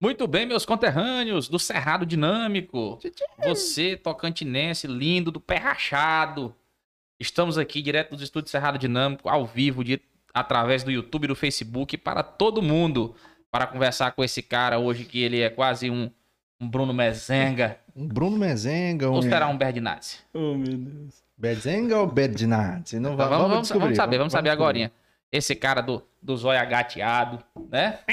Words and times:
Muito 0.00 0.26
bem, 0.26 0.46
meus 0.46 0.64
conterrâneos 0.64 1.46
do 1.46 1.58
Cerrado 1.58 2.06
Dinâmico. 2.06 2.98
Você, 3.44 3.96
tocantinense, 3.96 4.86
lindo, 4.86 5.30
do 5.30 5.38
pé 5.38 5.56
rachado. 5.56 6.54
Estamos 7.18 7.58
aqui 7.58 7.82
direto 7.82 8.12
dos 8.12 8.22
estúdios 8.22 8.50
Cerrado 8.50 8.78
Dinâmico, 8.78 9.28
ao 9.28 9.44
vivo, 9.44 9.84
de, 9.84 10.00
através 10.32 10.82
do 10.82 10.90
YouTube 10.90 11.24
e 11.24 11.28
do 11.28 11.36
Facebook, 11.36 11.98
para 11.98 12.22
todo 12.22 12.62
mundo, 12.62 13.14
para 13.50 13.66
conversar 13.66 14.12
com 14.12 14.24
esse 14.24 14.42
cara 14.42 14.78
hoje, 14.78 15.04
que 15.04 15.20
ele 15.22 15.40
é 15.42 15.50
quase 15.50 15.90
um, 15.90 16.10
um 16.58 16.66
Bruno 16.66 16.94
Mezenga. 16.94 17.78
Um 17.94 18.08
Bruno 18.08 18.38
Mezenga, 18.38 19.10
um 19.10 19.14
Ou 19.14 19.22
será 19.22 19.48
um 19.48 19.58
Berdinazzi? 19.58 20.16
Oh, 20.32 20.54
meu 20.54 20.78
Deus. 20.78 21.22
Bedzenga 21.36 21.98
ou 21.98 22.06
Bednat? 22.06 22.92
Não 22.94 23.14
Então, 23.14 23.16
vai, 23.16 23.28
vamos, 23.28 23.48
vamos, 23.48 23.60
descobrir, 23.62 23.84
vamos 23.84 23.96
saber, 23.96 24.18
vamos 24.18 24.32
saber 24.32 24.50
descobrir. 24.50 24.82
agora. 24.84 24.92
Esse 25.32 25.54
cara 25.54 25.80
do, 25.80 26.02
do 26.20 26.36
zóio 26.36 26.60
agateado, 26.60 27.42
né? 27.70 28.00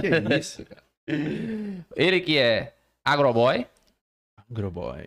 Que 0.00 0.38
isso, 0.38 0.64
cara. 0.66 0.82
Ele 1.96 2.20
que 2.20 2.36
é 2.36 2.74
agroboy, 3.04 3.66
Agroboy. 4.50 5.06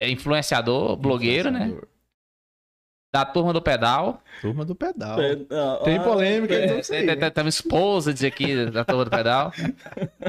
é 0.00 0.08
influenciador, 0.10 0.96
blogueiro, 0.96 1.50
né? 1.50 1.66
Influenciador. 1.66 1.88
Da 3.12 3.24
turma 3.24 3.52
do 3.52 3.60
pedal. 3.62 4.22
Turma 4.40 4.64
do 4.64 4.74
pedal. 4.74 5.18
Ah, 5.50 5.84
Tem 5.84 5.96
ah, 5.98 6.02
polêmica, 6.02 6.54
então. 6.62 6.96
aí, 6.96 7.06
né? 7.16 7.30
Temos 7.30 7.54
esposa 7.54 8.12
dizer 8.12 8.28
aqui 8.28 8.66
da 8.70 8.84
turma 8.84 9.04
do 9.04 9.10
pedal. 9.10 9.52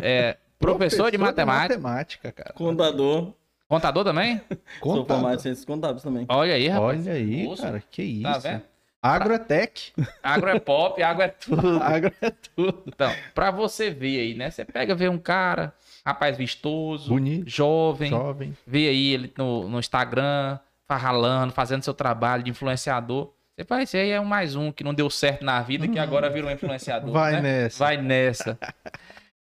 É, 0.02 0.38
professor, 0.57 1.12
de 1.12 1.18
matemática. 1.18 1.77
matemática, 1.77 2.32
cara. 2.32 2.54
Contador. 2.54 3.34
Contador 3.68 4.04
também? 4.04 4.38
Sou 4.40 4.48
formado 4.49 4.59
em 4.80 4.80
Contador. 5.05 5.40
ciências 5.40 5.66
contábeis 5.66 6.04
também. 6.04 6.26
Olha 6.30 6.54
aí, 6.55 6.68
rapaz. 6.70 7.05
Olha 7.05 7.16
aí, 7.16 7.43
Moço, 7.43 7.62
cara, 7.62 7.84
que 7.91 8.02
isso. 8.02 8.23
Tá 8.23 8.38
vendo? 8.38 8.63
Agrotech. 9.02 9.94
Agro 10.21 10.49
é 10.49 10.59
pop, 10.59 11.02
água 11.02 11.26
é 11.26 11.27
tudo. 11.30 11.80
Agro 11.81 12.13
é 12.21 12.30
tudo. 12.31 12.84
Então, 12.85 13.13
pra 13.34 13.49
você 13.49 13.90
ver 13.90 14.20
aí, 14.20 14.34
né? 14.34 14.52
Você 14.52 14.66
pega, 14.66 14.94
vê 14.94 15.07
um 15.07 15.17
cara, 15.17 15.73
rapaz 16.05 16.38
vistoso, 16.38 17.09
Bonito, 17.09 17.49
jovem, 17.49 18.09
jovem. 18.09 18.57
vê 18.68 18.90
aí 18.90 19.13
ele 19.13 19.34
no, 19.37 19.70
no 19.70 19.79
Instagram, 19.79 20.59
farralando, 20.87 21.54
fazendo 21.54 21.84
seu 21.84 21.93
trabalho 21.93 22.43
de 22.43 22.51
influenciador. 22.51 23.32
Você 23.55 23.65
fala, 23.65 23.84
esse 23.84 23.98
aí 23.98 24.12
é 24.12 24.20
um 24.20 24.26
mais 24.26 24.55
um 24.55 24.71
que 24.71 24.84
não 24.84 24.93
deu 24.93 25.09
certo 25.09 25.43
na 25.43 25.62
vida, 25.62 25.87
que 25.87 25.99
agora 25.99 26.29
virou 26.29 26.49
influenciador. 26.52 27.12
Vai 27.12 27.34
né? 27.34 27.41
nessa. 27.41 27.79
Vai 27.79 27.98
nessa. 27.98 28.59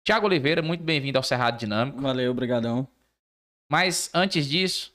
Tiago 0.04 0.26
Oliveira, 0.26 0.62
muito 0.62 0.84
bem-vindo 0.84 1.17
ao 1.17 1.23
Cerrado 1.23 1.58
Dinâmico. 1.58 2.02
Valeu, 2.02 2.32
obrigadão. 2.32 2.88
Mas 3.70 4.10
antes 4.14 4.48
disso, 4.48 4.94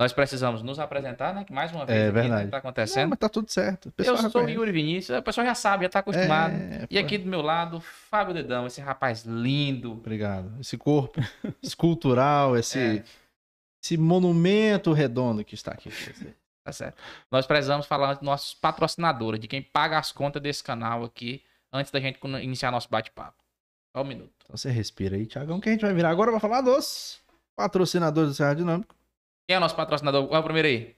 nós 0.00 0.12
precisamos 0.14 0.62
nos 0.62 0.78
apresentar, 0.78 1.34
né? 1.34 1.44
Que 1.44 1.52
mais 1.52 1.70
uma 1.72 1.84
vez 1.84 1.98
É 1.98 2.06
né, 2.06 2.10
verdade. 2.10 2.44
que 2.46 2.50
tá 2.50 2.56
Não, 2.56 2.58
acontecendo. 2.58 3.10
mas 3.10 3.18
tá 3.18 3.28
tudo 3.28 3.50
certo. 3.50 3.92
Eu 3.98 4.16
sou 4.16 4.42
o. 4.44 4.48
Yuri 4.48 4.72
Vinícius, 4.72 5.18
o 5.18 5.22
pessoal 5.22 5.46
já 5.46 5.54
sabe, 5.54 5.84
já 5.84 5.90
tá 5.90 5.98
acostumado. 5.98 6.54
É, 6.54 6.86
E 6.90 6.98
pô. 6.98 7.04
aqui 7.06 7.18
do 7.18 7.28
meu 7.28 7.42
lado, 7.42 7.80
Fábio 7.80 8.32
Dedão, 8.34 8.66
esse 8.66 8.80
rapaz 8.80 9.24
lindo. 9.24 9.92
Obrigado. 9.92 10.52
Esse 10.58 10.78
corpo 10.78 11.20
escultural, 11.62 12.56
esse, 12.58 12.78
É. 12.78 13.04
esse 13.84 13.96
monumento 13.98 14.92
redondo 14.92 15.44
que 15.44 15.54
está 15.54 15.72
aqui. 15.72 15.90
Tá 16.64 16.72
certo. 16.72 16.96
Nós 17.30 17.46
precisamos 17.46 17.86
falar 17.86 18.14
dos 18.14 18.22
nossos 18.22 18.54
patrocinadores, 18.54 19.38
de 19.38 19.46
quem 19.48 19.62
paga 19.62 19.98
as 19.98 20.12
contas 20.12 20.40
desse 20.42 20.64
canal 20.64 21.04
aqui, 21.04 21.42
antes 21.72 21.92
da 21.92 22.00
gente 22.00 22.18
iniciar 22.42 22.70
nosso 22.70 22.88
bate-papo. 22.90 23.36
Só 23.94 24.02
um 24.02 24.06
minuto. 24.06 24.30
Então 24.44 24.56
você 24.56 24.70
respira 24.70 25.16
aí, 25.16 25.26
Tiagão, 25.26 25.60
que 25.60 25.68
a 25.68 25.72
gente 25.72 25.82
vai 25.82 25.92
virar 25.92 26.10
agora 26.10 26.30
para 26.30 26.40
falar 26.40 26.60
dos 26.62 27.20
patrocinadores 27.56 28.30
do 28.30 28.34
Serra 28.34 28.54
Dinâmico. 28.54 28.94
Quem 29.50 29.56
é 29.56 29.58
o 29.58 29.60
nosso 29.60 29.74
patrocinador? 29.74 30.28
Qual 30.28 30.36
é 30.36 30.38
o 30.40 30.44
primeiro 30.44 30.68
aí? 30.68 30.94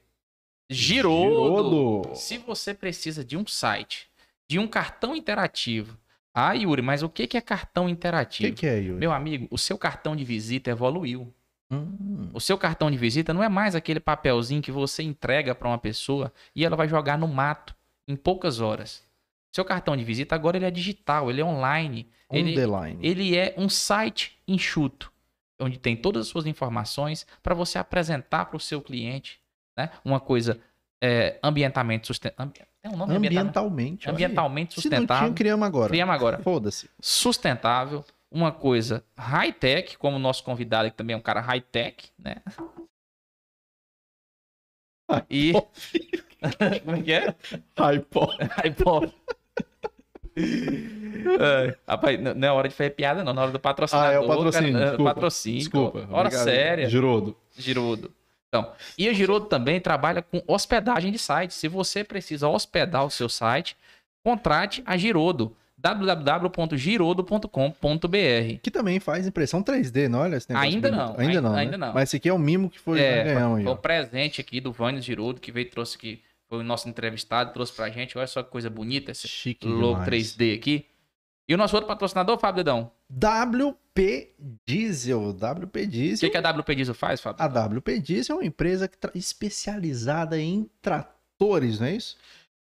Girodo. 0.69 2.03
Girodo. 2.03 2.15
Se 2.15 2.37
você 2.37 2.71
precisa 2.71 3.25
de 3.25 3.35
um 3.35 3.47
site, 3.47 4.07
de 4.47 4.59
um 4.59 4.67
cartão 4.67 5.15
interativo. 5.15 5.97
Ah, 6.31 6.53
Yuri, 6.53 6.83
mas 6.83 7.01
o 7.01 7.09
que 7.09 7.35
é 7.35 7.41
cartão 7.41 7.85
O 7.85 7.89
interativo? 7.89 8.53
que, 8.53 8.59
que 8.59 8.67
é, 8.67 8.77
Yuri? 8.77 8.99
Meu 8.99 9.11
amigo, 9.11 9.47
o 9.49 9.57
seu 9.57 9.75
cartão 9.75 10.15
de 10.15 10.23
visita 10.23 10.69
evoluiu. 10.69 11.33
Hum, 11.71 12.29
O 12.31 12.39
seu 12.39 12.55
cartão 12.55 12.91
de 12.91 12.97
visita 12.97 13.33
não 13.33 13.41
é 13.41 13.49
mais 13.49 13.73
aquele 13.73 13.99
papelzinho 13.99 14.61
que 14.61 14.71
você 14.71 15.01
entrega 15.01 15.55
para 15.55 15.67
uma 15.67 15.79
pessoa 15.79 16.31
e 16.55 16.63
ela 16.63 16.75
vai 16.75 16.87
jogar 16.87 17.17
no 17.17 17.27
mato 17.27 17.75
em 18.07 18.15
poucas 18.15 18.59
horas. 18.61 19.03
Seu 19.51 19.65
cartão 19.65 19.97
de 19.97 20.03
visita 20.03 20.35
agora 20.35 20.57
ele 20.57 20.65
é 20.65 20.69
digital, 20.71 21.31
ele 21.31 21.41
é 21.41 21.43
online, 21.43 22.07
on 22.29 22.35
ele, 22.35 22.55
ele 23.01 23.35
é 23.35 23.55
um 23.57 23.67
site 23.67 24.39
enxuto, 24.47 25.11
onde 25.59 25.77
tem 25.77 25.95
todas 25.95 26.23
as 26.23 26.27
suas 26.27 26.45
informações 26.45 27.25
para 27.41 27.53
você 27.55 27.77
apresentar 27.77 28.45
para 28.45 28.57
o 28.57 28.59
seu 28.59 28.81
cliente, 28.81 29.39
né? 29.77 29.89
Uma 30.03 30.19
coisa 30.19 30.59
é, 31.01 31.39
ambientalmente 31.43 32.07
sustentável. 32.07 32.53
É 32.81 32.89
um 32.89 32.97
nome 32.97 33.15
ambiental, 33.15 33.65
Ambientalmente. 33.67 34.09
ambientalmente 34.09 34.81
Se 34.81 34.89
não 34.89 34.89
tinha, 34.91 34.99
sustentável. 35.01 35.33
criamos 35.33 35.65
agora. 35.65 35.89
Criamos 35.89 36.15
agora 36.15 36.39
Foda-se. 36.39 36.89
sustentável, 36.99 38.03
uma 38.29 38.51
coisa 38.51 39.05
high-tech, 39.17 39.97
como 39.97 40.17
o 40.17 40.19
nosso 40.19 40.43
convidado 40.43 40.89
que 40.91 40.97
também 40.97 41.13
é 41.13 41.17
um 41.17 41.21
cara 41.21 41.39
high-tech, 41.39 42.11
né? 42.17 42.37
E. 45.29 45.53
como 46.83 46.97
é 46.97 47.01
que 47.01 47.11
é? 47.13 47.35
Hypo. 47.77 48.25
High-pop. 48.51 49.13
É, 51.39 51.73
rapaz, 51.87 52.19
não 52.19 52.45
é 52.47 52.51
hora 52.51 52.67
de 52.67 52.75
fazer 52.75 52.89
piada, 52.89 53.23
não. 53.23 53.31
Na 53.33 53.43
hora 53.43 53.51
do 53.51 53.59
patrocinador. 53.59 54.09
Ah, 54.09 54.13
é 54.13 54.19
o 54.19 54.27
patrocínio, 54.27 54.73
cara, 54.73 54.83
é, 54.83 54.87
desculpa. 54.89 55.13
patrocínio. 55.13 55.59
Desculpa. 55.59 55.99
Hora 56.11 56.27
obrigado. 56.27 56.43
séria. 56.43 56.89
Girodo. 56.89 57.37
Girodo. 57.57 58.11
Então, 58.49 58.69
e 58.97 59.07
a 59.07 59.13
Girodo 59.13 59.45
também 59.45 59.79
trabalha 59.79 60.21
com 60.21 60.43
hospedagem 60.45 61.11
de 61.13 61.17
sites. 61.17 61.55
Se 61.55 61.69
você 61.69 62.03
precisa 62.03 62.49
hospedar 62.49 63.05
o 63.05 63.09
seu 63.09 63.29
site, 63.29 63.77
contrate 64.23 64.83
a 64.85 64.97
Girodo. 64.97 65.55
www.girodo.com.br 65.77 68.59
Que 68.61 68.71
também 68.71 68.99
faz 68.99 69.27
impressão 69.27 69.63
3D, 69.63 70.07
não 70.07 70.19
olha 70.19 70.37
esse 70.37 70.49
negócio 70.49 70.69
Ainda 70.69 70.89
bonito. 70.91 71.05
não, 71.05 71.11
Ainda 71.11 71.21
ainda- 71.23 71.41
não, 71.41 71.53
né? 71.53 71.59
ainda 71.61 71.77
não. 71.77 71.93
Mas 71.93 72.09
esse 72.09 72.17
aqui 72.17 72.29
é 72.29 72.33
o 72.33 72.39
mimo 72.39 72.69
que 72.69 72.79
foi 72.79 72.99
É, 72.99 73.23
ganhamos 73.23 73.63
Foi 73.63 73.71
o 73.73 73.77
presente 73.77 74.39
aqui 74.41 74.59
do 74.59 74.71
Vânios 74.71 75.05
Girodo, 75.05 75.39
que 75.41 75.51
veio 75.51 75.65
e 75.65 75.69
trouxe 75.69 75.97
aqui. 75.97 76.21
Foi 76.49 76.59
o 76.59 76.63
nosso 76.63 76.87
entrevistado, 76.89 77.51
trouxe 77.53 77.73
pra 77.73 77.89
gente. 77.89 78.17
Olha 78.17 78.27
só 78.27 78.43
que 78.43 78.49
coisa 78.51 78.69
bonita 78.69 79.11
esse 79.11 79.27
Chique 79.27 79.67
logo 79.67 80.03
demais. 80.03 80.09
3D 80.35 80.55
aqui. 80.57 80.85
E 81.47 81.53
o 81.53 81.57
nosso 81.57 81.75
outro 81.75 81.87
patrocinador, 81.87 82.37
Fábio 82.39 82.63
Dedão. 82.63 82.91
WP 83.11 84.33
Diesel. 84.65 85.29
WP 85.31 85.79
O 85.81 85.87
Diesel. 85.87 86.29
que, 86.31 86.39
que 86.39 86.45
a 86.45 86.51
WP 86.51 86.75
Diesel 86.75 86.95
faz, 86.95 87.19
Fábio? 87.21 87.43
A 87.43 87.65
WP 87.65 87.99
Diesel 87.99 88.35
é 88.35 88.39
uma 88.39 88.45
empresa 88.45 88.87
que 88.87 88.97
tra- 88.97 89.11
especializada 89.15 90.39
em 90.39 90.69
tratores, 90.81 91.79
não 91.79 91.87
é 91.87 91.95
isso? 91.95 92.17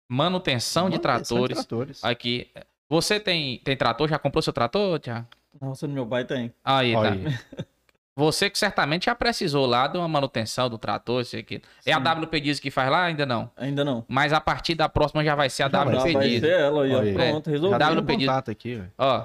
Manutenção 0.08 0.90
de 0.90 0.96
Manutenção 0.96 1.36
tratores. 1.38 1.56
tratores. 1.58 2.04
Aqui. 2.04 2.48
Você 2.88 3.18
tem, 3.18 3.58
tem 3.60 3.76
trator? 3.76 4.08
Já 4.08 4.18
comprou 4.18 4.42
seu 4.42 4.52
trator, 4.52 4.98
Tiago? 4.98 5.26
Nossa, 5.60 5.86
no 5.86 5.94
meu 5.94 6.06
pai 6.06 6.24
tem. 6.24 6.52
Aí, 6.64 6.92
tá. 6.92 6.98
Olha 6.98 7.10
aí. 7.12 7.24
Você 8.14 8.50
que 8.50 8.58
certamente 8.58 9.06
já 9.06 9.14
precisou 9.14 9.64
lá 9.64 9.86
de 9.86 9.96
uma 9.96 10.06
manutenção 10.06 10.68
do 10.68 10.76
trator, 10.76 11.22
isso 11.22 11.36
aqui. 11.36 11.62
É 11.86 11.92
a. 11.92 11.98
WP 11.98 12.40
Diesel 12.40 12.62
que 12.62 12.70
faz 12.70 12.90
lá? 12.90 13.04
Ainda 13.04 13.24
não. 13.24 13.50
Ainda 13.56 13.84
não. 13.84 14.04
Mas 14.06 14.32
a 14.34 14.40
partir 14.40 14.74
da 14.74 14.86
próxima 14.88 15.24
já 15.24 15.34
vai 15.34 15.48
ser 15.48 15.62
a 15.62 15.68
Já 15.70 15.84
vai 15.84 15.94
Já 15.94 16.00
WP 16.02 16.12
vai 16.12 16.28
Diesel. 16.28 16.48
ser 16.50 16.60
ela 16.60 16.84
aí, 16.84 16.94
ó. 16.94 17.12
Pronto, 17.14 17.44
Já 17.46 17.50
resolveu. 17.52 17.78
tem 17.78 17.88
um 17.88 18.00
WP 18.00 18.16
Diesel. 18.16 18.32
contato 18.32 18.50
aqui, 18.50 18.74
velho. 18.74 18.92
Ó. 18.98 19.18
O 19.18 19.20
Eu 19.20 19.24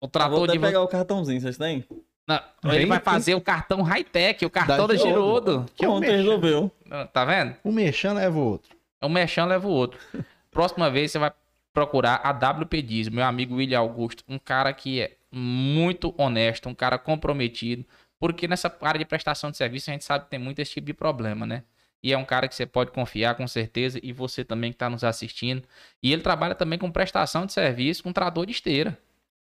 vou 0.00 0.08
trator 0.10 0.48
de. 0.48 0.58
pegar 0.58 0.82
o 0.82 0.88
cartãozinho, 0.88 1.40
vocês 1.40 1.56
têm? 1.56 1.84
Não, 2.26 2.40
ele 2.72 2.86
vai 2.86 3.00
fazer 3.00 3.34
o 3.34 3.40
cartão 3.40 3.82
high-tech, 3.82 4.44
o 4.44 4.50
cartão 4.50 4.86
Da 4.86 4.94
da 4.94 4.96
Girodo. 4.96 5.64
Que 5.74 5.84
é 5.84 5.88
o 5.88 5.92
Pronto, 5.92 6.00
Merchan. 6.02 6.16
resolveu. 6.18 6.70
Tá 7.12 7.24
vendo? 7.24 7.54
O 7.64 7.72
Merchan 7.72 8.12
leva 8.14 8.36
o 8.38 8.42
outro. 8.42 8.76
Um 9.02 9.08
mexão 9.08 9.46
leva 9.46 9.66
o 9.66 9.70
outro. 9.70 9.98
Próxima 10.50 10.90
vez 10.90 11.12
você 11.12 11.18
vai 11.20 11.32
procurar 11.72 12.20
a 12.24 12.30
WP 12.32 12.82
Diesel, 12.82 13.12
meu 13.12 13.24
amigo 13.24 13.54
William 13.56 13.78
Augusto, 13.78 14.24
um 14.28 14.38
cara 14.38 14.72
que 14.72 15.00
é 15.00 15.12
muito 15.32 16.12
honesto, 16.18 16.68
um 16.68 16.74
cara 16.74 16.98
comprometido, 16.98 17.84
porque 18.18 18.46
nessa 18.48 18.74
área 18.82 18.98
de 18.98 19.04
prestação 19.04 19.50
de 19.50 19.56
serviço 19.56 19.90
a 19.90 19.92
gente 19.92 20.04
sabe 20.04 20.24
que 20.24 20.30
tem 20.30 20.38
muito 20.38 20.58
esse 20.60 20.72
tipo 20.72 20.86
de 20.86 20.94
problema, 20.94 21.46
né? 21.46 21.62
E 22.02 22.12
é 22.12 22.18
um 22.18 22.24
cara 22.24 22.46
que 22.46 22.54
você 22.54 22.64
pode 22.64 22.92
confiar 22.92 23.34
com 23.34 23.46
certeza, 23.48 23.98
e 24.02 24.12
você 24.12 24.44
também 24.44 24.70
que 24.70 24.76
está 24.76 24.88
nos 24.88 25.02
assistindo. 25.02 25.62
E 26.02 26.12
ele 26.12 26.22
trabalha 26.22 26.54
também 26.54 26.78
com 26.78 26.90
prestação 26.92 27.44
de 27.44 27.52
serviço 27.52 28.02
com 28.04 28.12
trator 28.12 28.46
de 28.46 28.52
esteira. 28.52 28.96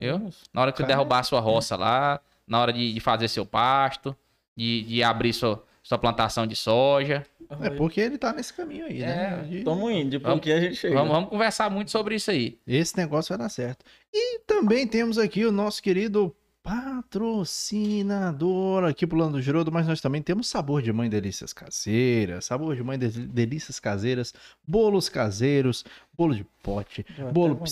Viu? 0.00 0.30
Na 0.52 0.62
hora 0.62 0.72
que 0.72 0.78
você 0.78 0.84
Cara, 0.84 0.94
derrubar 0.94 1.18
a 1.18 1.22
sua 1.24 1.40
roça 1.40 1.76
lá, 1.76 2.20
na 2.46 2.58
hora 2.60 2.72
de, 2.72 2.92
de 2.94 3.00
fazer 3.00 3.28
seu 3.28 3.44
pasto, 3.44 4.16
de, 4.56 4.82
de 4.84 5.02
abrir 5.02 5.34
sua, 5.34 5.62
sua 5.82 5.98
plantação 5.98 6.46
de 6.46 6.56
soja. 6.56 7.26
É 7.60 7.68
porque 7.70 8.00
ele 8.00 8.16
tá 8.16 8.32
nesse 8.32 8.54
caminho 8.54 8.86
aí, 8.86 9.00
né? 9.00 9.40
É, 9.42 9.42
De- 9.44 9.64
Tamo 9.64 9.90
indo, 9.90 10.10
de 10.10 10.18
Vamos- 10.18 10.46
a 10.46 10.60
gente 10.60 10.76
chega. 10.76 10.94
Vamos, 10.94 11.12
vamos 11.12 11.28
conversar 11.30 11.68
muito 11.70 11.90
sobre 11.90 12.14
isso 12.14 12.30
aí. 12.30 12.58
Esse 12.66 12.96
negócio 12.96 13.28
vai 13.36 13.38
dar 13.44 13.50
certo. 13.50 13.84
E 14.12 14.38
também 14.46 14.86
temos 14.86 15.18
aqui 15.18 15.44
o 15.44 15.52
nosso 15.52 15.82
querido 15.82 16.34
patrocinador 16.68 18.84
aqui 18.84 19.06
pro 19.06 19.18
Lando 19.18 19.40
Girodo, 19.40 19.72
mas 19.72 19.86
nós 19.86 20.00
também 20.00 20.22
temos 20.22 20.48
sabor 20.48 20.82
de 20.82 20.92
mãe 20.92 21.08
delícias 21.08 21.52
caseiras, 21.52 22.44
sabor 22.46 22.76
de 22.76 22.82
mãe 22.82 22.98
de- 22.98 23.26
delícias 23.26 23.80
caseiras, 23.80 24.34
bolos 24.66 25.08
caseiros, 25.08 25.84
bolo 26.16 26.34
de 26.34 26.44
pote, 26.62 27.04
bolo 27.32 27.54
vontade. 27.54 27.68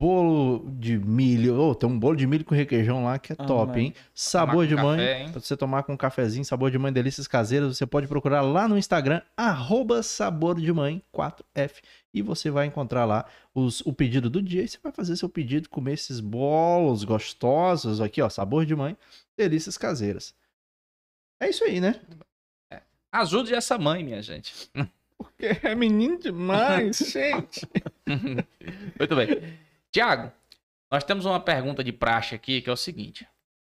Bolo 0.00 0.70
de 0.78 0.96
milho. 0.98 1.58
Ô, 1.60 1.74
tem 1.74 1.88
um 1.88 1.98
bolo 1.98 2.14
de 2.16 2.26
milho 2.26 2.44
com 2.44 2.54
requeijão 2.54 3.04
lá 3.04 3.18
que 3.18 3.32
é 3.32 3.36
Ah, 3.38 3.44
top, 3.44 3.68
mano. 3.68 3.78
hein? 3.80 3.94
Sabor 4.14 4.66
de 4.66 4.76
mãe. 4.76 4.98
café, 4.98 5.20
hein? 5.22 5.32
Pra 5.32 5.40
você 5.40 5.56
tomar 5.56 5.82
com 5.82 5.92
um 5.92 5.96
cafezinho, 5.96 6.44
sabor 6.44 6.70
de 6.70 6.78
mãe, 6.78 6.92
delícias 6.92 7.26
caseiras, 7.26 7.76
você 7.76 7.84
pode 7.86 8.06
procurar 8.06 8.40
lá 8.42 8.68
no 8.68 8.78
Instagram, 8.78 9.20
arroba 9.36 10.02
sabor 10.02 10.60
de 10.60 10.72
mãe 10.72 11.02
4F. 11.12 11.82
E 12.14 12.22
você 12.22 12.50
vai 12.50 12.66
encontrar 12.66 13.04
lá 13.04 13.24
os, 13.54 13.80
o 13.82 13.92
pedido 13.92 14.30
do 14.30 14.40
dia 14.40 14.62
e 14.62 14.68
você 14.68 14.78
vai 14.82 14.92
fazer 14.92 15.16
seu 15.16 15.28
pedido, 15.28 15.68
comer 15.68 15.94
esses 15.94 16.20
bolos 16.20 17.04
gostosos 17.04 18.00
aqui, 18.00 18.22
ó, 18.22 18.28
sabor 18.28 18.64
de 18.64 18.74
mãe, 18.76 18.96
delícias 19.36 19.76
caseiras. 19.76 20.34
É 21.40 21.48
isso 21.50 21.64
aí, 21.64 21.80
né? 21.80 22.00
Ajude 23.10 23.54
essa 23.54 23.78
mãe, 23.78 24.04
minha 24.04 24.20
gente. 24.22 24.70
Porque 25.16 25.58
é 25.62 25.74
menino 25.74 26.18
demais, 26.18 26.98
gente. 27.10 27.66
Muito 28.06 29.16
bem. 29.16 29.28
Tiago, 29.92 30.32
nós 30.90 31.04
temos 31.04 31.26
uma 31.26 31.40
pergunta 31.40 31.82
de 31.82 31.92
praxe 31.92 32.34
aqui 32.34 32.60
que 32.60 32.70
é 32.70 32.72
o 32.72 32.76
seguinte: 32.76 33.26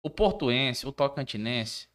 o 0.03 0.09
portuense, 0.09 0.87
o 0.87 0.91
tocantinense, 0.91 1.87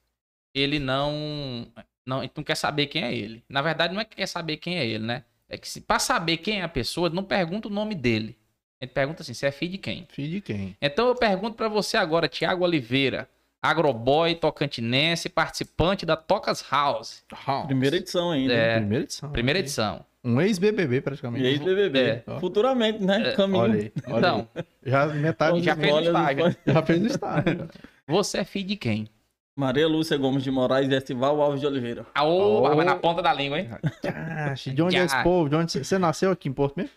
ele 0.55 0.79
não, 0.79 1.67
não, 2.07 2.23
não 2.23 2.45
quer 2.45 2.57
saber 2.57 2.87
quem 2.87 3.05
é 3.05 3.15
ele. 3.15 3.45
Na 3.49 3.63
verdade, 3.63 3.95
não 3.95 4.01
é 4.01 4.05
que 4.05 4.17
quer 4.17 4.27
saber 4.27 4.57
quem 4.59 4.79
é 4.79 4.87
ele, 4.87 5.05
né? 5.05 5.25
É 5.49 5.57
que 5.57 5.69
se 5.69 5.81
para 5.81 5.99
saber 5.99 6.39
quem 6.39 6.61
é 6.61 6.63
a 6.63 6.69
pessoa, 6.69 7.09
não 7.09 7.23
pergunta 7.23 7.69
o 7.69 7.71
nome 7.71 7.95
dele. 7.95 8.37
Ele 8.81 8.91
pergunta 8.91 9.23
assim: 9.23 9.35
você 9.35 9.47
é 9.47 9.53
filho 9.53 9.73
de 9.73 9.79
quem? 9.79 10.07
Filho 10.11 10.31
de 10.31 10.41
quem? 10.41 10.77
Então 10.81 11.09
eu 11.09 11.15
pergunto 11.15 11.57
pra 11.57 11.69
você 11.69 11.97
agora, 11.97 12.29
Tiago 12.29 12.65
Oliveira, 12.65 13.29
agroboy 13.63 14.35
tocantinense, 14.35 15.29
participante 15.29 16.05
da 16.05 16.17
Tocas 16.17 16.65
House, 16.71 17.25
Primeira 17.67 17.97
edição 17.97 18.31
ainda. 18.33 18.53
É. 18.53 18.79
Primeira 18.79 19.05
edição. 19.05 19.31
primeira 19.33 19.59
Ok. 19.59 19.65
edição. 19.65 20.07
Um 20.27 20.41
ex-BBB, 20.41 21.01
praticamente. 21.03 21.47
aí, 21.47 21.59
BBB. 21.59 21.99
É. 22.01 22.23
Futuramente, 22.41 23.03
né? 23.03 23.33
Caminho. 23.37 23.61
Olha 23.63 23.75
aí, 23.75 23.93
olha 24.09 24.19
Então, 24.19 24.49
aí. 24.57 24.65
Já 24.85 25.07
metade 25.07 25.61
Já 25.63 25.75
já, 25.75 25.81
fez 25.81 26.07
estágio. 26.07 26.57
já 26.67 26.83
fez 26.83 27.03
o 27.03 27.07
estágio. 27.07 27.69
você 28.09 28.39
é 28.39 28.45
filho 28.45 28.67
de 28.67 28.77
quem? 28.77 29.09
Maria 29.57 29.87
Lúcia 29.89 30.19
Gomes 30.19 30.43
de 30.43 30.51
Moraes 30.51 30.91
e 30.91 30.95
Estival 30.95 31.41
Alves 31.41 31.61
de 31.61 31.67
Oliveira. 31.67 32.05
Aô, 32.15 32.63
mas 32.75 32.85
na 32.85 32.97
ponta 32.97 33.23
da 33.23 33.33
língua, 33.33 33.59
hein? 33.61 33.71
Ah, 34.05 34.53
de 34.55 34.83
onde 34.83 34.97
é 34.97 35.05
esse 35.05 35.23
povo? 35.23 35.49
De 35.49 35.57
onde 35.57 35.73
você 35.73 35.99
nasceu 35.99 36.31
aqui 36.31 36.49
em 36.49 36.53
Porto 36.53 36.77
mesmo? 36.77 36.91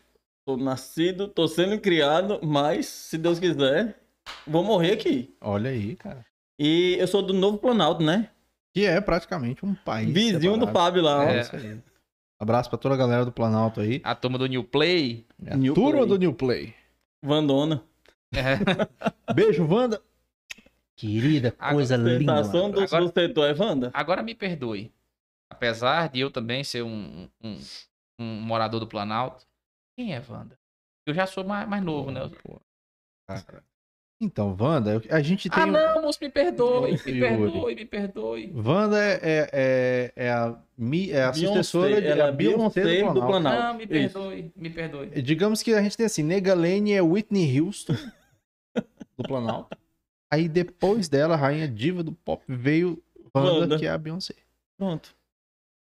Tô 0.45 0.57
nascido, 0.57 1.27
tô 1.27 1.47
sendo 1.47 1.79
criado, 1.79 2.39
mas, 2.43 2.87
se 2.87 3.17
Deus 3.17 3.39
quiser, 3.39 3.95
vou 4.47 4.63
morrer 4.63 4.93
aqui. 4.93 5.33
Olha 5.39 5.69
aí, 5.69 5.95
cara. 5.95 6.25
E 6.57 6.97
eu 6.99 7.07
sou 7.07 7.21
do 7.21 7.33
Novo 7.33 7.59
Planalto, 7.59 8.03
né? 8.03 8.29
Que 8.73 8.85
é 8.85 8.99
praticamente 8.99 9.63
um 9.65 9.73
país. 9.73 10.11
Vizinho 10.11 10.57
do 10.57 10.65
separado. 10.65 10.73
Fábio 10.73 11.01
lá. 11.03 11.19
ó. 11.19 11.23
É. 11.29 11.39
isso 11.41 11.55
aí. 11.55 11.77
Abraço 12.39 12.69
pra 12.69 12.79
toda 12.79 12.95
a 12.95 12.97
galera 12.97 13.25
do 13.25 13.31
Planalto 13.31 13.81
aí. 13.81 14.01
A 14.03 14.15
turma 14.15 14.37
do 14.37 14.45
New 14.47 14.63
Play. 14.63 15.25
É 15.45 15.53
a 15.53 15.57
New 15.57 15.73
turma 15.73 15.97
Play. 15.99 16.07
do 16.07 16.17
New 16.17 16.33
Play. 16.33 16.73
Vandona. 17.23 17.83
É. 18.33 18.55
Beijo, 19.33 19.67
Wanda. 19.67 20.01
Querida, 20.95 21.55
A 21.59 21.73
coisa 21.73 21.95
linda. 21.95 22.37
Sensação 22.37 22.63
mano. 22.63 22.73
do, 22.75 22.81
Agora- 22.81 23.05
do 23.05 23.13
setor 23.13 23.49
é 23.49 23.53
Wanda? 23.53 23.91
Agora 23.93 24.21
me 24.23 24.35
perdoe. 24.35 24.91
Apesar 25.49 26.09
de 26.09 26.19
eu 26.19 26.29
também 26.31 26.63
ser 26.63 26.83
um, 26.83 27.27
um, 27.43 27.59
um 28.19 28.41
morador 28.41 28.79
do 28.79 28.87
Planalto, 28.87 29.45
quem 29.97 30.13
é 30.13 30.21
Wanda? 30.29 30.57
Eu 31.05 31.13
já 31.13 31.25
sou 31.25 31.43
mais, 31.43 31.67
mais 31.67 31.83
novo, 31.83 32.11
né? 32.11 32.29
Pô, 32.43 32.61
cara. 33.27 33.63
Então, 34.21 34.55
Wanda, 34.59 35.01
a 35.09 35.21
gente 35.21 35.49
tem. 35.49 35.63
Ah, 35.63 35.65
não, 35.65 36.01
moço, 36.01 36.19
me 36.21 36.29
perdoe, 36.29 36.91
me 36.91 36.97
perdoe, 36.97 37.75
me 37.75 37.85
perdoe. 37.85 38.53
Wanda 38.53 38.97
é, 39.01 39.13
é, 39.13 39.49
é, 39.53 40.13
é 40.25 40.29
a, 40.29 40.57
é 41.09 41.23
a 41.23 41.31
Beyoncé, 41.31 41.47
sucessora 41.47 42.01
de 42.01 42.07
ela 42.07 42.25
a 42.25 42.27
é 42.27 42.31
Beyoncé 42.33 42.83
Beyoncé 42.83 43.13
do 43.13 43.21
do 43.21 43.25
Planalto. 43.25 43.63
Não, 43.63 43.73
me 43.75 43.83
Isso. 43.83 43.89
perdoe, 43.89 44.51
me 44.57 44.69
perdoe. 44.69 45.21
Digamos 45.21 45.63
que 45.63 45.73
a 45.73 45.81
gente 45.81 45.95
tem 45.95 46.05
assim, 46.05 46.23
Nega 46.23 46.53
Lane 46.53 46.91
é 46.91 47.01
Whitney 47.01 47.61
Houston 47.61 47.95
do 49.17 49.23
Planalto. 49.23 49.77
Aí 50.29 50.49
depois 50.49 51.07
dela, 51.07 51.35
a 51.35 51.37
rainha 51.37 51.67
diva 51.67 52.03
do 52.03 52.11
pop, 52.11 52.43
veio 52.45 53.01
Wanda, 53.33 53.53
Wanda. 53.53 53.79
que 53.79 53.85
é 53.85 53.89
a 53.89 53.97
Beyoncé. 53.97 54.35
Pronto. 54.77 55.15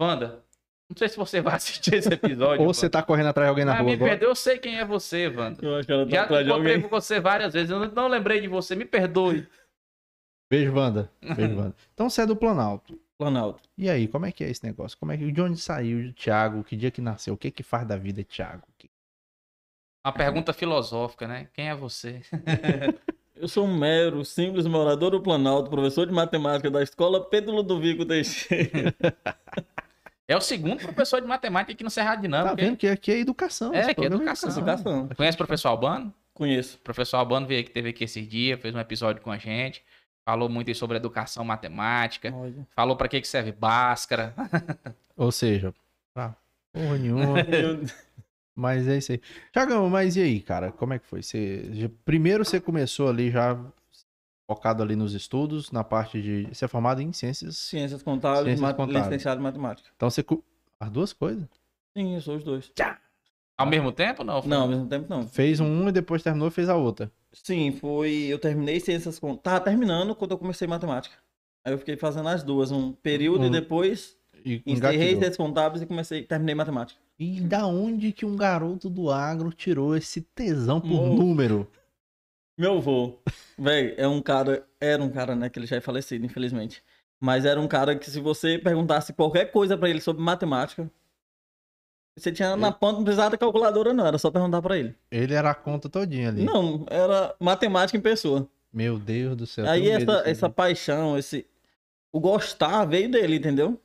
Wanda, 0.01 0.43
não 0.89 0.97
sei 0.97 1.09
se 1.09 1.17
você 1.17 1.41
vai 1.41 1.55
assistir 1.55 1.95
esse 1.95 2.13
episódio. 2.13 2.65
Ou 2.65 2.73
você 2.73 2.89
tá 2.89 3.01
correndo 3.03 3.27
atrás 3.27 3.47
de 3.47 3.49
alguém 3.49 3.65
na 3.65 3.73
ah, 3.73 3.77
rua 3.79 3.85
me 3.87 3.93
agora. 3.93 4.11
perdoe, 4.11 4.29
eu 4.29 4.35
sei 4.35 4.57
quem 4.57 4.77
é 4.79 4.85
você, 4.85 5.27
Wanda. 5.27 5.65
Eu 5.65 5.75
acho 5.75 5.85
que 5.85 5.91
ela 5.91 6.05
tá 6.05 6.11
Já 6.11 6.23
atrás 6.23 6.45
de 6.45 6.51
encontrei 6.51 6.75
alguém. 6.75 6.89
com 6.89 6.95
você 6.95 7.19
várias 7.19 7.53
vezes, 7.53 7.69
eu 7.69 7.79
não- 7.91 8.07
lembrei 8.07 8.39
de 8.41 8.47
você, 8.47 8.75
me 8.75 8.85
perdoe. 8.85 9.47
Beijo, 10.49 10.73
Wanda. 10.73 11.11
Beijo, 11.21 11.55
Wanda. 11.59 11.75
Então 11.93 12.09
você 12.09 12.21
é 12.21 12.25
do 12.25 12.35
Planalto. 12.35 12.97
Planalto. 13.17 13.67
E 13.77 13.89
aí, 13.89 14.07
como 14.07 14.25
é 14.27 14.31
que 14.31 14.43
é 14.43 14.49
esse 14.49 14.63
negócio? 14.63 14.97
Como 14.97 15.11
é 15.11 15.17
que, 15.17 15.31
de 15.31 15.41
onde 15.41 15.59
saiu 15.59 16.09
o 16.09 16.13
Thiago? 16.13 16.63
Que 16.63 16.75
dia 16.77 16.91
que 16.91 17.01
nasceu? 17.01 17.33
O 17.33 17.37
que 17.37 17.49
que 17.51 17.63
faz 17.63 17.85
da 17.87 17.97
vida 17.97 18.23
Thiago? 18.23 18.63
Que- 18.77 18.89
Uma 20.05 20.13
pergunta 20.13 20.53
filosófica, 20.53 21.27
né? 21.27 21.49
Quem 21.53 21.67
é 21.69 21.75
você? 21.75 22.21
Eu 23.35 23.47
sou 23.47 23.65
um 23.67 23.77
mero, 23.77 24.23
simples 24.25 24.65
morador 24.65 25.11
do 25.11 25.21
Planalto, 25.21 25.69
professor 25.69 26.07
de 26.07 26.13
matemática 26.13 26.71
da 26.71 26.81
escola 26.81 27.23
Pedro 27.23 27.53
Ludovico 27.53 28.03
Teixeira. 28.05 28.95
É 30.27 30.35
o 30.35 30.41
segundo 30.41 30.81
professor 30.81 31.21
de 31.21 31.27
matemática 31.27 31.71
aqui 31.71 31.83
no 31.83 31.89
Cerrado 31.89 32.21
Dinâmico. 32.21 32.55
Tá 32.55 32.61
vendo 32.61 32.75
que 32.75 32.87
aqui 32.87 33.11
é 33.11 33.19
educação. 33.19 33.73
É, 33.73 33.83
aqui 33.83 33.91
é 33.91 33.93
programa 33.93 34.23
educação. 34.23 34.49
Educação. 34.49 35.09
Conhece 35.15 35.35
o 35.35 35.37
professor 35.37 35.69
Albano? 35.69 36.13
Conheço. 36.33 36.75
O 36.75 36.79
professor 36.81 37.17
Albano 37.17 37.47
veio 37.47 37.61
aqui, 37.61 37.71
teve 37.71 37.89
aqui 37.89 38.03
esses 38.03 38.27
dias, 38.27 38.59
fez 38.59 38.75
um 38.75 38.79
episódio 38.79 39.21
com 39.21 39.31
a 39.31 39.37
gente. 39.37 39.81
Falou 40.25 40.49
muito 40.49 40.75
sobre 40.75 40.97
educação 40.97 41.45
matemática. 41.45 42.33
Olha. 42.35 42.67
Falou 42.75 42.97
pra 42.97 43.07
que, 43.07 43.21
que 43.21 43.27
serve 43.27 43.53
Bhaskara. 43.53 44.35
Ou 45.15 45.31
seja, 45.31 45.73
pra 46.13 46.35
porra 46.73 46.97
nenhuma. 46.97 47.37
Mas 48.53 48.85
é 48.87 48.97
isso 48.97 49.13
aí. 49.13 49.21
Thiagão, 49.53 49.87
mas 49.87 50.15
e 50.15 50.21
aí, 50.21 50.41
cara? 50.41 50.71
Como 50.71 50.91
é 50.91 50.97
que 50.97 51.05
foi? 51.05 51.21
Você, 51.21 51.91
primeiro 52.03 52.43
você 52.43 52.59
começou 52.59 53.07
ali 53.07 53.29
já 53.29 53.55
focado 54.47 54.81
ali 54.81 54.95
nos 54.95 55.13
estudos, 55.13 55.71
na 55.71 55.83
parte 55.83 56.21
de... 56.21 56.43
Você 56.51 56.65
é 56.65 56.67
formado 56.67 57.01
em 57.01 57.11
ciências... 57.11 57.57
Ciências 57.57 58.01
contábeis, 58.01 58.43
Ciências 58.45 58.61
mat- 58.61 58.77
contábeis. 58.77 59.05
licenciado 59.07 59.41
em 59.41 59.43
matemática. 59.43 59.89
Então 59.95 60.09
você... 60.09 60.23
As 60.79 60.89
duas 60.89 61.11
coisas? 61.11 61.43
Sim, 61.97 62.15
eu 62.15 62.21
sou 62.21 62.35
os 62.37 62.43
dois. 62.43 62.71
Ao 63.57 63.65
mesmo 63.65 63.91
tempo, 63.91 64.23
não? 64.23 64.41
Não, 64.43 64.61
ao 64.61 64.67
mesmo 64.67 64.85
tempo 64.87 65.07
não. 65.09 65.27
Fez 65.27 65.59
um 65.59 65.89
e 65.89 65.91
depois 65.91 66.21
terminou 66.21 66.49
fez 66.51 66.69
a 66.69 66.75
outra. 66.75 67.11
Sim, 67.33 67.71
foi. 67.71 68.11
Eu 68.27 68.37
terminei 68.39 68.79
ciências 68.79 69.17
contábeis. 69.19 69.41
Tava 69.43 69.59
terminando 69.65 70.15
quando 70.15 70.31
eu 70.31 70.37
comecei 70.37 70.67
matemática. 70.67 71.15
Aí 71.65 71.73
eu 71.73 71.79
fiquei 71.79 71.97
fazendo 71.97 72.29
as 72.29 72.43
duas, 72.43 72.71
um 72.71 72.91
período 72.93 73.41
Um- 73.41 73.47
e 73.47 73.49
depois 73.49 74.15
E 74.45 74.61
encerrei 74.65 75.09
ciências 75.13 75.35
contábeis 75.35 75.81
e 75.81 75.87
comecei, 75.87 76.21
terminei 76.23 76.53
matemática. 76.53 76.99
E 77.17 77.41
da 77.41 77.65
onde 77.65 78.11
que 78.11 78.23
um 78.25 78.35
garoto 78.35 78.87
do 78.91 79.09
agro 79.09 79.51
tirou 79.51 79.97
esse 79.97 80.21
tesão 80.21 80.79
por 80.79 80.87
número? 81.09 81.67
Meu 82.57 82.77
avô, 82.77 83.19
velho, 83.57 83.93
é 83.97 84.07
um 84.07 84.21
cara, 84.21 84.67
era 84.81 85.03
um 85.03 85.09
cara, 85.09 85.35
né, 85.35 85.47
que 85.47 85.59
ele 85.59 85.67
já 85.67 85.75
é 85.75 85.81
falecido, 85.81 86.25
infelizmente. 86.25 86.83
Mas 87.19 87.45
era 87.45 87.59
um 87.59 87.67
cara 87.67 87.95
que 87.95 88.09
se 88.09 88.19
você 88.19 88.57
perguntasse 88.57 89.13
qualquer 89.13 89.51
coisa 89.51 89.77
pra 89.77 89.89
ele 89.89 90.01
sobre 90.01 90.23
matemática, 90.23 90.89
você 92.17 92.31
tinha 92.31 92.55
na 92.55 92.71
ponta, 92.71 92.97
não 92.97 93.03
precisava 93.03 93.31
da 93.31 93.37
calculadora 93.37 93.93
não, 93.93 94.07
era 94.07 94.17
só 94.17 94.31
perguntar 94.31 94.59
pra 94.61 94.77
ele. 94.77 94.95
Ele 95.11 95.35
era 95.35 95.51
a 95.51 95.55
conta 95.55 95.87
todinha 95.87 96.29
ali. 96.29 96.43
Não, 96.43 96.83
era 96.89 97.35
matemática 97.39 97.95
em 97.95 98.01
pessoa. 98.01 98.49
Meu 98.73 98.97
Deus 98.97 99.35
do 99.35 99.45
céu. 99.45 99.67
Aí 99.69 99.89
essa, 99.89 100.23
essa 100.25 100.49
paixão, 100.49 101.17
esse. 101.17 101.45
O 102.11 102.19
gostar 102.19 102.85
veio 102.85 103.09
dele, 103.11 103.35
entendeu? 103.35 103.79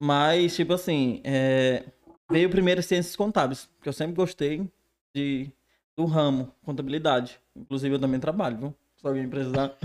Mas, 0.00 0.56
tipo 0.56 0.72
assim, 0.72 1.20
é, 1.24 1.84
veio 2.30 2.48
primeiro 2.48 2.82
ciências 2.82 3.14
contábeis, 3.16 3.66
porque 3.76 3.88
eu 3.88 3.92
sempre 3.92 4.14
gostei 4.14 4.66
de, 5.14 5.50
do 5.98 6.04
ramo, 6.04 6.54
contabilidade. 6.64 7.40
Inclusive 7.56 7.96
eu 7.96 7.98
também 7.98 8.20
trabalho, 8.20 8.56
viu? 8.56 8.74
Se 8.96 9.04
alguém 9.06 9.28
precisar. 9.28 9.76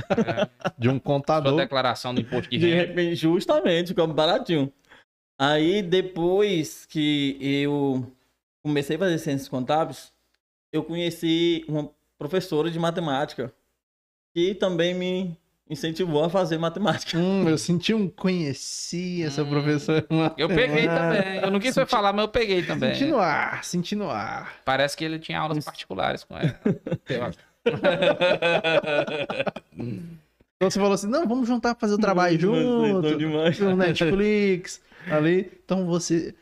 De 0.77 0.87
um 0.87 0.93
Sua 0.93 1.01
contador. 1.01 1.55
declaração 1.57 2.13
do 2.13 2.21
imposto 2.21 2.51
de 2.51 2.57
De 2.59 2.69
renda. 2.69 2.87
repente, 2.87 3.15
justamente, 3.15 3.93
como 3.95 4.13
baratinho. 4.13 4.71
Aí, 5.39 5.81
depois 5.81 6.85
que 6.85 7.35
eu 7.41 8.05
comecei 8.63 8.95
a 8.95 8.99
fazer 8.99 9.17
ciências 9.17 9.49
contábeis, 9.49 10.13
eu 10.71 10.83
conheci 10.83 11.65
uma 11.67 11.89
professora 12.17 12.69
de 12.69 12.77
matemática 12.77 13.51
que 14.35 14.53
também 14.53 14.93
me 14.93 15.35
incentivou 15.69 16.23
a 16.23 16.29
fazer 16.29 16.57
matemática. 16.57 17.17
Hum, 17.17 17.47
eu 17.47 17.57
senti 17.57 17.93
um 17.93 18.07
conheci 18.09 19.23
essa 19.23 19.43
Hum. 19.43 19.49
professora. 19.49 20.05
Eu 20.37 20.47
peguei 20.49 20.85
também. 20.87 21.37
Eu 21.41 21.49
não 21.51 21.59
quis 21.59 21.73
foi 21.73 21.85
falar, 21.85 22.13
mas 22.13 22.23
eu 22.25 22.29
peguei 22.29 22.63
também. 22.63 22.93
Senti 22.93 23.09
no 23.11 23.17
ar, 23.19 23.63
senti 23.63 23.95
no 23.95 24.09
ar. 24.09 24.55
Parece 24.65 24.95
que 24.97 25.03
ele 25.03 25.19
tinha 25.19 25.39
aulas 25.39 25.63
particulares 25.63 26.23
com 26.23 26.37
ela. 26.37 26.59
Eu 27.09 27.23
acho. 27.23 27.37
Então 30.55 30.69
você 30.69 30.79
falou 30.79 30.93
assim: 30.93 31.07
não, 31.07 31.27
vamos 31.27 31.47
juntar 31.47 31.75
pra 31.75 31.81
fazer 31.81 31.95
o 31.95 31.97
trabalho 31.99 32.37
junto. 32.39 33.17
demais. 33.17 33.59
No 33.59 33.75
Netflix, 33.75 34.81
ali. 35.09 35.51
Então 35.63 35.85
você 35.85 36.33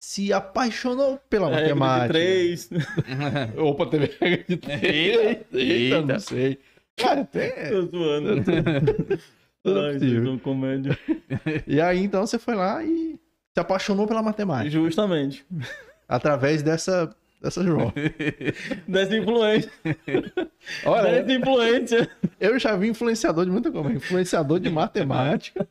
se 0.00 0.32
apaixonou 0.32 1.18
pela 1.30 1.48
de 1.48 1.54
matemática. 1.74 2.08
três. 2.12 2.68
Opa, 3.56 3.86
teve 3.86 4.08
de 4.48 4.56
três. 4.56 4.82
Eita, 5.18 5.46
eita. 5.58 6.02
não 6.02 6.18
sei. 6.20 6.58
Cara, 6.96 7.20
até. 7.22 7.70
Tô 7.70 7.82
zoando. 7.86 8.44
Tudo 9.64 9.78
é 9.80 9.86
Ai, 9.86 9.92
possível. 9.94 10.24
são 10.26 10.38
comédia. 10.38 10.98
E 11.66 11.80
aí, 11.80 12.04
então, 12.04 12.26
você 12.26 12.38
foi 12.38 12.54
lá 12.54 12.84
e 12.84 13.18
se 13.54 13.60
apaixonou 13.60 14.06
pela 14.06 14.22
matemática. 14.22 14.70
Justamente. 14.70 15.44
Através 16.08 16.62
dessa 16.62 17.14
dessa 17.42 17.62
João. 17.62 17.92
Dessa 18.88 19.16
influência. 19.16 19.70
Olha, 20.86 21.22
Dessa 21.22 21.32
influência. 21.38 22.10
eu 22.40 22.58
já 22.58 22.74
vi 22.76 22.88
influenciador 22.88 23.44
de 23.44 23.50
muita 23.50 23.70
coisa, 23.70 23.92
influenciador 23.92 24.58
de 24.60 24.70
matemática. 24.70 25.66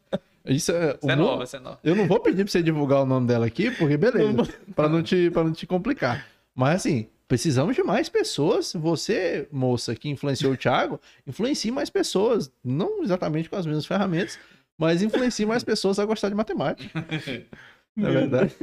Isso 0.45 0.71
é, 0.71 0.91
Isso 1.01 1.09
é 1.09 1.15
meu- 1.15 1.25
nova, 1.25 1.43
isso 1.45 1.55
é 1.55 1.59
nova. 1.59 1.79
Eu 1.83 1.95
não 1.95 2.05
vou 2.05 2.19
pedir 2.19 2.43
pra 2.43 2.51
você 2.51 2.61
divulgar 2.61 3.01
o 3.01 3.05
nome 3.05 3.25
dela 3.27 3.45
aqui, 3.47 3.71
porque 3.71 3.97
beleza, 3.97 4.47
pra 4.75 4.87
não 4.89 5.01
te, 5.01 5.31
pra 5.31 5.43
não 5.43 5.51
te 5.51 5.65
complicar. 5.65 6.25
Mas 6.53 6.75
assim, 6.75 7.07
precisamos 7.33 7.75
de 7.75 7.81
mais 7.81 8.09
pessoas. 8.09 8.73
Você, 8.73 9.47
moça, 9.51 9.95
que 9.95 10.07
influenciou 10.07 10.53
o 10.53 10.57
Thiago, 10.57 11.01
influencie 11.25 11.71
mais 11.71 11.89
pessoas. 11.89 12.51
Não 12.63 13.01
exatamente 13.01 13.49
com 13.49 13.55
as 13.55 13.65
mesmas 13.65 13.87
ferramentas, 13.87 14.39
mas 14.77 15.01
influencie 15.01 15.43
mais 15.43 15.63
pessoas 15.63 15.97
a 15.97 16.05
gostar 16.05 16.29
de 16.29 16.35
matemática. 16.35 16.93
Não 17.97 18.09
é 18.09 18.11
verdade? 18.11 18.55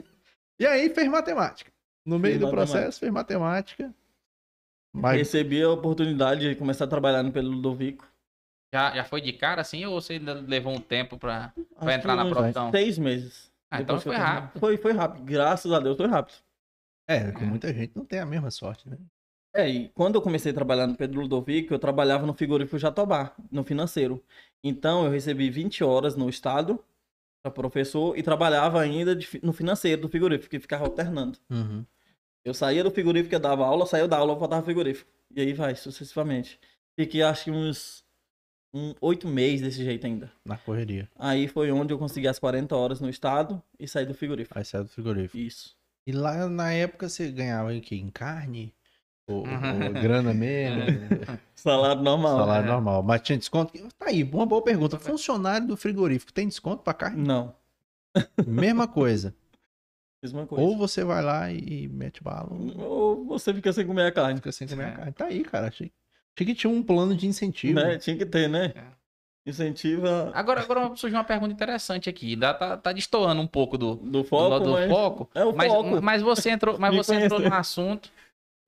E 0.60 0.64
aí 0.64 0.88
fez 0.90 1.08
matemática. 1.08 1.72
No 2.06 2.16
meio 2.16 2.34
Fiz 2.34 2.40
do 2.40 2.46
matemática. 2.46 2.72
processo, 2.72 3.00
fez 3.00 3.12
matemática. 3.12 3.92
Mas 4.94 5.18
Recebi 5.18 5.60
a 5.62 5.70
oportunidade 5.70 6.48
de 6.48 6.54
começar 6.54 6.84
a 6.84 6.88
trabalhar 6.88 7.24
no 7.24 7.32
pelo 7.32 7.50
Ludovico. 7.50 8.06
Já, 8.72 8.94
já 8.94 9.04
foi 9.04 9.20
de 9.20 9.32
cara 9.32 9.62
assim 9.62 9.84
ou 9.84 10.00
você 10.00 10.12
ainda 10.12 10.34
levou 10.34 10.72
um 10.72 10.80
tempo 10.80 11.18
pra. 11.18 11.52
Acho 11.76 11.90
entrar 11.90 12.14
na 12.14 12.28
profissão. 12.28 12.70
Seis 12.70 12.98
meses. 12.98 13.50
Ah, 13.68 13.80
então 13.80 14.00
foi 14.00 14.14
rápido. 14.14 14.60
Foi, 14.60 14.76
foi 14.76 14.92
rápido. 14.92 15.24
Graças 15.24 15.72
a 15.72 15.80
Deus 15.80 15.96
foi 15.96 16.06
rápido. 16.06 16.38
É, 17.08 17.32
que 17.32 17.44
muita 17.44 17.72
gente 17.72 17.92
não 17.96 18.04
tem 18.04 18.20
a 18.20 18.26
mesma 18.26 18.50
sorte, 18.50 18.88
né? 18.88 18.96
É, 19.54 19.68
e 19.68 19.88
quando 19.88 20.14
eu 20.14 20.22
comecei 20.22 20.52
a 20.52 20.54
trabalhar 20.54 20.86
no 20.86 20.96
Pedro 20.96 21.20
Ludovico, 21.20 21.74
eu 21.74 21.78
trabalhava 21.78 22.24
no 22.24 22.34
frigorífico 22.34 22.78
Jatobá, 22.78 23.34
no 23.50 23.64
financeiro. 23.64 24.22
Então 24.62 25.04
eu 25.04 25.10
recebi 25.10 25.50
20 25.50 25.82
horas 25.82 26.14
no 26.14 26.28
estado 26.28 26.82
para 27.42 27.50
professor 27.50 28.16
e 28.16 28.22
trabalhava 28.22 28.80
ainda 28.80 29.16
de 29.16 29.28
no 29.42 29.52
financeiro 29.52 30.02
do 30.02 30.08
frigorífico, 30.08 30.50
que 30.50 30.60
ficava 30.60 30.84
alternando. 30.84 31.38
Uhum. 31.50 31.84
Eu 32.44 32.54
saía 32.54 32.84
do 32.84 32.90
frigorífico, 32.90 33.34
eu 33.34 33.40
dava 33.40 33.66
aula, 33.66 33.86
saía 33.86 34.06
da 34.06 34.18
aula, 34.18 34.32
eu 34.32 34.38
voltava 34.38 34.62
pro 34.62 34.72
frigorífico. 34.72 35.10
E 35.34 35.40
aí 35.40 35.52
vai, 35.52 35.74
sucessivamente. 35.74 36.58
Fiquei 36.98 37.22
acho 37.22 37.44
que 37.44 37.50
uns 37.50 38.04
um, 38.72 38.94
oito 39.00 39.26
meses 39.26 39.62
desse 39.62 39.84
jeito 39.84 40.06
ainda. 40.06 40.30
Na 40.44 40.56
correria. 40.56 41.08
Aí 41.16 41.48
foi 41.48 41.70
onde 41.72 41.92
eu 41.92 41.98
consegui 41.98 42.28
as 42.28 42.38
40 42.38 42.76
horas 42.76 43.00
no 43.00 43.08
estado 43.08 43.62
e 43.78 43.88
saí 43.88 44.06
do 44.06 44.14
frigorífico. 44.14 44.56
Aí 44.56 44.64
sai 44.64 44.82
do 44.82 44.88
frigorífico. 44.88 45.36
Isso. 45.36 45.76
E 46.06 46.12
lá 46.12 46.48
na 46.48 46.72
época 46.72 47.08
você 47.08 47.30
ganhava 47.30 47.74
em 47.74 47.80
quê? 47.80 47.94
Em 47.96 48.10
carne? 48.10 48.74
Ou, 49.28 49.44
Uhum. 49.46 49.86
ou 49.86 49.92
grana 49.94 50.34
mesmo? 50.34 50.80
Salário 51.54 52.02
normal. 52.02 52.36
Salário 52.38 52.66
é. 52.66 52.70
normal. 52.72 53.02
Mas 53.02 53.20
tinha 53.22 53.38
desconto? 53.38 53.72
Tá 53.98 54.06
aí, 54.06 54.24
uma 54.24 54.46
boa 54.46 54.62
pergunta. 54.62 54.98
Funcionário 54.98 55.66
do 55.66 55.76
frigorífico 55.76 56.32
tem 56.32 56.48
desconto 56.48 56.82
pra 56.82 56.94
carne? 56.94 57.22
Não, 57.26 57.54
Mesma 58.46 58.88
coisa. 58.88 59.34
mesma 60.22 60.46
coisa. 60.46 60.64
Ou 60.64 60.76
você 60.76 61.04
vai 61.04 61.22
lá 61.22 61.52
e 61.52 61.86
mete 61.88 62.22
bala, 62.22 62.48
ou 62.52 62.80
Ou 62.80 63.24
você 63.26 63.54
fica 63.54 63.72
sem 63.72 63.86
comer 63.86 64.06
a 64.06 64.12
carne. 64.12 64.36
fica 64.36 64.50
sem 64.52 64.66
comer 64.66 64.84
a 64.84 64.88
É. 64.88 64.92
carne. 64.96 65.12
Tá 65.12 65.26
aí, 65.26 65.44
cara. 65.44 65.68
Achei, 65.68 65.92
achei 66.34 66.46
que 66.46 66.54
tinha 66.54 66.70
um 66.72 66.82
plano 66.82 67.14
de 67.14 67.26
incentivo. 67.26 67.78
Né? 67.78 67.98
Tinha 67.98 68.16
que 68.16 68.26
ter, 68.26 68.48
né? 68.48 68.72
É. 68.74 68.84
Incentiva 69.46 70.30
Agora, 70.34 70.60
agora 70.60 70.94
surgiu 70.96 71.18
uma 71.18 71.24
pergunta 71.24 71.52
interessante 71.52 72.10
aqui. 72.10 72.36
Dá, 72.36 72.52
tá, 72.52 72.76
tá 72.76 72.92
destoando 72.92 73.40
um 73.40 73.46
pouco 73.46 73.78
do, 73.78 73.94
do 73.96 74.10
do, 74.10 74.24
foco, 74.24 74.60
do 74.60 74.72
mas... 74.72 74.90
foco. 74.90 75.30
É 75.34 75.44
o 75.44 75.56
mas, 75.56 75.72
foco. 75.72 76.02
mas 76.02 76.22
você 76.22 76.50
entrou, 76.50 76.78
mas 76.78 76.90
Me 76.92 76.96
você 76.98 77.14
entrou 77.14 77.40
no 77.40 77.54
assunto. 77.54 78.10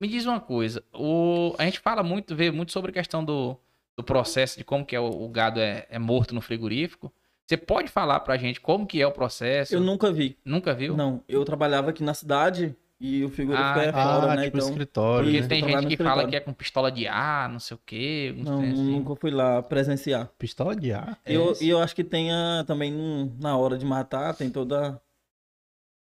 Me 0.01 0.07
diz 0.07 0.25
uma 0.25 0.39
coisa. 0.39 0.83
O, 0.91 1.53
a 1.57 1.65
gente 1.65 1.79
fala 1.79 2.01
muito, 2.01 2.35
vê 2.35 2.49
muito 2.49 2.71
sobre 2.71 2.89
a 2.89 2.93
questão 2.93 3.23
do, 3.23 3.55
do 3.95 4.03
processo 4.03 4.57
de 4.57 4.63
como 4.63 4.85
que 4.85 4.95
é 4.95 4.99
o, 4.99 5.05
o 5.05 5.29
gado 5.29 5.59
é, 5.59 5.85
é 5.89 5.99
morto 5.99 6.33
no 6.33 6.41
frigorífico. 6.41 7.13
Você 7.45 7.55
pode 7.55 7.89
falar 7.89 8.19
pra 8.21 8.37
gente 8.37 8.59
como 8.59 8.87
que 8.87 9.01
é 9.01 9.05
o 9.05 9.11
processo? 9.11 9.75
Eu 9.75 9.81
nunca 9.81 10.11
vi. 10.11 10.37
Nunca 10.43 10.73
viu? 10.73 10.97
Não, 10.97 11.21
eu 11.27 11.45
trabalhava 11.45 11.91
aqui 11.91 12.03
na 12.03 12.13
cidade 12.13 12.75
e 13.05 13.25
o 13.25 13.29
frigorífico 13.29 13.79
Ah, 13.79 13.83
é 13.83 13.89
Ah, 13.89 13.91
fora, 14.21 14.35
né? 14.37 14.43
tipo 14.45 14.57
Então, 14.57 14.69
escritório. 14.69 15.25
Porque 15.25 15.41
né? 15.41 15.47
tem 15.47 15.61
gente 15.63 15.87
que 15.87 15.97
fala 16.01 16.25
que 16.25 16.35
é 16.37 16.39
com 16.39 16.53
pistola 16.53 16.89
de 16.89 17.05
ar, 17.05 17.49
não 17.49 17.59
sei 17.59 17.75
o 17.75 17.79
quê. 17.85 18.33
não, 18.37 18.59
assim. 18.61 18.71
nunca 18.91 19.13
fui 19.17 19.29
lá 19.29 19.61
presenciar. 19.61 20.29
Pistola 20.39 20.73
de 20.73 20.93
ar. 20.93 21.19
E 21.27 21.33
eu, 21.33 21.53
e 21.59 21.67
eu 21.69 21.79
acho 21.79 21.93
que 21.93 22.03
tem 22.03 22.31
a, 22.31 22.63
também 22.65 22.91
num- 22.93 23.29
na 23.41 23.57
hora 23.57 23.77
de 23.77 23.85
matar, 23.85 24.33
tem 24.33 24.49
toda 24.49 25.01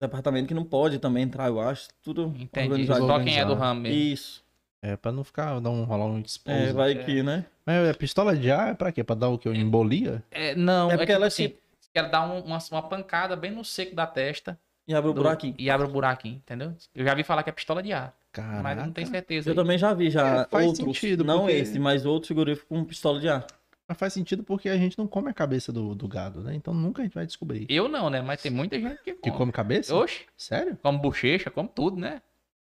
departamento 0.02 0.48
que 0.48 0.54
não 0.54 0.64
pode 0.66 1.00
também 1.00 1.24
entrar, 1.24 1.48
eu 1.48 1.60
acho. 1.60 1.88
Tudo 2.04 2.34
Entendi. 2.38 2.68
organizado. 2.70 3.08
Só 3.08 3.20
quem 3.24 3.38
é 3.40 3.46
do 3.46 3.54
ramo 3.56 3.82
mesmo. 3.82 3.98
Isso. 3.98 4.44
É, 4.82 4.98
pra 4.98 5.12
não 5.12 5.24
ficar, 5.24 5.60
não 5.62 5.86
rolar 5.86 6.06
um 6.06 6.20
expose. 6.20 6.58
É, 6.58 6.74
vai 6.74 6.92
É. 6.92 6.96
que, 6.96 7.24
né? 7.24 7.46
Mas 7.66 7.88
é, 7.88 7.94
pistola 7.94 8.36
de 8.36 8.52
ar 8.52 8.72
é 8.72 8.74
pra 8.74 8.92
quê? 8.92 9.04
Pra 9.04 9.16
dar 9.16 9.30
o 9.30 9.38
quê? 9.40 9.50
Embolia? 9.50 10.22
É, 10.30 10.54
não, 10.56 10.92
É 10.92 10.96
é 10.96 10.98
porque 10.98 10.98
porque 10.98 11.12
ela 11.14 11.28
assim, 11.28 11.48
se- 11.48 11.58
quer 11.94 12.10
dar 12.10 12.22
um- 12.30 12.42
uma, 12.42 12.60
uma 12.70 12.82
pancada 12.82 13.36
bem 13.38 13.50
no 13.52 13.64
seco 13.64 13.96
da 13.96 14.06
testa 14.06 14.60
E 14.88 14.94
abre 14.94 15.10
o 15.10 15.14
do- 15.14 15.22
buraquinho. 15.22 15.56
e 15.58 15.70
abre 15.70 15.88
o 15.88 15.90
buraquinho, 15.90 16.36
entendeu? 16.36 16.74
Eu 16.94 17.06
já 17.06 17.14
vi 17.16 17.24
falar 17.24 17.44
que 17.44 17.50
é 17.50 17.54
pistola 17.54 17.82
de 17.82 17.94
ar, 17.94 18.14
Caraca. 18.32 18.62
mas 18.64 18.78
não 18.78 18.92
tenho 18.92 19.08
certeza. 19.08 19.50
Eu 19.50 19.54
aí. 19.54 19.56
também 19.56 19.78
já 19.78 19.94
vi 19.94 20.10
já 20.10 20.42
É, 20.42 20.46
faz 20.48 20.68
outros, 20.68 20.86
sentido, 21.00 21.24
não 21.24 21.40
porque- 21.42 21.54
esse, 21.54 21.80
mas 21.80 22.06
outros 22.06 22.28
frigoríficos 22.28 22.68
com 22.68 22.84
pistola 22.84 23.20
de 23.20 23.30
ar. 23.30 23.46
Mas 23.88 23.98
faz 23.98 24.14
sentido 24.14 24.44
porque 24.44 24.70
a 24.70 24.78
gente 24.78 24.98
não 24.98 25.06
come 25.08 25.30
a 25.30 25.34
cabeça 25.34 25.72
do, 25.72 25.94
do 25.94 26.08
gado, 26.08 26.42
né? 26.42 26.56
Então 26.56 26.74
nunca 26.74 27.02
a 27.02 27.06
gente 27.06 27.14
vai 27.14 27.26
descobrir. 27.26 27.66
Eu 27.70 27.88
não, 27.88 28.10
né? 28.10 28.22
Mas 28.22 28.42
tem 28.42 28.52
muita 28.52 28.80
gente 28.80 28.98
que 29.04 29.14
Que 29.14 29.30
come. 29.30 29.38
come 29.38 29.52
cabeça? 29.52 29.94
Oxe, 29.96 30.22
Sério? 30.38 30.78
come 30.82 30.98
bochecha, 31.00 31.50
come 31.52 31.70
tudo, 31.74 31.98
né? 31.98 32.22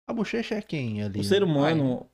A 0.08 0.14
bochecha 0.14 0.56
é 0.56 0.62
quem 0.62 1.04
ali? 1.04 1.20
O 1.20 1.24
ser 1.24 1.44
humano 1.44 2.08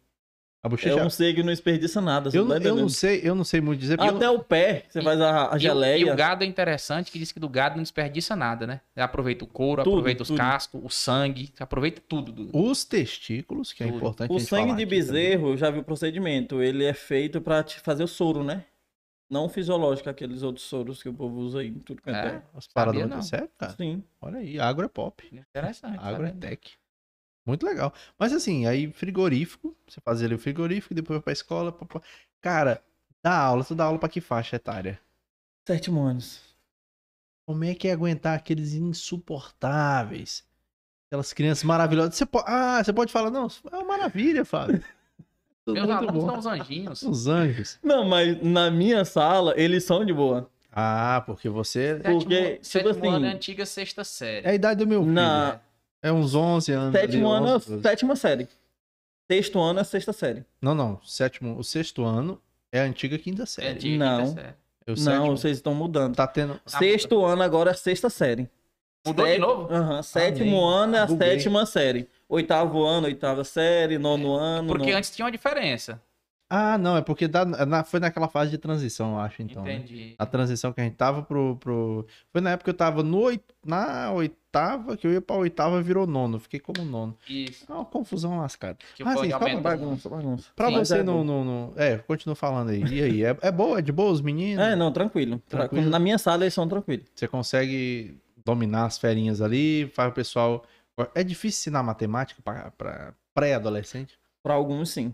A 0.64 0.68
é 0.68 0.70
bochecha 0.70 1.04
um 1.06 1.10
ser 1.10 1.36
que 1.36 1.44
não 1.44 1.50
desperdiça 1.52 2.00
nada. 2.00 2.30
eu, 2.34 2.48
tá 2.48 2.58
não- 2.58 2.66
eu 2.66 2.76
não 2.78 2.88
sei, 2.88 3.20
eu 3.22 3.36
não 3.36 3.44
sei 3.44 3.60
muito 3.60 3.82
dizer. 3.82 3.98
porque 3.98 4.10
eu 4.10 4.16
Até 4.16 4.26
não- 4.28 4.36
o 4.36 4.40
pé, 4.44 4.86
você 4.88 5.02
faz 5.02 5.20
a, 5.20 5.54
a 5.54 5.58
E 5.58 5.60
geleia. 5.60 5.98
E, 6.00 6.10
o 6.10 6.16
gado 6.16 6.42
é 6.46 6.48
interessante 6.48 7.12
que 7.12 7.20
diz 7.20 7.34
que 7.34 7.40
do 7.40 7.50
gado 7.50 7.76
não 7.76 7.84
desperdiça 7.84 8.34
nada, 8.34 8.66
né? 8.66 8.80
Aproveita 8.96 9.44
o 9.44 9.48
couro, 9.48 9.84
Tudo, 9.84 9.96
aproveita 9.96 10.22
os 10.24 10.30
tudo. 10.30 10.38
cascos, 10.38 10.80
o 10.82 10.90
sangue, 10.90 11.52
aproveita 11.60 12.02
tudo. 12.08 12.32
do- 12.32 12.58
Os 12.58 12.86
testículos, 12.86 13.74
que 13.74 13.84
é 13.84 13.88
Tudo. 13.88 13.98
importante 13.98 14.32
a 14.32 14.34
O 14.34 14.40
gente 14.40 14.48
sangue 14.48 14.64
falar 14.68 14.78
de 14.78 14.84
aqui 14.84 14.90
também. 14.96 15.00
bezerro, 15.06 15.50
eu 15.50 15.58
já 15.58 15.70
vi 15.70 15.80
o 15.80 15.84
procedimento. 15.84 16.62
Ele 16.64 16.86
é 16.86 16.94
feito 16.94 17.42
pra 17.42 17.62
te 17.62 17.82
fazer 17.82 18.06
o 18.06 18.08
soro, 18.08 18.42
né? 18.42 18.64
Não 19.30 19.50
fisiológico, 19.50 20.10
aqueles 20.10 20.44
outros 20.44 20.66
soros 20.66 21.02
que 21.04 21.10
o 21.10 21.14
povo 21.14 21.40
usa 21.40 21.60
aí. 21.60 21.72
Tudo 21.72 22.02
que 22.02 22.10
é. 22.10 22.14
É. 22.14 22.42
As 22.56 22.68
paradas 22.68 23.10
não. 23.10 23.22
sério, 23.22 23.50
cara. 23.58 23.74
Sim. 23.74 24.02
Olha 24.22 24.38
aí, 24.38 24.60
agro 24.60 24.86
é 24.86 24.88
pop. 24.90 25.28
Interessante. 25.50 25.98
Agro 26.00 26.26
é 26.26 26.32
tech. 26.32 26.72
Muito 27.46 27.66
legal. 27.66 27.94
Mas 28.18 28.32
assim, 28.32 28.66
aí 28.66 28.92
frigorífico, 28.92 29.76
você 29.88 30.00
fazia 30.02 30.28
ali 30.28 30.36
o 30.36 30.40
frigorífico, 30.40 30.94
depois 30.94 31.18
vai 31.18 31.24
pra 31.24 31.34
escola. 31.34 31.72
pá. 31.72 32.02
Cara, 32.42 32.82
dá 33.22 33.38
aula, 33.38 33.64
tu 33.64 33.76
dá 33.76 33.86
aula 33.86 34.00
pra 34.00 34.10
que 34.10 34.22
faixa 34.22 34.56
etária? 34.56 35.00
Sétimo 35.68 36.02
anos. 36.02 36.42
Como 37.46 37.64
é 37.64 37.74
que 37.76 37.88
é 37.88 37.92
aguentar 37.92 38.38
aqueles 38.38 38.74
insuportáveis? 38.74 40.46
Aquelas 41.08 41.34
crianças 41.34 41.64
maravilhosas. 41.64 42.16
Você 42.16 42.26
pode... 42.26 42.46
Ah, 42.48 42.82
você 42.84 42.94
pode 42.94 43.12
falar, 43.12 43.30
não, 43.30 43.48
é 43.72 43.76
uma 43.76 43.86
maravilha, 43.86 44.46
Fábio. 44.46 44.84
Tudo 45.66 45.76
Meus 45.76 45.88
muito 45.88 46.00
alunos 46.00 46.24
bom. 46.24 46.30
são 46.30 46.40
os 46.40 46.46
anjinhos. 46.46 47.02
Os 47.04 47.28
anjos. 47.28 47.80
Não, 47.82 48.06
mas 48.06 48.42
na 48.42 48.70
minha 48.70 49.06
sala, 49.06 49.54
eles 49.58 49.84
são 49.86 50.04
de 50.06 50.14
boa. 50.14 50.50
Ah, 50.70 51.24
porque 51.26 51.48
você. 51.48 52.02
Porque, 52.04 52.36
Sétimo, 52.36 52.60
tipo 52.60 52.66
sétimo 52.66 52.90
assim, 52.90 53.08
ano 53.08 53.26
é 53.26 53.30
a 53.30 53.34
antiga 53.34 53.66
sexta 53.66 54.04
série. 54.04 54.46
É 54.46 54.50
a 54.50 54.54
idade 54.56 54.84
do 54.84 54.88
meu 54.88 55.02
filho. 55.02 55.14
Na 55.14 55.62
É 56.04 56.12
uns 56.12 56.36
11 56.36 56.72
anos. 56.72 56.92
sétimo 57.00 57.28
ali, 57.32 57.38
ano 57.38 57.48
é 57.48 57.56
11, 57.56 57.70
12. 57.70 57.82
sétima 57.82 58.16
série. 58.16 58.48
Sexto 59.32 59.60
ano 59.60 59.80
é 59.80 59.84
sexta 59.86 60.12
série. 60.14 60.46
Não, 60.62 60.76
não. 60.76 61.00
Sétimo, 61.04 61.58
o 61.58 61.64
sexto 61.64 62.04
ano 62.04 62.40
é 62.72 62.82
a 62.82 62.84
antiga 62.84 63.18
quinta 63.18 63.44
É 63.44 63.46
série. 63.46 63.68
antiga 63.70 63.98
Não. 64.06 64.26
quinta 64.26 64.42
série. 64.42 64.54
O 64.86 64.90
Não, 64.92 64.98
sétimo 64.98 65.38
vocês 65.38 65.58
estão 65.58 65.74
mudando. 65.74 66.16
tá 66.16 66.28
tendo. 66.28 66.60
Sexto 66.66 67.24
ano 67.24 67.42
agora 67.42 67.72
é 67.72 67.74
sexta 67.74 68.10
série. 68.10 68.50
Mudou 69.08 69.26
de 69.26 69.32
Sete- 69.32 69.42
novo? 69.42 69.74
Aham, 69.74 70.04
Sétimo 70.04 70.64
ano 70.66 70.96
é 70.96 71.00
a 71.00 71.06
Buguei. 71.06 71.30
sétima 71.30 71.66
série. 71.66 72.08
Oitavo 72.28 72.84
ano, 72.84 73.08
oitava 73.08 73.44
série. 73.44 73.98
Nono 73.98 74.34
ano. 74.36 74.68
Porque 74.68 74.86
nono- 74.88 74.98
antes 74.98 75.10
tinha 75.16 75.26
uma 75.26 75.32
diferença. 75.32 76.02
Ah, 76.56 76.78
não, 76.78 76.96
é 76.96 77.02
porque 77.02 77.28
dá- 77.28 77.44
na- 77.46 77.84
foi 77.84 78.00
naquela 78.00 78.28
fase 78.28 78.52
de 78.52 78.60
transição, 78.60 79.14
eu 79.14 79.20
acho, 79.22 79.42
então. 79.42 79.64
né? 79.64 79.78
Entendi. 79.78 80.14
A 80.20 80.26
transição 80.26 80.72
que 80.72 80.80
a 80.80 80.84
gente 80.84 80.96
tava 80.96 81.24
pro, 81.24 81.56
pro. 81.58 82.06
Foi 82.32 82.42
na 82.42 82.52
época 82.52 82.66
que 82.66 82.70
eu 82.70 82.74
tava 82.78 83.02
no 83.02 83.18
oit... 83.22 83.44
na 83.66 84.12
oitava, 84.12 84.96
que 84.96 85.08
eu 85.08 85.14
ia 85.14 85.22
pra 85.22 85.36
oitava 85.36 85.82
virou 85.82 86.06
nono. 86.06 86.40
Fiquei 86.40 86.60
como 86.60 86.86
nono. 86.86 87.18
Isso. 87.28 87.66
É 87.68 87.74
uma 87.74 87.84
confusão 87.86 88.38
lascada. 88.38 88.78
Que 88.96 89.02
Ah, 89.02 89.18
sim, 89.18 89.32
aumentando. 89.32 89.62
Bagunça, 89.64 90.10
bagunça. 90.10 90.50
Pra 90.56 90.68
Sim, 90.68 90.74
você 90.76 90.98
é 91.00 91.04
não, 91.04 91.24
não, 91.24 91.44
não- 91.44 91.74
É, 91.76 91.98
continua 91.98 92.36
falando 92.36 92.70
aí. 92.70 92.84
E 92.84 93.02
aí? 93.02 93.24
É, 93.24 93.36
é 93.42 93.52
boa? 93.52 93.80
É 93.80 93.82
de 93.82 93.92
boa 93.92 94.12
os 94.12 94.22
meninos? 94.22 94.64
É, 94.64 94.76
não, 94.76 94.92
tranquilo. 94.92 95.42
Tra- 95.50 95.62
Tranquilo. 95.68 95.90
Na 95.90 95.98
minha 95.98 96.20
sala 96.20 96.44
eles 96.44 96.54
são 96.54 96.68
tranquilos. 96.68 97.08
Você 97.16 97.28
consegue 97.28 98.16
dominar 98.46 98.86
as 98.86 98.98
ferinhas 99.00 99.42
ali, 99.42 99.88
faz 99.96 100.12
o 100.12 100.14
pessoal. 100.14 100.64
É 101.16 101.24
difícil 101.24 101.62
ensinar 101.62 101.82
matemática 101.82 102.40
pra, 102.44 102.70
pra 102.78 103.14
pré-adolescente? 103.34 104.20
Pra 104.44 104.54
alguns, 104.54 104.92
sim. 104.92 105.14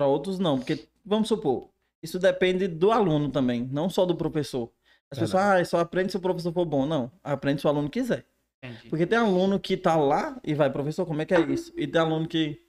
Pra 0.00 0.06
outros, 0.06 0.38
não. 0.38 0.56
Porque, 0.56 0.88
vamos 1.04 1.28
supor, 1.28 1.68
isso 2.02 2.18
depende 2.18 2.66
do 2.66 2.90
aluno 2.90 3.30
também, 3.30 3.68
não 3.70 3.90
só 3.90 4.06
do 4.06 4.16
professor. 4.16 4.72
As 5.10 5.18
Verdade. 5.18 5.20
pessoas, 5.20 5.60
ah, 5.60 5.64
só 5.66 5.78
aprende 5.78 6.10
se 6.10 6.16
o 6.16 6.20
professor 6.20 6.54
for 6.54 6.64
bom. 6.64 6.86
Não, 6.86 7.12
aprende 7.22 7.60
se 7.60 7.66
o 7.66 7.70
aluno 7.70 7.90
quiser. 7.90 8.24
Entendi. 8.64 8.88
Porque 8.88 9.06
tem 9.06 9.18
aluno 9.18 9.60
que 9.60 9.76
tá 9.76 9.96
lá 9.96 10.40
e 10.42 10.54
vai, 10.54 10.72
professor, 10.72 11.04
como 11.04 11.20
é 11.20 11.26
que 11.26 11.34
é 11.34 11.40
isso? 11.40 11.70
E 11.76 11.86
tem 11.86 12.00
aluno 12.00 12.26
que 12.26 12.62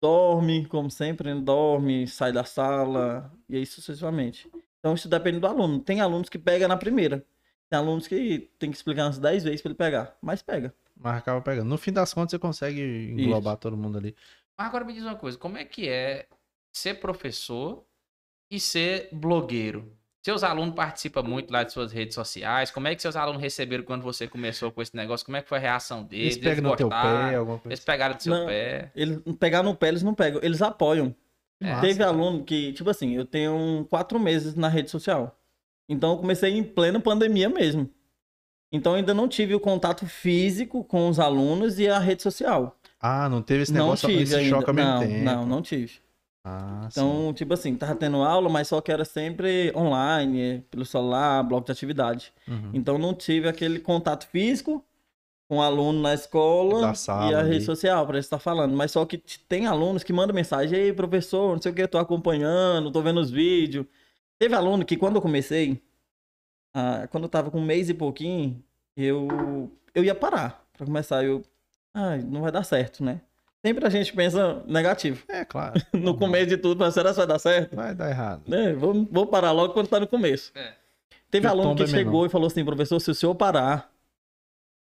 dorme, 0.00 0.64
como 0.66 0.88
sempre, 0.88 1.34
né? 1.34 1.40
dorme, 1.40 2.06
sai 2.06 2.30
da 2.30 2.44
sala, 2.44 3.32
e 3.48 3.56
aí 3.56 3.66
sucessivamente. 3.66 4.48
Então 4.78 4.94
isso 4.94 5.08
depende 5.08 5.40
do 5.40 5.46
aluno. 5.48 5.80
Tem 5.80 6.00
alunos 6.00 6.28
que 6.28 6.38
pega 6.38 6.68
na 6.68 6.76
primeira. 6.76 7.26
Tem 7.68 7.80
alunos 7.80 8.06
que 8.06 8.48
tem 8.60 8.70
que 8.70 8.76
explicar 8.76 9.06
umas 9.06 9.18
10 9.18 9.42
vezes 9.42 9.60
pra 9.60 9.70
ele 9.70 9.76
pegar, 9.76 10.16
mas 10.22 10.40
pega. 10.40 10.72
Mas 10.96 11.16
acaba 11.16 11.40
pegando. 11.40 11.68
No 11.68 11.78
fim 11.78 11.92
das 11.92 12.14
contas, 12.14 12.30
você 12.30 12.38
consegue 12.38 13.10
englobar 13.10 13.56
todo 13.56 13.76
mundo 13.76 13.98
ali. 13.98 14.14
Mas 14.58 14.66
agora 14.66 14.84
me 14.84 14.92
diz 14.92 15.04
uma 15.04 15.14
coisa, 15.14 15.38
como 15.38 15.56
é 15.56 15.64
que 15.64 15.88
é 15.88 16.26
ser 16.72 16.94
professor 16.94 17.84
e 18.50 18.58
ser 18.58 19.08
blogueiro? 19.12 19.96
Seus 20.20 20.42
alunos 20.42 20.74
participam 20.74 21.22
muito 21.22 21.52
lá 21.52 21.62
de 21.62 21.72
suas 21.72 21.92
redes 21.92 22.14
sociais. 22.14 22.70
Como 22.72 22.88
é 22.88 22.94
que 22.94 23.00
seus 23.00 23.14
alunos 23.14 23.40
receberam 23.40 23.84
quando 23.84 24.02
você 24.02 24.26
começou 24.26 24.72
com 24.72 24.82
esse 24.82 24.94
negócio? 24.96 25.24
Como 25.24 25.36
é 25.36 25.42
que 25.42 25.48
foi 25.48 25.58
a 25.58 25.60
reação 25.60 26.02
deles? 26.02 26.36
Eles 26.36 26.38
pegam 26.38 26.70
no 26.70 26.76
teu 26.76 26.88
gostaram? 26.88 27.30
pé, 27.30 27.36
alguma 27.36 27.58
coisa. 27.58 27.68
Eles 27.72 27.84
pegaram 27.84 28.16
do 28.16 28.22
seu 28.22 28.34
Não. 28.34 28.46
pé. 28.46 28.90
Eles 28.96 29.22
pegar 29.38 29.62
no 29.62 29.74
pé, 29.76 29.88
eles 29.88 30.02
não 30.02 30.12
pegam, 30.14 30.40
eles 30.42 30.60
apoiam. 30.60 31.14
É. 31.60 31.80
Teve 31.80 32.00
cara. 32.00 32.10
aluno 32.10 32.44
que, 32.44 32.72
tipo 32.72 32.90
assim, 32.90 33.14
eu 33.14 33.24
tenho 33.24 33.86
quatro 33.88 34.18
meses 34.18 34.54
na 34.54 34.68
rede 34.68 34.90
social. 34.90 35.38
Então 35.88 36.12
eu 36.12 36.18
comecei 36.18 36.52
em 36.52 36.64
plena 36.64 37.00
pandemia 37.00 37.48
mesmo. 37.48 37.88
Então 38.70 38.92
eu 38.92 38.96
ainda 38.98 39.14
não 39.14 39.28
tive 39.28 39.54
o 39.54 39.60
contato 39.60 40.04
físico 40.04 40.84
com 40.84 41.08
os 41.08 41.18
alunos 41.18 41.78
e 41.78 41.88
a 41.88 41.98
rede 41.98 42.22
social. 42.22 42.77
Ah, 43.00 43.28
não 43.28 43.42
teve 43.42 43.62
esse 43.62 43.72
não 43.72 43.86
negócio 43.86 44.08
tive 44.08 44.22
esse 44.22 44.34
ainda. 44.34 44.50
choque 44.56 44.68
ao 44.70 44.74
mesmo 44.74 44.90
não, 44.92 45.00
tempo. 45.00 45.24
não, 45.24 45.46
não 45.46 45.62
tive. 45.62 46.00
Ah, 46.44 46.88
sim. 46.90 47.00
Então, 47.00 47.32
tipo 47.34 47.52
assim, 47.54 47.76
tava 47.76 47.94
tendo 47.94 48.16
aula, 48.22 48.48
mas 48.48 48.68
só 48.68 48.80
que 48.80 48.90
era 48.90 49.04
sempre 49.04 49.72
online, 49.76 50.64
pelo 50.70 50.84
celular, 50.84 51.42
bloco 51.42 51.66
de 51.66 51.72
atividade. 51.72 52.32
Uhum. 52.46 52.70
Então 52.72 52.98
não 52.98 53.14
tive 53.14 53.48
aquele 53.48 53.78
contato 53.80 54.26
físico 54.28 54.84
com 55.48 55.58
o 55.58 55.62
aluno 55.62 56.00
na 56.00 56.12
escola 56.14 56.94
sala 56.94 57.30
e 57.30 57.34
a 57.34 57.38
ali. 57.40 57.50
rede 57.50 57.64
social 57.64 58.06
para 58.06 58.18
estar 58.18 58.38
falando. 58.38 58.76
Mas 58.76 58.92
só 58.92 59.04
que 59.04 59.18
tem 59.18 59.66
alunos 59.66 60.02
que 60.04 60.12
mandam 60.12 60.34
mensagem, 60.34 60.78
ei, 60.78 60.92
professor, 60.92 61.54
não 61.54 61.62
sei 61.62 61.72
o 61.72 61.74
que, 61.74 61.86
tô 61.86 61.98
acompanhando, 61.98 62.90
tô 62.90 63.00
vendo 63.02 63.20
os 63.20 63.30
vídeos. 63.30 63.86
Teve 64.38 64.54
aluno 64.54 64.84
que 64.84 64.96
quando 64.96 65.16
eu 65.16 65.22
comecei, 65.22 65.82
ah, 66.74 67.06
quando 67.10 67.24
eu 67.24 67.28
tava 67.30 67.50
com 67.50 67.58
um 67.58 67.64
mês 67.64 67.88
e 67.88 67.94
pouquinho, 67.94 68.62
eu, 68.96 69.70
eu 69.94 70.04
ia 70.04 70.14
parar 70.14 70.64
para 70.76 70.86
começar. 70.86 71.24
Eu, 71.24 71.42
ah, 71.98 72.16
não 72.16 72.42
vai 72.42 72.52
dar 72.52 72.62
certo, 72.64 73.02
né? 73.04 73.20
Sempre 73.64 73.84
a 73.86 73.90
gente 73.90 74.12
pensa 74.12 74.62
negativo. 74.66 75.24
É, 75.28 75.44
claro. 75.44 75.80
No 75.92 76.16
começo 76.16 76.46
de 76.46 76.56
tudo, 76.56 76.78
mas 76.78 76.94
será 76.94 77.10
que 77.10 77.16
vai 77.16 77.26
dar 77.26 77.38
certo? 77.38 77.74
Vai 77.74 77.94
dar 77.94 78.08
errado. 78.08 78.42
né? 78.46 78.72
Vou, 78.72 79.04
vou 79.10 79.26
parar 79.26 79.50
logo 79.52 79.72
quando 79.74 79.88
tá 79.88 79.98
no 79.98 80.06
começo. 80.06 80.52
É. 80.54 80.74
Teve 81.30 81.46
E 81.46 81.50
aluno 81.50 81.74
que 81.74 81.82
é 81.82 81.86
menor. 81.86 81.98
chegou 81.98 82.26
e 82.26 82.28
falou 82.28 82.46
assim, 82.46 82.64
professor, 82.64 83.00
se 83.00 83.10
o 83.10 83.14
senhor 83.14 83.34
parar, 83.34 83.90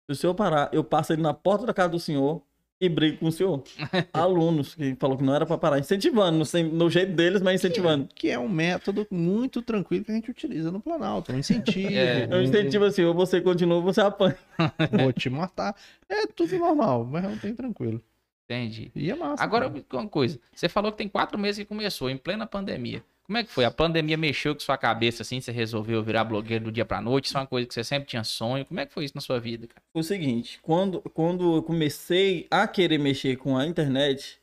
se 0.06 0.12
o 0.12 0.14
senhor 0.14 0.34
parar, 0.34 0.68
eu 0.72 0.84
passo 0.84 1.12
ele 1.12 1.22
na 1.22 1.32
porta 1.34 1.64
da 1.66 1.74
casa 1.74 1.88
do 1.88 1.98
senhor 1.98 2.42
e 2.80 2.88
brigo 2.88 3.18
com 3.18 3.26
o 3.26 3.32
senhor. 3.32 3.62
Alunos 4.12 4.74
que 4.74 4.94
falou 4.96 5.16
que 5.16 5.24
não 5.24 5.34
era 5.34 5.44
pra 5.44 5.58
parar, 5.58 5.78
incentivando, 5.78 6.44
no, 6.72 6.90
jeito 6.90 7.12
deles, 7.12 7.42
mas 7.42 7.56
incentivando. 7.60 8.08
Que 8.14 8.30
é 8.30 8.38
um 8.38 8.48
método 8.48 9.06
muito 9.10 9.60
tranquilo 9.62 10.04
que 10.04 10.12
a 10.12 10.14
gente 10.14 10.30
utiliza 10.30 10.70
no 10.70 10.80
Planalto. 10.80 11.32
Um 11.32 11.38
incentivo. 11.38 11.88
É. 11.98 12.28
Eu 12.30 12.42
incentivo 12.42 12.84
assim, 12.84 13.02
ou 13.02 13.14
você 13.14 13.40
continua 13.40 13.76
ou 13.76 13.82
você 13.82 14.00
apanha. 14.00 14.36
Vou 14.92 15.12
te 15.12 15.28
matar. 15.28 15.74
É 16.08 16.26
tudo 16.26 16.56
normal, 16.58 17.04
mas 17.04 17.24
é 17.24 17.28
um 17.28 17.36
tempo 17.36 17.56
tranquilo. 17.56 18.02
Entendi. 18.44 18.92
E 18.94 19.10
é 19.10 19.14
massa. 19.14 19.42
Agora, 19.42 19.68
cara. 19.68 19.84
uma 19.92 20.08
coisa. 20.08 20.38
Você 20.54 20.68
falou 20.68 20.92
que 20.92 20.98
tem 20.98 21.08
quatro 21.08 21.38
meses 21.38 21.58
que 21.58 21.64
começou, 21.64 22.08
em 22.08 22.16
plena 22.16 22.46
pandemia. 22.46 23.02
Como 23.28 23.36
é 23.36 23.44
que 23.44 23.50
foi? 23.50 23.66
A 23.66 23.70
pandemia 23.70 24.16
mexeu 24.16 24.54
com 24.54 24.60
sua 24.60 24.78
cabeça 24.78 25.20
assim? 25.20 25.38
Você 25.38 25.52
resolveu 25.52 26.02
virar 26.02 26.24
blogueiro 26.24 26.64
do 26.64 26.72
dia 26.72 26.86
pra 26.86 26.98
noite? 26.98 27.26
Isso 27.26 27.36
é 27.36 27.40
uma 27.42 27.46
coisa 27.46 27.68
que 27.68 27.74
você 27.74 27.84
sempre 27.84 28.08
tinha 28.08 28.24
sonho? 28.24 28.64
Como 28.64 28.80
é 28.80 28.86
que 28.86 28.92
foi 28.94 29.04
isso 29.04 29.14
na 29.14 29.20
sua 29.20 29.38
vida, 29.38 29.66
cara? 29.66 29.82
o 29.92 30.02
seguinte, 30.02 30.58
quando, 30.62 31.02
quando 31.12 31.56
eu 31.56 31.62
comecei 31.62 32.46
a 32.50 32.66
querer 32.66 32.96
mexer 32.96 33.36
com 33.36 33.54
a 33.54 33.66
internet, 33.66 34.40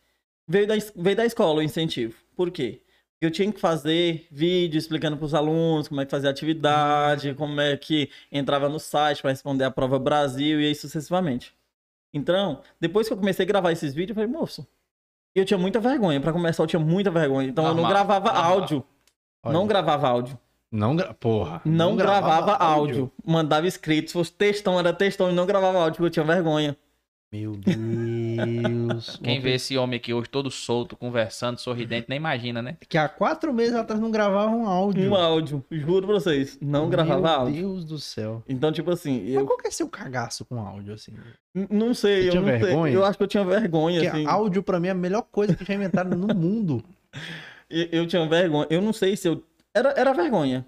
veio 0.47 0.67
da, 0.67 0.75
veio 0.95 1.15
da 1.15 1.25
escola 1.25 1.61
o 1.61 1.63
incentivo. 1.63 2.15
Por 2.35 2.51
quê? 2.51 2.79
Eu 3.19 3.31
tinha 3.31 3.51
que 3.51 3.59
fazer 3.59 4.27
vídeo 4.29 4.77
explicando 4.77 5.17
para 5.17 5.25
os 5.25 5.33
alunos 5.33 5.87
como 5.87 6.01
é 6.01 6.05
que 6.05 6.11
fazia 6.11 6.29
atividade, 6.29 7.33
como 7.33 7.59
é 7.59 7.75
que 7.75 8.11
entrava 8.31 8.69
no 8.69 8.79
site 8.79 9.19
para 9.19 9.31
responder 9.31 9.63
a 9.63 9.71
prova 9.71 9.97
Brasil 9.97 10.61
e 10.61 10.67
aí 10.67 10.75
sucessivamente. 10.75 11.55
Então, 12.13 12.61
depois 12.79 13.07
que 13.07 13.13
eu 13.13 13.17
comecei 13.17 13.45
a 13.45 13.47
gravar 13.47 13.71
esses 13.71 13.95
vídeos, 13.95 14.15
eu 14.15 14.23
falei, 14.23 14.29
moço, 14.29 14.67
eu 15.39 15.45
tinha 15.45 15.57
muita 15.57 15.79
vergonha. 15.79 16.19
Para 16.19 16.31
começar, 16.33 16.63
eu 16.63 16.67
tinha 16.67 16.79
muita 16.79 17.11
vergonha. 17.11 17.49
Então, 17.49 17.63
eu 17.65 17.69
não 17.69 17.75
Normal, 17.83 17.91
gravava 17.91 18.33
normal. 18.33 18.51
áudio. 18.53 18.83
Olha, 19.43 19.53
Não 19.53 19.67
gravava 19.67 20.07
áudio. 20.07 20.39
Não 20.71 20.95
gra... 20.95 21.13
Porra. 21.13 21.61
Não, 21.63 21.95
gravava, 21.95 22.53
áudio. 22.55 23.11
Mandava 23.25 23.65
escrito. 23.67 24.07
Se 24.09 24.13
fosse 24.13 24.31
textão, 24.33 24.77
era 24.79 24.91
textão 24.91 25.29
e 25.29 25.33
não 25.33 25.45
gravava 25.45 25.77
áudio, 25.77 25.93
porque 25.97 26.05
eu 26.07 26.09
tinha 26.09 26.25
vergonha. 26.25 26.75
Meu 27.31 27.53
Deus. 27.57 29.17
Quem 29.23 29.39
vê 29.41 29.55
esse 29.55 29.77
homem 29.77 29.97
aqui 29.97 30.13
hoje 30.13 30.29
todo 30.29 30.49
solto, 30.49 30.95
conversando, 30.95 31.57
sorridente, 31.59 32.05
nem 32.07 32.17
imagina, 32.17 32.61
né? 32.61 32.77
Que 32.87 32.97
há 32.97 33.09
quatro 33.09 33.53
meses 33.53 33.73
atrás 33.75 33.99
não 33.99 34.09
gravava 34.11 34.51
um 34.55 34.65
áudio. 34.65 35.09
Um 35.11 35.15
áudio, 35.15 35.65
juro 35.69 36.05
pra 36.07 36.15
vocês. 36.15 36.57
Não 36.61 36.89
gravava 36.89 37.19
Meu 37.21 37.29
áudio. 37.29 37.55
Deus 37.55 37.83
do 37.85 37.99
céu. 37.99 38.41
Então, 38.47 38.71
tipo 38.71 38.89
assim, 38.91 39.21
Mas 39.25 39.33
eu 39.33 39.45
qual 39.45 39.57
que 39.57 39.67
é 39.67 39.71
seu 39.71 39.89
cagaço 39.89 40.45
com 40.45 40.59
áudio, 40.61 40.93
assim? 40.93 41.11
n- 41.53 41.67
não 41.69 41.93
sei, 41.93 42.21
Você 42.23 42.27
eu 42.27 42.31
tinha 42.31 42.41
não 42.41 42.47
vergonha? 42.59 42.91
sei. 42.91 42.95
Eu 42.95 43.05
acho 43.05 43.17
que 43.17 43.23
eu 43.23 43.27
tinha 43.27 43.43
vergonha, 43.43 44.01
Porque 44.01 44.17
assim. 44.17 44.25
áudio, 44.27 44.63
pra 44.63 44.79
mim, 44.79 44.87
é 44.87 44.91
a 44.91 44.95
melhor 44.95 45.23
coisa 45.23 45.55
que 45.55 45.65
já 45.65 45.73
inventaram 45.73 46.11
no 46.17 46.27
mundo. 46.35 46.83
Eu, 47.69 47.87
eu 47.91 48.07
tinha 48.07 48.25
vergonha. 48.27 48.67
Eu 48.69 48.81
não 48.81 48.93
sei 48.93 49.17
se 49.17 49.27
eu. 49.27 49.43
Era, 49.73 49.89
era 49.97 50.13
vergonha. 50.13 50.65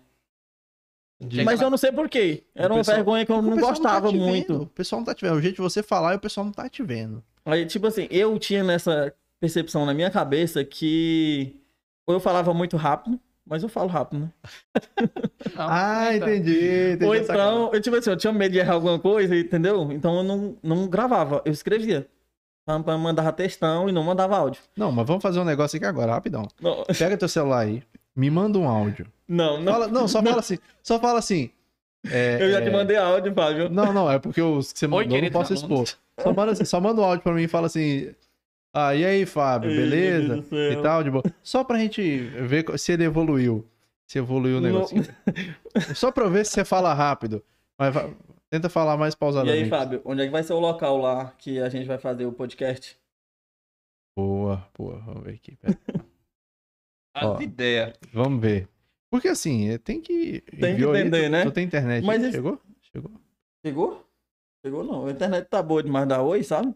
De- 1.19 1.43
Mas 1.43 1.59
eu 1.61 1.69
não 1.69 1.77
sei 1.77 1.91
por 1.91 2.07
quê. 2.07 2.43
Era 2.53 2.71
uma 2.71 2.79
pessoal- 2.79 2.97
vergonha 2.97 3.25
que 3.25 3.31
eu 3.31 3.41
não 3.41 3.57
gostava 3.57 4.07
tá 4.07 4.13
te 4.13 4.15
muito. 4.19 4.53
vendo. 4.53 4.63
O 4.63 4.67
pessoal 4.67 4.99
não 4.99 5.05
tá 5.05 5.15
te 5.15 5.25
vendo. 5.25 5.35
O 5.37 5.41
jeito 5.41 5.55
de 5.55 5.61
você 5.61 5.81
falar 5.81 6.13
e 6.13 6.17
o 6.17 6.19
pessoal 6.19 6.45
não 6.45 6.51
tá 6.53 6.69
te 6.69 6.83
vendo. 6.83 7.23
Aí, 7.45 7.65
tipo 7.65 7.87
assim, 7.87 8.07
eu 8.11 8.37
tinha 8.37 8.63
nessa 8.63 9.13
percepção 9.39 9.85
na 9.85 9.93
minha 9.93 10.11
cabeça 10.11 10.63
que. 10.63 11.55
Ou 12.05 12.13
eu 12.15 12.19
falava 12.19 12.53
muito 12.53 12.77
rápido, 12.77 13.19
mas 13.45 13.63
eu 13.63 13.69
falo 13.69 13.87
rápido, 13.87 14.19
né? 14.21 14.31
Não, 15.55 15.55
Ah, 15.57 16.15
então. 16.15 16.27
entendi. 16.29 16.91
entendi 16.93 17.05
Ou 17.05 17.15
então, 17.15 17.71
eu, 17.73 17.81
tipo 17.81 17.95
assim, 17.95 18.09
eu 18.11 18.17
tinha 18.17 18.31
medo 18.31 18.51
de 18.51 18.59
errar 18.59 18.73
alguma 18.73 18.99
coisa, 18.99 19.35
entendeu? 19.35 19.91
Então 19.91 20.17
eu 20.17 20.23
não, 20.23 20.55
não 20.61 20.87
gravava, 20.87 21.41
eu 21.45 21.51
escrevia. 21.51 22.07
Mandava 22.67 23.31
textão 23.31 23.87
e 23.87 23.91
não 23.93 24.03
mandava 24.03 24.37
áudio. 24.37 24.61
Não, 24.75 24.91
mas 24.91 25.07
vamos 25.07 25.23
fazer 25.23 25.39
um 25.39 25.45
negócio 25.45 25.77
aqui 25.77 25.85
agora, 25.85 26.11
rapidão. 26.11 26.47
Não, 26.61 26.83
Pega 26.97 27.17
teu 27.17 27.29
celular 27.29 27.59
aí, 27.61 27.81
me 28.15 28.29
manda 28.29 28.57
um 28.59 28.67
áudio. 28.67 29.07
Não. 29.27 29.59
não. 29.61 29.71
Fala- 29.73 29.87
não, 29.87 30.07
só 30.07 30.21
fala 30.23 30.39
assim. 30.39 30.57
Só 30.83 30.99
fala 30.99 31.19
assim. 31.19 31.49
é, 32.09 32.37
eu 32.41 32.51
já 32.51 32.59
é, 32.59 32.61
te 32.65 32.69
mandei 32.71 32.97
áudio, 32.97 33.33
Fábio. 33.33 33.69
Não, 33.69 33.91
não, 33.93 34.09
é 34.11 34.19
porque 34.19 34.41
os 34.41 34.71
que 34.73 34.79
você 34.79 34.87
mandou 34.87 35.17
eu 35.17 35.21
não 35.23 35.31
posso 35.31 35.53
expor. 35.53 35.87
Só 36.19 36.33
manda, 36.33 36.51
assim, 36.53 36.65
só 36.65 36.79
manda 36.81 37.01
um 37.01 37.03
áudio 37.03 37.21
pra 37.23 37.33
mim 37.33 37.43
e 37.43 37.47
fala 37.47 37.67
assim. 37.67 38.13
Ah, 38.73 38.93
e 38.95 39.03
aí, 39.05 39.25
Fábio, 39.25 39.69
beleza? 39.71 40.43
E 40.71 40.81
tal, 40.83 41.03
de 41.03 41.09
boa. 41.09 41.23
Só 41.41 41.63
pra 41.63 41.79
gente 41.79 42.19
ver 42.19 42.65
se 42.77 42.91
ele 42.91 43.03
evoluiu. 43.05 43.65
Se 44.07 44.19
evoluiu 44.19 44.57
o 44.57 44.61
Não- 44.61 44.69
negócio. 44.71 44.97
Só 45.95 46.11
pra 46.11 46.25
eu 46.25 46.29
ver 46.31 46.45
se 46.45 46.51
você 46.53 46.63
fala 46.63 46.93
rápido. 46.93 47.43
Mas 47.79 47.93
tenta 48.49 48.69
falar 48.69 48.95
mais 48.97 49.13
E 49.13 49.17
pausadamente. 49.17 49.63
aí, 49.63 49.69
Fábio, 49.69 50.01
onde 50.05 50.21
é 50.21 50.25
que 50.25 50.31
vai 50.31 50.43
ser 50.43 50.53
o 50.53 50.59
local 50.59 50.97
lá 50.97 51.33
que 51.37 51.59
a 51.59 51.69
gente 51.69 51.85
vai 51.87 51.97
fazer 51.97 52.25
o 52.25 52.31
podcast? 52.31 52.97
Boa, 54.17 54.65
boa. 54.77 54.99
Vamos 54.99 55.23
ver 55.23 55.33
aqui. 55.35 55.57
As 57.15 57.41
ideias. 57.41 57.93
Vamos 58.13 58.39
ver. 58.41 58.67
Porque 59.09 59.27
assim, 59.27 59.69
é, 59.69 59.77
tem 59.77 60.01
que. 60.01 60.41
Tem 60.41 60.75
que 60.75 60.83
aí, 60.83 60.89
entender, 60.99 61.25
tu- 61.25 61.31
né? 61.31 61.43
Tu 61.45 61.51
tem 61.51 61.65
internet. 61.65 62.05
Mas 62.05 62.21
aí? 62.21 62.29
esse- 62.29 62.37
Chegou? 62.37 62.61
Chegou. 62.91 63.11
Chegou? 63.65 64.05
Chegou 64.65 64.83
não. 64.83 65.05
A 65.07 65.11
internet 65.11 65.47
tá 65.47 65.61
boa 65.63 65.81
demais 65.81 66.07
da 66.07 66.21
oi, 66.21 66.43
sabe? 66.43 66.73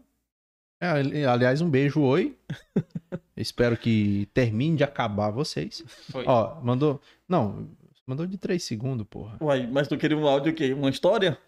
É, 0.80 0.88
ali- 0.88 1.24
aliás, 1.24 1.60
um 1.60 1.70
beijo, 1.70 2.00
oi. 2.00 2.36
Espero 3.36 3.76
que 3.76 4.26
termine 4.32 4.76
de 4.76 4.84
acabar 4.84 5.30
vocês. 5.30 5.82
Foi. 6.10 6.24
Ó, 6.26 6.60
mandou. 6.62 7.00
Não, 7.28 7.68
mandou 8.06 8.26
de 8.26 8.36
3 8.38 8.62
segundos, 8.62 9.06
porra. 9.08 9.36
Uai, 9.40 9.66
mas 9.66 9.88
tu 9.88 9.96
queria 9.98 10.16
um 10.16 10.26
áudio 10.26 10.52
o 10.52 10.54
quê? 10.54 10.72
Uma 10.72 10.90
história? 10.90 11.38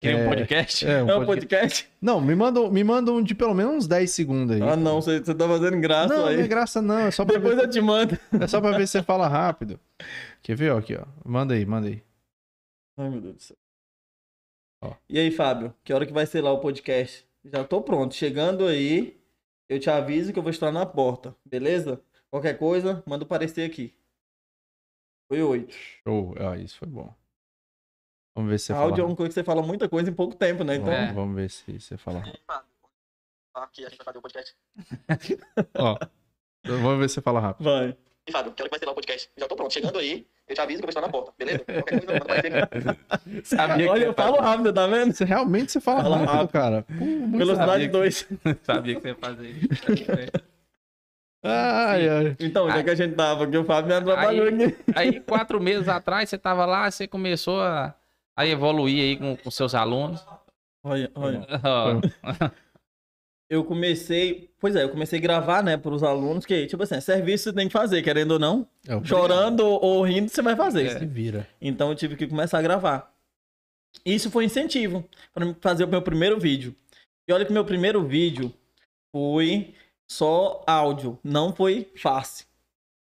Queria 0.00 0.18
um 0.18 0.20
É, 0.20 0.28
podcast? 0.28 0.86
É, 0.86 1.02
um 1.02 1.08
É 1.10 1.16
um 1.16 1.24
podcast. 1.26 1.84
podcast? 1.84 1.92
Não, 2.02 2.20
me 2.20 2.34
manda, 2.34 2.60
um- 2.60 2.70
me 2.70 2.84
manda 2.84 3.10
um 3.12 3.22
de 3.22 3.34
pelo 3.34 3.54
menos 3.54 3.74
uns 3.74 3.86
10 3.86 4.10
segundos 4.10 4.54
aí. 4.56 4.62
Ah, 4.62 4.76
não, 4.76 5.00
você, 5.00 5.18
você 5.20 5.34
tá 5.34 5.48
fazendo 5.48 5.80
graça 5.80 6.14
Não, 6.14 6.22
não 6.22 6.28
é 6.28 6.34
aí. 6.36 6.46
graça 6.48 6.82
não, 6.82 6.98
é 6.98 7.10
só 7.10 7.24
pra, 7.24 7.36
Depois 7.36 7.56
ver, 7.56 7.64
eu 7.64 7.70
te 7.70 7.80
mando. 7.80 8.18
é 8.40 8.46
só 8.46 8.60
pra 8.60 8.76
ver 8.76 8.86
se 8.86 8.92
você 8.92 9.02
fala 9.02 9.26
rápido. 9.26 9.80
Quer 10.42 10.54
ver, 10.54 10.70
ó, 10.72 10.78
aqui, 10.78 10.94
ó. 10.94 11.04
Manda 11.24 11.54
aí, 11.54 11.64
manda 11.64 11.88
aí. 11.88 12.02
Ai, 12.98 13.08
meu 13.08 13.20
Deus 13.20 13.34
do 13.36 13.42
céu. 13.42 13.56
Ó. 14.84 14.92
E 15.08 15.18
aí, 15.18 15.30
Fábio, 15.30 15.74
que 15.82 15.92
hora 15.92 16.04
que 16.06 16.12
vai 16.12 16.26
ser 16.26 16.42
lá 16.42 16.52
o 16.52 16.60
podcast? 16.60 17.26
Já 17.44 17.64
tô 17.64 17.80
pronto. 17.80 18.14
Chegando 18.14 18.66
aí, 18.66 19.18
eu 19.68 19.80
te 19.80 19.88
aviso 19.88 20.30
que 20.32 20.38
eu 20.38 20.42
vou 20.42 20.50
estar 20.50 20.70
na 20.70 20.84
porta, 20.84 21.34
beleza? 21.44 22.00
Qualquer 22.30 22.58
coisa, 22.58 23.02
manda 23.06 23.24
parecer 23.24 23.62
aqui. 23.68 23.94
Foi 25.28 25.42
oito. 25.42 25.74
Show. 26.06 26.34
Ah, 26.38 26.56
isso 26.58 26.76
foi 26.78 26.86
bom. 26.88 27.12
Vamos 28.36 28.50
ver 28.50 28.58
se 28.58 28.66
você 28.66 28.72
Áudio 28.74 28.92
é 28.92 28.96
fala 28.98 29.08
uma 29.08 29.16
coisa 29.16 29.28
que 29.30 29.34
você 29.34 29.42
fala 29.44 29.62
muita 29.62 29.88
coisa 29.88 30.10
em 30.10 30.12
pouco 30.14 30.34
tempo, 30.36 30.62
né? 30.62 30.76
Então. 30.76 30.92
Vamos, 30.92 31.08
É. 31.08 31.12
vamos 31.12 31.34
ver 31.36 31.50
se 31.50 31.80
você 31.80 31.96
fala 31.96 32.18
rápido. 32.20 32.38
Aqui 33.54 33.84
a 33.84 33.88
gente 33.88 33.96
vai 33.98 34.04
fazer 34.04 34.18
o 34.18 34.22
podcast. 34.22 34.54
Ó, 35.78 35.98
vamos 36.66 36.98
ver 36.98 37.08
se 37.08 37.14
você 37.14 37.20
fala 37.22 37.40
rápido. 37.40 37.64
Vai. 37.64 37.96
E 38.28 38.32
Fábio, 38.32 38.52
que 38.52 38.60
hora 38.62 38.68
que 38.68 38.74
vai 38.74 38.78
ser 38.78 38.86
lá 38.86 38.92
o 38.92 38.94
podcast? 38.94 39.30
Já 39.38 39.46
tô 39.48 39.56
pronto, 39.56 39.72
chegando 39.72 39.98
aí, 39.98 40.26
eu 40.48 40.54
te 40.54 40.60
aviso 40.60 40.82
que 40.82 40.84
eu 40.84 40.86
vou 40.86 40.90
estar 40.90 41.00
na 41.00 41.08
porta, 41.08 41.32
beleza? 41.38 41.60
Qualquer 41.64 42.04
coisa, 42.04 42.20
manda. 42.20 42.98
Sabia 43.44 43.90
Olha, 43.90 44.04
eu 44.04 44.12
falo 44.14 44.36
rápido, 44.40 44.72
tá 44.72 44.86
vendo? 44.86 45.12
Você 45.14 45.24
realmente 45.24 45.72
você 45.72 45.80
fala, 45.80 46.02
Fala 46.02 46.16
rápido, 46.18 46.32
rápido. 46.32 46.52
cara. 46.52 46.82
Pô, 46.82 47.38
Velocidade 47.38 47.70
sabia 47.70 47.86
que- 47.86 47.92
2. 47.92 48.28
Sabia 48.62 48.94
que 48.96 49.00
você 49.00 49.08
ia 49.08 49.14
fazer 49.14 49.48
isso. 49.48 49.82
Ai, 51.42 52.08
ai. 52.08 52.36
Então, 52.40 52.66
onde 52.66 52.78
é 52.78 52.82
que 52.82 52.90
a 52.90 52.94
gente 52.94 53.14
tava? 53.14 53.46
Que 53.46 53.56
o 53.56 53.64
Fábio 53.64 53.88
me 53.88 53.94
atrapalhou 53.94 54.46
Aí- 54.48 54.64
aqui. 54.64 54.76
Aí, 54.94 55.20
quatro 55.20 55.60
meses 55.60 55.88
atrás, 55.88 56.28
você 56.28 56.36
tava 56.36 56.66
lá, 56.66 56.90
você 56.90 57.06
começou 57.06 57.60
a, 57.62 57.94
a 58.36 58.46
evoluir 58.46 59.02
aí 59.02 59.16
com, 59.16 59.36
com 59.36 59.50
seus 59.50 59.74
alunos. 59.74 60.24
Olha, 60.84 61.10
olha. 61.14 61.46
Eu 63.48 63.64
comecei. 63.64 64.50
Pois 64.58 64.74
é, 64.74 64.82
eu 64.82 64.88
comecei 64.88 65.20
a 65.20 65.22
gravar, 65.22 65.62
né, 65.62 65.76
para 65.76 65.94
os 65.94 66.02
alunos, 66.02 66.44
que, 66.44 66.66
tipo 66.66 66.82
assim, 66.82 66.96
é 66.96 67.00
serviço 67.00 67.44
você 67.44 67.52
tem 67.52 67.68
que 67.68 67.72
fazer, 67.72 68.02
querendo 68.02 68.32
ou 68.32 68.38
não. 68.40 68.68
É 68.88 69.04
Chorando 69.04 69.64
ou 69.64 70.02
rindo, 70.02 70.28
você 70.28 70.42
vai 70.42 70.56
fazer. 70.56 70.98
Se 70.98 71.06
vira. 71.06 71.48
Então 71.60 71.90
eu 71.90 71.94
tive 71.94 72.16
que 72.16 72.26
começar 72.26 72.58
a 72.58 72.62
gravar. 72.62 73.14
Isso 74.04 74.32
foi 74.32 74.44
incentivo 74.44 75.08
para 75.32 75.54
fazer 75.60 75.84
o 75.84 75.88
meu 75.88 76.02
primeiro 76.02 76.40
vídeo. 76.40 76.74
E 77.28 77.32
olha 77.32 77.44
que 77.44 77.52
meu 77.52 77.64
primeiro 77.64 78.04
vídeo 78.04 78.52
foi 79.12 79.74
só 80.10 80.64
áudio, 80.66 81.16
não 81.22 81.54
foi 81.54 81.88
face. 81.96 82.46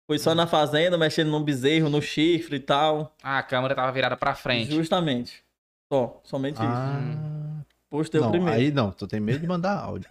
Foi 0.09 0.18
só 0.18 0.35
na 0.35 0.47
fazenda, 0.47 0.97
mexendo 0.97 1.31
no 1.31 1.38
bezerro, 1.44 1.90
no 1.90 2.01
chifre 2.01 2.57
e 2.57 2.61
tal. 2.61 3.14
a 3.23 3.42
câmera 3.42 3.75
tava 3.75 3.92
virada 3.92 4.16
pra 4.16 4.35
frente. 4.35 4.75
Justamente. 4.75 5.44
Só, 5.92 6.21
somente 6.25 6.55
isso. 6.55 6.64
Ah, 6.64 7.62
Postei 7.90 8.21
o 8.21 8.25
não, 8.25 8.31
primeiro. 8.31 8.55
aí 8.59 8.71
não, 8.71 8.90
tu 8.90 9.07
tem 9.07 9.21
medo 9.21 9.40
de 9.40 9.47
mandar 9.47 9.79
áudio. 9.79 10.09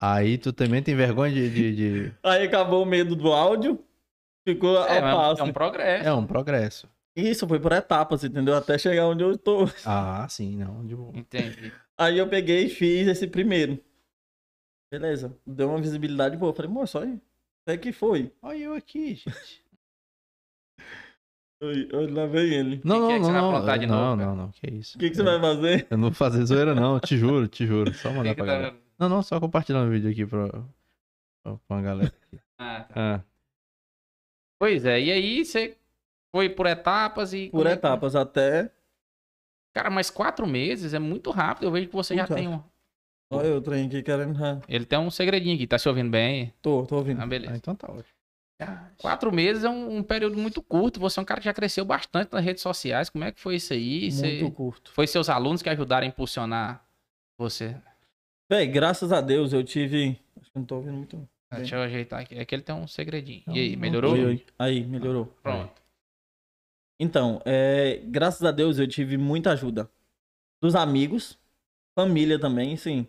Aí 0.00 0.36
tu 0.38 0.52
também 0.52 0.82
tem 0.82 0.94
vergonha 0.94 1.32
de. 1.32 1.48
de- 1.50 1.76
de- 1.76 2.14
Aí 2.22 2.44
acabou 2.44 2.82
o 2.82 2.86
medo 2.86 3.16
do 3.16 3.32
áudio, 3.32 3.82
ficou 4.46 4.76
É, 4.84 4.98
a 4.98 5.02
mas 5.02 5.14
passo. 5.16 5.40
é 5.42 5.44
um 5.44 5.52
progresso. 5.52 6.08
É 6.08 6.12
um 6.14 6.26
progresso. 6.26 6.88
Isso 7.16 7.48
foi 7.48 7.58
por 7.58 7.72
etapas, 7.72 8.22
entendeu? 8.22 8.54
Até 8.56 8.78
chegar 8.78 9.06
onde 9.06 9.24
eu 9.24 9.36
tô. 9.36 9.64
Ah, 9.84 10.26
sim, 10.28 10.56
não. 10.56 10.86
De 10.86 10.94
boa. 10.94 11.10
Entendi. 11.16 11.72
Aí 11.96 12.16
eu 12.18 12.28
peguei 12.28 12.66
e 12.66 12.70
fiz 12.70 13.08
esse 13.08 13.26
primeiro. 13.26 13.78
Beleza. 14.92 15.36
Deu 15.44 15.68
uma 15.70 15.80
visibilidade 15.80 16.36
boa. 16.36 16.54
Falei, 16.54 16.70
moço, 16.70 16.98
olha. 16.98 17.20
Até 17.68 17.76
que 17.76 17.92
foi. 17.92 18.32
Olha 18.40 18.56
eu 18.56 18.72
aqui, 18.72 19.16
gente. 19.16 19.26
Oi, 21.62 21.88
oi, 21.92 22.06
lá 22.10 22.24
vem 22.24 22.54
ele. 22.54 22.80
Não, 22.84 22.94
que 22.94 23.00
não, 23.00 23.10
é 23.10 23.18
que 23.18 23.24
você 23.26 23.32
não, 23.32 23.50
vai 23.62 23.76
não. 23.76 23.78
de 23.78 23.86
não, 23.86 23.96
novo, 24.16 24.16
não, 24.22 24.36
não, 24.36 24.50
que 24.52 24.70
isso. 24.70 24.96
O 24.96 25.00
que, 25.00 25.10
que 25.10 25.16
você 25.16 25.22
vai 25.24 25.38
fazer? 25.40 25.86
Eu 25.90 25.98
não 25.98 26.04
vou 26.08 26.14
fazer 26.14 26.44
zoeira, 26.46 26.72
não, 26.74 26.98
te 27.00 27.18
juro, 27.18 27.46
te 27.48 27.66
juro. 27.66 27.92
Só 27.92 28.10
mandar 28.14 28.30
Que 28.30 28.36
pra 28.36 28.44
que 28.44 28.50
tá- 28.50 28.56
galera. 28.58 28.76
Não, 28.98 29.08
não, 29.08 29.22
só 29.22 29.38
compartilhando 29.40 29.88
o 29.88 29.90
vídeo 29.90 30.08
aqui 30.10 30.24
pra, 30.24 30.48
pra 31.42 31.58
uma 31.68 31.82
galera. 31.82 32.12
Ah, 32.60 32.80
tá. 32.84 32.94
Ah, 33.16 33.24
Pois 34.60 34.84
é, 34.84 35.00
e 35.00 35.12
aí 35.12 35.44
você 35.44 35.76
foi 36.34 36.48
por 36.48 36.66
etapas 36.66 37.32
e. 37.34 37.50
Por 37.50 37.66
é 37.66 37.70
que- 37.70 37.74
etapas 37.76 38.16
até. 38.16 38.72
Cara, 39.74 39.90
mas 39.90 40.10
quatro 40.10 40.44
meses 40.46 40.94
é 40.94 40.98
muito 40.98 41.30
rápido. 41.30 41.64
Eu 41.64 41.70
vejo 41.70 41.86
que 41.88 41.94
você 41.94 42.14
já 42.16 42.22
Muito 42.22 42.34
tem 42.34 42.48
um. 42.48 42.62
Olha 43.30 43.46
eu 43.48 43.60
trem 43.60 43.86
aqui 43.86 44.02
querendo. 44.02 44.42
ah, 44.42 44.60
Ele 44.68 44.86
tem 44.86 44.98
um 44.98 45.10
segredinho 45.10 45.54
aqui, 45.54 45.66
tá 45.66 45.78
se 45.78 45.88
ouvindo 45.88 46.10
bem? 46.10 46.52
Tô, 46.62 46.86
tô 46.86 46.96
ouvindo. 46.96 47.20
Ah, 47.20 47.24
ah, 47.24 47.26
beleza. 47.26 47.56
então 47.56 47.74
tá 47.74 47.88
ótimo. 47.90 48.06
Quatro 49.00 49.30
meses 49.32 49.62
é 49.64 49.68
um, 49.68 49.98
um 49.98 50.02
período 50.02 50.36
muito 50.36 50.60
curto. 50.60 50.98
Você 50.98 51.20
é 51.20 51.22
um 51.22 51.24
cara 51.24 51.40
que 51.40 51.44
já 51.44 51.54
cresceu 51.54 51.84
bastante 51.84 52.32
nas 52.32 52.44
redes 52.44 52.62
sociais. 52.62 53.08
Como 53.08 53.22
é 53.22 53.30
que 53.30 53.38
foi 53.40 53.56
isso 53.56 53.72
aí? 53.72 54.10
Você- 54.10 54.40
Muito 54.40 54.54
curto. 54.54 54.90
Foi 54.92 55.06
seus 55.06 55.28
alunos 55.28 55.62
que 55.62 55.68
ajudaram 55.68 56.04
a 56.06 56.08
impulsionar 56.08 56.84
você? 57.38 57.76
Véi, 58.50 58.66
graças 58.66 59.12
a 59.12 59.20
Deus 59.20 59.52
eu 59.52 59.62
tive. 59.62 60.18
Acho 60.40 60.50
que 60.50 60.58
não 60.58 60.64
tô 60.64 60.76
ouvindo 60.76 60.96
muito. 60.96 61.16
Ah, 61.50 61.56
Bem. 61.56 61.58
Deixa 61.60 61.76
eu 61.76 61.82
ajeitar 61.82 62.20
aqui. 62.20 62.34
É 62.34 62.44
que 62.44 62.54
ele 62.54 62.62
tem 62.62 62.74
um 62.74 62.88
segredinho. 62.88 63.42
Não, 63.46 63.54
E 63.54 63.60
aí, 63.60 63.76
melhorou? 63.76 64.12
Oi, 64.14 64.24
oi. 64.24 64.46
Aí, 64.58 64.84
melhorou. 64.84 65.26
Pronto. 65.42 65.80
Então, 67.00 67.40
é, 67.44 67.98
graças 68.06 68.42
a 68.42 68.50
Deus 68.50 68.78
eu 68.78 68.88
tive 68.88 69.16
muita 69.16 69.52
ajuda. 69.52 69.88
Dos 70.60 70.74
amigos, 70.74 71.38
família 71.96 72.40
também, 72.40 72.76
sim. 72.76 73.06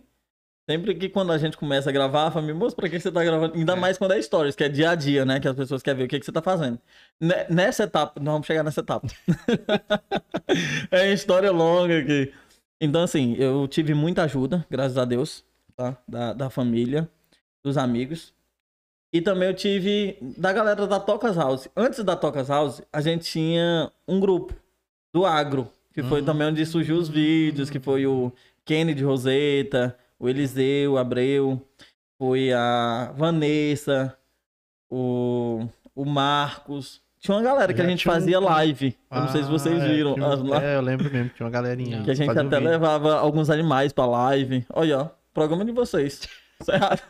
Sempre 0.69 0.93
que 0.93 1.09
quando 1.09 1.31
a 1.31 1.37
gente 1.39 1.57
começa 1.57 1.89
a 1.89 1.91
gravar, 1.91 2.27
a 2.27 2.31
família, 2.31 2.53
moço, 2.53 2.75
pra 2.75 2.87
que 2.87 2.99
você 2.99 3.11
tá 3.11 3.23
gravando? 3.23 3.55
Ainda 3.55 3.73
É. 3.73 3.75
mais 3.75 3.97
quando 3.97 4.11
é 4.11 4.21
stories, 4.21 4.55
que 4.55 4.63
é 4.63 4.69
dia 4.69 4.91
a 4.91 4.95
dia, 4.95 5.25
né? 5.25 5.39
Que 5.39 5.47
as 5.47 5.55
pessoas 5.55 5.81
querem 5.81 5.97
ver 5.97 6.03
o 6.03 6.07
que, 6.07 6.19
que 6.19 6.25
você 6.25 6.31
tá 6.31 6.43
fazendo. 6.43 6.77
Ne- 7.19 7.47
Nessa 7.49 7.85
etapa, 7.85 8.19
nós 8.19 8.33
vamos 8.33 8.45
chegar 8.45 8.61
nessa 8.63 8.81
etapa. 8.81 9.07
é 10.91 11.11
história 11.11 11.51
longa 11.51 11.97
aqui. 11.99 12.31
Então, 12.79 13.01
assim, 13.01 13.35
eu 13.39 13.67
tive 13.67 13.95
muita 13.95 14.23
ajuda, 14.23 14.63
graças 14.69 14.97
a 14.97 15.05
Deus, 15.05 15.43
tá? 15.75 15.97
Da, 16.07 16.33
da 16.33 16.49
família, 16.51 17.09
dos 17.63 17.75
amigos. 17.77 18.31
E 19.11 19.21
também 19.21 19.47
eu 19.49 19.55
tive 19.55 20.17
da 20.37 20.53
galera 20.53 20.85
da 20.85 20.99
Tocas 20.99 21.35
House. 21.35 21.67
Antes 21.75 22.03
da 22.03 22.15
Tocas 22.15 22.47
House, 22.47 22.81
a 22.93 23.01
gente 23.01 23.23
tinha 23.25 23.91
um 24.07 24.19
grupo 24.19 24.53
do 25.11 25.25
agro, 25.25 25.67
que 25.93 26.03
foi 26.03 26.21
Hum. 26.21 26.25
também 26.25 26.47
onde 26.47 26.63
surgiu 26.65 26.95
os 26.97 27.09
vídeos, 27.09 27.71
que 27.71 27.79
foi 27.79 28.05
o 28.05 28.31
Kennedy 28.63 29.03
Roseta, 29.03 29.97
o 30.19 30.27
Eliseu 30.29 30.97
Abreu, 30.97 31.61
foi 32.17 32.51
a 32.53 33.13
Vanessa, 33.15 34.15
o, 34.89 35.65
o 35.95 36.05
Marcos. 36.05 37.01
Tinha 37.19 37.35
uma 37.35 37.43
galera 37.43 37.73
que 37.73 37.81
a 37.81 37.83
Já 37.83 37.89
gente 37.89 37.99
tinha 38.01 38.11
um- 38.11 38.15
fazia 38.15 38.39
live. 38.39 38.95
Eu 39.11 39.19
não 39.21 39.27
sei 39.29 39.43
se 39.43 39.49
vocês 39.49 39.81
Ah, 39.81 39.85
é, 39.85 39.89
viram. 39.89 40.13
tinha 40.13 40.27
um- 40.27 40.55
É, 40.55 40.75
eu 40.77 40.81
lembro 40.81 41.11
mesmo, 41.11 41.29
tinha 41.35 41.45
uma 41.45 41.51
galerinha. 41.51 42.03
que 42.03 42.11
a 42.11 42.13
gente 42.13 42.27
fazia 42.27 42.43
um 42.43 42.47
até 42.47 42.59
levava 42.59 43.15
alguns 43.17 43.49
animais 43.49 43.91
pra 43.91 44.05
live. 44.05 44.65
Olha, 44.73 44.99
ó, 44.99 45.09
programa 45.33 45.65
de 45.65 45.71
vocês. 45.71 46.21
Isso 46.61 46.71
é 46.71 46.75
errado. 46.75 47.01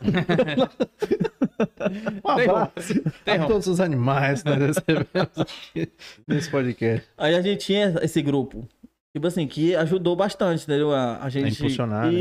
Um 2.24 2.30
abraço 2.30 3.02
a 3.26 3.46
todos 3.46 3.66
os 3.66 3.80
animais 3.80 4.42
que 4.42 4.48
nós 4.48 4.58
recebemos 4.58 5.38
aqui 5.38 5.92
nesse 6.26 6.50
podcast. 6.50 7.06
Aí 7.18 7.34
a 7.34 7.42
gente 7.42 7.66
tinha 7.66 7.94
esse 8.02 8.22
grupo. 8.22 8.66
Tipo 9.12 9.26
assim, 9.26 9.46
que 9.46 9.74
ajudou 9.74 10.14
bastante, 10.16 10.62
entendeu? 10.64 10.92
A, 10.94 11.18
a 11.22 11.28
gente. 11.28 11.52
impulsionar, 11.52 12.06
né? 12.06 12.12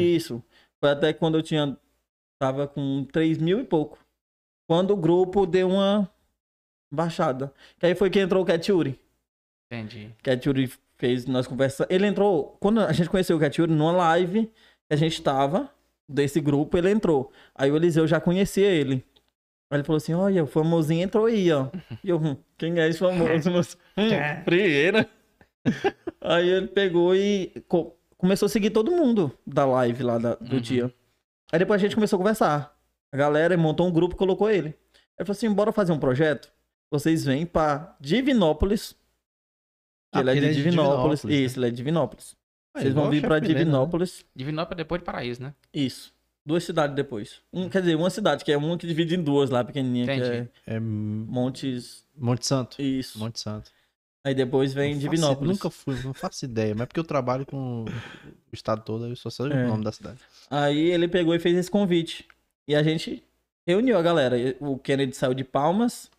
Foi 0.79 0.91
até 0.91 1.13
quando 1.13 1.37
eu 1.37 1.41
tinha. 1.41 1.77
Tava 2.41 2.67
com 2.67 3.05
3 3.11 3.37
mil 3.37 3.59
e 3.59 3.65
pouco. 3.65 3.99
Quando 4.67 4.91
o 4.91 4.97
grupo 4.97 5.45
deu 5.45 5.69
uma 5.69 6.09
baixada. 6.91 7.53
Que 7.77 7.87
aí 7.87 7.95
foi 7.95 8.09
que 8.09 8.19
entrou 8.19 8.43
o 8.43 8.45
Cat 8.45 8.69
Yuri. 8.69 8.99
Entendi. 9.71 10.15
Cat 10.23 10.47
Yuri 10.47 10.71
fez 10.97 11.25
nós 11.25 11.47
conversamos. 11.47 11.93
Ele 11.93 12.07
entrou. 12.07 12.57
Quando 12.59 12.79
a 12.81 12.93
gente 12.93 13.09
conheceu 13.09 13.35
o 13.35 13.39
Cat 13.39 13.59
Yuri, 13.59 13.73
numa 13.73 13.91
live 13.91 14.45
que 14.45 14.93
a 14.93 14.95
gente 14.95 15.21
tava, 15.21 15.69
desse 16.09 16.41
grupo, 16.41 16.77
ele 16.77 16.89
entrou. 16.89 17.31
Aí 17.53 17.71
o 17.71 17.75
Eliseu 17.75 18.07
já 18.07 18.19
conhecia 18.19 18.67
ele. 18.67 19.05
Aí 19.71 19.77
ele 19.77 19.83
falou 19.83 19.97
assim: 19.97 20.13
Olha, 20.13 20.43
o 20.43 20.47
famosinho 20.47 21.03
entrou 21.03 21.27
aí, 21.27 21.51
ó. 21.51 21.67
E 22.03 22.09
eu, 22.09 22.17
hum, 22.17 22.35
quem 22.57 22.79
é 22.79 22.87
esse 22.87 22.99
famoso? 22.99 23.77
Hum, 23.95 24.43
Frieira. 24.43 25.07
aí 26.21 26.49
ele 26.49 26.67
pegou 26.67 27.15
e 27.15 27.53
começou 28.19 28.45
a 28.45 28.49
seguir 28.49 28.69
todo 28.69 28.91
mundo 28.91 29.31
da 29.47 29.65
live 29.65 30.03
lá 30.03 30.19
da- 30.19 30.35
do 30.35 30.57
Uhum. 30.57 30.61
dia. 30.61 30.93
Aí 31.51 31.57
depois 31.57 31.81
a 31.81 31.83
gente 31.83 31.95
começou 31.95 32.17
a 32.17 32.19
conversar. 32.19 32.79
A 33.11 33.17
galera 33.17 33.57
montou 33.57 33.87
um 33.87 33.91
grupo 33.91 34.13
e 34.13 34.17
colocou 34.17 34.47
ele. 34.51 34.75
Aí 35.17 35.25
falou 35.25 35.31
assim: 35.31 35.51
bora 35.51 35.71
fazer 35.71 35.91
um 35.91 35.97
projeto? 35.99 36.51
Vocês 36.91 37.25
vêm 37.25 37.45
pra 37.45 37.95
Divinópolis. 37.99 38.91
Que 40.11 40.17
Ah, 40.17 40.21
ele 40.21 40.29
é 40.31 40.37
ele 40.37 40.45
é 40.45 40.49
de 40.49 40.55
Divinópolis. 40.55 41.21
Divinópolis, 41.21 41.23
né? 41.23 41.33
Isso, 41.35 41.59
ele 41.59 41.65
é 41.65 41.69
de 41.71 41.75
Divinópolis. 41.77 42.35
Ah, 42.73 42.81
Vocês 42.81 42.93
vão 42.93 43.07
o 43.07 43.09
vir 43.09 43.21
pra 43.21 43.35
chefe 43.35 43.45
Helena, 43.45 43.59
né? 43.59 43.63
Divinópolis. 43.65 44.25
Divinópolis 44.35 44.75
é 44.75 44.83
depois 44.83 45.01
de 45.01 45.05
Paraíso, 45.05 45.41
né? 45.43 45.53
Isso. 45.73 46.13
Duas 46.45 46.63
cidades 46.63 46.95
depois. 46.95 47.41
Um, 47.53 47.69
quer 47.69 47.81
dizer, 47.81 47.95
uma 47.95 48.09
cidade, 48.09 48.43
que 48.43 48.51
é 48.51 48.57
uma 48.57 48.75
que 48.77 48.87
divide 48.87 49.15
em 49.15 49.21
duas 49.21 49.49
lá, 49.51 49.63
pequenininha, 49.63 50.05
que 50.05 50.11
é 50.11 50.47
É 50.65 50.79
Monte 50.79 51.75
Montes. 52.17 52.47
Santo. 52.47 52.81
Isso. 52.81 53.19
Monte 53.19 53.39
Santo. 53.39 53.71
Aí 54.23 54.35
depois 54.35 54.73
vem 54.73 54.93
Não 54.95 55.01
faço- 55.01 55.09
Divinópolis. 55.09 55.51
Nunca 55.53 55.69
fui, 55.69 55.95
não 56.03 56.13
faço 56.13 56.43
ideia. 56.45 56.73
Mas 56.75 56.83
é 56.83 56.85
porque 56.87 56.99
eu 56.99 57.03
trabalho 57.05 57.45
com 57.45 57.85
o 57.85 58.53
estado 58.53 58.83
todo, 58.83 59.07
eu 59.07 59.15
só 59.15 59.29
sei 59.29 59.47
É. 59.51 59.63
o 59.65 59.67
nome 59.67 59.83
da 59.83 59.91
cidade. 59.91 60.19
Aí 60.49 60.77
ele 60.91 61.07
pegou 61.07 61.33
e 61.33 61.39
fez 61.39 61.55
esse 61.57 61.71
convite. 61.71 62.27
E 62.67 62.75
a 62.75 62.83
gente 62.83 63.23
reuniu 63.67 63.97
a 63.97 64.01
galera. 64.01 64.35
O 64.59 64.77
Kennedy 64.77 65.15
saiu 65.15 65.33
de 65.33 65.43
Palmas, 65.43 66.11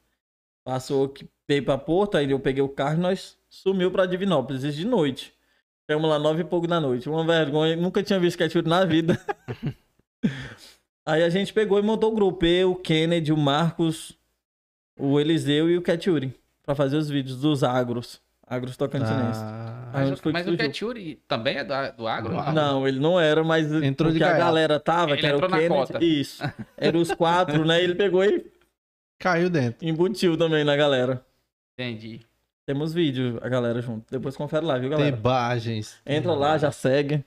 passou, 0.65 1.09
que 1.09 1.27
veio 1.49 1.65
pra 1.65 1.77
Porto, 1.77 2.17
aí 2.17 2.31
eu 2.31 2.41
peguei 2.41 2.63
o 2.63 2.69
carro 2.69 2.97
e 2.97 3.01
nós 3.01 3.37
sumiu 3.51 3.91
pra 3.91 4.07
Divinópolis, 4.07 4.63
isso 4.63 4.79
de 4.79 4.87
noite. 4.87 5.33
Chegamos 5.89 6.09
lá 6.09 6.19
nove 6.19 6.43
e 6.43 6.45
pouco 6.45 6.67
da 6.69 6.81
noite. 6.81 7.09
Uma 7.09 7.25
vergonha, 7.27 7.77
nunca 7.77 8.03
tinha 8.03 8.19
visto 8.21 8.39
ketchup 8.39 8.69
na 8.69 8.85
vida. 8.85 9.21
aí 11.05 11.23
a 11.23 11.29
gente 11.29 11.53
pegou 11.53 11.79
e 11.79 11.83
montou 11.83 12.13
o 12.13 12.15
grupo. 12.15 12.45
Eu, 12.47 12.73
o 12.73 12.77
Kennedy, 12.77 13.33
o 13.33 13.37
Marcos, 13.37 14.13
o 14.99 15.19
Eliseu 15.19 15.69
e 15.69 15.77
o 15.77 15.83
Ketchuri. 15.83 16.33
Pra 16.63 16.75
fazer 16.75 16.97
os 16.97 17.09
vídeos 17.09 17.41
dos 17.41 17.63
agros. 17.65 18.21
Agros 18.47 18.77
tocantinenses. 18.77 19.41
Ah, 19.43 19.91
Mas, 19.93 20.21
mas 20.33 20.49
o? 20.49 20.57
Ketchuri 20.57 21.23
também 21.29 21.59
é 21.59 21.65
do, 21.65 21.73
do 21.99 22.09
agro? 22.09 22.33
Não, 22.53 22.87
ele 22.87 22.99
não 22.99 23.19
era, 23.19 23.45
mas 23.45 23.71
Entrou 23.73 24.11
porque 24.11 24.25
a 24.25 24.37
galera 24.37 24.81
tava, 24.81 25.13
Ele 25.13 25.21
que 25.21 25.27
era 25.27 25.37
o 25.39 25.41
Kennedy. 25.41 25.69
cota. 25.69 26.05
Isso. 26.05 26.43
Era 26.77 26.99
os 26.99 27.13
quatro, 27.13 27.65
né? 27.65 27.81
Ele 27.83 27.95
pegou 27.95 28.25
e 28.25 28.45
Caiu 29.21 29.49
dentro. 29.49 29.87
embutiu 29.87 30.37
também 30.37 30.65
na 30.65 30.75
galera. 30.75 31.25
Entendi. 31.79 32.21
Temos 32.67 32.93
vídeo, 32.93 33.39
a 33.41 33.49
galera 33.49 33.81
junto. 33.81 34.05
Depois 34.11 34.37
confere 34.37 34.67
lá, 34.67 34.79
viu, 34.79 34.91
galera? 34.91 35.13
Tebagens. 35.15 36.01
Entra 36.05 36.33
lá, 36.33 36.59
já 36.59 36.73
segue, 36.73 37.25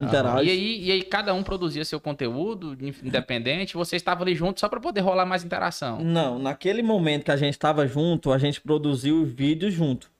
interage. 0.00 0.48
E 0.48 0.50
aí, 0.52 0.84
e 0.84 0.92
aí 0.92 1.02
cada 1.02 1.34
um 1.34 1.42
produzia 1.42 1.84
seu 1.84 2.00
conteúdo 2.00 2.72
in- 2.80 2.94
independente, 3.04 3.74
vocês 3.74 4.00
estavam 4.00 4.22
ali 4.22 4.34
juntos 4.34 4.60
só 4.60 4.68
pra 4.68 4.80
poder 4.80 5.00
rolar 5.00 5.26
mais 5.26 5.44
interação. 5.44 6.00
Não, 6.02 6.38
naquele 6.38 6.82
momento 6.82 7.24
que 7.24 7.30
a 7.30 7.36
gente 7.36 7.58
tava 7.58 7.86
junto, 7.86 8.32
a 8.32 8.38
gente 8.38 8.60
produziu 8.60 9.22
os 9.22 9.30
vídeos 9.32 9.72
junto. 9.74 10.10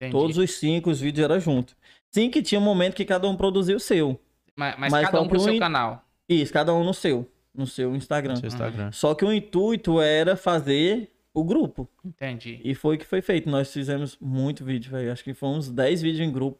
Entendi. 0.00 0.12
Todos 0.12 0.36
os 0.38 0.50
cinco, 0.54 0.90
os 0.90 1.00
vídeos 1.00 1.24
eram 1.24 1.38
junto. 1.38 1.76
Sim 2.10 2.28
que 2.30 2.42
tinha 2.42 2.60
um 2.60 2.64
momento 2.64 2.94
que 2.94 3.04
cada 3.04 3.28
um 3.28 3.36
produziu 3.36 3.76
o 3.76 3.80
seu. 3.80 4.20
Mas, 4.56 4.74
mas 4.78 4.92
mas 4.92 5.06
cada 5.06 5.20
um 5.20 5.28
pro 5.28 5.40
seu 5.40 5.54
um- 5.54 5.58
canal. 5.58 6.04
Isso, 6.28 6.52
cada 6.52 6.74
um 6.74 6.82
no 6.84 6.92
seu. 6.94 7.28
No 7.54 7.66
seu 7.66 7.94
Instagram. 7.94 8.36
Seu 8.36 8.48
Instagram. 8.48 8.90
Só 8.92 9.14
que 9.14 9.24
o 9.24 9.32
intuito 9.32 10.00
era 10.00 10.36
fazer 10.36 11.10
o 11.34 11.44
grupo. 11.44 11.88
Entendi. 12.04 12.60
E 12.64 12.74
foi 12.74 12.96
o 12.96 12.98
que 12.98 13.04
foi 13.06 13.20
feito. 13.22 13.48
Nós 13.50 13.72
fizemos 13.72 14.16
muito 14.20 14.64
vídeo, 14.64 14.90
velho. 14.90 15.12
Acho 15.12 15.22
que 15.22 15.34
foi 15.34 15.48
uns 15.50 15.70
10 15.70 16.00
vídeos 16.02 16.26
em 16.26 16.32
grupo. 16.32 16.58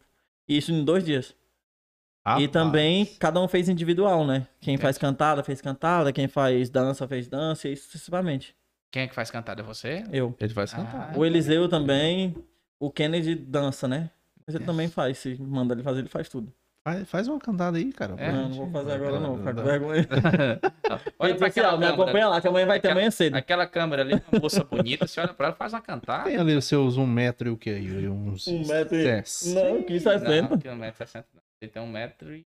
E 0.49 0.57
isso 0.57 0.71
em 0.73 0.85
dois 0.85 1.05
dias. 1.05 1.35
E 2.25 2.29
Rapaz. 2.31 2.51
também 2.51 3.05
cada 3.19 3.41
um 3.41 3.49
fez 3.49 3.69
individual, 3.69 4.25
né? 4.25 4.47
Quem 4.61 4.77
faz 4.79 4.97
cantada, 4.97 5.43
fez 5.43 5.61
cantada. 5.61 6.13
Quem 6.13 6.29
faz 6.29 6.71
dança, 6.71 7.07
fez 7.09 7.27
dança. 7.29 7.69
E 7.69 7.77
sucessivamente. 7.77 8.55
Quem 8.93 9.03
é 9.03 9.07
que 9.09 9.15
faz 9.15 9.31
cantada? 9.31 9.61
É 9.61 9.65
você? 9.65 10.05
Eu. 10.13 10.35
Ele 10.39 10.55
faz 10.55 10.73
Ah. 10.73 10.77
cantar. 10.77 11.19
O 11.19 11.25
Eliseu 11.25 11.69
também. 11.69 12.35
O 12.79 12.91
Kennedy 12.91 13.35
dança, 13.35 13.89
né? 13.89 14.11
Mas 14.47 14.55
ele 14.55 14.65
também 14.65 14.89
faz. 14.89 15.19
Se 15.19 15.37
manda 15.41 15.75
ele 15.75 15.83
fazer, 15.83 16.01
ele 16.01 16.09
faz 16.09 16.29
tudo. 16.29 16.53
Faz, 16.85 17.09
faz 17.09 17.29
uma 17.29 17.39
cantada 17.39 17.79
aí, 17.79 17.93
cara. 17.93 18.15
É? 18.19 18.31
não, 18.33 18.49
não 18.49 18.57
vou 18.57 18.71
fazer 18.71 18.93
agora 18.93 19.21
não. 19.21 19.39
Com 19.39 19.45
Dá. 19.55 19.63
vergonha. 19.63 20.09
Olha 21.19 21.35
pra 21.37 21.47
aquela 21.47 21.73
me 21.73 21.85
câmera. 21.87 21.93
acompanha 21.95 22.29
lá, 22.29 22.41
que 22.41 22.49
amanhã 22.49 22.67
vai 22.67 22.81
ter 22.81 22.91
amanhã 22.91 23.11
cedo. 23.11 23.37
Aquela 23.37 23.67
câmera 23.67 24.03
ali, 24.03 24.15
uma 24.33 24.41
moça 24.41 24.65
bonita, 24.65 25.07
você 25.07 25.21
olha 25.21 25.33
pra 25.33 25.47
ela, 25.49 25.55
faz 25.57 25.73
uma 25.73 25.81
cantada. 25.81 26.25
Tem 26.25 26.37
ali 26.37 26.55
os 26.57 26.65
seus 26.65 26.97
um 26.97 27.07
metro 27.07 27.49
e 27.49 27.53
o 27.53 27.57
que 27.57 27.71
aí? 27.71 28.09
Uns... 28.09 28.47
Um 28.49 28.67
metro 28.67 28.97
e... 28.99 29.05
Dez. 29.05 29.55
Não, 29.55 29.83
que 29.85 29.99
60. 30.01 30.43
Não, 30.43 30.59
que 30.59 30.69
1,60m. 30.69 31.25
Ele 31.62 31.70
tem 31.70 31.83
1,50m 31.83 32.44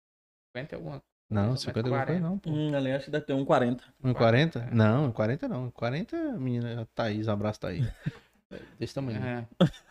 e 0.54 0.74
alguma 0.74 0.92
coisa. 0.92 1.04
Não, 1.30 1.52
Um 1.52 1.56
50 1.56 1.88
metro 1.88 1.88
e 1.88 1.90
não 1.90 1.96
foi 1.98 2.06
40. 2.06 2.28
não, 2.28 2.38
pô. 2.38 2.50
Hum, 2.50 2.74
ali 2.76 2.92
acho 2.92 3.04
que 3.06 3.10
deve 3.10 3.24
ter 3.24 3.32
um 3.32 3.44
40. 3.44 3.84
Um 4.04 4.12
40? 4.12 4.68
Não, 4.72 5.06
um 5.06 5.12
40 5.12 5.48
não. 5.48 5.70
40 5.70 6.16
é 6.16 6.30
a 6.30 6.32
menina 6.34 6.88
Thaís, 6.94 7.28
abraço 7.28 7.60
Thaís. 7.60 7.86
Desse 8.78 8.94
tamanho. 8.94 9.18
É. 9.24 9.46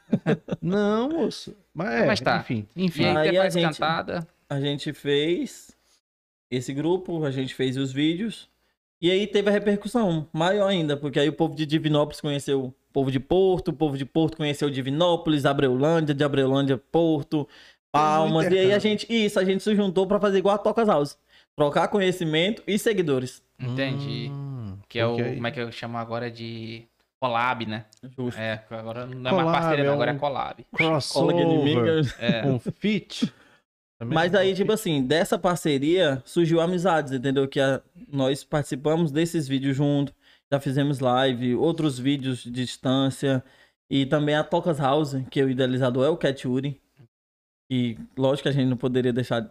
Não, 0.61 1.09
moço. 1.09 1.55
Mas, 1.73 1.89
é, 2.03 2.05
Mas 2.05 2.21
tá. 2.21 2.37
enfim. 2.41 2.67
E 2.75 2.85
Enfim. 2.85 3.05
aí, 3.05 3.35
a 3.37 3.49
gente- 3.49 3.63
cantada. 3.79 4.27
A 4.47 4.59
gente 4.59 4.93
fez 4.93 5.75
esse 6.51 6.71
grupo, 6.71 7.23
a 7.25 7.31
gente 7.31 7.55
fez 7.55 7.75
os 7.75 7.91
vídeos. 7.91 8.47
E 9.01 9.09
aí 9.09 9.25
teve 9.25 9.49
a 9.49 9.51
repercussão 9.51 10.27
maior 10.31 10.67
ainda, 10.67 10.95
porque 10.95 11.19
aí 11.19 11.27
o 11.27 11.33
povo 11.33 11.55
de 11.55 11.65
Divinópolis 11.65 12.21
conheceu 12.21 12.65
o 12.65 12.75
povo 12.93 13.09
de 13.09 13.19
Porto, 13.19 13.69
o 13.69 13.73
povo 13.73 13.97
de 13.97 14.05
Porto 14.05 14.37
conheceu 14.37 14.69
Divinópolis, 14.69 15.43
Abreulândia, 15.43 16.13
de 16.13 16.23
Abreulândia, 16.23 16.77
Porto, 16.77 17.47
Palmas. 17.91 18.45
E 18.51 18.57
aí 18.57 18.73
a 18.73 18.79
gente, 18.79 19.05
isso, 19.09 19.39
a 19.39 19.43
gente 19.43 19.63
se 19.63 19.75
juntou 19.75 20.07
pra 20.07 20.19
fazer 20.19 20.37
igual 20.37 20.55
a 20.55 20.57
Tocas 20.57 20.87
House. 20.87 21.17
Trocar 21.55 21.87
conhecimento 21.89 22.63
e 22.65 22.79
seguidores. 22.79 23.43
Entendi. 23.59 24.29
Hum, 24.31 24.77
que 24.87 24.97
é 24.99 25.05
o. 25.05 25.09
porque 25.09 25.23
aí- 25.23 25.35
Como 25.35 25.47
é 25.47 25.51
que 25.51 25.59
eu 25.59 25.71
chamo 25.71 25.97
agora 25.97 26.31
de. 26.31 26.83
Collab, 27.19 27.65
né? 27.67 27.85
Justo. 28.17 28.39
É, 28.41 28.63
agora 28.71 29.05
não 29.05 29.27
é 29.27 29.29
Collab, 29.29 29.45
mais 29.51 29.59
parceria, 29.65 29.85
é 29.85 29.93
agora 29.93 30.11
um- 30.11 30.15
é 30.15 30.17
collab. 30.19 30.65
Crossover. 30.73 32.15
É. 32.19 32.41
com 32.41 32.59
fit. 32.59 33.31
Também 33.99 34.15
Mas 34.15 34.33
aí, 34.33 34.55
tipo 34.55 34.71
assim, 34.71 35.03
dessa 35.05 35.37
parceria 35.37 36.19
surgiu 36.25 36.59
amizades, 36.59 37.13
entendeu? 37.13 37.47
Que 37.47 37.59
a- 37.59 37.79
nós 38.11 38.43
participamos 38.43 39.11
desses 39.11 39.47
vídeos 39.47 39.77
junto, 39.77 40.11
já 40.51 40.59
fizemos 40.59 40.99
live, 40.99 41.53
outros 41.55 41.99
vídeos 41.99 42.43
de 42.43 42.49
distância, 42.49 43.43
e 43.87 44.03
também 44.07 44.33
a 44.33 44.43
Tocas 44.43 44.79
House, 44.79 45.15
que 45.29 45.43
o 45.43 45.49
idealizador 45.49 46.03
é 46.05 46.09
o 46.09 46.17
Cat 46.17 46.47
Uri. 46.47 46.81
E 47.73 47.97
lógico 48.17 48.43
que 48.43 48.49
a 48.49 48.51
gente 48.51 48.67
não 48.67 48.75
poderia 48.75 49.13
deixar 49.13 49.39
de 49.39 49.49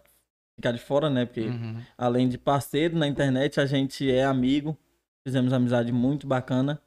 ficar 0.54 0.72
de 0.72 0.78
fora, 0.78 1.08
né? 1.08 1.24
Porque 1.24 1.40
Uhum. 1.48 1.80
além 1.96 2.28
de 2.28 2.36
parceiro 2.36 2.98
na 2.98 3.06
internet, 3.08 3.58
a 3.58 3.64
gente 3.64 4.10
é 4.10 4.22
amigo, 4.24 4.76
fizemos 5.24 5.52
amizade 5.54 5.90
muito 5.90 6.26
bacana. 6.26 6.78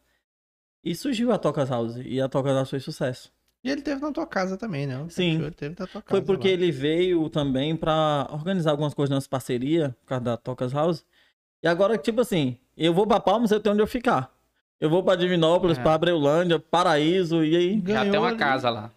E 0.84 0.94
surgiu 0.94 1.32
a 1.32 1.38
Tocas 1.40 1.70
House, 1.70 1.96
e 2.06 2.22
a 2.22 2.30
Tocas 2.30 2.54
House 2.56 2.70
foi 2.70 2.80
sucesso. 2.80 3.32
E 3.64 3.70
ele 3.72 3.82
teve 3.82 4.02
na 4.02 4.12
tua 4.12 4.28
casa 4.28 4.58
também, 4.58 4.86
né? 4.86 5.00
O 5.00 5.10
Sim. 5.10 5.42
Ele 5.42 5.50
teve 5.52 5.76
na 5.80 5.88
tua 5.88 6.02
casa. 6.02 6.10
Foi 6.10 6.22
porque 6.22 6.50
lá. 6.50 6.54
ele 6.54 6.70
veio 6.72 7.28
também 7.30 7.76
pra 7.76 8.28
organizar 8.32 8.72
algumas 8.72 8.94
coisas 8.94 9.10
nas 9.16 9.26
parcerias, 9.26 9.92
por 10.02 10.06
causa 10.08 10.24
da 10.26 10.38
Tocas 10.38 10.72
House. 10.74 11.04
E 11.64 11.68
agora, 11.68 11.98
tipo 11.98 12.20
assim, 12.22 12.58
eu 12.78 12.94
vou 12.94 13.08
pra 13.08 13.22
Palmas, 13.22 13.50
eu 13.52 13.60
tenho 13.62 13.74
onde 13.74 13.82
eu 13.82 13.88
ficar. 13.88 14.32
Eu 14.82 14.90
vou 14.90 15.02
pra 15.02 15.16
Divinópolis, 15.16 15.78
É. 15.78 15.82
pra 15.82 15.94
Abreulândia, 15.94 16.60
Paraíso, 16.60 17.44
e 17.44 17.56
aí. 17.56 17.70
Já 17.88 18.02
tem 18.02 18.12
Ganhou 18.12 18.24
uma 18.24 18.30
ali. 18.30 18.38
casa 18.38 18.70
lá. 18.70 18.92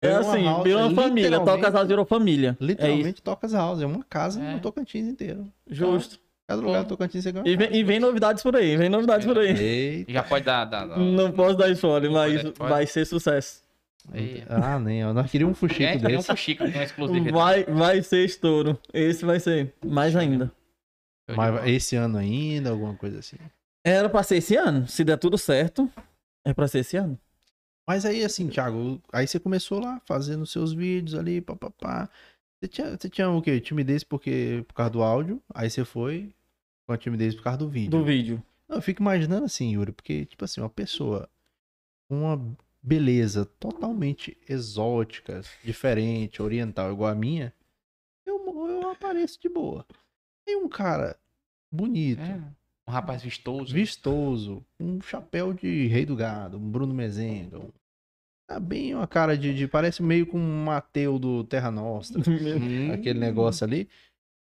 É 0.00 0.14
assim, 0.14 0.44
house, 0.44 0.62
virou 0.64 0.86
uma 0.86 1.02
família. 1.02 1.40
Tocas 1.40 1.74
House 1.74 1.88
virou 1.88 2.04
família. 2.04 2.56
É 2.60 2.64
Literalmente 2.64 3.20
Tocas 3.22 3.52
House. 3.52 3.80
É 3.82 3.86
uma 3.86 4.04
casa 4.04 4.40
É. 4.42 4.52
no 4.54 4.60
Tocantins 4.60 5.06
inteiro. 5.08 5.46
Justo. 5.68 6.18
Cada 6.46 6.62
lugar 6.62 6.82
do 6.84 6.88
Tocantins 6.88 7.24
você 7.24 7.32
ganha. 7.32 7.46
E 7.46 7.56
vem, 7.56 7.74
e 7.76 7.82
vem 7.84 8.00
novidades 8.00 8.42
por 8.42 8.56
aí, 8.56 8.76
vem 8.76 8.88
novidades 8.88 9.26
por 9.26 9.36
aí. 9.38 9.50
Eita. 9.58 10.12
Já 10.12 10.22
pode 10.22 10.44
dar. 10.44 10.64
dar, 10.64 10.86
dar- 10.86 10.98
Não 10.98 11.30
posso 11.32 11.56
dar 11.56 11.68
spoiler, 11.70 12.10
Não 12.10 12.18
mas 12.18 12.36
pode 12.36 12.48
spoiler. 12.52 12.74
vai 12.76 12.86
ser 12.86 13.04
sucesso. 13.04 13.62
Aí. 14.12 14.42
Ah, 14.48 14.78
nem. 14.78 15.04
ó. 15.04 15.12
Nós 15.12 15.30
queríamos 15.30 15.52
um 15.52 15.60
fuxico 15.60 15.82
É, 15.82 15.98
tem 15.98 16.14
um 16.14 16.16
desse. 16.18 16.28
fuxico, 16.28 16.64
um 16.64 16.82
exclusivo. 16.82 17.30
Vai, 17.32 17.64
vai 17.64 18.02
ser 18.02 18.24
estouro. 18.24 18.78
Esse 18.94 19.24
vai 19.26 19.38
ser 19.40 19.74
mais 19.84 20.16
ainda. 20.16 20.50
Mas 21.36 21.66
esse 21.68 21.94
ano 21.96 22.16
ainda, 22.16 22.70
alguma 22.70 22.94
coisa 22.94 23.18
assim. 23.18 23.36
Era 23.84 24.08
pra 24.08 24.22
ser 24.22 24.36
esse 24.36 24.56
ano. 24.56 24.86
Se 24.88 25.04
der 25.04 25.18
tudo 25.18 25.36
certo, 25.36 25.90
é 26.46 26.54
pra 26.54 26.66
ser 26.66 26.78
esse 26.78 26.96
ano. 26.96 27.18
Mas 27.88 28.04
aí, 28.04 28.22
assim, 28.22 28.48
Thiago, 28.48 29.00
aí 29.10 29.26
você 29.26 29.40
começou 29.40 29.80
lá, 29.80 29.98
fazendo 30.04 30.44
seus 30.44 30.74
vídeos 30.74 31.18
ali, 31.18 31.40
papapá. 31.40 32.10
Você 32.60 32.68
tinha, 32.68 32.90
você 32.90 33.08
tinha 33.08 33.30
o 33.30 33.40
quê? 33.40 33.58
Timidez 33.62 34.04
porque, 34.04 34.62
por 34.68 34.74
causa 34.74 34.90
do 34.90 35.02
áudio, 35.02 35.42
aí 35.54 35.70
você 35.70 35.86
foi 35.86 36.30
com 36.86 36.92
a 36.92 36.98
timidez 36.98 37.34
por 37.34 37.44
causa 37.44 37.60
do 37.60 37.66
vídeo. 37.66 37.90
Do 37.90 38.04
vídeo. 38.04 38.42
Não, 38.68 38.76
Eu 38.76 38.82
fico 38.82 39.00
imaginando 39.00 39.46
assim, 39.46 39.72
Yuri, 39.72 39.92
porque, 39.92 40.26
tipo 40.26 40.44
assim, 40.44 40.60
uma 40.60 40.68
pessoa 40.68 41.30
com 42.06 42.24
uma 42.24 42.56
beleza 42.82 43.46
totalmente 43.58 44.36
exótica, 44.46 45.40
diferente, 45.64 46.42
oriental, 46.42 46.92
igual 46.92 47.10
a 47.10 47.14
minha, 47.14 47.54
eu, 48.26 48.38
eu 48.68 48.90
apareço 48.90 49.40
de 49.40 49.48
boa. 49.48 49.86
E 50.46 50.56
um 50.56 50.68
cara 50.68 51.18
bonito, 51.72 52.20
É, 52.20 52.42
um 52.88 52.90
rapaz 52.92 53.22
vistoso. 53.22 53.72
vistoso, 53.74 54.64
um 54.80 55.00
chapéu 55.00 55.52
de 55.52 55.86
rei 55.88 56.06
do 56.06 56.16
gado, 56.16 56.56
um 56.56 56.70
Bruno 56.70 56.94
Mezenga, 56.94 57.58
um... 57.58 57.68
Tá 58.48 58.58
bem 58.58 58.94
uma 58.94 59.06
cara 59.06 59.36
de, 59.36 59.52
de- 59.54 59.68
Parece 59.68 60.02
meio 60.02 60.26
com 60.26 60.38
um 60.38 60.64
Mateu 60.64 61.18
do 61.18 61.44
Terra 61.44 61.70
Nostra, 61.70 62.18
Hum, 62.26 62.90
aquele 62.92 63.18
negócio 63.18 63.64
ali. 63.66 63.86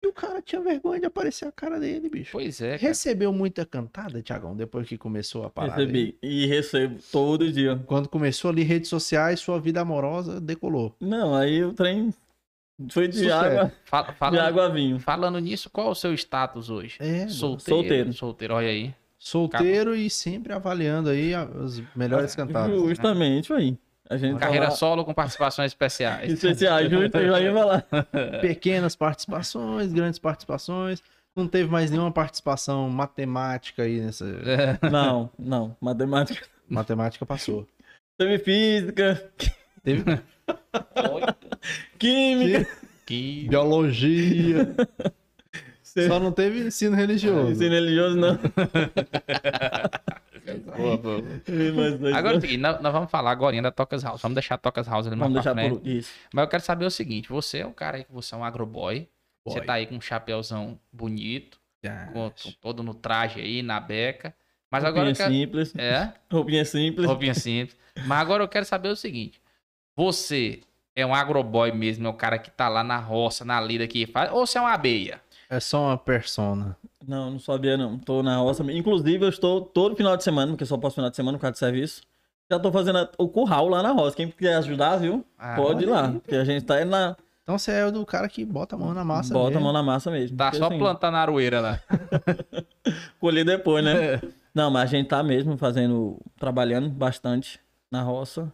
E 0.02 0.08
o 0.08 0.13
cara 0.13 0.41
tinha 0.41 0.62
vergonha 0.62 1.02
de 1.02 1.06
aparecer 1.08 1.45
a 1.45 1.52
cara 1.52 1.78
dele, 1.78 2.08
bicho. 2.10 2.32
Pois 2.32 2.62
é, 2.62 2.78
cara. 2.78 2.88
Recebeu 2.88 3.34
muita 3.34 3.65
cantada, 3.65 4.21
Tiagão, 4.21 4.56
depois 4.56 4.88
que 4.88 4.97
começou 4.97 5.43
a 5.43 5.49
parada? 5.49 5.82
aí? 5.82 5.86
Recebi. 5.88 6.17
E 6.23 6.45
recebo 6.45 6.99
todo 7.12 7.52
dia. 7.52 7.75
Quando 7.86 8.08
começou 8.08 8.49
ali 8.49 8.63
redes 8.63 8.89
sociais, 8.89 9.41
sua 9.41 9.60
vida 9.60 9.82
amorosa 9.82 10.39
decolou. 10.39 10.95
Não, 11.02 11.36
aí 11.36 11.62
o 11.62 11.73
trem 11.73 12.13
foi 12.92 13.08
de 13.08 13.18
Sucesso. 13.18 13.34
água, 13.36 13.72
Fala- 13.86 14.08
de 14.12 14.15
falando, 14.18 14.39
água 14.39 14.65
a 14.65 14.70
vinho. 14.70 15.00
falando 15.00 15.39
nisso, 15.39 15.70
qual 15.70 15.88
é 15.88 15.92
o 15.92 15.96
seu 15.96 16.13
status 16.13 16.70
hoje? 16.70 16.96
É, 17.00 17.28
Solteiro. 17.28 17.76
Solteiro. 17.78 18.13
Solteiro, 18.13 18.54
olha 18.56 18.68
aí. 18.70 18.94
solteiro 19.18 19.96
e 19.96 20.10
sempre 20.10 20.54
avaliando 20.54 21.10
aí 21.10 21.34
as 21.36 21.82
melhores 21.96 22.34
cantadas. 22.36 22.80
Justamente, 22.88 23.52
aí. 23.52 23.78
A 24.10 24.18
gente 24.18 24.39
Carreira 24.39 24.65
fala- 24.68 24.78
solo 24.78 25.06
com 25.06 25.13
participações 25.13 25.72
especiais. 25.72 26.32
especiais, 26.32 26.89
justo, 26.89 27.15
eu 27.18 27.28
já 27.30 27.42
ia 27.42 27.54
falar. 27.54 27.86
Pequenas 28.42 28.96
participações, 28.96 29.92
grandes 29.94 30.18
participações. 30.20 31.04
Não 31.36 31.48
teve 31.48 31.70
mais 31.70 31.92
nenhuma 31.92 32.12
participação 32.12 32.89
matemática 32.89 33.84
aí 33.84 34.00
nessa. 34.02 34.26
É. 34.26 34.80
Não, 34.89 35.30
não. 35.38 35.76
Matemática. 35.80 36.48
Matemática 36.68 37.26
passou. 37.26 37.68
Teve 38.18 38.39
física, 38.39 39.32
Teve 39.84 40.04
química. 41.98 42.67
Que... 43.06 43.48
biologia. 43.50 44.76
Só 45.84 46.19
não 46.19 46.32
teve 46.32 46.60
ensino 46.67 46.95
religioso. 46.95 47.52
Ensino 47.52 47.72
religioso, 47.74 48.15
não. 48.17 48.38
Boa, 50.78 50.98
boa. 50.98 51.22
Agora 52.15 52.36
é 52.36 52.38
o 52.38 52.41
seguinte, 52.41 52.60
nós, 52.60 52.82
nós 52.82 52.91
vamos 52.91 53.12
falar 53.12 53.32
agora 53.32 53.62
da 53.62 53.72
Tocas 53.72 54.04
House. 54.04 54.22
Vamos 54.22 54.34
deixar 54.36 54.56
a 54.56 54.58
Tocas 54.58 54.88
House 54.88 55.06
ali 55.08 55.15
Vamos 55.15 55.34
deixar 55.36 55.54
frente. 55.54 55.78
por 55.80 55.88
isso. 55.88 56.12
Mas 56.34 56.43
eu 56.43 56.50
quero 56.50 56.63
saber 56.63 56.86
o 56.86 56.89
seguinte: 56.91 57.30
você 57.30 57.60
é 57.60 57.67
um 57.67 57.72
cara 57.74 57.98
aí 57.98 58.04
que 58.04 58.12
você 58.12 58.34
é 58.34 58.38
um 58.38 58.43
agroboy. 58.43 59.08
Você 59.45 59.58
Boy. 59.60 59.65
tá 59.67 59.74
aí 59.74 59.86
com 59.86 59.95
um 59.95 60.02
chapéuzão 60.02 60.80
bonito, 60.91 61.60
Ah, 61.86 62.10
com- 62.12 62.30
com 62.32 62.52
todo 62.62 62.84
no 62.84 62.93
traje 62.93 63.39
aí, 63.39 63.62
na 63.62 63.80
beca. 63.80 64.34
Mas 64.72 64.84
agora 64.84 65.06
Roupinha 65.06 65.15
quero... 65.28 65.34
simples. 65.34 65.74
É, 65.78 66.13
Roupinha 66.32 66.65
simples. 66.65 67.06
roupinha 67.08 67.34
simples. 67.34 67.78
Mas 68.06 68.19
agora 68.19 68.43
eu 68.43 68.48
quero 68.48 68.65
saber 68.65 68.89
o 68.89 68.95
seguinte: 68.95 69.39
você 69.95 70.62
é 71.00 71.06
um 71.06 71.14
agroboy 71.16 71.72
mesmo, 71.72 72.08
é 72.08 72.10
um 72.10 72.14
cara 72.14 72.38
que 72.38 72.50
tá 72.52 72.68
lá 72.70 72.84
na 72.84 72.98
roça, 72.98 73.44
na 73.46 73.60
lida 73.62 73.88
que 73.88 74.06
faz, 74.08 74.32
ou 74.32 74.46
você 74.46 74.58
é 74.58 74.62
uma 74.62 74.74
abeia? 74.74 75.22
É 75.50 75.60
só 75.60 75.88
uma 75.88 75.98
persona. 75.98 76.78
Não, 77.08 77.32
não 77.32 77.40
sabia 77.40 77.76
não. 77.76 77.98
Tô 77.98 78.22
na 78.22 78.38
roça. 78.38 78.64
Inclusive, 78.72 79.26
eu 79.26 79.30
estou 79.30 79.62
todo 79.62 79.96
final 79.96 80.16
de 80.16 80.24
semana, 80.24 80.52
porque 80.52 80.66
só 80.66 80.78
posso 80.78 80.96
final 80.96 81.10
de 81.10 81.16
semana 81.16 81.38
por 81.38 81.42
causa 81.42 81.54
de 81.54 81.60
serviço. 81.60 82.02
Já 82.52 82.60
tô 82.60 82.72
fazendo 82.72 83.00
a- 83.00 83.10
o 83.18 83.28
curral 83.28 83.68
lá 83.68 83.82
na 83.82 83.92
roça. 83.92 84.16
Quem 84.16 84.30
quiser 84.30 84.56
ajudar, 84.58 84.98
viu? 84.98 85.26
Ah, 85.38 85.56
Pode 85.56 85.84
ir 85.84 85.88
lá. 85.88 86.06
aí, 86.08 86.14
Porque 86.20 86.36
a 86.36 86.44
gente 86.44 86.66
tá 86.66 86.76
aí 86.76 86.86
na. 86.86 87.16
Então 87.42 87.58
você 87.58 87.72
é 87.72 87.86
o 87.86 87.92
do 87.92 88.06
cara 88.06 88.30
que 88.30 88.46
bota 88.46 88.76
a 88.76 88.80
mão 88.80 88.94
na 88.94 89.04
massa. 89.04 89.34
Bota 89.34 89.48
a 89.48 89.50
mesmo. 89.52 89.64
mão 89.64 89.74
na 89.74 89.82
massa 89.82 90.12
mesmo. 90.12 90.38
Tá 90.38 90.52
só 90.54 90.68
assim, 90.68 90.78
plantando 90.78 91.16
a 91.16 91.20
aroeira 91.20 91.60
lá. 91.62 91.80
Colher 93.20 93.46
depois, 93.46 93.84
né? 93.84 94.14
É. 94.16 94.22
Não, 94.54 94.70
mas 94.72 94.84
a 94.84 94.86
gente 94.98 95.08
tá 95.08 95.22
mesmo 95.24 95.58
fazendo. 95.58 96.18
Trabalhando 96.40 96.90
bastante 96.90 97.60
na 97.92 98.02
roça. 98.02 98.52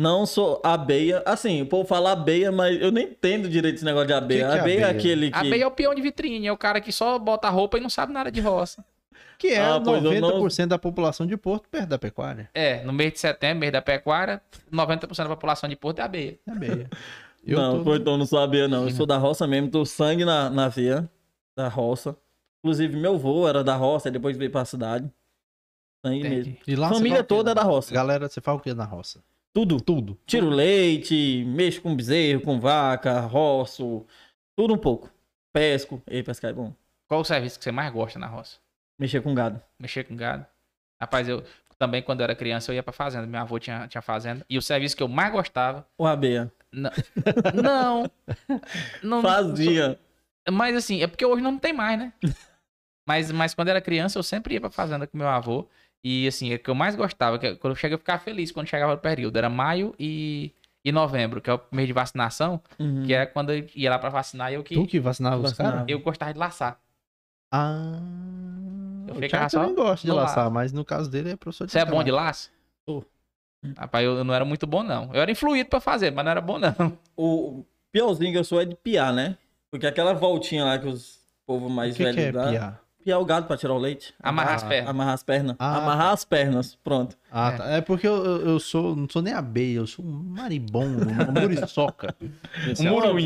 Não 0.00 0.24
sou 0.24 0.62
abeia. 0.64 1.22
Assim, 1.26 1.60
o 1.60 1.66
povo 1.66 1.86
fala 1.86 2.12
abeia, 2.12 2.50
mas 2.50 2.80
eu 2.80 2.90
nem 2.90 3.04
entendo 3.04 3.50
direito 3.50 3.74
esse 3.76 3.84
negócio 3.84 4.06
de 4.06 4.14
abeia. 4.14 4.46
Que 4.46 4.52
que 4.52 4.56
é 4.56 4.60
abeia 4.60 4.80
é 4.80 4.84
abeia? 4.84 4.98
aquele 4.98 5.30
que. 5.30 5.36
Abeia 5.36 5.64
é 5.64 5.66
o 5.66 5.70
peão 5.70 5.94
de 5.94 6.00
vitrine, 6.00 6.46
é 6.46 6.52
o 6.52 6.56
cara 6.56 6.80
que 6.80 6.90
só 6.90 7.18
bota 7.18 7.50
roupa 7.50 7.76
e 7.76 7.82
não 7.82 7.90
sabe 7.90 8.10
nada 8.12 8.32
de 8.32 8.40
roça. 8.40 8.82
Que 9.38 9.48
é 9.54 9.58
Ah, 9.58 9.80
pois 9.82 10.04
eu 10.04 10.10
90% 10.12 10.66
da 10.66 10.78
população 10.78 11.26
de 11.26 11.34
Porto 11.34 11.66
perto 11.70 11.88
da 11.88 11.98
pecuária. 11.98 12.50
É, 12.52 12.82
no 12.84 12.92
mês 12.92 13.14
de 13.14 13.20
setembro, 13.20 13.60
mês 13.60 13.72
da 13.72 13.80
pecuária, 13.80 14.38
90% 14.70 15.16
da 15.16 15.28
população 15.30 15.66
de 15.66 15.76
Porto 15.76 15.98
é 16.00 16.02
abeia. 16.02 16.38
É 16.46 16.50
abeia. 16.50 16.90
Eu 17.46 17.58
não, 17.58 17.82
tô- 17.82 17.96
então 17.96 18.18
não 18.18 18.26
sabia, 18.26 18.68
não. 18.68 18.84
Eu 18.84 18.90
sou 18.90 19.06
da 19.06 19.16
roça 19.16 19.46
mesmo, 19.46 19.70
tô 19.70 19.86
sangue 19.86 20.26
na, 20.26 20.50
na 20.50 20.68
veia 20.68 21.08
da 21.56 21.68
roça. 21.68 22.14
Inclusive, 22.62 22.94
meu 22.96 23.14
avô 23.14 23.48
era 23.48 23.64
da 23.64 23.76
roça, 23.76 24.10
depois 24.10 24.36
veio 24.36 24.50
pra 24.50 24.62
cidade. 24.66 25.10
Sangue 26.04 26.18
Entendi. 26.20 26.36
mesmo. 26.36 26.56
E 26.66 26.76
lá 26.76 26.90
Família 26.90 27.24
toda 27.24 27.52
é 27.52 27.54
da 27.54 27.62
roça. 27.62 27.94
Galera, 27.94 28.28
você 28.28 28.42
faz 28.42 28.58
o 28.58 28.60
que 28.60 28.74
na 28.74 28.84
roça? 28.84 29.22
Tudo. 29.52 29.80
Tudo. 29.80 30.18
Tiro 30.26 30.48
leite, 30.48 31.44
mexo 31.46 31.82
com 31.82 31.94
bezerro, 31.94 32.40
com 32.40 32.60
vaca, 32.60 33.20
roço, 33.20 34.06
tudo 34.56 34.74
um 34.74 34.78
pouco. 34.78 35.10
Pesco. 35.52 36.02
Ei, 36.06 36.22
pescar 36.22 36.50
é 36.50 36.54
bom. 36.54 36.72
Qual 37.08 37.20
o 37.20 37.24
serviço 37.24 37.58
que 37.58 37.64
você 37.64 37.72
mais 37.72 37.92
gosta 37.92 38.18
na 38.18 38.26
roça? 38.26 38.58
Mexer 38.98 39.20
com 39.20 39.34
gado. 39.34 39.60
Mexer 39.78 40.04
com 40.04 40.14
gado? 40.14 40.46
Rapaz, 41.00 41.28
eu 41.28 41.42
também, 41.78 42.02
quando 42.02 42.20
eu 42.20 42.24
era 42.24 42.36
criança, 42.36 42.70
eu 42.70 42.76
ia 42.76 42.82
pra 42.82 42.92
fazenda. 42.92 43.26
Meu 43.26 43.40
avô 43.40 43.58
tinha, 43.58 43.88
tinha 43.88 44.02
fazenda. 44.02 44.44
E 44.48 44.58
o 44.58 44.62
serviço 44.62 44.94
que 44.94 45.02
eu 45.02 45.08
mais 45.08 45.32
gostava. 45.32 45.86
O 45.96 46.06
abeia. 46.06 46.52
Não. 46.70 46.90
não, 47.52 48.10
não 49.02 49.22
Fazia. 49.22 49.98
Mas 50.48 50.76
assim, 50.76 51.02
é 51.02 51.08
porque 51.08 51.26
hoje 51.26 51.42
não 51.42 51.58
tem 51.58 51.72
mais, 51.72 51.98
né? 51.98 52.12
mas, 53.04 53.32
mas 53.32 53.54
quando 53.54 53.68
eu 53.68 53.72
era 53.72 53.80
criança, 53.80 54.16
eu 54.16 54.22
sempre 54.22 54.54
ia 54.54 54.60
pra 54.60 54.70
fazenda 54.70 55.04
com 55.04 55.18
meu 55.18 55.26
avô. 55.26 55.66
E 56.02 56.26
assim, 56.26 56.54
o 56.54 56.58
que 56.58 56.70
eu 56.70 56.74
mais 56.74 56.94
gostava, 56.96 57.38
que 57.38 57.54
quando 57.56 57.72
eu 57.72 57.76
cheguei, 57.76 57.94
eu 57.94 57.98
ficava 57.98 58.18
feliz 58.18 58.50
quando 58.50 58.66
chegava 58.68 58.94
o 58.94 58.98
período. 58.98 59.36
Era 59.36 59.50
maio 59.50 59.94
e, 59.98 60.50
e 60.84 60.90
novembro, 60.90 61.40
que 61.42 61.50
é 61.50 61.54
o 61.54 61.60
mês 61.70 61.86
de 61.86 61.92
vacinação, 61.92 62.60
Uhum. 62.78 63.04
que 63.04 63.12
é 63.12 63.26
quando 63.26 63.52
eu 63.52 63.66
ia 63.74 63.90
lá 63.90 63.98
pra 63.98 64.08
vacinar 64.08 64.50
e 64.50 64.54
eu 64.54 64.62
que. 64.64 64.74
Tu 64.74 64.86
que 64.86 64.98
vacinava 65.00 65.36
os 65.42 65.52
caras? 65.52 65.84
Eu 65.88 66.00
gostava 66.00 66.32
de 66.32 66.38
laçar. 66.38 66.78
Ah. 67.52 67.98
Eu 69.08 69.14
o 69.16 69.18
ficava 69.20 69.48
só 69.48 69.68
gosta 69.72 70.06
de 70.06 70.08
no 70.10 70.14
laçar, 70.16 70.44
laço. 70.44 70.50
mas 70.54 70.72
no 70.72 70.84
caso 70.84 71.10
dele 71.10 71.30
é 71.32 71.36
professor 71.36 71.66
de 71.66 71.72
Você 71.72 71.78
é 71.80 71.84
bom 71.84 72.02
de 72.02 72.10
laço? 72.10 72.50
Sou. 72.88 73.04
Rapaz, 73.76 74.04
eu, 74.04 74.16
eu 74.18 74.24
não 74.24 74.32
era 74.32 74.44
muito 74.44 74.66
bom, 74.66 74.82
não. 74.82 75.12
Eu 75.12 75.20
era 75.20 75.30
influído 75.30 75.68
pra 75.68 75.80
fazer, 75.80 76.10
mas 76.12 76.24
não 76.24 76.30
era 76.30 76.40
bom, 76.40 76.58
não. 76.58 76.96
O 77.16 77.64
piorzinho 77.92 78.32
que 78.32 78.38
eu 78.38 78.44
sou 78.44 78.60
é 78.60 78.64
de 78.64 78.74
piar, 78.74 79.12
né? 79.12 79.36
Porque 79.70 79.86
aquela 79.86 80.14
voltinha 80.14 80.64
lá 80.64 80.78
que 80.78 80.86
os 80.86 81.18
povo 81.46 81.66
O 81.66 81.70
mais 81.70 81.96
que, 81.96 82.02
velhos 82.04 82.16
que 82.16 82.22
é 82.22 82.32
dá. 82.32 82.48
piar? 82.48 82.80
Piar 83.02 83.18
o 83.18 83.24
gado 83.24 83.46
pra 83.46 83.56
tirar 83.56 83.72
o 83.72 83.78
leite. 83.78 84.12
Amarrar 84.22 84.52
Ah, 84.52 84.56
as 84.56 84.62
pernas. 84.62 84.90
Amarrar 84.90 85.14
as 85.14 85.22
pernas. 85.22 85.56
Ah. 85.58 85.78
Amarrar 85.78 86.12
as 86.12 86.24
pernas. 86.24 86.78
Pronto. 86.84 87.16
Ah, 87.32 87.48
É. 87.52 87.56
tá. 87.56 87.64
É 87.70 87.80
porque 87.80 88.06
eu, 88.06 88.14
eu, 88.42 88.60
sou, 88.60 88.94
não 88.94 89.08
sou 89.08 89.22
nem 89.22 89.32
abelha, 89.32 89.78
eu 89.78 89.86
sou 89.86 90.04
um 90.04 90.10
maribondo, 90.10 91.08
uma 91.08 91.40
muriçoca. 91.40 92.14
É 92.78 92.82
uma 92.82 92.90
muruim. 92.90 93.24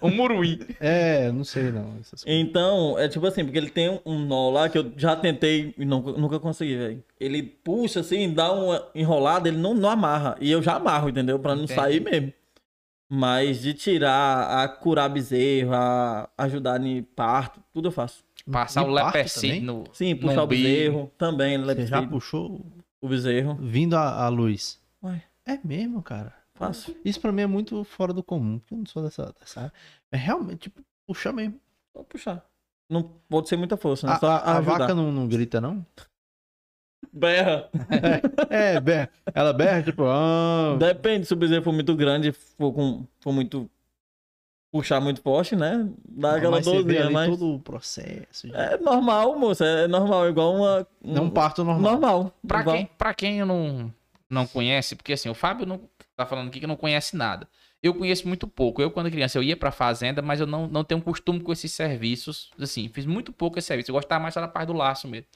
O 0.00 0.08
muruim. 0.10 0.58
É, 0.80 1.30
não 1.30 1.44
sei 1.44 1.70
não. 1.70 1.94
Então, 2.26 2.98
é 2.98 3.06
tipo 3.08 3.24
assim, 3.26 3.44
porque 3.44 3.58
ele 3.58 3.70
tem 3.70 4.00
um 4.04 4.18
nó 4.18 4.50
lá 4.50 4.68
que 4.68 4.76
eu 4.78 4.92
já 4.96 5.14
tentei 5.14 5.72
e 5.78 5.84
nunca, 5.84 6.12
nunca 6.12 6.40
consegui, 6.40 6.76
velho. 6.76 7.04
Ele 7.20 7.42
puxa 7.42 8.00
assim, 8.00 8.32
dá 8.34 8.50
uma 8.52 8.84
enrolada, 8.94 9.46
ele 9.48 9.58
não, 9.58 9.74
não 9.74 9.90
amarra. 9.90 10.36
E 10.40 10.50
eu 10.50 10.60
já 10.60 10.74
amarro, 10.74 11.08
entendeu? 11.08 11.38
Pra 11.38 11.54
não 11.54 11.64
Entendi. 11.64 11.78
sair 11.80 12.00
mesmo. 12.00 12.32
Mas 13.08 13.60
de 13.60 13.74
tirar, 13.74 14.64
a 14.64 14.66
curar 14.66 15.08
bezerro, 15.08 15.72
a 15.74 16.28
ajudar 16.38 16.80
em 16.84 17.02
parto, 17.02 17.60
tudo 17.72 17.88
eu 17.88 17.92
faço. 17.92 18.23
Passar 18.50 18.84
De 18.84 18.90
o 18.90 18.92
lepecid 18.92 19.62
no. 19.62 19.84
Sim, 19.92 20.14
no 20.14 20.20
puxar 20.20 20.42
o 20.42 20.44
umbigo. 20.44 20.62
bezerro 20.62 21.12
também, 21.16 21.58
Você 21.58 21.86
já 21.86 21.96
lepecid, 21.98 22.10
puxou 22.10 22.66
o 23.00 23.08
bezerro. 23.08 23.54
vindo 23.60 23.94
à, 23.96 24.28
luz? 24.28 24.80
Ué. 25.02 25.22
É 25.46 25.58
mesmo, 25.64 26.02
cara. 26.02 26.34
Fácil. 26.54 26.96
Isso 27.04 27.20
pra 27.20 27.32
mim 27.32 27.42
é 27.42 27.46
muito 27.46 27.82
fora 27.84 28.12
do 28.12 28.22
comum, 28.22 28.58
porque 28.58 28.74
eu 28.74 28.78
não 28.78 28.86
sou 28.86 29.02
dessa, 29.02 29.34
dessa 29.40 29.60
área. 29.62 29.72
É 30.12 30.16
realmente, 30.16 30.58
tipo, 30.70 30.82
puxar 31.06 31.32
mesmo. 31.32 31.58
Só 31.96 32.02
puxar. 32.04 32.44
Não 32.88 33.02
pode 33.28 33.48
ser 33.48 33.56
muita 33.56 33.76
força, 33.76 34.06
né? 34.06 34.12
A, 34.12 34.18
Só 34.18 34.26
a- 34.28 34.56
a 34.56 34.60
vaca 34.60 34.94
não, 34.94 35.10
não 35.10 35.26
grita, 35.26 35.60
não? 35.60 35.84
berra. 37.12 37.68
É, 38.50 38.80
berra. 38.80 39.08
Ela 39.34 39.52
berra, 39.52 39.82
tipo, 39.82 40.04
ah, 40.04 40.76
Depende, 40.78 41.26
se 41.26 41.32
o 41.32 41.36
bezerro 41.36 41.62
for 41.62 41.72
muito 41.72 41.94
grande, 41.96 42.32
for, 42.32 42.72
com, 42.72 43.06
for 43.20 43.32
muito. 43.32 43.70
Puxar 44.74 45.00
muito 45.00 45.22
forte, 45.22 45.54
né? 45.54 45.88
Dá 46.04 46.34
aquela 46.34 46.60
você 46.60 46.82
vê 46.82 46.94
dorzinha, 46.94 47.10
mas. 47.10 47.30
todo 47.30 47.54
o 47.54 47.60
processo. 47.60 48.48
É 48.52 48.76
normal, 48.78 49.38
moço. 49.38 49.62
É 49.62 49.86
normal, 49.86 50.28
igual 50.28 50.52
uma. 50.56 50.86
Não 51.00 51.24
um 51.26 51.30
parto 51.30 51.62
normal. 51.62 51.92
Normal. 51.92 52.34
Pra 52.46 52.60
igual- 52.60 52.76
quem, 52.76 52.86
pra 52.98 53.14
quem 53.14 53.44
não, 53.44 53.94
não 54.28 54.46
conhece, 54.48 54.96
porque 54.96 55.12
assim, 55.12 55.28
o 55.28 55.34
Fábio 55.34 55.64
não 55.64 55.80
tá 56.16 56.26
falando 56.26 56.48
aqui 56.48 56.58
que 56.58 56.66
não 56.66 56.74
conhece 56.76 57.16
nada. 57.16 57.46
Eu 57.80 57.94
conheço 57.94 58.26
muito 58.26 58.48
pouco. 58.48 58.82
Eu, 58.82 58.90
quando 58.90 59.10
criança, 59.10 59.38
eu 59.38 59.42
ia 59.42 59.56
pra 59.56 59.70
fazenda, 59.70 60.20
mas 60.20 60.40
eu 60.40 60.46
não, 60.46 60.66
não 60.66 60.82
tenho 60.82 61.00
costume 61.00 61.38
com 61.40 61.52
esses 61.52 61.70
serviços. 61.70 62.50
Assim, 62.58 62.88
fiz 62.88 63.06
muito 63.06 63.32
pouco 63.32 63.58
esse 63.58 63.68
serviço. 63.68 63.90
Eu 63.90 63.94
gostava 63.94 64.22
mais 64.22 64.34
da 64.34 64.48
parte 64.48 64.68
do 64.68 64.72
laço 64.72 65.06
mesmo. 65.06 65.26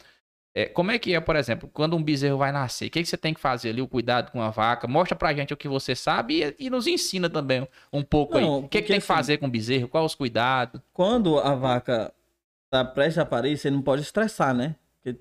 É, 0.61 0.67
como 0.67 0.91
é 0.91 0.99
que 0.99 1.15
é, 1.15 1.21
por 1.21 1.37
exemplo, 1.37 1.71
quando 1.73 1.95
um 1.97 2.03
bezerro 2.03 2.39
vai 2.39 2.51
nascer? 2.51 2.87
O 2.87 2.91
que, 2.91 3.03
que 3.03 3.09
você 3.09 3.17
tem 3.17 3.33
que 3.33 3.39
fazer 3.41 3.69
ali? 3.71 3.81
O 3.81 3.87
cuidado 3.87 4.33
com 4.33 4.43
a 4.43 4.51
vaca? 4.51 4.89
Mostra 4.89 5.15
pra 5.15 5.33
gente 5.33 5.53
o 5.53 5.57
que 5.57 5.69
você 5.69 5.95
sabe 5.95 6.43
e, 6.59 6.67
e 6.67 6.71
nos 6.71 6.87
ensina 6.87 7.31
também 7.31 7.67
um 7.93 8.03
pouco 8.03 8.37
aí. 8.39 8.45
Não, 8.45 8.59
O 8.59 8.63
que, 8.63 8.69
que 8.69 8.69
porque 8.69 8.79
tem 8.81 8.87
que 8.87 8.93
assim- 8.99 9.07
fazer 9.07 9.37
com 9.39 9.47
o 9.47 9.51
bezerro? 9.51 9.87
Quais 9.89 10.05
os 10.07 10.15
cuidados? 10.17 10.81
Quando 10.93 11.39
a 11.39 11.55
vaca 11.55 12.13
tá 12.71 12.85
prestes 12.85 13.19
a 13.19 13.25
parir, 13.25 13.57
você 13.57 13.71
não 13.71 13.81
pode 13.83 14.03
estressar, 14.03 14.53
né? 14.53 14.75
Porque 15.05 15.19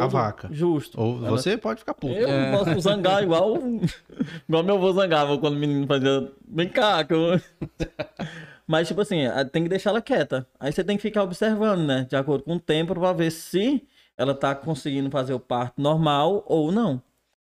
A 0.00 0.06
vaca. 0.06 0.48
Justo. 0.50 0.98
Ou 1.00 1.18
Ela- 1.18 1.30
você 1.30 1.56
pode 1.58 1.80
ficar 1.80 1.92
puto. 1.94 2.14
Eu 2.14 2.26
não 2.28 2.64
posso 2.64 2.80
zangar 2.80 3.22
igual, 3.22 3.56
igual 4.48 4.62
meu 4.64 4.76
avô 4.76 4.92
zangava 4.92 5.36
quando 5.38 5.56
o 5.56 5.58
menino 5.58 5.86
fazia. 5.86 6.32
Vem 6.48 6.68
cá, 6.68 7.04
que 7.04 7.12
eu... 7.12 7.40
Mas, 8.66 8.88
tipo 8.88 9.00
assim, 9.00 9.26
a- 9.26 9.44
tem 9.44 9.62
que 9.62 9.68
deixar 9.68 9.90
ela 9.90 10.00
quieta. 10.02 10.46
Aí 10.58 10.72
você 10.72 10.82
tem 10.82 10.96
que 10.96 11.02
ficar 11.02 11.22
observando, 11.22 11.86
né? 11.86 12.06
De 12.08 12.16
acordo 12.16 12.42
com 12.44 12.54
o 12.56 12.60
tempo, 12.60 12.94
pra 12.94 13.12
ver 13.12 13.30
se 13.30 13.86
ela 14.16 14.34
tá 14.34 14.54
conseguindo 14.54 15.10
fazer 15.10 15.34
o 15.34 15.40
parto 15.40 15.80
normal 15.80 16.42
ou 16.46 16.70
não. 16.72 17.02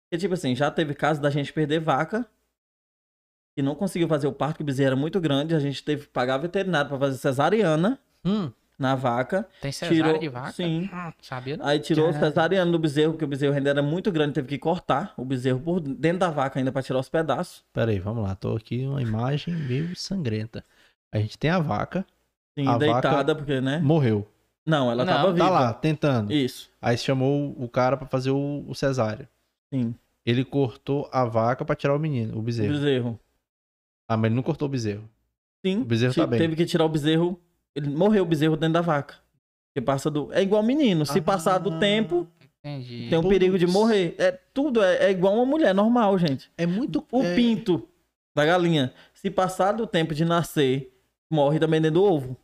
Porque, 0.09 0.19
tipo 0.21 0.33
assim, 0.33 0.55
já 0.55 0.69
teve 0.71 0.93
caso 0.93 1.21
da 1.21 1.29
gente 1.29 1.51
perder 1.53 1.79
vaca 1.79 2.25
que 3.55 3.61
não 3.61 3.75
conseguiu 3.75 4.07
fazer 4.07 4.27
o 4.27 4.31
parto, 4.33 4.57
que 4.57 4.63
o 4.63 4.65
bezerro 4.65 4.87
era 4.87 4.95
muito 4.95 5.19
grande. 5.19 5.53
A 5.55 5.59
gente 5.59 5.83
teve 5.83 6.03
que 6.03 6.09
pagar 6.09 6.37
veterinário 6.37 6.89
pra 6.89 6.97
fazer 6.99 7.17
cesariana 7.17 7.99
Hum, 8.23 8.51
na 8.79 8.95
vaca. 8.95 9.47
Tem 9.61 9.71
cesárea 9.71 10.03
Tirou... 10.03 10.19
de 10.19 10.29
vaca? 10.29 10.51
Sim. 10.53 10.89
Hum, 10.93 11.11
sabia 11.21 11.57
não? 11.57 11.65
Aí 11.65 11.79
tirou 11.79 12.05
o 12.09 12.13
Caralho. 12.13 12.29
cesariano 12.31 12.71
do 12.71 12.79
bezerro, 12.79 13.13
porque 13.13 13.25
o 13.25 13.27
bezerro 13.27 13.53
ainda 13.55 13.69
era 13.71 13.81
muito 13.81 14.11
grande, 14.11 14.33
teve 14.33 14.47
que 14.47 14.57
cortar 14.57 15.13
o 15.17 15.25
bezerro 15.25 15.59
por 15.59 15.79
dentro 15.81 16.19
da 16.19 16.29
vaca 16.29 16.59
ainda 16.59 16.71
pra 16.71 16.81
tirar 16.81 16.99
os 16.99 17.09
pedaços. 17.09 17.63
pera 17.73 17.91
aí, 17.91 17.99
vamos 17.99 18.23
lá. 18.23 18.35
Tô 18.35 18.55
aqui 18.55 18.85
uma 18.85 19.01
imagem 19.01 19.53
meio 19.53 19.93
sangrenta. 19.95 20.63
A 21.11 21.17
gente 21.19 21.37
tem 21.37 21.49
a 21.49 21.59
vaca, 21.59 22.05
Sim, 22.57 22.67
A 22.67 22.77
deitada, 22.77 23.33
porque, 23.35 23.59
né? 23.61 23.79
morreu. 23.79 24.27
Não, 24.65 24.91
ela 24.91 25.03
Não, 25.03 25.13
tava 25.13 25.33
viva. 25.33 25.45
Tá 25.45 25.51
lá, 25.51 25.73
tentando. 25.73 26.31
Isso, 26.31 26.69
Aí 26.81 26.97
chamou 26.97 27.55
o 27.57 27.67
cara 27.67 27.97
pra 27.97 28.07
fazer 28.07 28.31
o, 28.31 28.63
o 28.67 28.75
cesárea. 28.75 29.29
sim. 29.73 29.93
Ele 30.23 30.45
cortou 30.45 31.09
a 31.11 31.25
vaca 31.25 31.65
pra 31.65 31.75
tirar 31.75 31.95
o 31.95 31.99
menino, 31.99 32.35
o 32.35 32.39
O 32.39 32.41
bezerro. 32.43 32.73
bezerro. 32.73 33.19
Ah, 34.07 34.15
mas 34.15 34.25
ele 34.27 34.35
não 34.35 34.43
cortou 34.43 34.67
o 34.67 34.69
bezerro. 34.71 35.09
Sim. 35.65 35.81
O 35.81 35.85
bezerro 35.85 36.13
tá 36.13 36.27
bem. 36.27 36.37
Teve 36.39 36.55
que 36.55 36.63
tirar 36.63 36.85
o 36.85 36.89
bezerro. 36.89 37.41
Ele 37.75 37.89
morreu 37.89 38.21
o 38.21 38.25
bezerro 38.27 38.55
dentro 38.55 38.73
da 38.73 38.81
vaca. 38.81 39.15
Porque 39.73 39.83
passa 39.83 40.11
do. 40.11 40.31
É 40.31 40.43
igual 40.43 40.61
menino. 40.61 41.07
Se 41.07 41.17
Ah. 41.17 41.21
passar 41.23 41.57
do 41.57 41.79
tempo, 41.79 42.27
Entendi. 42.63 43.07
tem 43.09 43.17
um 43.17 43.23
Putz. 43.23 43.33
perigo 43.33 43.57
de 43.57 43.65
morrer. 43.65 44.13
É 44.19 44.31
tudo, 44.53 44.83
é, 44.83 45.05
é 45.07 45.09
igual 45.11 45.33
uma 45.33 45.45
mulher 45.45 45.73
normal, 45.73 46.15
gente. 46.19 46.51
É 46.55 46.67
muito. 46.67 47.03
O 47.11 47.23
é... 47.23 47.33
pinto 47.33 47.87
da 48.35 48.45
galinha. 48.45 48.93
Se 49.15 49.31
passar 49.31 49.71
do 49.71 49.87
tempo 49.87 50.13
de 50.13 50.23
nascer, 50.23 50.93
morre 51.31 51.59
também 51.59 51.81
dentro 51.81 51.99
do 51.99 52.03
ovo. 52.03 52.37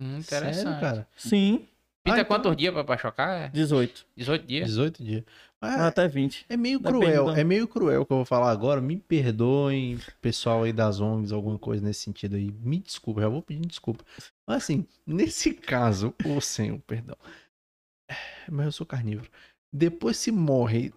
Hum, 0.00 0.18
interessante. 0.18 0.54
Sério, 0.64 0.80
cara? 0.80 1.08
Sim, 1.16 1.66
Pinta 2.04 2.18
Ah, 2.18 2.22
então- 2.22 2.24
quantos 2.36 2.56
dias 2.56 2.72
pra, 2.72 2.84
pra 2.84 2.96
chocar? 2.96 3.46
É 3.46 3.48
18. 3.48 4.06
18 4.16 4.46
dias? 4.46 4.66
18 4.66 5.02
dias. 5.04 5.24
Mas 5.60 5.80
Até 5.80 6.06
20. 6.08 6.46
é 6.48 6.56
meio 6.56 6.78
Depende 6.78 6.98
cruel. 7.04 7.24
do- 7.26 7.30
É 7.32 7.44
meio 7.44 7.66
cruel 7.68 8.02
o 8.02 8.06
que 8.06 8.12
eu 8.12 8.16
vou 8.18 8.24
falar 8.24 8.50
agora. 8.50 8.80
Me 8.80 8.96
perdoem, 8.96 9.98
pessoal 10.22 10.62
aí 10.62 10.72
das 10.72 11.00
ONGs, 11.00 11.32
alguma 11.32 11.58
coisa 11.58 11.84
nesse 11.84 12.00
sentido 12.00 12.36
aí. 12.36 12.50
Me 12.62 12.78
desculpa, 12.78 13.20
já 13.20 13.28
vou 13.28 13.42
pedir 13.42 13.66
desculpa. 13.66 14.04
Mas 14.46 14.58
assim, 14.62 14.86
nesse 15.04 15.52
caso, 15.52 16.14
ou 16.24 16.40
sem 16.40 16.70
o 16.70 16.78
perdão. 16.78 17.16
É, 18.10 18.14
Mas 18.50 18.66
eu 18.66 18.72
sou 18.72 18.86
carnívoro. 18.86 19.28
Depois 19.72 20.16
se 20.16 20.30
morre, 20.30 20.94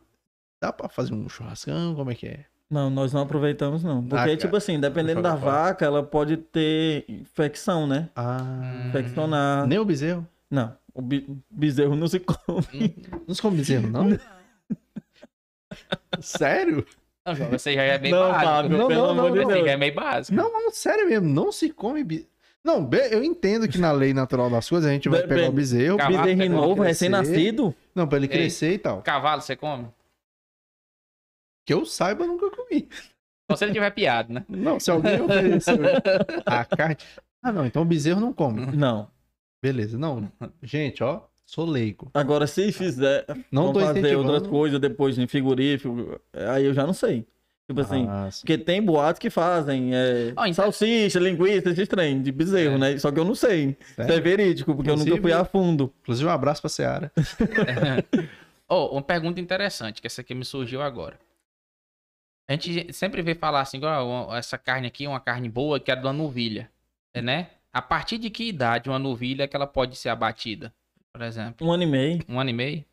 dá 0.61 0.71
pra 0.71 0.87
fazer 0.87 1.13
um 1.13 1.27
churrascão? 1.27 1.93
Como 1.95 2.11
é 2.11 2.15
que 2.15 2.27
é? 2.27 2.45
Não, 2.71 2.89
nós 2.89 3.11
não 3.11 3.23
aproveitamos, 3.23 3.83
não. 3.83 4.01
Porque, 4.01 4.15
cara. 4.15 4.37
tipo 4.37 4.55
assim, 4.55 4.79
dependendo 4.79 5.21
da 5.21 5.35
vaca, 5.35 5.85
ela 5.85 6.01
pode 6.01 6.37
ter 6.37 7.03
infecção, 7.09 7.85
né? 7.85 8.07
Ah. 8.15 8.85
Infeccionar. 8.87 9.67
Nem 9.67 9.77
o 9.77 9.83
bezerro? 9.83 10.25
Não, 10.49 10.73
o 10.93 11.01
bezerro 11.49 11.97
não 11.97 12.07
se 12.07 12.21
come. 12.21 12.95
Não 13.27 13.35
se 13.35 13.41
come 13.41 13.57
bezerro, 13.57 13.89
não? 13.89 14.07
Sério? 16.21 16.85
Não, 17.25 17.35
você 17.49 17.73
já 17.73 17.83
é 17.83 17.99
meio 17.99 18.15
Não, 18.15 18.31
básico. 18.31 18.45
Fábio, 18.45 18.77
Não, 18.77 18.87
pelo 18.87 19.01
não, 19.01 19.09
amor 19.09 19.23
não, 19.23 19.31
de 19.31 19.39
não. 19.39 19.45
Você 19.47 19.53
Deus. 19.53 19.65
já 19.65 19.71
é 19.73 19.77
meio 19.77 19.93
básico. 19.93 20.35
Não, 20.35 20.51
não, 20.51 20.71
sério 20.71 21.09
mesmo. 21.09 21.27
Não 21.27 21.51
se 21.51 21.69
come 21.69 22.03
bezerro. 22.05 22.31
Não, 22.63 22.89
eu 23.09 23.23
entendo 23.23 23.67
que 23.67 23.77
na 23.79 23.91
lei 23.91 24.13
natural 24.13 24.49
das 24.49 24.69
coisas 24.69 24.89
a 24.89 24.93
gente 24.93 25.09
vai 25.09 25.21
Depende. 25.21 25.39
pegar 25.39 25.49
o 25.49 25.53
bezerro. 25.53 25.97
Cavalo 25.97 26.23
pegou 26.23 26.49
novo, 26.49 26.83
recém-nascido. 26.83 27.75
Não, 27.93 28.07
pra 28.07 28.17
ele 28.17 28.27
Ei. 28.27 28.31
crescer 28.31 28.73
e 28.73 28.77
tal. 28.77 29.01
Cavalo 29.01 29.41
você 29.41 29.55
come? 29.55 29.87
Que 31.65 31.73
eu 31.73 31.85
saiba, 31.85 32.23
eu 32.23 32.27
nunca 32.27 32.49
comi. 32.51 32.87
Só 33.49 33.55
se 33.57 33.65
ele 33.65 33.73
tiver 33.73 33.91
piado, 33.91 34.33
né? 34.33 34.45
Não, 34.49 34.79
se 34.79 34.89
alguém 34.89 35.21
ofereceu 35.21 35.75
a 36.45 36.65
carne. 36.65 36.97
Ah, 37.43 37.51
não, 37.51 37.65
então 37.65 37.81
o 37.81 37.85
bezerro 37.85 38.19
não 38.21 38.31
come. 38.33 38.65
Não. 38.75 39.09
Beleza, 39.61 39.95
não. 39.97 40.31
Gente, 40.63 41.03
ó, 41.03 41.21
sou 41.45 41.65
leigo. 41.65 42.09
Agora, 42.15 42.47
se 42.47 42.71
fizer, 42.71 43.25
Não 43.51 43.71
tô 43.71 43.79
fazer 43.79 44.15
outras 44.15 44.47
coisas 44.47 44.79
depois 44.79 45.19
em 45.19 45.27
frigorífico, 45.27 46.19
aí 46.33 46.65
eu 46.65 46.73
já 46.73 46.83
não 46.87 46.93
sei. 46.93 47.27
Tipo 47.69 47.81
assim, 47.81 48.07
Ah, 48.09 48.27
porque 48.39 48.57
tem 48.57 48.81
boatos 48.81 49.19
que 49.19 49.29
fazem 49.29 49.93
é, 49.95 50.33
Ó, 50.35 50.45
então- 50.45 50.53
salsicha, 50.65 51.19
linguiça, 51.19 51.69
esses 51.69 51.87
trem 51.87 52.21
de 52.23 52.31
bezerro, 52.31 52.75
É. 52.75 52.77
né? 52.79 52.97
Só 52.97 53.11
que 53.11 53.19
eu 53.19 53.23
não 53.23 53.35
sei 53.35 53.77
se 53.81 53.93
Sério? 53.95 54.13
é 54.15 54.19
verídico, 54.19 54.73
porque 54.75 54.89
eu 54.89 54.95
nunca 54.95 55.09
fui 55.11 55.17
Inclusive- 55.19 55.39
a 55.41 55.45
fundo. 55.45 55.93
Inclusive, 56.01 56.27
um 56.27 56.31
abraço 56.33 56.59
pra 56.61 56.69
Seara. 56.69 57.11
Oh, 58.67 58.85
uma 58.93 59.01
pergunta 59.01 59.39
interessante, 59.41 59.99
que 60.01 60.07
essa 60.07 60.21
aqui 60.21 60.33
me 60.33 60.45
surgiu 60.45 60.81
agora. 60.81 61.19
A 62.51 62.55
gente 62.55 62.91
sempre 62.91 63.21
vê 63.21 63.33
falar 63.33 63.61
assim, 63.61 63.79
ó, 63.81 64.35
essa 64.35 64.57
carne 64.57 64.85
aqui 64.85 65.05
é 65.05 65.09
uma 65.09 65.21
carne 65.21 65.47
boa, 65.47 65.79
que 65.79 65.89
é 65.89 65.95
de 65.95 66.05
uma 66.05 66.11
novilha, 66.11 66.69
né? 67.15 67.49
A 67.71 67.81
partir 67.81 68.17
de 68.17 68.29
que 68.29 68.43
idade 68.43 68.89
uma 68.89 68.99
novilha 68.99 69.43
é 69.43 69.47
que 69.47 69.55
ela 69.55 69.65
pode 69.65 69.95
ser 69.95 70.09
abatida, 70.09 70.73
por 71.13 71.21
exemplo? 71.21 71.65
Um 71.65 71.71
ano 71.71 71.83
e 71.83 71.85
meio, 71.85 72.19
Um 72.27 72.37
ano 72.41 72.49
e 72.49 72.53
meio? 72.53 72.85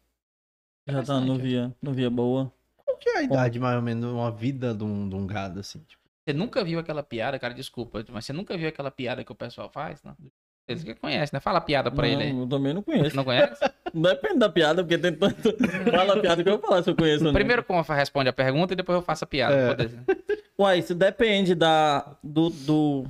já 0.89 1.03
tá 1.03 1.19
no 1.19 1.35
Interessante. 1.35 1.43
via, 1.43 1.77
no 1.83 1.93
via 1.93 2.09
boa. 2.09 2.53
Qual 2.77 2.97
que 2.99 3.09
é 3.09 3.19
a 3.19 3.23
idade, 3.25 3.59
mais 3.59 3.75
ou 3.75 3.83
menos, 3.83 4.05
uma 4.13 4.31
vida 4.31 4.73
de 4.73 4.85
um, 4.85 5.09
de 5.09 5.17
um 5.17 5.27
gado, 5.27 5.59
assim? 5.59 5.81
Tipo, 5.81 6.05
Você 6.25 6.33
nunca 6.33 6.63
viu 6.63 6.79
aquela 6.79 7.03
piada, 7.03 7.37
cara, 7.37 7.53
desculpa, 7.53 8.05
mas 8.11 8.27
você 8.27 8.33
nunca 8.33 8.57
viu 8.57 8.69
aquela 8.69 8.93
piada 8.93 9.25
que 9.25 9.33
o 9.33 9.35
pessoal 9.35 9.69
faz, 9.69 10.01
não? 10.05 10.17
Eles 10.69 10.85
que 10.85 10.95
conhecem, 10.95 11.31
né? 11.33 11.41
Fala 11.41 11.59
a 11.59 11.63
piada 11.63 11.91
pra 11.91 12.07
não, 12.07 12.13
ele 12.13 12.23
aí. 12.25 12.39
eu 12.39 12.47
também 12.47 12.75
não 12.75 12.83
conheço. 12.83 13.17
Não 13.17 13.25
conhece? 13.25 13.59
Depende 13.95 14.39
da 14.39 14.51
piada, 14.51 14.85
porque 14.85 14.99
tem 14.99 15.15
tanto. 15.15 15.57
Fala 15.91 16.15
a 16.15 16.21
piada 16.21 16.43
que 16.43 16.49
eu 16.49 16.59
vou 16.59 16.69
falar 16.69 16.83
se 16.83 16.91
eu 16.91 16.95
conheço 16.95 17.21
ou 17.21 17.29
não. 17.29 17.33
Primeiro 17.33 17.65
como 17.65 17.81
responde 17.81 18.29
a 18.29 18.33
pergunta 18.35 18.75
e 18.75 18.77
depois 18.77 18.97
eu 18.97 19.03
faço 19.03 19.25
a 19.25 19.27
piada. 19.27 19.55
É. 19.55 19.75
Pode. 19.75 19.99
Uai, 20.61 20.81
isso 20.81 20.95
depende 20.95 21.55
da. 21.55 22.19
Do, 22.23 22.51
do. 22.51 23.07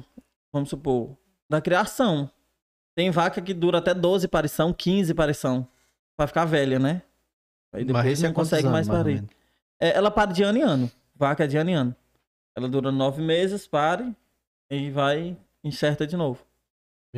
Vamos 0.53 0.69
supor. 0.69 1.17
Da 1.51 1.61
criação. 1.61 2.31
Tem 2.95 3.11
vaca 3.11 3.43
que 3.43 3.53
dura 3.53 3.79
até 3.79 3.93
12 3.93 4.29
parição, 4.29 4.73
15 4.73 5.13
parição. 5.15 5.67
Pra 6.17 6.29
ficar 6.29 6.45
velha, 6.45 6.79
né? 6.79 7.03
Aí 7.73 7.85
depois 7.85 8.05
Mas 8.05 8.19
você 8.19 8.27
é 8.27 8.33
consegue 8.33 8.69
mais 8.69 8.87
parir. 8.87 9.25
É, 9.81 9.97
ela 9.97 10.11
para 10.11 10.33
de 10.33 10.45
ano 10.45 10.59
em 10.59 10.63
ano. 10.63 10.91
Vaca 11.15 11.45
é 11.45 11.47
de 11.47 11.57
ano 11.57 11.71
em 11.71 11.75
ano. 11.75 11.97
Ela 12.57 12.69
dura 12.69 12.93
nove 12.93 13.21
meses, 13.21 13.67
pare. 13.67 14.15
E 14.71 14.91
vai, 14.91 15.37
enxerta 15.65 16.07
de 16.07 16.17
novo. 16.17 16.48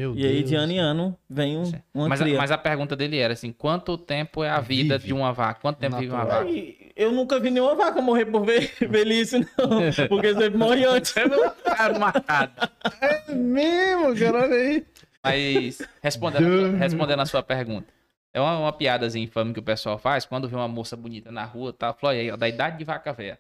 Meu 0.01 0.17
E 0.17 0.27
aí, 0.27 0.43
de 0.43 0.51
Deus. 0.51 0.63
ano 0.63 0.73
em 0.73 0.79
ano, 0.79 1.17
vem 1.29 1.59
um, 1.59 1.71
uma 1.93 2.09
Mas, 2.09 2.21
a- 2.21 2.25
cria. 2.25 2.39
mas 2.39 2.51
a 2.51 2.57
pergunta 2.59 2.97
dele 2.97 3.19
era 3.19 3.35
assim: 3.35 3.53
quanto 3.53 3.99
tempo 3.99 4.43
é 4.43 4.49
a 4.49 4.61
vida 4.61 4.97
Vive. 4.97 5.09
de 5.09 5.13
uma 5.13 5.33
vaca? 5.33 5.61
Quanto 5.61 5.77
tempo 5.79 5.97
vive 5.99 6.11
uma 6.13 6.25
Natural. 6.25 6.45
vaca? 6.45 6.51
Eu 6.97 7.13
nunca 7.13 7.39
vi 7.39 7.51
nenhuma 7.51 7.75
vaca 7.75 8.01
morrer 8.01 8.25
por 8.27 8.45
ve- 8.45 8.71
velhice, 8.89 9.39
não. 9.41 10.09
Porque 10.09 10.33
sempre 10.35 10.57
morre 10.57 10.85
antes. 10.85 11.13
Cara, 11.65 11.99
marcado. 11.99 12.53
É 13.01 13.33
mesmo, 13.35 14.17
cara, 14.19 14.43
olha 14.45 14.55
aí. 14.55 14.87
Mas 15.23 15.83
respondendo, 16.03 16.47
a 16.47 16.59
sua- 16.71 16.77
respondendo 16.79 17.21
a 17.21 17.27
sua 17.27 17.43
pergunta. 17.43 17.87
É 18.33 18.41
uma, 18.41 18.59
uma 18.59 18.73
piadazinha 18.73 19.25
infame 19.25 19.53
que 19.53 19.59
o 19.61 19.63
pessoal 19.63 19.99
faz 19.99 20.25
quando 20.25 20.49
vê 20.49 20.55
uma 20.55 20.69
moça 20.69 20.97
bonita 20.97 21.33
na 21.33 21.45
rua, 21.45 21.73
tá? 21.73 21.93
Falou, 21.93 22.15
aí, 22.17 22.31
ó, 22.31 22.37
da 22.37 22.49
idade 22.49 22.79
de 22.79 22.85
vaca 22.85 23.13
velha. 23.13 23.39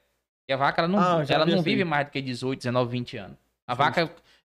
E 0.48 0.52
a 0.52 0.56
vaca, 0.56 0.80
ela 0.82 0.88
não, 0.88 0.98
Ah, 0.98 1.24
ela 1.28 1.46
não 1.46 1.54
assim. 1.54 1.62
vive 1.62 1.84
mais 1.84 2.06
do 2.06 2.10
que 2.10 2.20
18, 2.20 2.58
19, 2.58 2.90
20 2.90 3.16
anos. 3.16 3.36
A 3.68 3.72
Justo. 3.72 3.84
vaca, 3.84 4.10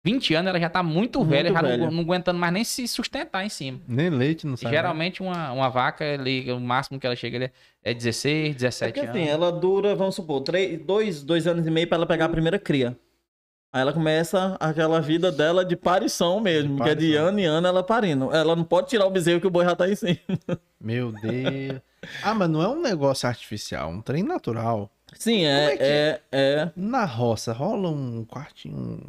20 0.04 0.34
anos, 0.34 0.48
ela 0.50 0.58
já 0.60 0.68
tá 0.68 0.82
muito, 0.82 1.20
Muito 1.20 1.30
velha, 1.30 1.52
já 1.52 1.62
não, 1.62 1.68
velha. 1.68 1.90
não 1.90 2.00
aguentando 2.00 2.38
mais 2.38 2.52
nem 2.52 2.64
se 2.64 2.88
sustentar 2.88 3.44
em 3.46 3.48
cima. 3.48 3.80
Nem 3.86 4.10
leite 4.10 4.46
não 4.46 4.56
sabe. 4.56 4.74
Geralmente, 4.74 5.22
uma, 5.22 5.52
uma 5.52 5.68
vaca, 5.68 6.04
ele, 6.04 6.50
o 6.52 6.58
máximo 6.60 6.98
que 6.98 7.06
ela 7.06 7.14
chega 7.14 7.36
ele 7.36 7.52
é 7.84 7.94
16, 7.94 8.50
É 8.50 8.54
17 8.54 8.92
porque 8.92 9.06
anos. 9.06 9.16
assim, 9.22 9.28
ela 9.30 9.52
dura, 9.52 9.94
vamos 9.94 10.14
supor, 10.16 10.40
três, 10.40 10.80
dois, 10.84 11.22
dois 11.22 11.46
anos 11.46 11.66
e 11.66 11.70
meio 11.70 11.86
pra 11.86 11.96
ela 11.96 12.06
pegar 12.06 12.24
a 12.24 12.28
primeira 12.28 12.58
cria. 12.58 12.98
Aí 13.72 13.80
ela 13.80 13.92
começa 13.92 14.54
aquela 14.60 15.00
vida 15.00 15.32
dela 15.32 15.64
de 15.64 15.76
parição 15.76 16.40
mesmo, 16.40 16.76
De 16.76 16.82
que 16.82 16.88
é 16.90 16.94
de 16.94 17.06
parição. 17.06 17.26
ano 17.28 17.38
em 17.40 17.44
ano 17.46 17.66
ela 17.68 17.82
parindo. 17.82 18.30
Ela 18.34 18.54
não 18.54 18.64
pode 18.64 18.88
tirar 18.88 19.06
o 19.06 19.10
bezerro 19.10 19.40
que 19.40 19.46
o 19.46 19.50
boi 19.50 19.64
já 19.64 19.74
tá 19.74 19.88
em 19.88 19.94
cima. 19.96 20.18
Meu 20.80 21.10
Deus. 21.12 21.80
Ah, 22.22 22.34
mas 22.34 22.50
não 22.50 22.60
é 22.62 22.68
um 22.68 22.82
negócio 22.82 23.26
artificial, 23.28 23.88
um 23.88 24.02
trem 24.02 24.22
natural. 24.24 24.90
Sim, 25.14 25.44
é, 25.46 25.64
é 25.72 25.76
que 25.76 25.82
é, 25.84 26.20
é. 26.32 26.70
Na 26.76 27.04
roça, 27.04 27.52
rola 27.52 27.88
um 27.88 28.24
quartinho. 28.26 29.00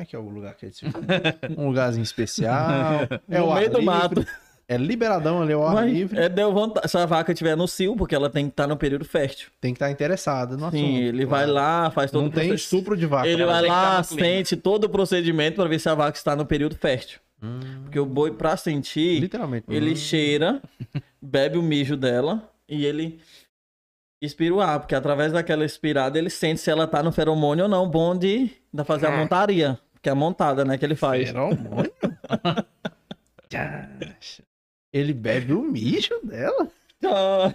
Como 0.00 0.02
é 0.02 0.04
que 0.06 0.16
é 0.16 0.18
o 0.18 0.28
lugar 0.28 0.54
que 0.54 0.64
eles 0.66 0.78
ficam? 0.80 1.02
Um 1.58 1.68
lugarzinho 1.68 2.02
especial. 2.02 3.06
É 3.28 3.38
no 3.38 3.46
o 3.46 3.50
ar 3.52 3.56
meio 3.58 3.70
do 3.70 3.78
livre, 3.78 3.84
mato. 3.92 4.26
É 4.66 4.76
liberadão 4.76 5.42
ali, 5.42 5.52
é 5.52 5.56
o 5.56 5.62
ar 5.64 5.74
Mas, 5.74 5.92
livre. 5.92 6.18
é, 6.18 6.28
deu 6.28 6.52
vontade. 6.52 6.88
Se 6.88 6.96
a 6.96 7.04
vaca 7.04 7.32
estiver 7.32 7.56
no 7.56 7.66
cio, 7.68 7.94
porque 7.96 8.14
ela 8.14 8.30
tem 8.30 8.46
que 8.46 8.52
estar 8.52 8.66
no 8.66 8.76
período 8.76 9.04
fértil. 9.04 9.48
Tem 9.60 9.74
que 9.74 9.76
estar 9.76 9.90
interessado 9.90 10.52
no 10.56 10.70
Sim, 10.70 10.94
assunto, 10.96 11.02
ele 11.02 11.26
vai 11.26 11.44
lá, 11.46 11.90
faz 11.90 12.10
todo 12.10 12.22
Não 12.22 12.28
o 12.28 12.32
tem 12.32 12.48
processo. 12.48 12.64
estupro 12.76 12.96
de 12.96 13.04
vaca. 13.04 13.28
Ele 13.28 13.42
ela 13.42 13.52
vai 13.52 13.62
lá, 13.66 13.98
no 13.98 14.04
clima. 14.06 14.22
sente 14.22 14.56
todo 14.56 14.84
o 14.84 14.88
procedimento 14.88 15.56
pra 15.56 15.66
ver 15.66 15.78
se 15.80 15.88
a 15.88 15.94
vaca 15.94 16.16
está 16.16 16.34
no 16.36 16.46
período 16.46 16.76
fértil. 16.76 17.18
Hum, 17.42 17.58
Porque 17.82 17.98
o 17.98 18.06
boi, 18.06 18.30
pra 18.32 18.56
sentir, 18.56 19.20
literalmente. 19.20 19.66
ele 19.68 19.92
Hum. 19.92 19.96
cheira, 19.96 20.62
bebe 21.20 21.58
o 21.58 21.62
mijo 21.62 21.96
dela 21.96 22.48
e 22.68 22.86
ele 22.86 23.20
expira 24.22 24.54
o 24.54 24.60
ar, 24.60 24.78
porque 24.80 24.94
através 24.94 25.32
daquela 25.32 25.64
expirada 25.64 26.18
ele 26.18 26.30
sente 26.30 26.60
se 26.60 26.70
ela 26.70 26.86
tá 26.86 27.02
no 27.02 27.10
feromônio 27.10 27.64
ou 27.64 27.68
não, 27.70 27.88
bom 27.88 28.14
de, 28.16 28.50
de 28.72 28.84
fazer 28.84 29.06
a 29.06 29.16
montaria, 29.16 29.78
que 30.02 30.08
é 30.08 30.12
a 30.12 30.14
montada, 30.14 30.64
né, 30.64 30.78
que 30.78 30.84
ele 30.84 30.96
faz. 30.96 31.28
Feromônio? 31.28 31.92
Ele 34.92 35.12
bebe 35.12 35.52
o 35.52 35.62
mijo 35.62 36.14
dela? 36.22 36.68
Ah, 37.04 37.52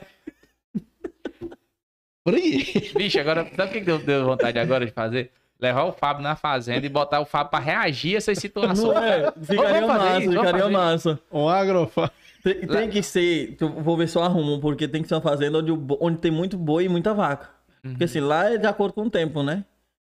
Por 2.23 2.33
aí. 2.33 2.91
Bicho, 2.95 3.19
agora, 3.19 3.47
sabe 3.55 3.69
o 3.69 3.73
que 3.73 3.81
deu, 3.81 3.99
deu 3.99 4.25
vontade 4.25 4.57
agora 4.57 4.85
de 4.85 4.91
fazer? 4.91 5.31
Levar 5.59 5.83
o 5.83 5.91
Fábio 5.91 6.23
na 6.23 6.35
fazenda 6.35 6.85
e 6.85 6.89
botar 6.89 7.21
o 7.21 7.25
Fábio 7.25 7.51
pra 7.51 7.59
reagir 7.59 8.15
a 8.15 8.17
essas 8.17 8.39
situações. 8.39 8.81
não 8.81 8.97
é, 8.97 9.31
ficaria 9.31 9.87
massa, 9.87 10.19
isso, 10.19 10.31
ficaria 10.31 10.69
massa. 10.69 11.19
Um 11.31 11.47
agrofa. 11.47 12.11
Tem, 12.43 12.67
tem 12.67 12.89
que 12.89 13.01
ser, 13.01 13.55
eu 13.59 13.69
vou 13.69 13.95
ver 13.95 14.07
se 14.07 14.17
eu 14.17 14.23
arrumo, 14.23 14.59
porque 14.59 14.87
tem 14.87 15.01
que 15.01 15.07
ser 15.07 15.15
uma 15.15 15.21
fazenda 15.21 15.59
onde, 15.59 15.71
onde 15.99 16.17
tem 16.17 16.31
muito 16.31 16.57
boi 16.57 16.85
e 16.85 16.89
muita 16.89 17.13
vaca. 17.13 17.49
Uhum. 17.83 17.91
Porque 17.91 18.03
assim, 18.03 18.19
lá 18.19 18.51
é 18.51 18.57
de 18.57 18.67
acordo 18.67 18.93
com 18.93 19.03
o 19.03 19.09
tempo, 19.09 19.43
né? 19.43 19.63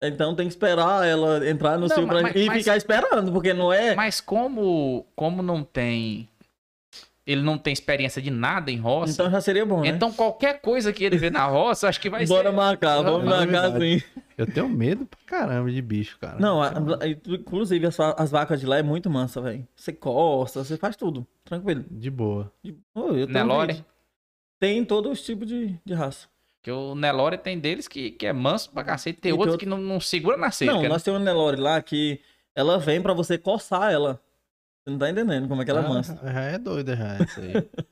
Então 0.01 0.35
tem 0.35 0.45
que 0.47 0.53
esperar 0.53 1.05
ela 1.07 1.47
entrar 1.49 1.75
no 1.77 1.87
Não, 1.87 1.95
cio 1.95 2.05
mas- 2.07 2.31
pra... 2.31 2.39
e 2.39 2.45
mas- 2.45 2.57
ficar 2.59 2.77
esperando, 2.77 3.31
porque 3.31 3.53
não 3.53 3.73
é... 3.73 3.95
Mas 3.95 4.21
como, 4.21 5.05
como 5.15 5.41
não 5.41 5.63
tem. 5.63 6.29
Ele 7.25 7.41
não 7.41 7.57
tem 7.57 7.73
experiência 7.73 8.21
de 8.21 8.29
nada 8.31 8.71
em 8.71 8.77
roça. 8.77 9.11
Então 9.11 9.29
já 9.29 9.41
seria 9.41 9.65
bom, 9.65 9.81
né? 9.81 9.89
Então, 9.89 10.13
qualquer 10.13 10.61
coisa 10.61 10.93
que 10.93 11.03
ele 11.03 11.17
vê 11.17 11.29
na 11.29 11.45
roça, 11.45 11.89
acho 11.89 11.99
que 11.99 12.09
vai 12.09 12.25
Bora 12.25 12.51
ser. 12.51 12.55
marcar, 12.55 13.01
vamos 13.01 13.25
Não, 13.29 13.37
marcar 13.37 13.71
sim. 13.81 14.01
Eu 14.37 14.45
tenho 14.45 14.69
medo 14.69 15.05
pra 15.05 15.19
caramba 15.25 15.69
de 15.69 15.81
bicho, 15.81 16.17
cara. 16.19 16.39
Não, 16.39 16.61
a- 16.61 16.69
a- 16.69 17.07
inclusive 17.27 17.85
as, 17.85 17.99
as 17.99 18.31
vacas 18.31 18.61
de 18.61 18.65
lá 18.65 18.77
é 18.77 18.83
muito 18.83 19.09
mansa, 19.09 19.41
velho. 19.41 19.67
Você 19.75 19.91
costa, 19.91 20.63
você 20.63 20.77
faz 20.77 20.95
tudo, 20.95 21.27
tranquilo. 21.43 21.83
De 21.91 22.09
boa. 22.09 22.49
Eu 22.63 22.75
tenho 22.95 23.27
Nelore? 23.27 23.83
Tem 24.59 24.85
todos 24.85 25.11
os 25.11 25.21
tipos 25.25 25.47
de, 25.47 25.75
de 25.83 25.93
raça. 25.93 26.27
Porque 26.67 26.71
o 26.71 26.95
Nelore 26.95 27.37
tem 27.37 27.57
deles 27.57 27.87
que, 27.87 28.11
que 28.11 28.25
é 28.27 28.33
manso 28.33 28.69
pra 28.71 28.83
cacete, 28.83 29.21
tem 29.21 29.29
E 29.29 29.33
outros 29.33 29.51
tem 29.51 29.59
que 29.59 29.65
não, 29.65 29.77
não 29.77 30.01
segura 30.01 30.35
na 30.35 30.51
cerca. 30.51 30.73
não, 30.73 30.83
nós 30.89 31.01
temos 31.01 31.17
uma 31.21 31.25
Nelore 31.25 31.55
lá 31.61 31.81
que 31.81 32.19
ela 32.53 32.77
vem 32.77 33.01
pra 33.01 33.13
você 33.13 33.37
coçar 33.37 33.89
ela. 33.93 34.19
Você 34.83 34.91
não 34.91 34.97
tá 34.97 35.09
entendendo 35.09 35.47
como 35.47 35.61
é 35.61 35.65
que 35.65 35.71
ela 35.71 35.79
é 35.81 35.85
Ah, 35.85 35.87
mansa. 35.89 36.19
Já 36.21 36.41
é 36.41 36.57
doida 36.57 36.93
já, 36.93 37.17
isso 37.23 37.39
aí. 37.39 37.53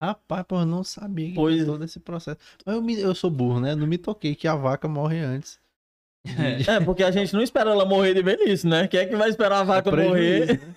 Rapaz, 0.00 0.44
pô, 0.46 0.60
eu 0.60 0.66
não 0.66 0.84
sabia 0.84 1.28
que 1.30 1.34
Pois- 1.34 1.64
todo 1.64 1.82
esse 1.84 1.98
processo. 1.98 2.38
Mas 2.64 2.76
eu, 2.76 2.82
me- 2.82 3.00
eu 3.00 3.14
sou 3.16 3.30
burro, 3.30 3.58
né? 3.58 3.74
Não 3.74 3.86
me 3.86 3.98
toquei 3.98 4.36
que 4.36 4.46
a 4.46 4.54
vaca 4.54 4.86
morre 4.86 5.18
antes. 5.18 5.58
de- 6.24 6.70
É, 6.70 6.78
porque 6.84 7.02
a 7.02 7.10
gente 7.10 7.34
não 7.34 7.42
espera 7.42 7.70
ela 7.72 7.84
morrer 7.84 8.14
de 8.14 8.22
velhice, 8.22 8.64
né? 8.64 8.86
Quem 8.86 9.00
é 9.00 9.06
que 9.06 9.16
vai 9.16 9.28
esperar 9.28 9.58
a 9.58 9.64
vaca 9.64 9.90
prejuízo, 9.90 10.46
morrer? 10.52 10.60
né? 10.68 10.74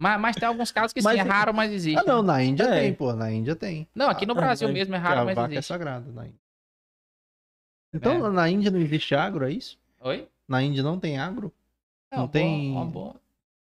Mas, 0.00 0.18
mas 0.20 0.36
tem 0.36 0.48
alguns 0.48 0.72
casos 0.72 0.94
que 0.94 1.00
sim, 1.02 1.04
Mas- 1.04 1.18
é 1.18 1.22
raro, 1.22 1.52
mas 1.52 1.70
existe. 1.72 1.98
Ah, 2.00 2.04
não, 2.04 2.22
na 2.22 2.42
Índia 2.42 2.64
É. 2.64 2.80
tem, 2.80 2.94
pô. 2.94 3.12
Na 3.12 3.30
Índia 3.30 3.54
tem. 3.54 3.86
Não, 3.94 4.08
aqui 4.08 4.24
no 4.24 4.32
Ah, 4.32 4.36
Brasil 4.36 4.66
mas- 4.68 4.74
mesmo 4.78 4.94
é 4.94 4.98
raro, 4.98 5.20
a 5.20 5.24
mas 5.26 5.34
vaca 5.36 5.52
é 5.52 5.56
existe. 5.56 5.68
sagrada 5.68 6.10
na 6.10 6.24
Índia. 6.26 6.43
Então, 7.94 8.26
É. 8.26 8.30
na 8.30 8.50
Índia 8.50 8.70
não 8.70 8.78
existe 8.80 9.14
agro, 9.14 9.44
é 9.46 9.52
isso? 9.52 9.78
Oi? 10.00 10.26
Na 10.48 10.60
Índia 10.62 10.82
não 10.82 10.98
tem 10.98 11.16
agro? 11.18 11.52
É 12.10 12.16
Não 12.16 12.24
uma 12.24 12.28
tem- 12.28 12.72
Boa, 12.72 12.82
uma 12.82 12.90
boa. 12.90 13.06
Uma 13.10 13.14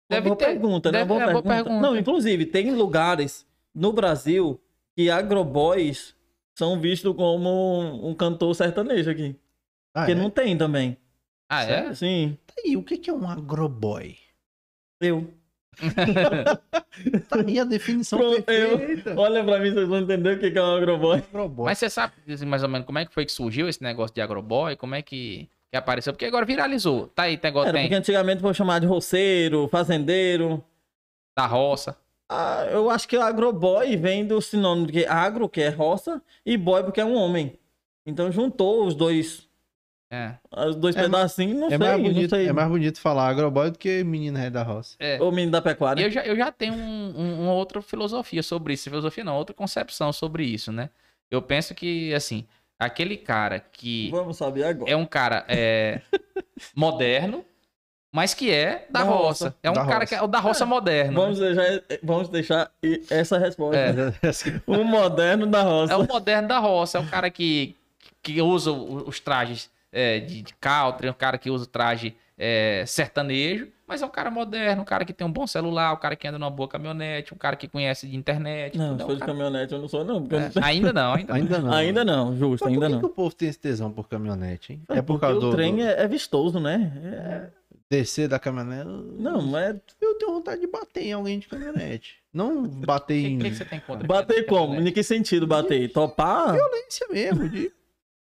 Deve 0.09 0.27
boa 0.29 0.35
ter. 0.37 0.45
pergunta, 0.45 0.91
né? 0.91 0.99
Deve- 0.99 1.11
Uma 1.11 1.19
boa 1.19 1.29
é, 1.29 1.33
boa 1.33 1.43
pergunta. 1.43 1.63
pergunta. 1.69 1.87
Não, 1.87 1.97
inclusive, 1.97 2.45
tem 2.45 2.71
lugares 2.71 3.45
no 3.73 3.91
Brasil 3.91 4.59
que 4.95 5.09
agroboys 5.09 6.15
são 6.57 6.79
vistos 6.79 7.15
como 7.15 8.07
um 8.07 8.13
cantor 8.13 8.53
sertanejo 8.55 9.09
aqui. 9.11 9.35
Ah, 9.93 10.01
Porque 10.01 10.11
é? 10.11 10.15
não 10.15 10.29
tem 10.29 10.57
também. 10.57 10.97
Ah, 11.49 11.63
é? 11.63 11.93
Sim, 11.95 12.37
aí, 12.63 12.77
o 12.77 12.83
que 12.83 12.97
que 12.97 13.09
é 13.09 13.13
um 13.13 13.27
agroboy? 13.27 14.15
eu. 15.01 15.33
Tá 17.29 17.39
aí 17.45 17.59
a 17.59 17.63
definição 17.63 18.19
Pronto, 18.19 18.49
eu. 18.49 18.77
perfeita. 18.77 19.13
Olha 19.17 19.43
pra 19.43 19.59
mim, 19.59 19.71
vocês 19.71 19.87
vão 19.87 19.99
entender 19.99 20.35
o 20.37 20.39
que 20.39 20.57
é 20.57 20.61
um 20.61 20.75
agroboy. 20.75 21.19
Agroboy. 21.19 21.65
Mas 21.65 21.77
você 21.77 21.89
sabe 21.89 22.13
assim, 22.27 22.45
mais 22.45 22.63
ou 22.63 22.69
menos 22.69 22.85
como 22.85 22.99
é 22.99 23.05
que 23.05 23.13
foi 23.13 23.25
que 23.25 23.31
surgiu 23.31 23.69
esse 23.69 23.81
negócio 23.81 24.13
de 24.13 24.21
agroboy? 24.21 24.75
Como 24.75 24.95
é 24.95 25.01
que, 25.01 25.47
que 25.71 25.77
apareceu? 25.77 26.11
Porque 26.13 26.25
agora 26.25 26.45
viralizou. 26.45 27.07
Tá 27.07 27.23
aí, 27.23 27.37
tem, 27.37 27.51
Era 27.51 27.71
tem 27.71 27.81
porque 27.83 27.95
antigamente 27.95 28.41
foi 28.41 28.53
chamado 28.53 28.81
de 28.81 28.87
roceiro, 28.87 29.67
fazendeiro. 29.69 30.63
da 31.37 31.45
roça. 31.45 31.95
Ah, 32.31 32.67
eu 32.69 32.89
acho 32.91 33.07
que 33.07 33.17
o 33.17 33.21
agroboy 33.21 33.95
vem 33.97 34.23
do 34.25 34.39
sinônimo 34.39 34.85
de 34.87 35.03
agro, 35.05 35.49
que 35.49 35.61
é 35.61 35.69
roça, 35.69 36.21
e 36.45 36.55
boy, 36.57 36.83
porque 36.83 37.01
é 37.01 37.05
um 37.05 37.15
homem. 37.15 37.57
Então 38.05 38.31
juntou 38.31 38.85
os 38.85 38.93
dois, 38.93 39.48
É. 40.11 40.33
os 40.67 40.75
dois 40.75 40.95
É, 40.95 41.03
pedacinhos, 41.03 41.57
não 41.59 41.67
É 41.67 41.69
sei, 41.69 41.77
mais, 41.77 41.91
não 41.97 42.03
bonito, 42.03 42.29
sei. 42.35 42.47
é 42.47 42.51
mais 42.53 42.67
bonito 42.67 42.99
falar 42.99 43.27
agroboy 43.29 43.69
do 43.69 43.77
que 43.77 44.03
menino 44.03 44.49
da 44.49 44.63
roça. 44.63 44.95
é. 44.99 45.21
O 45.21 45.29
menino 45.31 45.51
da 45.51 45.61
pecuária. 45.61 46.01
eu 46.03 46.09
já, 46.09 46.23
eu 46.25 46.35
já 46.35 46.51
tenho 46.51 46.73
um, 46.73 47.13
um- 47.15 47.41
uma 47.43 47.53
outra 47.53 47.81
filosofia 47.81 48.41
sobre 48.41 48.73
isso. 48.73 48.89
Filosofia 48.89 49.23
não, 49.23 49.35
outra 49.35 49.53
concepção 49.55 50.11
sobre 50.11 50.43
isso, 50.43 50.71
né? 50.71 50.89
Eu 51.29 51.41
penso 51.41 51.73
que, 51.75 52.13
assim, 52.13 52.45
Aquele 52.81 53.17
cara 53.17 53.59
que 53.59 54.09
Vamos 54.09 54.37
saber 54.37 54.63
agora. 54.63 54.89
é 54.89 54.95
um 54.95 55.05
cara 55.05 55.43
é, 55.49 55.99
moderno, 56.73 57.43
mas 58.11 58.33
que 58.33 58.49
é 58.51 58.87
da, 58.89 59.03
Da 59.03 59.05
roça. 59.05 59.45
roça. 59.49 59.55
É 59.61 59.69
um 59.69 59.73
Da 59.73 59.81
cara 59.85 59.95
roça. 59.99 60.05
que 60.07 60.15
é 60.15 60.21
o 60.21 60.27
da 60.27 60.39
roça 60.39 60.65
moderno. 60.65 61.13
Vamos 61.19 61.39
deixar, 61.39 61.65
vamos 62.01 62.29
deixar 62.29 62.71
essa 63.09 63.37
resposta. 63.37 63.77
É. 63.77 63.93
O 64.65 64.83
moderno 64.83 65.45
da 65.45 65.61
roça. 65.61 65.93
É 65.93 65.97
o 65.97 66.07
moderno 66.07 66.47
da 66.47 66.57
roça, 66.59 66.97
é 66.97 67.01
o 67.01 67.05
cara 67.07 67.29
que, 67.29 67.75
que 68.23 68.41
usa 68.41 68.71
os 68.71 69.19
trajes 69.19 69.69
é, 69.91 70.19
de, 70.19 70.41
de 70.41 70.53
country, 70.55 71.07
é 71.07 71.11
um 71.11 71.13
cara 71.13 71.37
que 71.37 71.49
usa 71.49 71.63
o 71.65 71.67
traje 71.67 72.15
é, 72.37 72.83
sertanejo, 72.87 73.67
mas 73.87 74.01
é 74.01 74.05
um 74.05 74.09
cara 74.09 74.29
moderno, 74.31 74.83
um 74.83 74.85
cara 74.85 75.03
que 75.03 75.11
tem 75.11 75.25
um 75.27 75.31
bom 75.31 75.45
celular, 75.47 75.91
um 75.93 75.97
cara 75.97 76.15
que 76.15 76.27
anda 76.27 76.37
numa 76.39 76.49
boa 76.49 76.69
caminhonete, 76.69 77.33
um 77.33 77.37
cara 77.37 77.55
que 77.55 77.67
conhece 77.67 78.07
de 78.07 78.15
internet. 78.15 78.77
Não, 78.77 78.89
É 78.89 78.91
um 78.91 78.95
de 78.97 79.03
cara- 79.05 79.25
caminhonete 79.25 79.73
eu 79.73 79.79
não 79.79 79.87
sou 79.87 80.05
não. 80.05 80.21
porque 80.21 80.35
eu 80.35 80.39
não 80.39 80.47
É, 80.47 80.49
tenho- 80.51 80.65
ainda 80.65 80.93
não, 80.93 81.13
ainda, 81.13 81.33
Ainda 81.35 81.59
não. 81.59 81.73
Ainda 81.73 82.05
não, 82.05 82.37
justo, 82.37 82.63
Mas 82.63 82.73
ainda 82.73 82.85
por 82.85 82.87
que 82.87 82.93
não. 82.93 82.99
que 82.99 83.05
o 83.05 83.09
povo 83.09 83.35
tem 83.35 83.49
esse 83.49 83.59
tesão 83.59 83.91
por 83.91 84.07
caminhonete, 84.07 84.73
hein? 84.73 84.81
É, 84.89 84.95
por 85.01 85.19
porque 85.19 85.21
causa 85.21 85.37
o 85.37 85.41
do, 85.41 85.51
trem 85.51 85.75
do 85.77 85.81
é, 85.81 86.03
é 86.03 86.07
vistoso, 86.07 86.59
né? 86.59 86.91
É- 87.03 87.59
descer 87.89 88.27
da 88.29 88.37
caminhonete? 88.37 88.87
Não, 89.17 89.41
mas 89.41 89.75
Eu 89.99 90.13
tenho 90.19 90.33
vontade 90.33 90.61
de 90.61 90.67
bater 90.67 91.05
em 91.07 91.13
alguém 91.13 91.39
de 91.39 91.47
caminhonete. 91.47 92.19
Não 92.31 92.67
bater 92.67 93.15
O 93.15 93.21
que, 93.21 93.27
em 93.27 93.39
que, 93.39 93.49
que 93.49 93.55
você 93.55 93.65
tem 93.65 93.79
contra 93.79 94.07
bater 94.07 94.45
como? 94.45 94.75
Em 94.75 94.91
que 94.93 95.01
sentido 95.01 95.47
bater? 95.47 95.91
Topar? 95.91 96.53
violência 96.53 97.07
mesmo, 97.09 97.49
de 97.49 97.71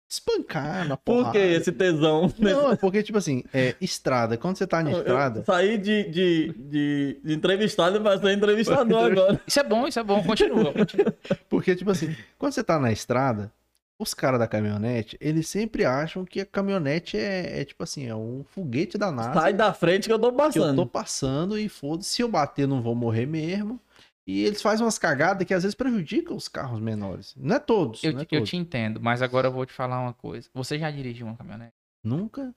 espancar 0.09 0.87
na 0.87 0.95
Por 0.95 1.17
porrada. 1.17 1.31
que 1.31 1.37
esse 1.39 1.71
tesão? 1.71 2.31
Não, 2.37 2.71
é 2.71 2.75
porque, 2.75 3.03
tipo 3.03 3.17
assim, 3.17 3.43
é 3.53 3.75
estrada. 3.81 4.37
Quando 4.37 4.57
você 4.57 4.67
tá 4.67 4.83
na 4.83 4.91
Eu 4.91 4.99
estrada, 4.99 5.43
saí 5.45 5.77
de, 5.77 6.03
de, 6.09 6.53
de, 6.57 7.19
de 7.23 7.33
entrevistado 7.33 7.99
pra 8.01 8.19
ser 8.19 8.31
entrevistador 8.33 9.11
agora. 9.11 9.41
Isso 9.45 9.59
é 9.59 9.63
bom, 9.63 9.87
isso 9.87 9.99
é 9.99 10.03
bom, 10.03 10.23
continua. 10.23 10.71
continua. 10.73 11.13
porque, 11.49 11.75
tipo 11.75 11.91
assim, 11.91 12.15
quando 12.37 12.53
você 12.53 12.63
tá 12.63 12.79
na 12.79 12.91
estrada, 12.91 13.51
os 13.97 14.13
caras 14.13 14.39
da 14.39 14.47
caminhonete, 14.47 15.17
eles 15.21 15.47
sempre 15.47 15.85
acham 15.85 16.25
que 16.25 16.41
a 16.41 16.45
caminhonete 16.45 17.17
é, 17.17 17.61
é, 17.61 17.65
tipo 17.65 17.81
assim, 17.83 18.07
é 18.07 18.15
um 18.15 18.43
foguete 18.43 18.97
da 18.97 19.11
NASA. 19.11 19.33
Sai 19.33 19.53
da 19.53 19.73
frente 19.73 20.07
que 20.07 20.13
eu 20.13 20.19
tô 20.19 20.29
que 20.31 20.33
eu 20.33 20.37
passando. 20.37 20.75
tô 20.75 20.85
passando 20.85 21.57
e 21.57 21.69
foda-se, 21.69 22.09
se 22.09 22.21
eu 22.21 22.27
bater 22.27 22.67
não 22.67 22.81
vou 22.81 22.93
morrer 22.93 23.25
mesmo. 23.25 23.79
E 24.27 24.43
eles 24.43 24.61
fazem 24.61 24.83
umas 24.85 24.97
cagadas 24.97 25.45
que 25.47 25.53
às 25.53 25.61
vezes 25.63 25.75
prejudicam 25.75 26.35
os 26.35 26.47
carros 26.47 26.79
menores. 26.79 27.33
Não 27.37 27.55
é 27.55 27.59
todos, 27.59 28.03
Eu, 28.03 28.11
não 28.13 28.19
é 28.21 28.23
eu 28.23 28.25
todos. 28.27 28.49
te 28.49 28.57
entendo, 28.57 28.99
mas 28.99 29.21
agora 29.21 29.47
eu 29.47 29.51
vou 29.51 29.65
te 29.65 29.73
falar 29.73 29.99
uma 30.01 30.13
coisa. 30.13 30.49
Você 30.53 30.79
já 30.79 30.89
dirigiu 30.89 31.27
uma 31.27 31.35
caminhonete? 31.35 31.73
Nunca. 32.03 32.53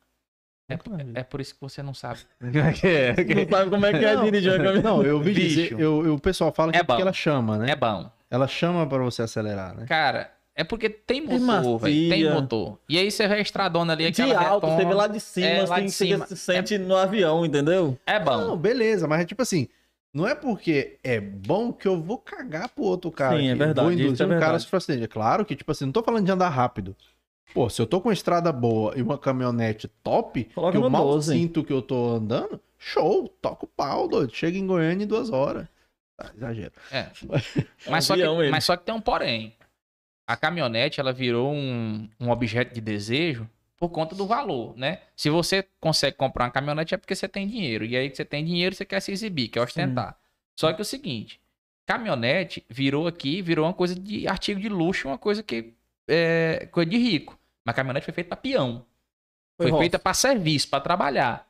É, 0.71 0.77
vida. 0.77 1.19
é 1.21 1.23
por 1.23 1.41
isso 1.41 1.55
que 1.55 1.61
você 1.63 1.83
não 1.83 1.95
sabe. 1.95 2.21
Não 2.41 3.49
sabe 3.51 3.71
como 3.71 3.87
é 3.87 3.91
que 3.99 4.05
é 4.05 4.15
Não, 4.15 4.25
dirigir 4.25 4.51
uma 4.51 4.57
caminhonete. 4.59 4.85
Não, 4.85 5.03
eu 5.03 5.21
vi 5.21 5.33
dizer, 5.35 5.73
eu, 5.73 6.05
eu- 6.07 6.15
o 6.15 6.21
pessoal 6.21 6.53
fala 6.53 6.73
que 6.73 6.79
É 6.79 6.81
é 6.81 6.85
porque 6.85 6.97
bom. 7.03 7.03
ela 7.03 7.13
chama, 7.13 7.59
né? 7.59 7.71
É 7.71 7.77
bom. 7.77 8.11
Ela 8.31 8.47
chama 8.47 8.87
pra 8.87 8.99
você 8.99 9.23
acelerar, 9.23 9.75
né? 9.75 9.87
Cara, 9.87 10.31
é 10.55 10.63
porque 10.65 10.91
tem 10.91 11.21
É 11.31 11.39
motor, 11.39 11.79
velho. 11.79 12.09
Tem 12.11 12.31
motor. 12.31 12.79
E 12.89 12.99
aí 12.99 13.11
você 13.11 13.27
vê 13.27 13.35
a 13.35 13.41
estradona 13.41 13.93
ali, 13.95 14.11
De 14.11 14.21
alto, 14.23 14.67
retoma. 14.67 14.77
você 14.77 14.85
vê 14.87 14.95
lá 14.95 15.07
de 15.07 15.21
cima, 15.21 15.47
É, 15.47 15.65
lá 15.67 15.77
assim, 15.77 15.85
de 15.87 15.91
você 15.93 16.07
cima. 16.07 16.27
se 16.27 16.37
sente 16.37 16.77
no 16.79 16.97
avião, 16.97 17.47
entendeu? 17.47 17.97
É 18.07 18.21
bom. 18.21 18.37
Não, 18.49 18.57
beleza, 18.59 19.07
mas 19.09 19.21
é 19.23 19.25
tipo 19.25 19.41
assim, 19.41 19.69
não 20.13 20.27
é 20.27 20.35
porque 20.35 20.99
é 21.05 21.21
bom 21.21 21.73
que 21.73 21.87
eu 21.87 22.01
vou 22.01 22.19
cagar 22.19 22.69
pro 22.69 22.85
outro 22.85 23.11
cara. 23.11 23.39
Sim, 23.39 23.49
é 23.49 23.55
verdade, 23.55 23.81
Vou 23.81 23.93
induzir 23.93 24.23
é 24.23 24.27
um 24.27 24.29
cara 24.31 24.37
a 24.37 24.41
verdade. 24.41 24.63
se 24.65 24.69
for 24.69 24.77
acidente. 24.79 25.05
É 25.05 25.09
claro 25.09 25.45
que, 25.45 25.55
tipo 25.55 25.71
assim, 25.71 25.85
não 25.85 25.93
tô 25.93 26.03
falando 26.03 26.25
de 26.25 26.33
andar 26.33 26.49
rápido. 26.49 26.97
Pô, 27.55 27.69
se 27.71 27.81
eu 27.81 27.87
tô 27.87 28.01
com 28.01 28.09
uma 28.09 28.15
estrada 28.15 28.53
boa 28.53 28.95
e 28.97 29.03
uma 29.03 29.17
caminhonete 29.19 29.89
top, 30.03 30.45
Coloca 30.55 30.79
que 30.79 30.85
eu 30.85 30.91
mal 30.91 31.05
12. 31.05 31.33
sinto 31.33 31.65
que 31.65 31.73
eu 31.73 31.81
tô 31.81 32.11
andando, 32.15 32.61
show, 32.77 33.29
toca 33.41 33.65
o 33.65 33.69
pau, 33.69 34.07
doido. 34.07 34.35
Chega 34.35 34.59
em 34.59 34.67
Goiânia 34.67 35.05
em 35.05 35.07
duas 35.07 35.31
horas. 35.31 35.67
Tá, 36.17 36.31
exagero. 36.37 36.73
É. 36.91 37.07
Mas, 37.89 38.05
só 38.05 38.17
que, 38.17 38.51
mas 38.51 38.65
só 38.65 38.77
que 38.77 38.85
tem 38.85 38.95
um 38.95 39.01
porém. 39.01 39.55
A 40.27 40.37
caminhonete, 40.37 41.01
ela 41.01 41.13
virou 41.13 41.53
um, 41.55 42.09
um 42.21 42.31
objeto 42.31 42.75
de 42.75 42.81
desejo 42.81 43.49
por 43.79 43.91
conta 43.91 44.15
do 44.15 44.27
valor, 44.27 44.77
né? 44.77 45.01
Se 45.17 45.31
você 45.31 45.65
consegue 45.81 46.17
comprar 46.17 46.47
uma 46.47 46.51
caminhonete 46.51 46.95
é 46.95 46.97
porque 46.97 47.15
você 47.15 47.29
tem 47.29 47.47
dinheiro. 47.47 47.85
E 47.85 47.97
aí 47.97 48.11
que 48.11 48.17
você 48.17 48.25
tem 48.25 48.45
dinheiro, 48.45 48.75
você 48.75 48.85
quer 48.85 49.01
se 49.01 49.13
exibir, 49.13 49.49
quer 49.49 49.61
ostentar. 49.61 50.19
Só 50.57 50.73
que 50.73 50.81
é 50.81 50.83
o 50.83 50.85
seguinte, 50.85 51.41
caminhonete 51.87 52.65
virou 52.69 53.07
aqui, 53.07 53.41
virou 53.41 53.65
uma 53.65 53.73
coisa 53.73 53.95
de 53.95 54.27
artigo 54.27 54.61
de 54.61 54.69
luxo, 54.69 55.09
uma 55.09 55.19
coisa 55.19 55.43
que 55.43 55.75
é 56.09 56.69
coisa 56.73 56.91
de 56.91 56.99
rico. 56.99 57.39
Mas 57.65 57.77
caminhonete 57.77 58.05
foi 58.05 58.15
feita 58.15 58.29
para 58.29 58.37
peão. 58.37 58.85
Foi, 59.57 59.71
roça. 59.71 59.81
feita 59.81 59.99
para 59.99 60.15
serviço, 60.15 60.69
para 60.69 60.81
trabalhar. 60.81 61.47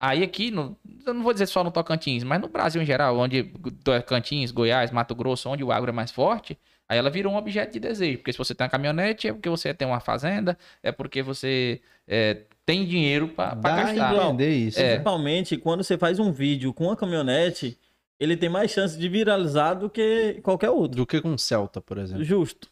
Aí 0.00 0.22
aqui, 0.22 0.50
no, 0.50 0.76
eu 1.06 1.14
não 1.14 1.22
vou 1.22 1.32
dizer 1.32 1.46
só 1.46 1.64
no 1.64 1.70
Tocantins, 1.70 2.22
mas 2.22 2.40
no 2.40 2.48
Brasil 2.48 2.82
em 2.82 2.86
geral, 2.86 3.18
onde 3.18 3.44
Tocantins, 3.82 4.50
Goiás, 4.50 4.90
Mato 4.90 5.14
Grosso, 5.14 5.48
onde 5.48 5.64
o 5.64 5.72
agro 5.72 5.90
é 5.90 5.92
mais 5.92 6.10
forte, 6.10 6.58
aí 6.88 6.98
ela 6.98 7.10
virou 7.10 7.32
um 7.32 7.36
objeto 7.36 7.72
de 7.72 7.80
desejo. 7.80 8.18
Porque 8.18 8.32
se 8.32 8.38
você 8.38 8.54
tem 8.54 8.64
uma 8.64 8.70
caminhonete, 8.70 9.28
é 9.28 9.32
porque 9.32 9.48
você 9.48 9.72
tem 9.74 9.86
uma 9.86 10.00
fazenda, 10.00 10.56
é 10.82 10.90
porque 10.92 11.22
você 11.22 11.80
é, 12.06 12.42
tem 12.64 12.84
dinheiro 12.84 13.28
para 13.28 13.54
gastar. 13.54 14.14
entender 14.26 14.54
isso. 14.54 14.78
É. 14.78 14.82
né? 14.82 14.88
Principalmente 14.90 15.56
quando 15.56 15.82
você 15.84 15.96
faz 15.98 16.18
um 16.18 16.32
vídeo 16.32 16.72
com 16.72 16.90
a 16.90 16.96
caminhonete, 16.96 17.78
ele 18.18 18.36
tem 18.36 18.48
mais 18.48 18.70
chance 18.70 18.98
de 18.98 19.08
viralizar 19.08 19.74
do 19.74 19.90
que 19.90 20.40
qualquer 20.42 20.70
outro. 20.70 20.96
Do 20.96 21.06
que 21.06 21.20
com 21.20 21.30
um 21.30 21.38
Celta, 21.38 21.80
por 21.80 21.98
exemplo. 21.98 22.24
Justo. 22.24 22.68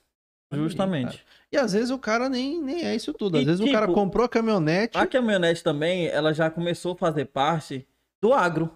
Aí, 0.50 0.58
Justamente. 0.58 1.24
E 1.50 1.56
às 1.56 1.72
vezes 1.72 1.90
o 1.90 1.98
cara 1.98 2.28
nem, 2.28 2.60
nem 2.60 2.84
é 2.84 2.94
isso 2.94 3.12
tudo. 3.12 3.36
Às 3.36 3.42
E, 3.42 3.46
vezes 3.46 3.60
o 3.60 3.70
cara 3.70 3.86
tipo, 3.86 3.94
comprou 3.94 4.24
a 4.24 4.28
caminhonete. 4.28 4.96
A 4.98 5.06
caminhonete 5.06 5.62
também, 5.62 6.06
ela 6.06 6.32
já 6.32 6.50
começou 6.50 6.92
a 6.92 6.96
fazer 6.96 7.26
parte 7.26 7.86
do 8.20 8.32
agro. 8.32 8.70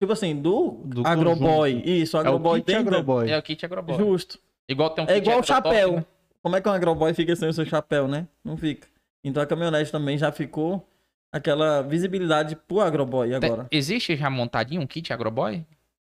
Tipo 0.00 0.12
assim, 0.12 0.34
do, 0.34 0.80
Do 0.84 1.06
agroboy. 1.06 1.72
conjunto. 1.74 1.88
Isso, 1.88 2.16
o 2.16 2.20
é 2.20 2.22
o 2.22 2.26
agroboy 2.26 2.60
kit 2.60 2.66
tem. 2.66 2.76
agroboy. 2.76 3.30
É 3.30 3.38
o 3.38 3.42
kit 3.42 3.64
agroboy. 3.64 3.96
Justo. 3.98 4.38
Igual 4.68 4.90
tem 4.90 5.04
um 5.04 5.08
É 5.08 5.16
igual 5.16 5.40
o 5.40 5.42
chapéu. 5.42 5.92
né? 5.96 6.04
Como 6.42 6.54
é 6.56 6.60
que 6.60 6.68
um 6.68 6.72
agroboy 6.72 7.12
fica 7.14 7.34
sem 7.34 7.48
o 7.48 7.52
seu 7.52 7.64
chapéu, 7.64 8.06
né? 8.06 8.26
Não 8.44 8.56
fica. 8.56 8.86
Então 9.24 9.42
a 9.42 9.46
caminhonete 9.46 9.90
também 9.90 10.16
já 10.16 10.30
ficou 10.30 10.86
aquela 11.32 11.82
visibilidade 11.82 12.54
pro 12.56 12.80
agroboy 12.80 13.34
agora. 13.34 13.64
Tem- 13.64 13.78
Existe 13.78 14.16
já 14.16 14.30
montadinho 14.30 14.80
um 14.82 14.86
kit 14.86 15.12
agroboy? 15.12 15.64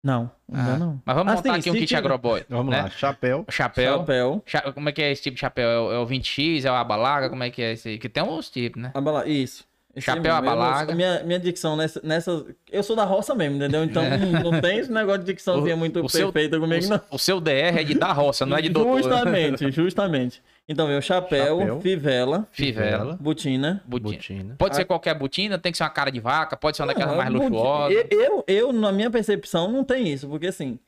Não, 0.03 0.29
ainda 0.51 0.73
Ah, 0.73 0.77
não. 0.77 1.01
Mas 1.05 1.15
vamos 1.15 1.31
Ah, 1.33 1.35
montar 1.37 1.53
sim, 1.53 1.59
aqui 1.59 1.71
um 1.71 1.73
kit 1.73 1.95
agroboy. 1.95 2.43
Vamos 2.49 2.71
né? 2.73 2.81
lá, 2.83 2.89
chapéu. 2.89 3.45
Chapéu. 3.49 3.99
Chapéu. 3.99 4.43
Cha- 4.45 4.71
Como 4.73 4.89
é 4.89 4.91
que 4.91 5.01
é 5.01 5.11
esse 5.11 5.21
tipo 5.23 5.35
de 5.35 5.39
chapéu? 5.41 5.69
É 5.69 5.79
o, 5.79 5.91
é 5.93 5.99
o 5.99 6.05
20X, 6.05 6.65
é 6.65 6.71
o 6.71 6.75
abalaga? 6.75 7.29
Como 7.29 7.41
é 7.43 7.49
que 7.49 7.61
é 7.61 7.71
esse 7.73 7.89
aí? 7.89 7.97
Que 7.97 8.09
tem 8.09 8.21
uns 8.23 8.49
tipos, 8.49 8.81
né? 8.81 8.91
Abala... 8.93 9.25
Isso. 9.27 9.65
Esse 9.95 10.05
Chapéu, 10.05 10.33
abalaga. 10.33 10.95
Minha, 10.95 11.21
minha 11.23 11.39
dicção 11.39 11.75
nessa, 11.75 12.01
nessa. 12.03 12.43
Eu 12.71 12.81
sou 12.81 12.95
da 12.95 13.03
roça 13.03 13.35
mesmo, 13.35 13.57
entendeu? 13.57 13.83
Então 13.83 14.01
não, 14.03 14.51
não 14.51 14.59
tem 14.61 14.79
esse 14.79 14.91
negócio 14.91 15.19
de 15.19 15.25
dicçãozinha 15.31 15.75
O- 15.75 15.77
muito 15.77 16.03
o 16.03 16.09
seu- 16.09 16.31
perfeita 16.33 16.59
comigo, 16.59 16.87
não. 16.87 16.99
O, 17.11 17.15
o 17.15 17.19
seu 17.19 17.39
DR 17.39 17.77
é 17.79 17.83
de 17.83 17.93
da 17.93 18.11
roça, 18.11 18.43
não 18.43 18.57
é 18.57 18.61
de 18.63 18.69
doutor. 18.69 19.03
Justamente, 19.03 19.71
justamente. 19.71 20.41
Então, 20.67 20.87
meu 20.87 20.99
chapéu, 20.99 21.59
Chapéu. 21.59 21.79
fivela, 21.81 22.47
Fivela, 22.51 23.17
botina. 23.19 23.83
botina. 23.85 24.13
Botina. 24.15 24.55
Pode 24.57 24.73
Ah. 24.73 24.77
ser 24.77 24.85
qualquer 24.85 25.13
botina, 25.13 25.59
tem 25.59 25.71
que 25.71 25.77
ser 25.77 25.83
uma 25.83 25.89
cara 25.91 26.09
de 26.09 26.19
vaca, 26.19 26.57
pode 26.57 26.75
ser 26.77 26.81
uma 26.83 26.87
daquelas 26.87 27.15
mais 27.15 27.29
luxuosas. 27.29 27.95
Eu, 28.09 28.19
eu, 28.19 28.43
eu, 28.47 28.73
na 28.73 28.91
minha 28.91 29.11
percepção, 29.11 29.71
não 29.71 29.83
tem 29.83 30.07
isso, 30.11 30.27
porque 30.27 30.47
assim, 30.47 30.79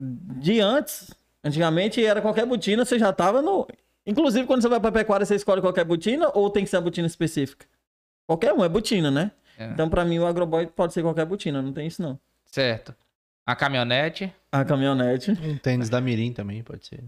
de 0.00 0.60
antes, 0.60 1.10
antigamente 1.42 2.04
era 2.04 2.20
qualquer 2.20 2.46
botina, 2.46 2.84
você 2.84 2.98
já 2.98 3.12
tava 3.12 3.40
no. 3.42 3.66
Inclusive, 4.06 4.46
quando 4.46 4.62
você 4.62 4.68
vai 4.68 4.78
pra 4.78 4.92
pecuária, 4.92 5.26
você 5.26 5.34
escolhe 5.34 5.60
qualquer 5.60 5.84
botina 5.84 6.30
ou 6.34 6.48
tem 6.50 6.62
que 6.62 6.70
ser 6.70 6.76
a 6.76 6.80
botina 6.80 7.06
específica? 7.08 7.66
Qualquer 8.26 8.52
um, 8.52 8.64
é 8.64 8.68
botina, 8.68 9.10
né? 9.10 9.30
É. 9.58 9.66
Então, 9.70 9.88
pra 9.88 10.04
mim, 10.04 10.18
o 10.18 10.26
agroboy 10.26 10.66
pode 10.66 10.92
ser 10.92 11.02
qualquer 11.02 11.24
botina, 11.24 11.62
não 11.62 11.72
tem 11.72 11.86
isso 11.86 12.02
não. 12.02 12.18
Certo. 12.46 12.94
A 13.46 13.54
caminhonete. 13.54 14.32
A 14.50 14.64
caminhonete. 14.64 15.30
Um 15.30 15.56
tênis 15.58 15.88
da 15.88 16.00
Mirim 16.00 16.32
também 16.32 16.62
pode 16.62 16.86
ser. 16.86 17.02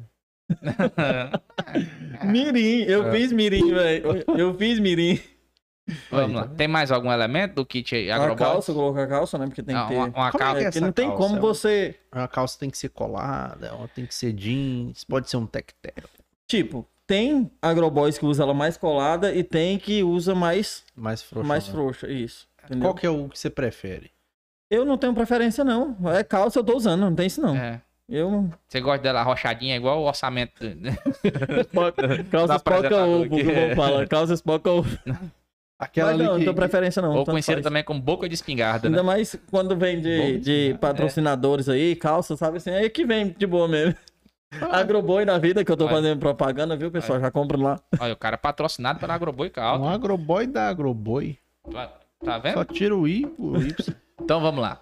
Mirim, 2.25 2.83
eu 2.85 3.09
É. 3.09 3.13
fiz 3.13 3.33
mirim, 3.33 3.73
velho. 3.73 4.25
Eu 4.37 4.55
fiz 4.55 4.79
mirim. 4.79 5.21
Vamos 6.11 6.37
lá. 6.37 6.47
tá? 6.47 6.55
Tem 6.55 6.69
mais 6.69 6.91
algum 6.91 7.11
elemento 7.11 7.55
do 7.55 7.67
kit 7.67 8.11
A 8.11 8.17
agroboy? 8.17 8.37
calça, 8.37 8.73
colocar 8.75 9.03
a 9.05 9.07
calça, 9.07 9.39
né? 9.39 9.47
Porque 9.47 9.63
tem 9.63 9.75
Não, 9.75 9.87
que 9.87 9.95
ter. 9.95 9.97
uma, 9.99 10.07
uma 10.09 10.31
Como 10.33 10.43
é 10.45 10.47
calça. 10.47 10.55
que 10.59 10.61
É, 10.61 10.65
porque 10.71 10.81
não 10.81 10.93
tem 10.93 11.07
calça? 11.09 11.23
como 11.23 11.37
É 11.37 11.41
você. 11.41 11.95
A 12.13 12.29
calça 12.29 12.59
tem 12.59 12.69
que 12.71 12.77
ser 12.79 12.91
colada, 12.91 13.67
ela 13.69 13.89
tem 13.89 14.05
que 14.05 14.15
ser 14.15 14.33
jeans, 14.33 15.03
pode 15.05 15.31
ser 15.31 15.39
um 15.39 15.47
tectel. 15.47 16.05
Tipo, 16.47 16.87
tem 17.09 17.51
agroboys 17.63 18.19
que 18.19 18.27
usa 18.27 18.43
ela 18.43 18.53
mais 18.53 18.77
colada 18.77 19.35
e 19.35 19.43
tem 19.43 19.79
que 19.79 20.03
usa 20.05 20.35
mais, 20.35 20.85
Mais 20.95 21.23
frouxa. 21.23 21.49
mais 21.49 21.67
né? 21.67 21.73
frouxa. 21.73 22.07
Isso. 22.07 22.47
Entendeu? 22.65 22.83
Qual 22.83 22.95
que 22.95 23.07
é 23.07 23.11
o 23.11 23.29
que 23.31 23.39
você 23.39 23.49
prefere? 23.49 24.11
Eu 24.71 24.85
não 24.85 24.99
tenho 24.99 25.15
preferência, 25.15 25.65
não. 25.65 25.97
É 26.15 26.23
calça, 26.23 26.59
eu 26.59 26.65
tô 26.65 26.77
usando, 26.77 27.01
não 27.01 27.15
tem 27.15 27.27
isso, 27.27 27.41
não. 27.41 27.57
É. 27.57 27.81
Eu. 28.07 28.51
Você 28.69 28.81
gosta 28.81 29.03
dela 29.03 29.21
arrochadinha, 29.21 29.75
igual 29.75 30.03
o 30.03 30.07
orçamento. 30.07 30.63
né? 30.65 30.97
Calça 32.31 32.55
Do 32.55 32.57
espoca 32.57 32.57
apresentador 32.57 33.09
ovo, 33.09 33.29
que 33.29 33.41
eu 33.41 33.67
vou 33.67 33.77
falar. 33.77 34.09
Calça 34.09 34.35
espoca 34.35 34.71
ovo. 34.71 34.99
Aquela 35.79 36.11
Mas 36.11 36.19
não, 36.19 36.25
ali 36.25 36.33
não 36.33 36.39
que, 36.39 36.45
tenho 36.45 36.55
preferência, 36.57 37.01
não. 37.01 37.15
Ou 37.15 37.25
faz. 37.25 37.47
também 37.63 37.85
como 37.85 38.01
boca 38.01 38.29
de 38.29 38.35
espingarda, 38.35 38.89
né? 38.89 38.97
Ainda 38.97 39.03
mais 39.05 39.39
quando 39.51 39.77
vem 39.77 40.01
de, 40.01 40.39
de 40.39 40.71
é. 40.73 40.75
patrocinadores 40.77 41.69
aí, 41.69 41.95
calça, 41.95 42.37
sabe 42.37 42.57
assim? 42.57 42.71
Aí 42.71 42.91
que 42.91 43.07
vem 43.07 43.29
de 43.39 43.47
boa 43.47 43.69
mesmo. 43.69 43.95
Agroboi 44.51 45.25
na 45.25 45.39
vida, 45.39 45.65
que 45.65 45.71
eu 45.71 45.77
tô 45.77 45.85
Olha. 45.85 45.97
fazendo 45.97 46.19
propaganda, 46.19 46.77
viu, 46.77 46.91
pessoal? 46.91 47.21
Já 47.21 47.31
compra 47.31 47.59
lá. 47.59 47.81
Olha, 48.01 48.13
o 48.15 48.17
cara 48.17 48.35
é 48.35 48.39
patrocinado 48.39 48.99
pela 48.99 49.15
Agroboi 49.15 49.51
Caldo. 49.51 49.85
um 49.85 49.89
agroboy 49.89 50.47
da 50.47 50.69
agroboy. 50.69 51.39
Tá, 51.71 51.93
tá 52.25 52.39
vendo? 52.39 52.55
Só 52.55 52.65
tira 52.65 52.97
o 52.97 53.07
I, 53.07 53.25
o 53.39 53.57
Y, 53.59 53.75
Então 54.21 54.41
vamos 54.41 54.61
lá. 54.63 54.79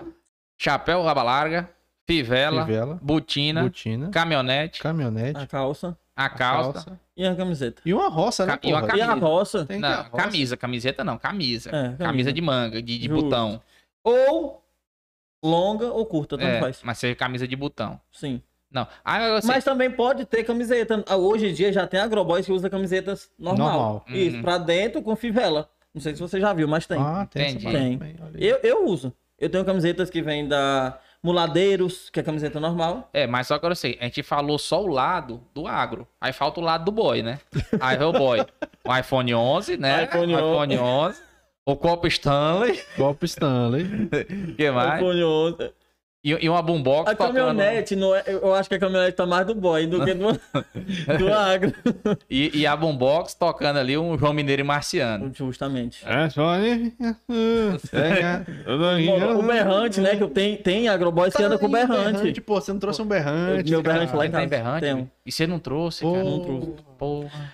Chapéu, 0.56 1.02
raba 1.02 1.22
larga, 1.22 1.68
fivela, 2.06 2.64
fivela, 2.64 2.98
botina, 3.02 3.64
botina, 3.64 4.08
caminhonete, 4.10 4.80
caminhonete, 4.80 5.38
A 5.40 5.46
calça. 5.46 5.98
a 6.14 6.28
calça, 6.30 6.72
calça, 6.72 7.00
E 7.16 7.26
a 7.26 7.34
camiseta. 7.34 7.82
E 7.84 7.92
uma 7.92 8.08
roça, 8.08 8.46
né? 8.46 8.56
Ca- 8.56 8.60
e 8.68 8.72
uma? 8.72 8.96
E 8.96 9.00
a 9.02 9.14
roça. 9.14 9.66
Tem 9.66 9.78
a 9.78 9.80
Não, 9.80 9.96
roça. 10.04 10.10
camisa, 10.16 10.56
camiseta 10.56 11.04
não, 11.04 11.18
camisa. 11.18 11.70
É, 11.70 11.72
camisa. 11.72 11.96
camisa. 12.04 12.32
de 12.32 12.40
manga, 12.40 12.80
de, 12.80 12.98
de 12.98 13.08
Justo. 13.08 13.24
botão. 13.24 13.60
Ou 14.04 14.64
longa 15.44 15.86
ou 15.92 16.06
curta, 16.06 16.38
tanto 16.38 16.48
É, 16.48 16.60
faz. 16.60 16.80
mas 16.84 16.98
seja 16.98 17.14
camisa 17.16 17.46
de 17.46 17.56
botão. 17.56 18.00
Sim. 18.12 18.40
Não. 18.76 18.86
Ah, 19.04 19.40
sei. 19.40 19.54
Mas 19.54 19.64
também 19.64 19.90
pode 19.90 20.24
ter 20.26 20.44
camiseta. 20.44 21.02
Hoje 21.16 21.48
em 21.48 21.52
dia 21.54 21.72
já 21.72 21.86
tem 21.86 21.98
agroboys 21.98 22.44
que 22.44 22.52
usa 22.52 22.68
camisetas 22.68 23.30
normal. 23.38 23.68
Normal. 23.70 24.04
Isso, 24.08 24.36
Uhum. 24.36 24.42
pra 24.42 24.58
dentro 24.58 25.00
com 25.02 25.16
fivela. 25.16 25.68
Não 25.94 26.00
sei 26.02 26.14
se 26.14 26.20
você 26.20 26.38
já 26.38 26.52
viu, 26.52 26.68
mas 26.68 26.86
tem. 26.86 26.98
Ah, 27.00 27.26
tem 27.30 27.56
Tem. 27.56 27.74
aí. 27.76 27.98
Eu, 28.34 28.58
eu 28.62 28.84
uso. 28.86 29.12
Eu 29.38 29.48
tenho 29.48 29.64
camisetas 29.64 30.10
que 30.10 30.20
vêm 30.20 30.46
da 30.46 30.98
Muladeiros, 31.22 32.08
que 32.10 32.20
é 32.20 32.22
camiseta 32.22 32.60
normal. 32.60 33.08
É, 33.12 33.26
mas 33.26 33.46
só 33.46 33.58
que 33.58 33.66
eu 33.66 33.74
sei, 33.74 33.96
a 34.00 34.04
gente 34.04 34.22
falou 34.22 34.58
só 34.58 34.82
o 34.82 34.86
lado 34.86 35.42
do 35.54 35.66
agro. 35.66 36.06
Aí 36.20 36.32
falta 36.32 36.60
o 36.60 36.62
lado 36.62 36.84
do 36.84 36.92
boy, 36.92 37.22
né? 37.22 37.38
Aí 37.80 37.96
vem 37.96 38.06
o 38.06 38.12
boy. 38.12 38.44
O 38.84 38.96
iPhone 38.96 39.34
11, 39.34 39.76
né? 39.78 40.04
iPhone 40.04 40.34
o 40.34 40.38
iPhone 40.38 40.78
11. 40.78 41.20
O 41.66 41.74
copo 41.76 42.06
Stanley. 42.06 42.80
Copo 42.96 43.24
Stanley. 43.24 43.84
O 43.84 44.54
que 44.56 44.70
mais? 44.70 45.00
iPhone 45.00 45.24
11. 45.24 45.72
E, 46.26 46.36
e 46.44 46.48
uma 46.48 46.60
boombox 46.60 47.08
A 47.08 47.14
caminhonete, 47.14 47.94
não 47.94 48.12
é, 48.12 48.24
eu 48.26 48.52
acho 48.52 48.68
que 48.68 48.74
a 48.74 48.80
caminhonete 48.80 49.16
tá 49.16 49.24
mais 49.24 49.46
do 49.46 49.54
boy 49.54 49.86
do 49.86 50.04
que 50.04 50.12
do, 50.12 50.32
do 51.18 51.32
agro. 51.32 51.72
E, 52.28 52.50
e 52.62 52.66
a 52.66 52.74
boombox 52.74 53.34
tocando 53.34 53.78
ali 53.78 53.96
um 53.96 54.18
João 54.18 54.32
Mineiro 54.32 54.60
e 54.60 54.64
Marciano. 54.64 55.30
Justamente. 55.32 56.04
É 56.04 56.28
só 56.28 56.48
ali. 56.48 56.92
O 59.38 59.42
berrante, 59.44 60.00
né? 60.00 60.16
Que 60.16 60.26
tem, 60.26 60.56
tem 60.56 60.88
agroboys 60.88 61.32
que 61.32 61.44
anda 61.44 61.56
com 61.58 61.70
berrante. 61.70 62.40
Pô, 62.40 62.60
você 62.60 62.72
não 62.72 62.80
trouxe 62.80 63.00
um 63.02 63.06
berrante. 63.06 63.70
Meu 63.70 63.80
berrante 63.80 64.16
lá 64.16 64.26
em 64.26 64.30
Tem 64.30 64.40
casa. 64.40 64.48
berrante? 64.48 64.80
Tem. 64.80 65.10
E 65.24 65.30
você 65.30 65.46
não 65.46 65.60
trouxe, 65.60 66.02
Pô, 66.02 66.12
cara? 66.12 66.24
não 66.24 66.40
trouxe. 66.40 66.72
Porra. 66.98 67.52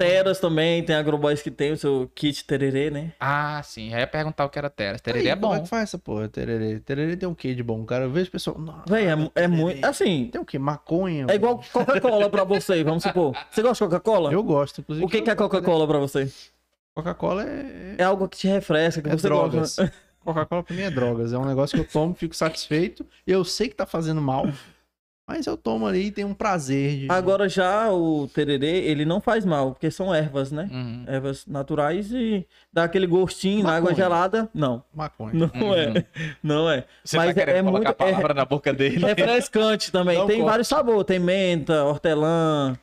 Teras 0.00 0.40
também, 0.40 0.82
tem 0.82 0.96
agroboys 0.96 1.42
que 1.42 1.50
tem 1.50 1.72
o 1.72 1.76
seu 1.76 2.10
kit 2.14 2.44
tererê, 2.46 2.90
né? 2.90 3.12
Ah, 3.20 3.60
sim. 3.62 3.90
Já 3.90 4.00
ia 4.00 4.06
perguntar 4.06 4.46
o 4.46 4.48
que 4.48 4.58
era 4.58 4.70
Teras. 4.70 5.00
Tererê 5.00 5.20
Aí, 5.26 5.28
é 5.28 5.36
Como 5.36 5.52
é 5.52 5.56
bom. 5.58 5.62
que 5.64 5.68
faz 5.68 5.82
essa 5.82 5.98
porra, 5.98 6.26
tererê? 6.28 6.80
Tererê 6.80 7.16
tem 7.16 7.28
o 7.28 7.34
quê 7.34 7.54
de 7.54 7.62
bom, 7.62 7.84
cara? 7.84 8.04
Eu 8.04 8.10
vejo 8.10 8.28
o 8.28 8.32
pessoal. 8.32 8.58
"Nossa, 8.58 8.84
Véi, 8.88 9.06
é, 9.06 9.10
é 9.12 9.16
tererê." 9.28 9.48
muito. 9.48 9.84
Assim, 9.84 10.28
Tem 10.32 10.40
o 10.40 10.44
quê? 10.44 10.58
Maconha? 10.58 11.26
é 11.28 11.34
igual 11.34 11.62
Coca-Cola 11.72 12.30
pra 12.30 12.44
você, 12.44 12.82
vamos 12.82 13.02
supor. 13.02 13.36
Você 13.50 13.60
gosta 13.62 13.84
de 13.84 13.90
Coca-Cola? 13.90 14.32
Eu 14.32 14.42
gosto, 14.42 14.80
inclusive. 14.80 15.04
O 15.04 15.08
que, 15.08 15.20
que 15.20 15.30
é 15.30 15.34
Coca-Cola 15.34 15.86
pra 15.86 15.98
você? 15.98 16.32
Coca-Cola 16.94 17.44
é. 17.46 17.96
É 17.98 18.02
algo 18.04 18.26
que 18.28 18.38
te 18.38 18.48
refresca, 18.48 19.02
que 19.02 19.08
É 19.08 19.12
você 19.12 19.28
drogas. 19.28 19.76
gosta. 19.76 19.92
Coca-Cola 20.24 20.62
pra 20.62 20.74
mim 20.76 20.82
é 20.82 20.90
drogas. 20.90 21.32
É 21.32 21.38
um 21.38 21.44
negócio 21.44 21.76
que 21.76 21.82
eu 21.86 21.90
tomo, 21.92 22.14
fico 22.14 22.34
satisfeito. 22.34 23.06
Eu 23.26 23.44
sei 23.44 23.68
que 23.68 23.74
tá 23.74 23.84
fazendo 23.86 24.20
mal. 24.20 24.46
Mas 25.32 25.46
eu 25.46 25.56
tomo 25.56 25.86
ali 25.86 26.06
e 26.06 26.10
tenho 26.10 26.26
um 26.28 26.34
prazer 26.34 26.98
de. 27.00 27.06
Agora 27.08 27.48
já 27.48 27.90
o 27.92 28.26
tererê, 28.26 28.78
ele 28.84 29.04
não 29.04 29.20
faz 29.20 29.44
mal, 29.44 29.70
porque 29.72 29.88
são 29.90 30.12
ervas, 30.14 30.50
né? 30.50 30.68
Uhum. 30.72 31.04
Ervas 31.06 31.46
naturais 31.46 32.10
e 32.12 32.44
dá 32.72 32.84
aquele 32.84 33.06
gostinho 33.06 33.62
na 33.62 33.76
água 33.76 33.90
Maconha. 33.90 33.96
gelada. 33.96 34.48
Não, 34.52 34.82
Maconha. 34.92 35.32
não 35.34 35.50
Uhum. 35.60 35.74
é. 35.74 36.04
Não 36.42 36.68
é. 36.70 36.84
Você 37.04 37.16
Mas 37.16 37.32
tá 37.34 37.42
é 37.42 37.44
colocar 37.62 37.70
muito- 37.70 37.86
a 37.88 37.92
palavra 37.94 38.34
na 38.34 38.44
boca 38.44 38.72
dele. 38.72 39.04
É 39.04 39.08
refrescante 39.08 39.92
também. 39.92 40.18
Não 40.18 40.26
tem 40.26 40.38
corta. 40.38 40.50
vários 40.50 40.68
sabores. 40.68 41.04
Tem 41.04 41.18
menta, 41.20 41.84
hortelã, 41.84 42.76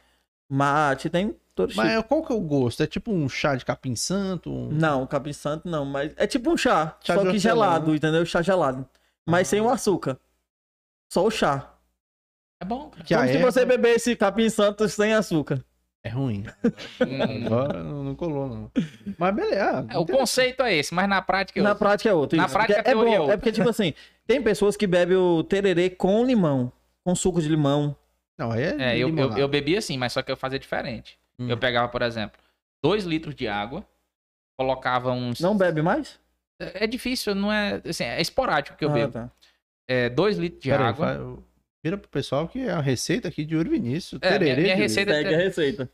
mate, 0.50 1.10
tem 1.10 1.36
todo 1.54 1.70
tipo. 1.70 1.82
Mas 1.82 2.02
qual 2.06 2.24
que 2.24 2.32
é 2.32 2.36
o 2.36 2.40
gosto? 2.40 2.82
É 2.82 2.88
tipo 2.88 3.12
um 3.12 3.28
chá 3.28 3.56
de 3.56 3.66
capim 3.66 3.96
santo? 3.96 4.50
Um... 4.50 4.70
Não, 4.72 5.06
capim 5.06 5.34
santo 5.34 5.68
não, 5.68 5.84
mas 5.84 6.14
é 6.16 6.26
tipo 6.26 6.50
um 6.52 6.56
chá, 6.58 6.96
Chá 7.02 7.14
só 7.16 7.22
que 7.22 7.28
hortelã, 7.28 7.40
gelado, 7.40 7.92
né? 7.92 7.98
entendeu? 7.98 8.26
Chá 8.26 8.42
gelado. 8.42 8.88
Mas 9.26 9.48
sem 9.50 9.60
o 9.60 9.70
açúcar. 9.70 10.18
Só 11.12 11.26
o 11.26 11.30
chá. 11.32 11.74
É 12.62 12.66
bom, 12.66 12.90
cara. 12.90 13.04
Que 13.04 13.14
Como 13.16 13.28
se 13.28 13.36
erva 13.38 13.52
você 13.52 13.66
bebesse 13.66 14.16
capim 14.16 14.50
santo 14.50 14.88
sem 14.90 15.14
açúcar. 15.14 15.64
é 16.04 16.10
ruim. 16.10 16.44
Hum. 17.02 17.46
Agora 17.46 17.84
não, 17.84 18.04
não 18.04 18.16
colou, 18.16 18.48
não. 18.48 18.72
Mas 19.18 19.36
beleza. 19.36 19.86
É, 19.90 19.98
o 19.98 20.06
conceito 20.06 20.64
é 20.64 20.74
esse, 20.76 20.94
mas 20.94 21.08
na 21.08 21.22
prática 21.22 21.60
eu... 21.60 21.64
Na 21.64 21.76
prática 21.76 22.10
é 22.10 22.14
outro. 22.14 22.38
Na 22.38 22.46
isso. 22.46 22.54
prática, 22.54 22.76
Porque 22.78 22.90
é 22.90 22.94
teoria 22.94 23.14
é 23.14 23.16
bom. 23.18 23.22
outra. 23.22 23.34
É 23.34 23.38
porque, 23.38 23.52
tipo 23.52 23.70
assim, 23.70 23.94
tem 24.26 24.42
pessoas 24.42 24.76
que 24.78 24.88
bebem 24.88 25.18
o 25.18 25.44
tererê 25.44 25.90
com 25.90 26.24
limão, 26.26 26.72
com 27.04 27.14
suco 27.16 27.42
de 27.42 27.48
limão. 27.50 27.96
Não, 28.38 28.52
aí 28.52 28.64
é. 28.64 28.76
É, 28.94 28.98
eu, 28.98 29.16
eu, 29.16 29.38
eu 29.38 29.48
bebia 29.48 29.80
assim, 29.80 29.98
mas 29.98 30.14
só 30.14 30.22
que 30.22 30.32
eu 30.32 30.38
fazia 30.38 30.58
diferente. 30.60 31.20
Hum. 31.40 31.50
Eu 31.50 31.58
pegava, 31.58 31.88
por 31.90 32.02
exemplo, 32.02 32.40
2 32.84 33.04
litros 33.04 33.36
de 33.36 33.48
água, 33.48 33.86
colocava 34.58 35.12
uns... 35.12 35.40
Não 35.40 35.56
bebe 35.58 35.82
mais? 35.82 36.20
É 36.60 36.86
é 36.86 36.88
difícil, 36.88 37.36
não 37.36 37.52
é... 37.52 37.82
Assim, 37.88 38.04
é 38.04 38.20
esporádico 38.22 38.78
que 38.78 38.86
eu 38.86 38.90
Ah, 38.90 38.94
bebo. 38.94 39.12
tá. 39.14 39.30
É 39.88 40.10
2 40.10 40.38
litros 40.38 40.62
de 40.62 40.70
Pera 40.70 40.84
aí, 40.84 40.90
água. 40.90 41.12
eu- 41.14 41.44
Vira 41.88 41.98
pro 41.98 42.10
pessoal 42.10 42.50
que 42.50 42.60
é 42.60 42.72
a 42.72 42.82
receita 42.82 43.30
aqui 43.30 43.46
de 43.46 43.56
Ouro 43.56 43.70
Vinícius. 43.70 44.20
É, 44.22 44.28
minha- 44.28 44.40
tererê 44.40 44.62
minha 44.64 44.76
de- 44.76 44.82
receita- 44.82 45.14
Segue 45.14 45.34
a 45.34 45.38
receita. 45.38 45.90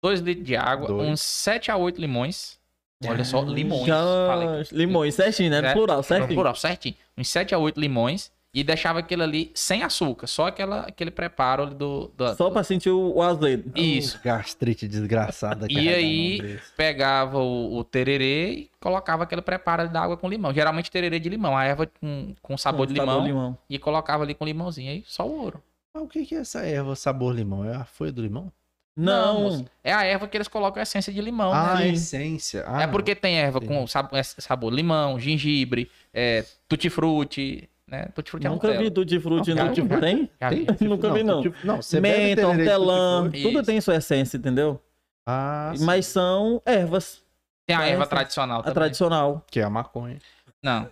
2 0.00 0.20
litros 0.20 0.46
de 0.46 0.54
água, 0.54 0.86
Dois. 0.86 1.08
uns 1.08 1.20
7 1.20 1.70
a 1.72 1.76
8 1.76 2.00
limões. 2.00 2.56
Olha 3.04 3.24
só, 3.24 3.42
limões. 3.42 3.84
Já... 3.86 3.96
Falei. 4.28 4.64
Limões, 4.70 5.14
certinho, 5.16 5.50
né? 5.50 5.60
No 5.60 5.66
É, 5.66 5.72
plural, 5.72 5.96
No 5.98 6.02
certinho. 6.04 6.34
plural, 6.34 6.54
certinho. 6.54 6.94
Uns 7.18 7.28
7 7.28 7.52
a 7.54 7.58
8 7.58 7.80
limões. 7.80 8.30
E 8.54 8.62
deixava 8.62 9.00
aquilo 9.00 9.24
ali 9.24 9.50
sem 9.52 9.82
açúcar. 9.82 10.28
Só 10.28 10.46
aquela, 10.46 10.82
aquele 10.82 11.10
preparo 11.10 11.64
ali 11.64 11.74
do... 11.74 12.12
do 12.16 12.34
Só 12.36 12.50
pra 12.50 12.62
sentir 12.62 12.88
o, 12.90 13.14
o 13.16 13.20
azedo. 13.20 13.72
Isso. 13.74 14.20
Gastrite 14.22 14.86
desgraçada. 14.86 15.66
E 15.74 15.88
aí-. 15.88 16.60
Pegava 16.76 17.38
o, 17.38 17.76
o 17.76 17.82
tererê 17.82 18.52
e 18.52 18.70
colocava 18.80 19.24
aquele 19.24 19.42
preparo 19.42 19.82
ali 19.82 19.90
da 19.90 20.00
água 20.00 20.16
com 20.16 20.28
limão. 20.28 20.54
Geralmente 20.54 20.88
tererê 20.88 21.18
de 21.18 21.28
limão. 21.28 21.56
A 21.56 21.64
erva 21.64 21.90
com, 22.00 22.32
com 22.40 22.56
sabor 22.56 22.86
Com 22.86 22.92
de 22.92 23.00
limão. 23.00 23.24
limão. 23.26 23.58
E 23.68 23.76
colocava 23.76 24.22
ali 24.22 24.34
com 24.34 24.44
limãozinho. 24.44 24.92
Aí 24.92 25.02
só 25.04 25.26
o 25.26 25.36
ouro. 25.36 25.60
Mas 25.92 26.04
o 26.04 26.06
que 26.06 26.24
que 26.24 26.36
é 26.36 26.38
essa 26.38 26.60
erva 26.60 26.94
sabor 26.94 27.34
limão? 27.34 27.64
É 27.64 27.74
a 27.74 27.84
folha 27.84 28.12
do 28.12 28.22
limão? 28.22 28.52
Não, 28.96 29.40
moço. 29.40 29.64
É 29.82 29.92
a 29.92 30.04
erva 30.04 30.28
que 30.28 30.36
eles 30.36 30.46
colocam 30.46 30.78
a 30.80 30.84
essência 30.84 31.12
de 31.12 31.20
limão. 31.20 31.52
ah, 31.52 31.74
né? 31.74 31.82
a 31.82 31.86
essência. 31.88 32.64
Ah, 32.66 32.82
é 32.82 32.86
porque 32.86 33.14
tem 33.16 33.36
erva 33.38 33.58
Entendi. 33.58 33.74
com 33.74 33.86
sabor, 33.88 34.24
sabor 34.24 34.72
limão, 34.72 35.18
gengibre, 35.18 35.90
é, 36.12 36.44
tutti-frutti, 36.68 37.68
né? 37.98 38.06
Tutti-frutti 38.14 38.46
é 38.46 38.50
nunca 38.50 38.66
Nutella. 38.68 38.84
vi 38.84 38.90
tutti 38.90 39.20
frutti, 39.20 39.54
Não. 39.54 39.72
Tem? 40.00 40.26
Tem? 40.26 40.66
Nunca 40.88 41.12
vi, 41.12 41.22
não. 41.22 41.42
tipo- 41.42 41.66
não, 41.66 41.80
você 41.82 42.00
Menta, 42.00 42.42
de 42.42 42.46
hortelã, 42.46 43.22
tutti-frutti. 43.24 43.42
tudo 43.42 43.58
Isso. 43.60 43.66
tem 43.66 43.80
sua 43.80 43.96
essência, 43.96 44.36
entendeu? 44.36 44.80
Ah, 45.26 45.72
sim, 45.76 45.84
Mas 45.84 46.06
são 46.06 46.60
ervas. 46.66 47.22
Tem 47.66 47.74
a 47.76 47.86
erva 47.86 48.02
essa- 48.02 48.10
tradicional 48.10 48.60
A 48.60 48.62
também. 48.62 48.74
tradicional. 48.74 49.44
que 49.50 49.60
é 49.60 49.62
a 49.62 49.70
maconha. 49.70 50.18
Não. 50.62 50.88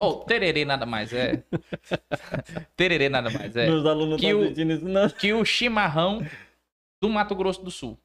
Ô, 0.00 0.14
tererê 0.24 0.64
nada 0.64 0.86
mais 0.86 1.12
é. 1.12 1.42
tererê 2.76 3.08
nada 3.08 3.30
mais 3.30 3.54
é. 3.56 3.66
Meus 3.66 3.84
alunos 3.84 4.20
Que 4.20 4.26
estão 4.28 4.40
o- 4.40 4.72
isso, 4.72 4.84
não. 4.88 5.08
Que 5.10 5.32
o 5.32 5.44
chimarrão 5.44 6.24
do 7.02 7.08
Mato 7.08 7.34
Grosso 7.34 7.62
do 7.62 7.70
Sul. 7.70 7.98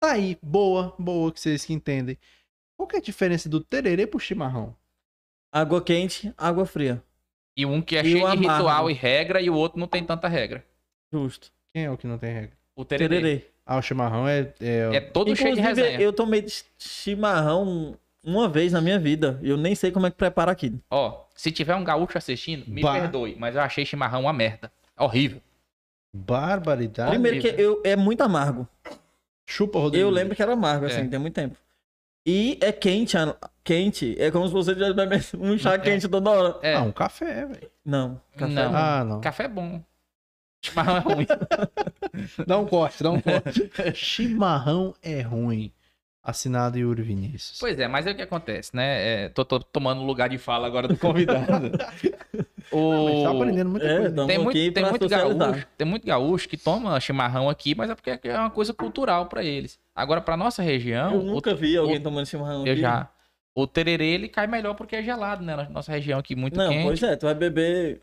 Tá 0.00 0.12
aí, 0.12 0.38
boa, 0.42 0.94
boa, 0.98 1.32
que 1.32 1.40
vocês 1.40 1.64
que 1.64 1.72
entendem. 1.72 2.18
Qual 2.76 2.86
que 2.86 2.96
é 2.96 2.98
a 2.98 3.02
diferença 3.02 3.48
do 3.48 3.60
tererê 3.60 4.06
pro 4.06 4.18
chimarrão? 4.20 4.74
Água 5.52 5.80
quente, 5.82 6.32
água 6.36 6.66
fria. 6.66 7.02
E 7.56 7.64
um 7.64 7.80
que 7.80 7.96
é 7.96 8.00
E 8.00 8.04
cheio 8.04 8.18
de 8.18 8.24
amargo. 8.24 8.42
ritual 8.52 8.90
e 8.90 8.92
regra 8.92 9.40
e 9.40 9.48
o 9.48 9.54
outro 9.54 9.78
não 9.78 9.86
tem 9.86 10.04
tanta 10.04 10.28
regra. 10.28 10.64
Justo. 11.12 11.50
Quem 11.72 11.84
é 11.84 11.90
o 11.90 11.96
que 11.96 12.06
não 12.06 12.18
tem 12.18 12.32
regra? 12.32 12.52
O 12.74 12.84
tererê. 12.84 13.08
Tererê. 13.20 13.46
Ah, 13.64 13.78
o 13.78 13.82
chimarrão 13.82 14.28
é. 14.28 14.52
é... 14.60 14.90
É 14.96 15.00
todo 15.00 15.34
cheio 15.34 15.54
de 15.54 15.60
Inclusive, 15.60 15.82
resenha. 15.88 16.00
eu 16.00 16.12
tomei 16.12 16.44
chimarrão 16.78 17.96
uma 18.22 18.48
vez 18.48 18.72
na 18.72 18.80
minha 18.80 18.98
vida. 18.98 19.40
Eu 19.42 19.56
nem 19.56 19.74
sei 19.74 19.90
como 19.90 20.06
é 20.06 20.10
que 20.10 20.16
prepara 20.16 20.52
aquilo. 20.52 20.80
Ó, 20.90 21.24
se 21.34 21.50
tiver 21.50 21.74
um 21.74 21.82
gaúcho 21.84 22.18
assistindo, 22.18 22.64
me 22.68 22.82
Bah. 22.82 22.92
perdoe, 22.92 23.34
mas 23.38 23.54
eu 23.56 23.62
achei 23.62 23.84
chimarrão 23.86 24.22
uma 24.22 24.32
merda. 24.32 24.70
Horrível. 24.98 25.40
Barbaridade. 26.14 27.10
Primeiro 27.10 27.40
que 27.40 27.48
eu, 27.60 27.80
é 27.84 27.94
muito 27.96 28.22
amargo. 28.22 28.66
Chupa, 29.46 29.78
Rodrigo. 29.78 30.04
Eu 30.06 30.10
lembro 30.10 30.34
que 30.34 30.42
era 30.42 30.52
amargo, 30.52 30.86
assim, 30.86 31.00
É. 31.00 31.06
tem 31.06 31.18
muito 31.18 31.34
tempo. 31.34 31.56
E 32.26 32.58
é 32.60 32.72
quente, 32.72 33.16
a- 33.16 33.36
quente. 33.62 34.16
É 34.18 34.30
como 34.32 34.46
se 34.48 34.52
você 34.52 34.74
já 34.74 34.92
bebesse 34.92 35.36
um 35.36 35.56
chá 35.56 35.74
É. 35.74 35.78
quente 35.78 36.08
toda 36.08 36.28
hora. 36.30 36.58
É, 36.60 36.74
Ah, 36.74 36.82
um 36.82 36.90
café, 36.90 37.46
velho. 37.46 37.70
Não, 37.84 38.20
café 38.36 38.52
Não. 38.52 38.72
não. 38.72 38.78
Ah, 38.78 39.04
não. 39.04 39.20
café 39.20 39.44
é 39.44 39.48
bom. 39.48 39.80
Chimarrão 40.64 40.96
é 40.96 40.98
ruim. 41.00 41.26
Dá 42.46 42.58
um 42.58 42.66
corte, 42.66 43.02
dá 43.02 43.10
um 43.12 43.20
corte. 43.20 43.70
chimarrão 43.94 44.94
é 45.02 45.20
ruim. 45.20 45.72
Assinado 46.22 46.76
Yuri 46.76 47.02
Vinícius. 47.02 47.56
pois 47.60 47.78
é, 47.78 47.86
mas 47.86 48.04
é 48.04 48.10
o 48.10 48.16
que 48.16 48.22
acontece, 48.22 48.74
né? 48.74 49.26
É, 49.26 49.28
tô, 49.28 49.44
tô 49.44 49.60
tomando 49.60 50.02
lugar 50.02 50.28
de 50.28 50.38
fala 50.38 50.66
agora 50.66 50.88
do 50.88 50.96
convidado. 50.96 51.70
Mas 52.72 53.22
tá 53.22 53.32
o... 53.32 53.36
aprendendo 53.36 53.70
muita 53.70 53.86
É, 53.86 53.98
coisa. 53.98 54.26
Tem 54.26 54.38
muito, 54.38 54.50
aqui 54.50 54.70
tem, 54.72 54.82
pra 54.82 54.90
muito 54.90 55.08
gaúcho, 55.08 55.66
tem 55.78 55.86
muito 55.86 56.06
gaúcho 56.06 56.48
que 56.48 56.56
toma 56.56 56.98
chimarrão 57.00 57.48
aqui, 57.48 57.74
mas 57.74 57.90
é 57.90 57.94
porque 57.94 58.28
é 58.28 58.38
uma 58.38 58.50
coisa 58.50 58.74
cultural 58.74 59.26
pra 59.26 59.44
eles. 59.44 59.78
Agora, 59.94 60.20
pra 60.20 60.36
nossa 60.36 60.62
região, 60.62 61.12
Eu 61.14 61.20
o- 61.20 61.24
nunca 61.24 61.54
vi 61.54 61.76
alguém 61.76 61.98
o- 61.98 62.02
tomando 62.02 62.26
chimarrão. 62.26 62.66
eu 62.66 62.72
aqui. 62.72 62.80
já. 62.80 63.08
O 63.54 63.66
tererê, 63.66 64.06
ele 64.08 64.28
cai 64.28 64.46
melhor 64.46 64.74
porque 64.74 64.96
é 64.96 65.02
gelado, 65.02 65.42
né? 65.44 65.56
Na 65.56 65.68
nossa 65.68 65.90
região 65.92 66.18
aqui, 66.18 66.34
muito 66.36 66.58
Não, 66.58 66.68
quente. 66.68 66.84
pois 66.84 67.02
é, 67.02 67.16
tu 67.16 67.24
vai 67.26 67.34
beber. 67.34 68.02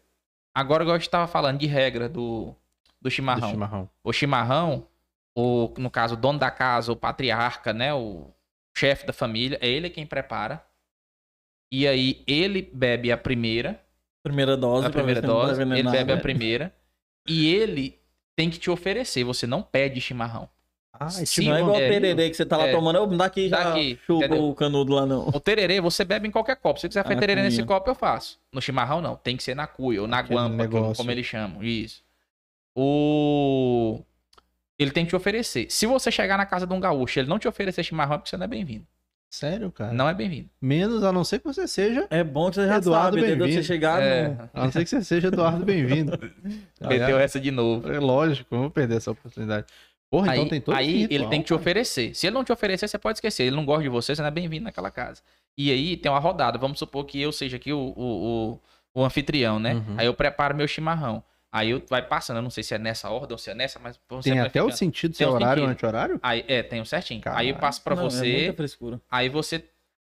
Agora, 0.56 0.84
igual 0.84 0.96
a 0.96 1.00
gente 1.00 1.10
tava 1.10 1.28
falando 1.28 1.60
de 1.60 1.68
regra 1.68 2.08
do, 2.10 2.46
do 3.00 3.04
Do 3.04 3.12
chimarrão. 3.12 3.50
chimarrão. 3.52 3.90
O 4.04 4.12
chimarrão, 4.14 4.88
o, 5.38 5.72
no 5.78 5.92
caso, 5.92 6.14
o 6.16 6.18
dono 6.18 6.40
da 6.40 6.50
casa, 6.50 6.92
o 6.92 6.96
patriarca, 6.96 7.72
né? 7.74 7.94
O 7.94 8.32
chefe 8.76 9.06
da 9.06 9.14
família, 9.14 9.58
é 9.62 9.68
ele 9.68 9.90
quem 9.90 10.06
prepara. 10.08 10.64
E 11.72 11.88
aí, 11.88 12.24
ele 12.28 12.62
bebe 12.74 13.12
a 13.12 13.18
primeira, 13.18 13.80
Primeira 14.24 14.56
dose. 14.58 14.88
a 14.88 14.90
primeira 14.90 15.22
dose, 15.22 15.62
ele 15.62 15.84
bebe 15.84 16.12
a 16.14 16.18
primeira. 16.18 16.74
E 17.28 17.54
ele 17.54 18.00
tem 18.36 18.50
que 18.50 18.58
te 18.58 18.72
oferecer, 18.72 19.24
você 19.24 19.46
não 19.46 19.62
pede 19.62 20.02
chimarrão. 20.02 20.50
Ah, 20.92 21.10
Se 21.10 21.26
tipo, 21.26 21.50
Não 21.50 21.56
é 21.58 21.60
igual 21.62 21.76
é, 21.80 21.88
o 21.88 21.90
tererê 21.92 22.30
que 22.30 22.36
você 22.38 22.46
tá 22.46 22.56
lá 22.56 22.68
é. 22.68 22.72
tomando, 22.72 22.98
eu 22.98 23.08
daqui 23.08 23.50
já 23.50 23.64
Daqui, 23.64 24.00
chupa 24.06 24.26
entendeu? 24.26 24.48
o 24.48 24.54
canudo 24.56 24.94
lá 24.94 25.06
não. 25.08 25.28
O 25.28 25.40
tererê, 25.40 25.82
você 25.82 26.06
bebe 26.06 26.28
em 26.28 26.32
qualquer 26.32 26.56
copo. 26.56 26.80
Se 26.80 26.84
você 26.84 26.88
quiser 26.90 27.04
fazer 27.04 27.16
Ah, 27.16 27.20
tererê 27.20 27.42
nesse 27.42 27.58
cuia. 27.58 27.66
copo, 27.68 27.90
eu 27.90 27.96
faço. 27.96 28.40
No 28.52 28.62
chimarrão, 28.62 29.02
não. 29.02 29.16
Tem 29.16 29.36
que 29.36 29.44
ser 29.44 29.56
na 29.56 29.66
cuia 29.66 30.02
ou 30.04 30.08
na 30.08 30.20
Aquele 30.20 30.40
guampa, 30.40 30.94
como 30.96 31.10
eles 31.12 31.26
chamam. 31.26 31.64
Isso. 31.64 32.04
O... 32.76 34.02
Ele 34.78 34.92
tem 34.92 35.04
que 35.06 35.10
te 35.10 35.16
oferecer. 35.16 35.68
Se 35.70 35.86
você 35.86 36.12
chegar 36.12 36.38
na 36.38 36.46
casa 36.46 36.66
de 36.68 36.74
um 36.74 36.80
gaúcho 36.80 37.18
e 37.18 37.22
ele 37.22 37.30
não 37.30 37.40
te 37.40 37.48
oferecer 37.48 37.84
chimarrão, 37.84 38.16
é 38.16 38.18
porque 38.20 38.30
você 38.30 38.38
não 38.38 38.46
é 38.46 38.48
bem-vindo. 38.48 38.86
Sério, 39.34 39.72
cara? 39.72 39.92
Não 39.92 40.08
é 40.08 40.14
bem-vindo. 40.14 40.48
Menos 40.62 41.04
a 41.04 41.12
não 41.12 41.24
ser 41.24 41.40
que 41.40 41.46
você 41.46 41.68
seja. 41.68 42.06
É 42.12 42.24
bom 42.24 42.50
que 42.50 42.56
você 42.58 42.68
já 42.68 42.78
Eduardo, 42.78 43.18
sabe, 43.18 43.28
bem-vindo. 43.36 43.52
Você 43.52 43.64
chegar 43.64 44.00
É. 44.00 44.28
no... 44.30 44.50
A 44.54 44.64
não 44.66 44.72
ser 44.72 44.84
que 44.84 44.90
você 44.92 45.04
seja 45.04 45.30
Eduardo 45.30 45.66
Bem-vindo. 45.66 46.16
Perdeu 46.88 47.18
essa 47.18 47.40
de 47.40 47.50
novo. 47.50 47.92
É 47.92 48.00
lógico, 48.00 48.56
vou 48.56 48.70
perder 48.70 48.98
essa 48.98 49.10
oportunidade. 49.10 49.66
Porra, 50.08 50.34
Aí, 50.34 50.38
então 50.38 50.50
tem 50.50 50.62
todo 50.62 50.76
aí 50.76 51.06
ele 51.06 51.14
ritual, 51.14 51.30
tem 51.32 51.42
que 51.42 51.48
te 51.48 51.54
oferecer. 51.56 52.14
Se 52.14 52.28
ele 52.28 52.36
não 52.36 52.44
te 52.44 52.52
oferecer, 52.52 52.88
você 52.88 53.00
pode 53.00 53.18
esquecer. 53.18 53.46
Ele 53.46 53.56
não 53.56 53.66
gosta 53.66 53.82
de 53.82 53.90
você, 53.90 54.16
você 54.16 54.22
não 54.22 54.28
é 54.28 54.32
bem-vindo 54.32 54.66
naquela 54.66 54.92
casa. 54.92 55.24
E 55.58 55.72
aí 55.72 55.98
tem 55.98 56.12
uma 56.12 56.20
rodada. 56.20 56.60
Vamos 56.60 56.78
supor 56.78 57.04
que 57.04 57.20
eu 57.20 57.32
seja 57.32 57.58
aqui 57.58 57.74
o, 57.74 57.80
o, 57.80 58.60
o, 58.94 59.02
o 59.02 59.04
anfitrião, 59.04 59.58
né? 59.58 59.74
Uhum. 59.74 59.96
Aí 59.98 60.06
eu 60.06 60.14
preparo 60.14 60.56
meu 60.56 60.68
chimarrão. 60.68 61.24
Aí 61.54 61.70
eu 61.70 61.84
vai 61.88 62.02
passando. 62.02 62.38
Eu 62.38 62.42
não 62.42 62.50
sei 62.50 62.64
se 62.64 62.74
é 62.74 62.80
nessa 62.80 63.12
ordem 63.12 63.34
ou 63.34 63.38
se 63.38 63.52
é 63.52 63.54
nessa, 63.54 63.78
mas 63.80 64.00
vamos 64.10 64.26
Tem 64.26 64.40
até 64.40 64.64
o 64.64 64.72
sentido 64.72 65.16
se 65.16 65.24
é 65.24 65.28
horário 65.28 65.62
ou 65.64 65.70
anti-horário? 65.70 66.20
Aí, 66.24 66.44
é, 66.48 66.64
tem 66.64 66.82
o 66.82 66.86
certinho. 66.86 67.22
Aí 67.28 67.50
eu 67.50 67.54
Caralho. 67.54 67.60
passo 67.60 67.84
pra 67.84 67.96
Não, 67.96 68.08
É 68.08 68.10
você. 68.10 68.32
muita 68.34 68.54
frescura. 68.54 69.00
aí 69.12 69.30
você 69.30 69.64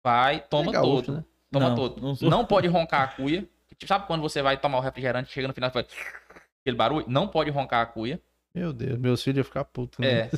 vai, 0.02 0.40
toma 0.40 0.70
É 0.70 0.72
gaúcho, 0.72 1.02
todo. 1.06 1.16
né? 1.18 1.24
Toma 1.52 1.68
Não, 1.68 1.76
todo. 1.76 2.00
não 2.22 2.30
Não, 2.30 2.44
pode 2.46 2.66
roncar 2.68 3.02
a 3.02 3.08
cuia. 3.08 3.46
Tipo, 3.68 3.86
sabe 3.86 4.06
quando 4.06 4.22
você 4.22 4.40
vai 4.40 4.56
tomar 4.56 4.78
o 4.78 4.80
refrigerante, 4.80 5.30
chega 5.30 5.46
no 5.46 5.52
final 5.52 5.68
e 5.68 5.72
faz 5.74 5.86
aquele 6.62 6.76
barulho? 6.76 7.04
Não 7.06 7.28
pode 7.28 7.50
roncar 7.50 7.82
a 7.82 7.86
cuia. 7.86 8.18
Meu 8.56 8.72
Deus, 8.72 8.98
meus 8.98 9.22
filhos 9.22 9.36
iam 9.36 9.44
ficar 9.44 9.64
putos. 9.66 9.98
Né? 9.98 10.08
É. 10.08 10.30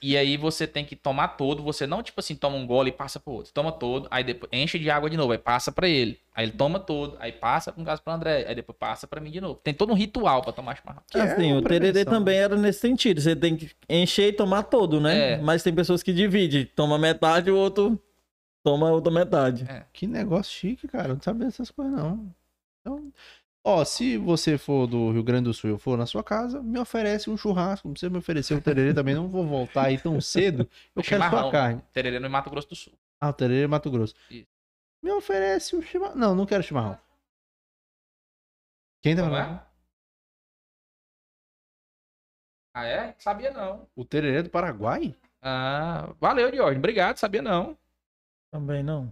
E 0.00 0.16
aí 0.16 0.36
você 0.36 0.64
tem 0.64 0.84
que 0.84 0.94
tomar 0.94 1.28
todo. 1.28 1.60
Você 1.64 1.88
não, 1.88 2.04
tipo 2.04 2.20
assim, 2.20 2.36
toma 2.36 2.56
um 2.56 2.64
gole 2.64 2.90
e 2.90 2.92
passa 2.92 3.18
pro 3.18 3.32
outro. 3.32 3.52
Toma 3.52 3.72
todo, 3.72 4.06
aí 4.12 4.22
depois 4.22 4.48
enche 4.52 4.78
de 4.78 4.88
água 4.88 5.10
de 5.10 5.16
novo, 5.16 5.32
aí 5.32 5.38
passa 5.38 5.72
pra 5.72 5.88
ele. 5.88 6.20
Aí 6.32 6.44
ele 6.44 6.52
toma 6.52 6.78
todo, 6.78 7.16
aí 7.18 7.32
passa 7.32 7.72
com 7.72 7.82
gás 7.82 7.98
pro 7.98 8.12
André, 8.12 8.44
aí 8.46 8.54
depois 8.54 8.78
passa 8.78 9.08
pra 9.08 9.20
mim 9.20 9.30
de 9.32 9.40
novo. 9.40 9.60
Tem 9.62 9.74
todo 9.74 9.90
um 9.90 9.96
ritual 9.96 10.40
pra 10.40 10.52
tomar 10.52 10.76
chimarrão. 10.76 11.02
É 11.14 11.20
assim, 11.20 11.52
o 11.52 11.62
tererê 11.62 11.92
prevenção. 11.92 12.12
também 12.12 12.38
era 12.38 12.56
nesse 12.56 12.78
sentido. 12.78 13.20
Você 13.20 13.34
tem 13.34 13.56
que 13.56 13.72
encher 13.88 14.28
e 14.28 14.32
tomar 14.32 14.62
todo, 14.62 15.00
né? 15.00 15.32
É. 15.32 15.38
Mas 15.38 15.64
tem 15.64 15.74
pessoas 15.74 16.00
que 16.00 16.12
dividem. 16.12 16.66
Toma 16.76 16.96
metade 16.96 17.50
o 17.50 17.56
outro 17.56 18.00
toma 18.64 18.88
a 18.88 18.92
outra 18.92 19.12
metade. 19.12 19.66
Que 19.92 20.06
negócio 20.06 20.50
chique, 20.50 20.88
cara. 20.88 21.08
Eu 21.08 21.14
não 21.14 21.22
sabia 21.22 21.44
dessas 21.44 21.70
coisas, 21.70 21.94
não. 21.94 22.34
Então, 22.80 23.12
ó, 23.64 23.84
se 23.84 24.16
você 24.18 24.56
for 24.58 24.86
do 24.86 25.10
Rio 25.10 25.22
Grande 25.24 25.44
do 25.44 25.54
Sul 25.54 25.70
e 25.70 25.72
eu 25.72 25.78
for 25.78 25.96
na 25.98 26.06
sua 26.06 26.22
casa, 26.22 26.62
me 26.62 26.78
oferece 26.78 27.28
um 27.30 27.36
churrasco. 27.36 27.88
Não 27.88 27.94
precisa 27.94 28.10
me 28.10 28.18
oferecer 28.18 28.54
o 28.54 28.60
tererê 28.60 28.92
também. 28.94 29.14
Não 29.14 29.26
vou 29.26 29.44
voltar 29.46 29.86
aí 29.86 29.98
tão 29.98 30.20
cedo. 30.20 30.68
Eu 30.94 31.02
quero 31.02 31.28
sua 31.28 31.50
carne. 31.50 31.82
Tererê 31.92 32.18
no 32.20 32.28
Mato 32.30 32.50
Grosso 32.50 32.68
do 32.68 32.76
Sul. 32.76 32.92
Ah, 33.20 33.30
o 33.30 33.32
tererê 33.32 33.62
é 33.62 33.66
Mato 33.66 33.90
Grosso. 33.90 34.14
Isso. 34.30 34.46
Me 35.02 35.10
oferece 35.10 35.74
um 35.74 35.82
chimarrão. 35.82 36.14
Não, 36.14 36.34
não 36.34 36.46
quero 36.46 36.62
chimarrão. 36.62 36.98
Quem 39.02 39.14
tá 39.16 39.22
Como 39.22 39.34
falando? 39.34 39.56
é? 39.58 39.66
Ah, 42.76 42.86
é? 42.86 43.14
Sabia 43.18 43.50
não. 43.52 43.88
O 43.94 44.04
tererê 44.04 44.42
do 44.42 44.50
Paraguai? 44.50 45.14
Ah, 45.40 46.12
valeu, 46.20 46.50
Diógenes. 46.50 46.78
Obrigado, 46.78 47.18
sabia 47.18 47.42
não. 47.42 47.78
Também 48.50 48.82
não. 48.82 49.10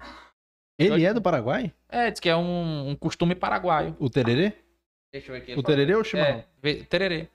Ele 0.87 1.05
é 1.05 1.15
do 1.15 1.23
Paraguai? 1.23 1.73
É, 1.89 2.11
diz 2.11 2.21
que 2.21 2.29
é 2.29 2.37
um, 2.37 2.91
um 2.91 2.97
costume 2.97 3.35
paraguaio. 3.35 3.97
O 3.99 4.09
tererê? 4.09 4.53
Deixa 5.13 5.31
eu 5.31 5.35
ver 5.35 5.43
aqui. 5.43 5.55
O 5.55 5.63
tererê 5.63 5.95
ou 5.95 6.01
o 6.01 6.05
chimarrão? 6.05 6.45
É, 6.63 6.73
tererê. 6.85 7.29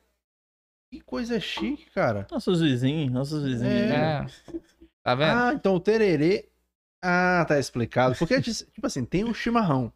Que 0.91 1.01
coisa 1.01 1.39
chique, 1.39 1.89
cara. 1.91 2.25
Nossos 2.31 2.61
vizinhos, 2.61 3.11
nossos 3.11 3.43
vizinhos. 3.43 3.91
É. 3.91 4.23
É. 4.23 4.25
Tá 5.03 5.15
vendo? 5.15 5.31
Ah, 5.31 5.51
então 5.53 5.75
o 5.75 5.79
tererê. 5.79 6.49
Ah, 7.01 7.45
tá 7.47 7.59
explicado. 7.59 8.15
Porque, 8.17 8.41
tipo 8.41 8.85
assim, 8.85 9.05
tem 9.05 9.23
o 9.23 9.33
chimarrão, 9.33 9.91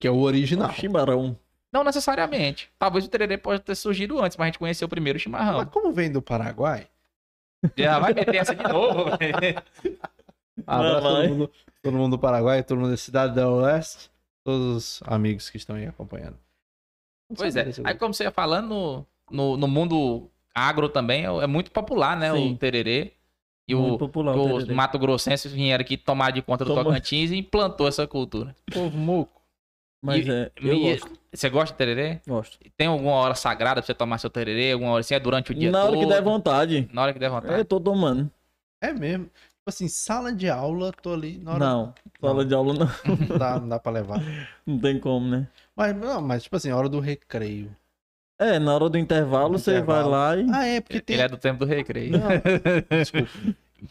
que 0.00 0.08
é 0.08 0.10
o 0.10 0.18
original. 0.18 0.72
Chimarrão. 0.72 1.38
Não 1.72 1.84
necessariamente. 1.84 2.70
Talvez 2.78 3.04
o 3.04 3.08
tererê 3.08 3.36
pode 3.36 3.62
ter 3.62 3.74
surgido 3.74 4.18
antes, 4.22 4.36
mas 4.36 4.44
a 4.44 4.48
gente 4.48 4.58
conheceu 4.58 4.88
primeiro 4.88 5.18
o 5.18 5.20
chimarrão. 5.20 5.58
Mas 5.58 5.68
como 5.68 5.92
vem 5.92 6.10
do 6.10 6.22
Paraguai? 6.22 6.88
Já 7.76 7.98
vai 7.98 8.14
meter 8.14 8.36
essa 8.36 8.54
de 8.54 8.62
novo. 8.62 9.10
Abraço 10.66 11.02
vai. 11.02 11.26
todo 11.26 11.28
mundo, 11.28 11.52
todo 11.86 11.96
mundo 11.98 12.16
do 12.16 12.18
Paraguai, 12.20 12.62
todo 12.62 12.78
mundo 12.78 12.90
da 12.90 12.96
cidade 12.96 13.34
da 13.34 13.48
Oeste, 13.48 14.10
todos 14.44 14.76
os 14.76 15.02
amigos 15.06 15.48
que 15.50 15.56
estão 15.56 15.76
aí 15.76 15.86
acompanhando. 15.86 16.36
Não 17.30 17.36
pois 17.36 17.56
é. 17.56 17.66
Aí, 17.84 17.94
como 17.94 18.14
você 18.14 18.24
ia 18.24 18.30
falando, 18.30 18.68
no, 18.68 19.06
no, 19.30 19.56
no 19.56 19.68
mundo 19.68 20.30
agro 20.54 20.88
também 20.88 21.24
é, 21.24 21.28
é 21.28 21.46
muito 21.46 21.70
popular, 21.70 22.16
né? 22.16 22.32
Sim. 22.32 22.52
O 22.52 22.56
tererê. 22.56 23.12
E 23.68 23.74
Muito 23.74 23.94
o, 23.94 23.98
popular. 23.98 24.36
o 24.36 24.54
os 24.54 24.62
tererê. 24.62 24.74
Mato 24.74 24.96
Grossenses 24.96 25.50
vieram 25.52 25.82
aqui 25.82 25.96
tomar 25.96 26.30
de 26.30 26.40
conta 26.40 26.64
do 26.64 26.70
Toma. 26.70 26.84
Tocantins 26.84 27.32
e 27.32 27.36
implantou 27.36 27.88
essa 27.88 28.06
cultura. 28.06 28.54
povo 28.72 28.96
moco. 28.96 29.42
Mas 30.00 30.24
E- 30.24 30.30
é, 30.30 30.52
eu 30.62 30.74
e- 30.74 30.92
gosto. 31.00 31.18
Você 31.34 31.50
gosta 31.50 31.74
de 31.74 31.78
tererê? 31.78 32.20
Gosto. 32.28 32.58
Tem 32.76 32.86
alguma 32.86 33.12
hora 33.16 33.34
sagrada 33.34 33.80
pra 33.82 33.86
você 33.86 33.92
tomar 33.92 34.18
seu 34.18 34.30
tererê? 34.30 34.70
Alguma 34.72 34.92
hora 34.92 35.00
assim? 35.00 35.14
É 35.14 35.18
durante 35.20 35.50
o 35.50 35.54
dia 35.54 35.70
Na 35.72 35.82
hora 35.82 35.92
todo? 35.94 36.00
que 36.00 36.06
der 36.06 36.22
vontade. 36.22 36.88
Na 36.92 37.02
hora 37.02 37.12
que 37.12 37.18
der 37.18 37.28
vontade. 37.28 37.58
Eu 37.58 37.64
tô 37.64 37.80
tomando. 37.80 38.30
É 38.80 38.92
mesmo. 38.92 39.28
Tipo 39.66 39.74
assim, 39.74 39.88
sala 39.88 40.32
de 40.32 40.48
aula, 40.48 40.92
tô 40.92 41.12
ali. 41.12 41.38
Na 41.38 41.54
hora... 41.54 41.58
Não. 41.58 41.94
Sala 42.20 42.44
de 42.44 42.54
aula 42.54 42.72
não. 42.72 42.86
Não 43.28 43.36
dá, 43.36 43.58
não 43.58 43.68
dá 43.68 43.78
pra 43.80 43.90
levar. 43.90 44.20
Não 44.64 44.78
tem 44.78 45.00
como, 45.00 45.28
né? 45.28 45.48
Mas, 45.74 45.96
não, 45.96 46.22
mas 46.22 46.44
tipo 46.44 46.54
assim, 46.54 46.70
hora 46.70 46.88
do 46.88 47.00
recreio. 47.00 47.76
É, 48.38 48.60
na 48.60 48.72
hora 48.76 48.88
do 48.88 48.96
intervalo, 48.96 49.58
você 49.58 49.82
vai 49.82 50.04
lá 50.04 50.36
e. 50.36 50.46
Ah, 50.52 50.64
é, 50.64 50.80
porque 50.80 51.00
tem. 51.00 51.16
Ele 51.16 51.22
é 51.24 51.28
do 51.28 51.36
tempo 51.36 51.58
do 51.58 51.66
recreio. 51.66 52.12
Não, 52.12 52.28
desculpa. 52.96 53.28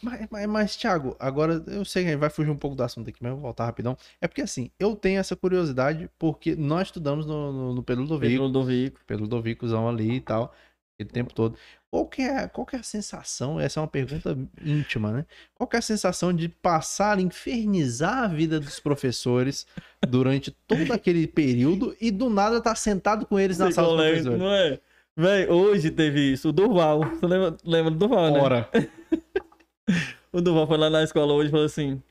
Mas, 0.01 0.27
mas, 0.31 0.47
mas, 0.47 0.75
Thiago, 0.77 1.13
agora 1.19 1.61
eu 1.67 1.83
sei 1.83 2.05
que 2.05 2.15
vai 2.15 2.29
fugir 2.29 2.51
um 2.51 2.57
pouco 2.57 2.75
do 2.75 2.81
assunto 2.83 3.09
aqui, 3.09 3.19
mas 3.21 3.31
eu 3.31 3.35
vou 3.35 3.43
voltar 3.43 3.65
rapidão. 3.65 3.97
É 4.21 4.29
porque 4.29 4.41
assim, 4.41 4.71
eu 4.79 4.95
tenho 4.95 5.19
essa 5.19 5.35
curiosidade 5.35 6.09
porque 6.17 6.55
nós 6.55 6.87
estudamos 6.87 7.25
no, 7.25 7.51
no, 7.51 7.73
no 7.73 7.83
Pedro 7.83 8.03
Ludovico, 8.03 8.29
Pedro 8.29 8.43
Ludovico. 8.45 9.01
Pedro 9.05 9.23
Ludovicozão 9.25 9.89
ali 9.89 10.15
e 10.15 10.21
tal, 10.21 10.53
o 11.01 11.05
tempo 11.05 11.33
todo. 11.33 11.57
Qual 11.95 12.07
que, 12.07 12.21
é, 12.23 12.45
qual 12.49 12.65
que 12.65 12.75
é 12.75 12.79
a 12.79 12.83
sensação? 12.83 13.57
Essa 13.57 13.79
é 13.79 13.81
uma 13.81 13.87
pergunta 13.87 14.37
íntima, 14.61 15.13
né? 15.13 15.25
Qual 15.53 15.65
que 15.65 15.77
é 15.77 15.79
a 15.79 15.81
sensação 15.81 16.33
de 16.33 16.49
passar, 16.49 17.21
infernizar 17.21 18.25
a 18.25 18.27
vida 18.27 18.59
dos 18.59 18.81
professores 18.81 19.65
durante 20.05 20.51
todo 20.67 20.91
aquele 20.91 21.25
período 21.25 21.95
e 22.01 22.11
do 22.11 22.29
nada 22.29 22.59
tá 22.59 22.75
sentado 22.75 23.25
com 23.25 23.39
eles 23.39 23.57
na 23.59 23.67
Sei 23.67 23.75
sala 23.75 23.95
dos 23.95 24.05
é, 24.05 24.09
professores? 24.09 24.39
não 24.39 24.51
é? 24.51 24.79
Véi, 25.15 25.47
hoje 25.47 25.89
teve 25.89 26.33
isso. 26.33 26.49
O 26.49 26.51
Durval. 26.51 26.99
Você 26.99 27.25
lembra, 27.27 27.55
lembra 27.63 27.91
do 27.91 27.97
Durval, 27.97 28.29
né? 28.29 28.41
Ora. 28.41 28.69
O 30.33 30.41
Durval 30.41 30.67
foi 30.67 30.77
lá 30.77 30.89
na 30.89 31.01
escola 31.01 31.31
hoje 31.31 31.47
e 31.47 31.51
falou 31.51 31.65
assim, 31.65 32.03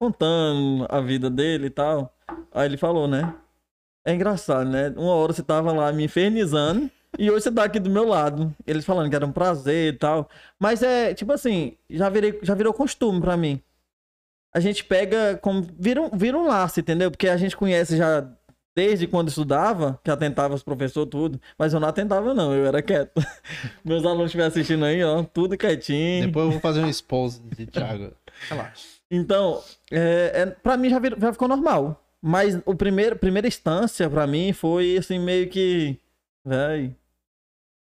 contando 0.00 0.84
a 0.90 1.00
vida 1.00 1.30
dele 1.30 1.66
e 1.66 1.70
tal. 1.70 2.12
Aí 2.50 2.66
ele 2.66 2.76
falou, 2.76 3.06
né? 3.06 3.32
É 4.04 4.12
engraçado, 4.12 4.68
né? 4.68 4.92
Uma 4.96 5.14
hora 5.14 5.32
você 5.32 5.44
tava 5.44 5.70
lá 5.70 5.92
me 5.92 6.02
infernizando 6.02 6.90
e 7.18 7.30
hoje 7.30 7.44
você 7.44 7.52
tá 7.52 7.64
aqui 7.64 7.78
do 7.78 7.88
meu 7.90 8.06
lado. 8.06 8.54
Eles 8.66 8.84
falando 8.84 9.08
que 9.08 9.16
era 9.16 9.24
um 9.26 9.32
prazer 9.32 9.94
e 9.94 9.96
tal. 9.96 10.28
Mas 10.58 10.82
é, 10.82 11.14
tipo 11.14 11.32
assim, 11.32 11.76
já, 11.88 12.08
virei, 12.08 12.38
já 12.42 12.54
virou 12.54 12.72
costume 12.74 13.20
pra 13.20 13.36
mim. 13.36 13.60
A 14.54 14.60
gente 14.60 14.84
pega 14.84 15.38
como. 15.40 15.66
Vira 15.78 16.02
um, 16.02 16.10
vira 16.10 16.36
um 16.36 16.46
laço, 16.46 16.80
entendeu? 16.80 17.10
Porque 17.10 17.28
a 17.28 17.36
gente 17.36 17.56
conhece 17.56 17.96
já 17.96 18.26
desde 18.74 19.06
quando 19.06 19.28
estudava, 19.28 19.98
que 20.04 20.10
atentava 20.10 20.54
os 20.54 20.62
professores, 20.62 21.10
tudo. 21.10 21.40
Mas 21.58 21.72
eu 21.72 21.80
não 21.80 21.88
atentava, 21.88 22.32
não, 22.32 22.54
eu 22.54 22.64
era 22.66 22.80
quieto. 22.82 23.12
Meus 23.84 24.04
alunos 24.04 24.26
estiverem 24.26 24.48
assistindo 24.48 24.84
aí, 24.84 25.02
ó, 25.02 25.22
tudo 25.22 25.56
quietinho. 25.56 26.26
Depois 26.26 26.46
eu 26.46 26.52
vou 26.52 26.60
fazer 26.60 26.80
um 26.80 26.88
expose 26.88 27.40
de 27.56 27.66
Thiago. 27.66 28.12
Relaxa. 28.48 28.86
Então, 29.10 29.62
é, 29.90 30.32
é, 30.34 30.46
pra 30.46 30.76
mim 30.76 30.88
já, 30.90 30.98
virou- 30.98 31.18
já 31.20 31.32
ficou 31.32 31.48
normal. 31.48 32.04
Mas 32.22 32.58
o 32.64 32.74
primeiro, 32.74 33.16
primeira 33.16 33.46
instância 33.48 34.08
pra 34.10 34.26
mim 34.26 34.52
foi 34.52 34.96
assim, 34.96 35.18
meio 35.18 35.48
que. 35.48 35.98
Véi, 36.48 36.96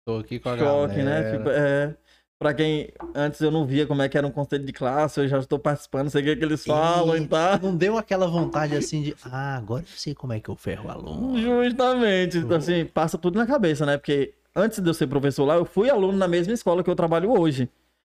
Tô 0.07 0.19
aqui 0.19 0.39
com 0.39 0.49
a 0.49 0.57
choque, 0.59 0.97
né? 0.97 1.23
galera. 1.23 1.37
Tipo, 1.37 1.51
é, 1.51 1.97
pra 2.39 2.55
quem 2.55 2.91
antes 3.15 3.41
eu 3.43 3.51
não 3.51 3.67
via 3.67 3.87
como 3.87 4.01
é 4.01 4.09
que 4.09 4.17
era 4.17 4.27
um 4.27 4.31
conselho 4.31 4.65
de 4.65 4.73
classe, 4.73 5.21
eu 5.21 5.29
já 5.29 5.39
estou 5.39 5.59
participando, 5.59 6.09
sei 6.09 6.23
o 6.23 6.25
que, 6.25 6.37
que 6.37 6.45
eles 6.45 6.65
falam 6.65 7.15
e 7.15 7.29
tal. 7.29 7.59
Não 7.59 7.77
deu 7.77 7.99
aquela 7.99 8.27
vontade 8.27 8.75
assim 8.75 9.03
de, 9.03 9.15
ah, 9.23 9.57
agora 9.57 9.83
eu 9.83 9.97
sei 9.99 10.15
como 10.15 10.33
é 10.33 10.41
que 10.41 10.49
eu 10.49 10.57
ferro 10.57 10.89
o 10.89 10.91
aluno. 10.91 11.39
Justamente. 11.39 12.39
Então, 12.39 12.57
assim, 12.57 12.87
passa 12.87 13.19
tudo 13.19 13.39
na 13.39 13.47
cabeça, 13.47 13.85
né? 13.85 13.99
Porque 13.99 14.35
antes 14.57 14.81
de 14.81 14.89
eu 14.89 14.95
ser 14.95 15.09
professor 15.09 15.45
lá, 15.45 15.57
eu 15.57 15.67
fui 15.67 15.91
aluno 15.91 16.17
na 16.17 16.27
mesma 16.29 16.55
escola 16.55 16.83
que 16.83 16.89
eu 16.89 16.97
trabalho 16.97 17.39
hoje. 17.39 17.69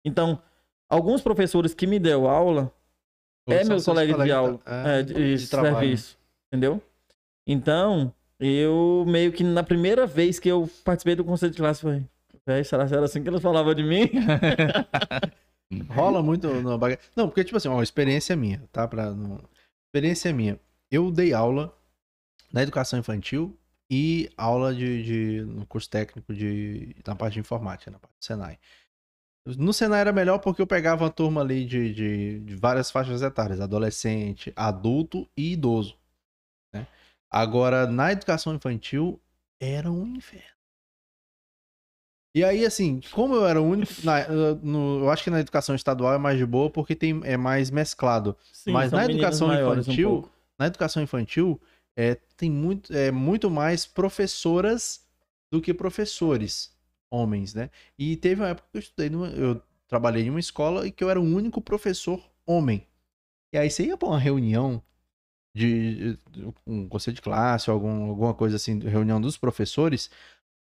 Então, 0.02 0.40
alguns 0.88 1.20
professores 1.20 1.74
que 1.74 1.86
me 1.86 1.98
deu 1.98 2.26
aula 2.26 2.72
é 3.46 3.64
São 3.64 3.76
meu 3.76 3.84
colega 3.84 4.24
de 4.24 4.32
aula, 4.32 4.60
ah, 4.64 4.88
é, 4.88 5.02
de, 5.02 5.36
de 5.36 5.48
trabalho. 5.50 5.74
serviço, 5.74 6.18
entendeu? 6.50 6.82
Então, 7.46 8.14
eu 8.40 9.04
meio 9.06 9.32
que 9.32 9.42
na 9.44 9.62
primeira 9.62 10.06
vez 10.06 10.38
que 10.38 10.48
eu 10.48 10.68
participei 10.84 11.14
do 11.16 11.24
conselho 11.24 11.52
de 11.52 11.58
classe, 11.58 11.80
falei, 11.82 12.04
véi, 12.46 12.64
será 12.64 12.86
que 12.86 12.94
era 12.94 13.04
assim 13.04 13.22
que 13.22 13.28
eles 13.28 13.42
falavam 13.42 13.74
de 13.74 13.82
mim? 13.82 14.10
Rola 15.90 16.22
muito 16.22 16.48
no. 16.48 16.78
Não, 17.14 17.28
porque, 17.28 17.44
tipo 17.44 17.56
assim, 17.56 17.68
ó, 17.68 17.82
experiência 17.82 18.34
minha, 18.34 18.62
tá? 18.72 18.88
Pra. 18.88 19.14
Experiência 19.86 20.32
minha. 20.32 20.58
Eu 20.90 21.10
dei 21.10 21.32
aula 21.34 21.74
na 22.52 22.62
educação 22.62 22.98
infantil 22.98 23.54
e 23.90 24.30
aula 24.36 24.74
de, 24.74 25.02
de- 25.02 25.40
no 25.44 25.66
curso 25.66 25.88
técnico 25.90 26.32
de, 26.32 26.94
na 27.06 27.14
parte 27.14 27.34
de 27.34 27.40
informática, 27.40 27.90
na 27.90 27.98
parte 27.98 28.14
do 28.18 28.24
Senai. 28.24 28.58
No 29.56 29.72
Senai 29.72 30.00
era 30.00 30.12
melhor 30.12 30.38
porque 30.38 30.60
eu 30.60 30.66
pegava 30.66 31.04
uma 31.04 31.10
turma 31.10 31.40
ali 31.40 31.64
de, 31.64 31.92
de, 31.94 32.40
de 32.40 32.56
várias 32.56 32.90
faixas 32.90 33.22
etárias, 33.22 33.60
adolescente, 33.60 34.52
adulto 34.56 35.28
e 35.36 35.52
idoso. 35.52 35.96
Agora, 37.30 37.86
na 37.86 38.12
educação 38.12 38.54
infantil, 38.54 39.20
era 39.60 39.90
um 39.90 40.06
inferno. 40.16 40.56
E 42.34 42.44
aí, 42.44 42.64
assim, 42.64 43.00
como 43.12 43.34
eu 43.34 43.46
era 43.46 43.60
o 43.60 43.64
único. 43.64 43.92
na- 44.04 44.28
no- 44.62 45.00
eu 45.00 45.10
acho 45.10 45.24
que 45.24 45.30
na 45.30 45.40
educação 45.40 45.74
estadual 45.74 46.14
é 46.14 46.18
mais 46.18 46.38
de 46.38 46.46
boa 46.46 46.70
porque 46.70 46.94
tem, 46.94 47.20
é 47.24 47.36
mais 47.36 47.70
mesclado. 47.70 48.36
Sim, 48.52 48.72
Mas 48.72 48.92
na 48.92 49.04
educação 49.04 49.48
um 49.48 49.54
infantil, 49.60 50.10
pouco. 50.10 50.30
Na 50.58 50.66
educação 50.66 51.02
infantil, 51.02 51.60
é, 51.96 52.14
tem 52.36 52.50
muito, 52.50 52.92
é, 52.94 53.10
muito 53.10 53.50
mais 53.50 53.86
professoras 53.86 55.04
do 55.50 55.60
que 55.60 55.72
professores, 55.72 56.72
homens, 57.10 57.54
né? 57.54 57.70
E 57.98 58.16
teve 58.16 58.42
uma 58.42 58.48
época 58.48 58.68
que 58.70 58.76
eu 58.78 58.80
estudei, 58.80 59.08
numa, 59.10 59.28
eu 59.28 59.60
trabalhei 59.88 60.24
em 60.24 60.30
uma 60.30 60.40
escola 60.40 60.86
e 60.86 60.92
que 60.92 61.02
eu 61.02 61.10
era 61.10 61.20
o 61.20 61.24
único 61.24 61.60
professor 61.60 62.22
homem. 62.46 62.86
E 63.52 63.58
aí 63.58 63.70
você 63.70 63.86
ia 63.86 63.96
pra 63.96 64.08
uma 64.08 64.18
reunião 64.18 64.82
de 65.54 66.16
de- 66.30 66.54
um 66.66 66.88
conselho 66.88 67.14
de 67.16 67.22
classe, 67.22 67.70
algum, 67.70 68.10
alguma 68.10 68.34
coisa 68.34 68.56
assim, 68.56 68.78
reunião 68.80 69.20
dos 69.20 69.36
professores, 69.36 70.10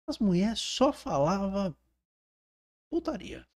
as 0.08 0.18
mulheres 0.18 0.60
só 0.60 0.92
falavam 0.92 1.74
putaria. 2.90 3.46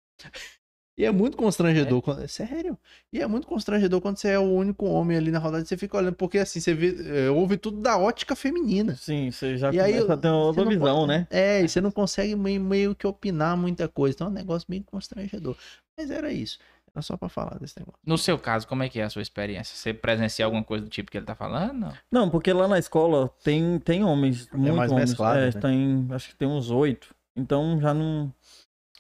E 0.99 1.05
é 1.05 1.11
muito 1.13 1.37
constrangedor. 1.37 2.01
Quando... 2.01 2.23
é 2.23 2.27
Sério? 2.29 2.79
E 3.13 3.21
é 3.21 3.27
muito 3.27 3.47
constrangedor 3.47 4.01
quando 4.01 4.17
você 4.17 4.29
é 4.31 4.39
o 4.39 4.43
único 4.45 4.87
homem 4.87 5.17
ali 5.17 5.31
na 5.31 5.39
rodada 5.39 5.63
e 5.63 5.67
você 5.67 5.77
fica 5.77 5.97
olhando, 5.99 6.15
porque 6.17 6.39
assim, 6.39 6.59
você 6.59 6.73
vê, 6.73 7.27
é, 7.27 7.31
ouve 7.31 7.59
tudo 7.59 7.81
da 7.83 7.99
ótica 7.99 8.35
feminina. 8.35 8.97
Sim, 8.97 9.31
você 9.31 9.59
já 9.59 9.73
E 9.75 9.79
aí, 9.79 9.93
começa 9.93 10.15
a 10.15 10.17
ter 10.17 10.31
outra 10.31 10.65
não 10.65 10.71
visão, 10.71 11.07
né? 11.07 11.27
É, 11.31 11.61
e 11.63 11.69
você 11.69 11.83
não 11.83 11.91
consegue 11.91 12.35
meio, 12.35 12.61
meio 12.63 12.95
que 12.95 13.07
opinar 13.07 13.57
muita 13.59 13.87
coisa. 13.89 14.15
Então 14.15 14.29
é 14.29 14.31
um 14.31 14.33
negócio 14.33 14.67
bem 14.69 14.83
constrangedor. 14.83 15.55
Mas 15.99 16.11
era 16.11 16.33
isso. 16.33 16.59
Era 16.97 17.03
só 17.03 17.15
pra 17.15 17.29
falar 17.29 17.59
desse 17.59 17.79
negócio. 17.79 18.01
No 18.07 18.17
seu 18.17 18.39
caso, 18.39 18.67
como 18.67 18.83
é 18.83 18.89
que 18.89 18.99
é 18.99 19.05
a 19.05 19.11
sua 19.11 19.21
experiência? 19.21 19.77
Você 19.77 19.93
presencia 19.93 20.47
alguma 20.47 20.65
coisa 20.65 20.83
do 20.83 20.89
tipo 20.89 21.11
que 21.11 21.19
ele 21.19 21.27
tá 21.27 21.35
falando? 21.35 21.75
Não. 21.79 21.93
Não, 22.11 22.31
porque 22.31 22.51
lá 22.55 22.67
na 22.67 22.79
escola 22.79 23.29
tem, 23.45 23.79
tem 23.81 24.03
homens, 24.03 24.49
muito 24.51 24.75
mais 24.75 24.91
homens. 24.91 25.11
mesclado, 25.11 25.39
é, 25.41 25.45
né? 25.53 25.61
tem, 25.61 26.09
acho 26.11 26.31
que 26.31 26.37
tem 26.37 26.49
uns 26.49 26.71
oito. 26.71 27.15
Então 27.37 27.79
já 27.79 27.93
não, 27.93 28.33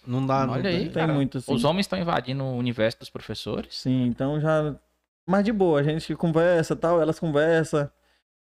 Não 0.06 0.26
dá. 0.26 0.46
Olha 0.46 0.62
não, 0.62 0.68
aí, 0.68 0.84
tem 0.84 0.92
cara. 0.92 1.14
muito, 1.14 1.38
assim. 1.38 1.54
Os 1.54 1.64
homens 1.64 1.86
estão 1.86 1.98
invadindo 1.98 2.44
o 2.44 2.58
universo 2.58 2.98
dos 2.98 3.08
professores. 3.08 3.78
Sim, 3.78 4.04
então 4.08 4.38
já. 4.38 4.76
Mas 5.26 5.42
de 5.42 5.52
boa, 5.52 5.80
a 5.80 5.82
gente 5.82 6.14
conversa 6.14 6.74
e 6.74 6.76
tal, 6.76 7.00
elas 7.00 7.18
conversam. 7.18 7.90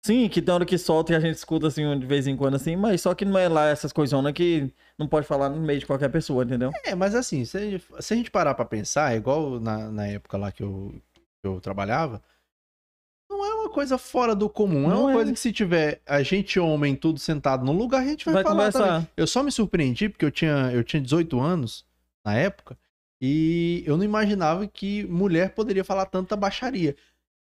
Sim, 0.05 0.29
que 0.29 0.39
tem 0.39 0.53
hora 0.53 0.65
que 0.67 0.77
solta 0.77 1.13
e 1.13 1.15
a 1.15 1.19
gente 1.19 1.33
escuta 1.35 1.65
assim 1.65 1.97
de 1.97 2.05
vez 2.05 2.27
em 2.27 2.37
quando, 2.37 2.53
assim, 2.53 2.75
mas 2.75 3.01
só 3.01 3.15
que 3.15 3.25
não 3.25 3.39
é 3.39 3.49
lá 3.49 3.65
essas 3.69 3.91
coisonas 3.91 4.33
que 4.33 4.71
não 4.99 5.07
pode 5.07 5.25
falar 5.25 5.49
no 5.49 5.59
meio 5.59 5.79
de 5.79 5.85
qualquer 5.87 6.09
pessoa, 6.09 6.43
entendeu? 6.43 6.71
É, 6.85 6.93
mas 6.93 7.15
assim, 7.15 7.43
se 7.43 7.57
a 7.57 7.59
gente, 7.61 7.83
se 7.99 8.13
a 8.13 8.17
gente 8.17 8.29
parar 8.29 8.53
pra 8.53 8.65
pensar, 8.65 9.13
é 9.13 9.17
igual 9.17 9.59
na, 9.59 9.89
na 9.89 10.05
época 10.05 10.37
lá 10.37 10.51
que 10.51 10.61
eu, 10.61 10.93
que 11.15 11.47
eu 11.47 11.59
trabalhava, 11.59 12.21
não 13.27 13.43
é 13.43 13.53
uma 13.55 13.69
coisa 13.71 13.97
fora 13.97 14.35
do 14.35 14.47
comum. 14.47 14.85
é 14.85 14.89
Não 14.93 15.01
uma 15.05 15.11
é. 15.11 15.13
coisa 15.15 15.33
que 15.33 15.39
se 15.39 15.51
tiver 15.51 15.99
a 16.05 16.21
gente 16.21 16.59
homem 16.59 16.95
tudo 16.95 17.19
sentado 17.19 17.65
no 17.65 17.71
lugar, 17.71 18.01
a 18.03 18.05
gente 18.05 18.25
vai, 18.25 18.35
Vai 18.35 18.43
falar 18.43 18.71
também. 18.71 18.87
conversar. 18.87 19.11
Eu 19.17 19.25
só 19.25 19.41
me 19.41 19.51
surpreendi 19.51 20.07
porque 20.07 20.23
eu 20.25 20.29
tinha, 20.31 20.71
eu 20.71 20.83
tinha 20.83 21.01
18 21.01 21.39
anos 21.39 21.83
na 22.23 22.35
época 22.35 22.77
e 23.19 23.83
eu 23.87 23.97
não 23.97 24.03
imaginava 24.03 24.67
que 24.67 25.03
mulher 25.07 25.55
poderia 25.55 25.83
falar 25.83 26.05
tanta 26.05 26.35
baixaria. 26.35 26.95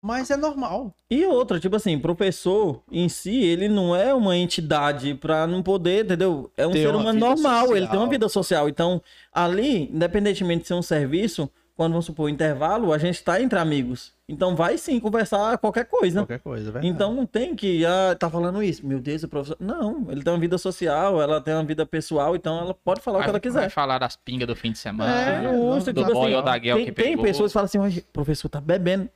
Mas 0.03 0.31
é 0.31 0.37
normal. 0.37 0.95
E 1.11 1.25
outra, 1.27 1.59
tipo 1.59 1.75
assim, 1.77 1.99
professor 1.99 2.83
em 2.93 3.09
si, 3.09 3.43
ele 3.43 3.69
não 3.69 3.95
é 3.97 4.15
uma 4.15 4.37
entidade 4.37 5.15
pra 5.15 5.47
não 5.47 5.63
poder, 5.63 6.05
entendeu? 6.05 6.51
É 6.57 6.67
um 6.67 6.71
Ter 6.71 6.83
ser 6.83 6.89
uma 6.91 6.99
humano 7.01 7.19
normal, 7.19 7.63
ele 7.71 7.73
tem 7.81 7.87
social. 7.87 8.03
uma 8.03 8.09
vida 8.11 8.29
social. 8.29 8.69
Então, 8.69 9.03
ali, 9.33 9.91
independentemente 9.93 10.63
de 10.63 10.69
ser 10.69 10.75
um 10.75 10.83
serviço, 10.83 11.51
quando 11.75 11.93
vamos 11.93 12.07
supor 12.07 12.31
intervalo, 12.31 12.93
a 12.93 12.99
gente 12.99 13.23
tá 13.23 13.41
entre 13.43 13.59
amigos. 13.59 14.15
Então 14.29 14.57
vai 14.57 14.77
sim 14.79 14.99
conversar 14.99 15.59
qualquer 15.59 15.85
coisa. 15.85 16.21
Qualquer 16.21 16.41
coisa, 16.41 16.63
é 16.69 16.73
verdade. 16.73 16.89
Então 16.89 17.15
não 17.15 17.27
tem 17.27 17.55
que, 17.55 17.85
ah, 17.85 18.17
tá 18.19 18.29
falando 18.31 18.63
isso, 18.63 18.85
meu 18.87 18.99
Deus, 19.01 19.23
o 19.25 19.29
professor. 19.29 19.57
Não, 19.61 20.07
ele 20.11 20.23
tem 20.23 20.33
uma 20.33 20.39
vida 20.39 20.57
social, 20.59 21.21
ela 21.21 21.41
tem 21.41 21.55
uma 21.55 21.63
vida 21.65 21.85
pessoal, 21.87 22.35
então 22.35 22.59
ela 22.59 22.75
pode 22.75 23.01
falar 23.01 23.19
o 23.19 23.21
que 23.21 23.27
Vai- 23.27 23.31
ela 23.31 23.41
quiser. 23.41 23.61
Vai 23.61 23.71
falar 23.71 23.99
das 23.99 24.17
pingas 24.17 24.49
do 24.49 24.57
fim 24.57 24.73
de 24.73 24.79
semana. 24.79 25.13
É, 25.13 25.43
não, 25.43 25.75
justo, 25.75 25.93
do 25.93 26.01
tipo 26.01 26.13
boy 26.13 26.25
assim, 26.27 26.35
ou 26.37 26.43
da 26.43 26.59
guel 26.59 26.77
tem, 26.77 26.87
que 26.87 26.93
tem 26.93 27.05
pegou. 27.11 27.25
pessoas 27.25 27.51
que 27.51 27.55
falam 27.55 27.65
assim, 27.67 27.79
"Olha, 27.79 27.99
o 27.99 28.13
professor 28.13 28.49
tá 28.49 28.61
bebendo. 28.61 29.09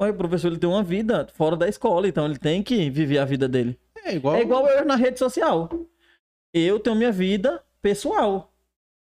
Olha, 0.00 0.12
o 0.12 0.16
professor 0.16 0.48
ele 0.48 0.58
tem 0.58 0.68
uma 0.68 0.82
vida 0.82 1.26
fora 1.34 1.56
da 1.56 1.68
escola, 1.68 2.06
então 2.06 2.24
ele 2.26 2.38
tem 2.38 2.62
que 2.62 2.88
viver 2.88 3.18
a 3.18 3.24
vida 3.24 3.48
dele. 3.48 3.78
é 4.04 4.14
igual, 4.14 4.36
É 4.36 4.42
igual 4.42 4.66
eu 4.68 4.84
na 4.84 4.94
rede 4.94 5.18
social. 5.18 5.68
Eu 6.54 6.78
tenho 6.78 6.96
minha 6.96 7.12
vida 7.12 7.62
pessoal. 7.82 8.52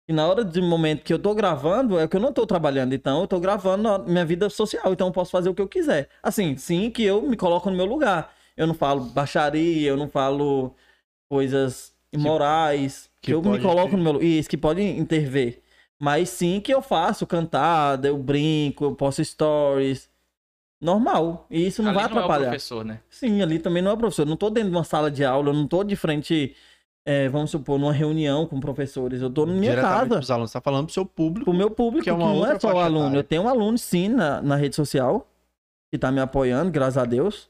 E 0.08 0.12
na 0.12 0.26
hora 0.26 0.44
do 0.44 0.62
momento 0.62 1.02
que 1.02 1.12
eu 1.12 1.18
tô 1.18 1.34
gravando, 1.34 1.98
é 1.98 2.06
que 2.06 2.16
eu 2.16 2.20
não 2.20 2.32
tô 2.32 2.46
trabalhando. 2.46 2.92
Então 2.92 3.22
eu 3.22 3.26
tô 3.26 3.40
gravando 3.40 3.88
a 3.88 3.98
minha 3.98 4.24
vida 4.24 4.50
social. 4.50 4.92
Então 4.92 5.06
eu 5.06 5.12
posso 5.12 5.30
fazer 5.30 5.48
o 5.48 5.54
que 5.54 5.62
eu 5.62 5.68
quiser. 5.68 6.08
Assim, 6.22 6.56
sim 6.56 6.90
que 6.90 7.02
eu 7.04 7.22
me 7.22 7.36
coloco 7.36 7.70
no 7.70 7.76
meu 7.76 7.86
lugar. 7.86 8.34
Eu 8.56 8.66
não 8.66 8.74
falo 8.74 9.00
baixaria, 9.04 9.88
eu 9.88 9.96
não 9.96 10.08
falo 10.08 10.74
coisas 11.30 11.94
imorais. 12.12 13.10
que 13.20 13.28
Que, 13.28 13.34
eu 13.34 13.42
me 13.42 13.60
coloco 13.60 13.90
ter- 13.90 13.96
no 13.96 14.02
meu 14.02 14.12
lugar. 14.12 14.26
Isso, 14.26 14.48
que 14.50 14.56
pode 14.58 14.82
intervir. 14.82 15.62
Mas 16.00 16.28
sim 16.28 16.60
que 16.60 16.74
eu 16.74 16.82
faço 16.82 17.26
cantada, 17.26 18.08
eu 18.08 18.18
brinco, 18.18 18.84
eu 18.84 18.94
posto 18.94 19.24
stories. 19.24 20.10
Normal. 20.82 21.46
E 21.48 21.66
isso 21.66 21.80
não 21.82 21.90
Ali 21.90 21.98
vai 22.00 22.04
não 22.08 22.10
é 22.10 22.14
o 22.14 22.18
atrapalhar. 22.24 22.48
professor, 22.50 22.84
né? 22.84 23.00
Sim, 23.08 23.40
ali 23.40 23.58
também 23.60 23.80
não 23.82 23.92
é 23.92 23.96
professor. 23.96 24.22
Eu 24.22 24.26
não 24.26 24.36
tô 24.36 24.50
dentro 24.50 24.70
de 24.70 24.76
uma 24.76 24.82
sala 24.84 25.10
de 25.10 25.24
aula, 25.24 25.50
eu 25.50 25.54
não 25.54 25.66
tô 25.68 25.84
de 25.84 25.94
frente, 25.94 26.56
é, 27.06 27.28
vamos 27.28 27.50
supor, 27.52 27.78
numa 27.78 27.92
reunião 27.92 28.46
com 28.46 28.58
professores. 28.58 29.22
Eu 29.22 29.30
tô 29.30 29.46
na 29.46 29.52
minha 29.52 29.76
casa, 29.76 30.16
pros 30.16 30.30
alunos, 30.30 30.50
você 30.50 30.58
tá 30.58 30.60
falando 30.60 30.86
pro 30.86 30.92
seu 30.94 31.06
público. 31.06 31.44
pro 31.44 31.54
meu 31.56 31.70
público, 31.70 32.00
Que 32.00 32.04
que, 32.04 32.10
é 32.10 32.12
uma 32.12 32.26
não 32.26 32.36
outra 32.38 32.56
é 32.56 32.58
só 32.60 32.72
o 32.74 32.78
aluno. 32.78 33.04
etária. 33.06 33.18
Eu 33.18 33.24
tenho 33.24 33.42
um 33.42 33.48
aluno, 33.48 33.78
sim, 33.78 34.08
na, 34.08 34.42
na 34.42 34.56
rede 34.56 34.74
social, 34.74 35.28
que 35.90 35.96
tá 35.98 36.10
me 36.10 36.20
apoiando, 36.20 36.70
graças 36.72 36.98
a 36.98 37.04
Deus. 37.04 37.48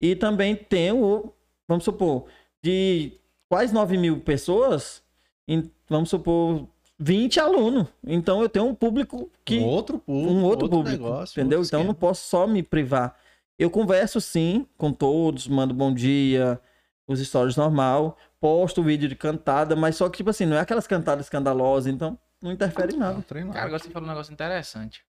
E 0.00 0.14
também 0.14 0.54
tenho, 0.54 1.32
vamos 1.66 1.82
supor, 1.84 2.26
de 2.62 3.12
quase 3.48 3.74
9 3.74 3.98
mil 3.98 4.20
pessoas, 4.20 5.02
em- 5.48 5.68
vamos 5.88 6.10
supor, 6.10 6.68
20 6.98 7.40
alunos. 7.40 7.86
Então 8.04 8.42
eu 8.42 8.48
tenho 8.48 8.66
um 8.66 8.74
público 8.74 9.30
que 9.44 9.58
um 9.58 9.64
outro 9.64 9.98
público, 9.98 10.32
um 10.32 10.42
outro, 10.44 10.68
público, 10.68 11.04
negócio, 11.04 11.40
entendeu? 11.40 11.58
outro 11.60 11.68
Então 11.68 11.80
eu 11.80 11.86
não 11.86 11.94
posso 11.94 12.28
só 12.28 12.46
me 12.46 12.62
privar. 12.62 13.16
Eu 13.58 13.70
converso 13.70 14.20
sim 14.20 14.66
com 14.76 14.92
todos, 14.92 15.46
mando 15.48 15.74
bom 15.74 15.92
dia, 15.92 16.60
os 17.06 17.20
stories 17.20 17.56
normal, 17.56 18.16
posto 18.40 18.82
vídeo 18.82 19.08
de 19.08 19.16
cantada, 19.16 19.74
mas 19.74 19.96
só 19.96 20.08
que 20.08 20.18
tipo 20.18 20.30
assim, 20.30 20.46
não 20.46 20.56
é 20.56 20.60
aquelas 20.60 20.86
cantadas 20.86 21.26
escandalosas, 21.26 21.92
então 21.92 22.18
não 22.42 22.52
interfere 22.52 22.94
em 22.94 22.98
nada. 22.98 23.22
Cara, 23.22 23.64
agora 23.64 23.78
você 23.78 23.90
falou 23.90 24.06
um 24.06 24.12
negócio 24.12 24.32
interessante. 24.32 25.04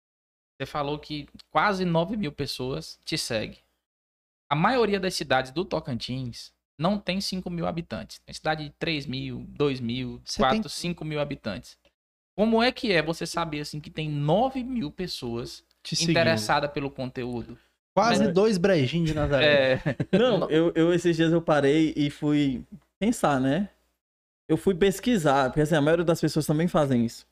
Você 0.58 0.66
falou 0.66 0.98
que 0.98 1.28
quase 1.50 1.84
9 1.84 2.16
mil 2.16 2.32
pessoas 2.32 2.98
te 3.04 3.16
seguem. 3.16 3.58
A 4.50 4.56
maioria 4.56 4.98
das 4.98 5.14
cidades 5.14 5.52
do 5.52 5.64
Tocantins 5.64 6.52
não 6.78 6.98
tem 6.98 7.20
5 7.20 7.50
mil 7.50 7.66
habitantes. 7.66 8.20
Tem 8.24 8.32
cidade 8.34 8.64
de 8.64 8.70
3 8.78 9.04
mil, 9.06 9.44
2 9.48 9.80
mil, 9.80 10.20
Você 10.24 10.38
4, 10.40 10.60
tem- 10.62 10.68
5 10.70 11.04
mil 11.04 11.20
habitantes. 11.20 11.76
Como 12.36 12.62
é 12.62 12.70
que 12.70 12.92
é 12.92 13.02
você 13.02 13.26
saber 13.26 13.60
assim 13.60 13.80
que 13.80 13.90
tem 13.90 14.08
9 14.08 14.62
mil 14.62 14.90
pessoas 14.92 15.64
interessadas 16.00 16.70
pelo 16.70 16.90
conteúdo? 16.90 17.58
Quase 17.96 18.24
Mas- 18.26 18.32
dois 18.34 18.58
brejinhos 18.58 19.08
de 19.08 19.14
Nazaré. 19.14 19.72
É, 19.74 19.80
Não, 20.16 20.48
eu, 20.48 20.72
eu 20.76 20.94
esses 20.94 21.16
dias 21.16 21.32
eu 21.32 21.42
parei 21.42 21.92
e 21.96 22.10
fui 22.10 22.62
pensar, 23.00 23.40
né? 23.40 23.68
Eu 24.48 24.56
fui 24.56 24.74
pesquisar, 24.74 25.50
porque 25.50 25.62
assim, 25.62 25.74
a 25.74 25.80
maioria 25.80 26.04
das 26.04 26.20
pessoas 26.20 26.46
também 26.46 26.68
fazem 26.68 27.04
isso. 27.04 27.26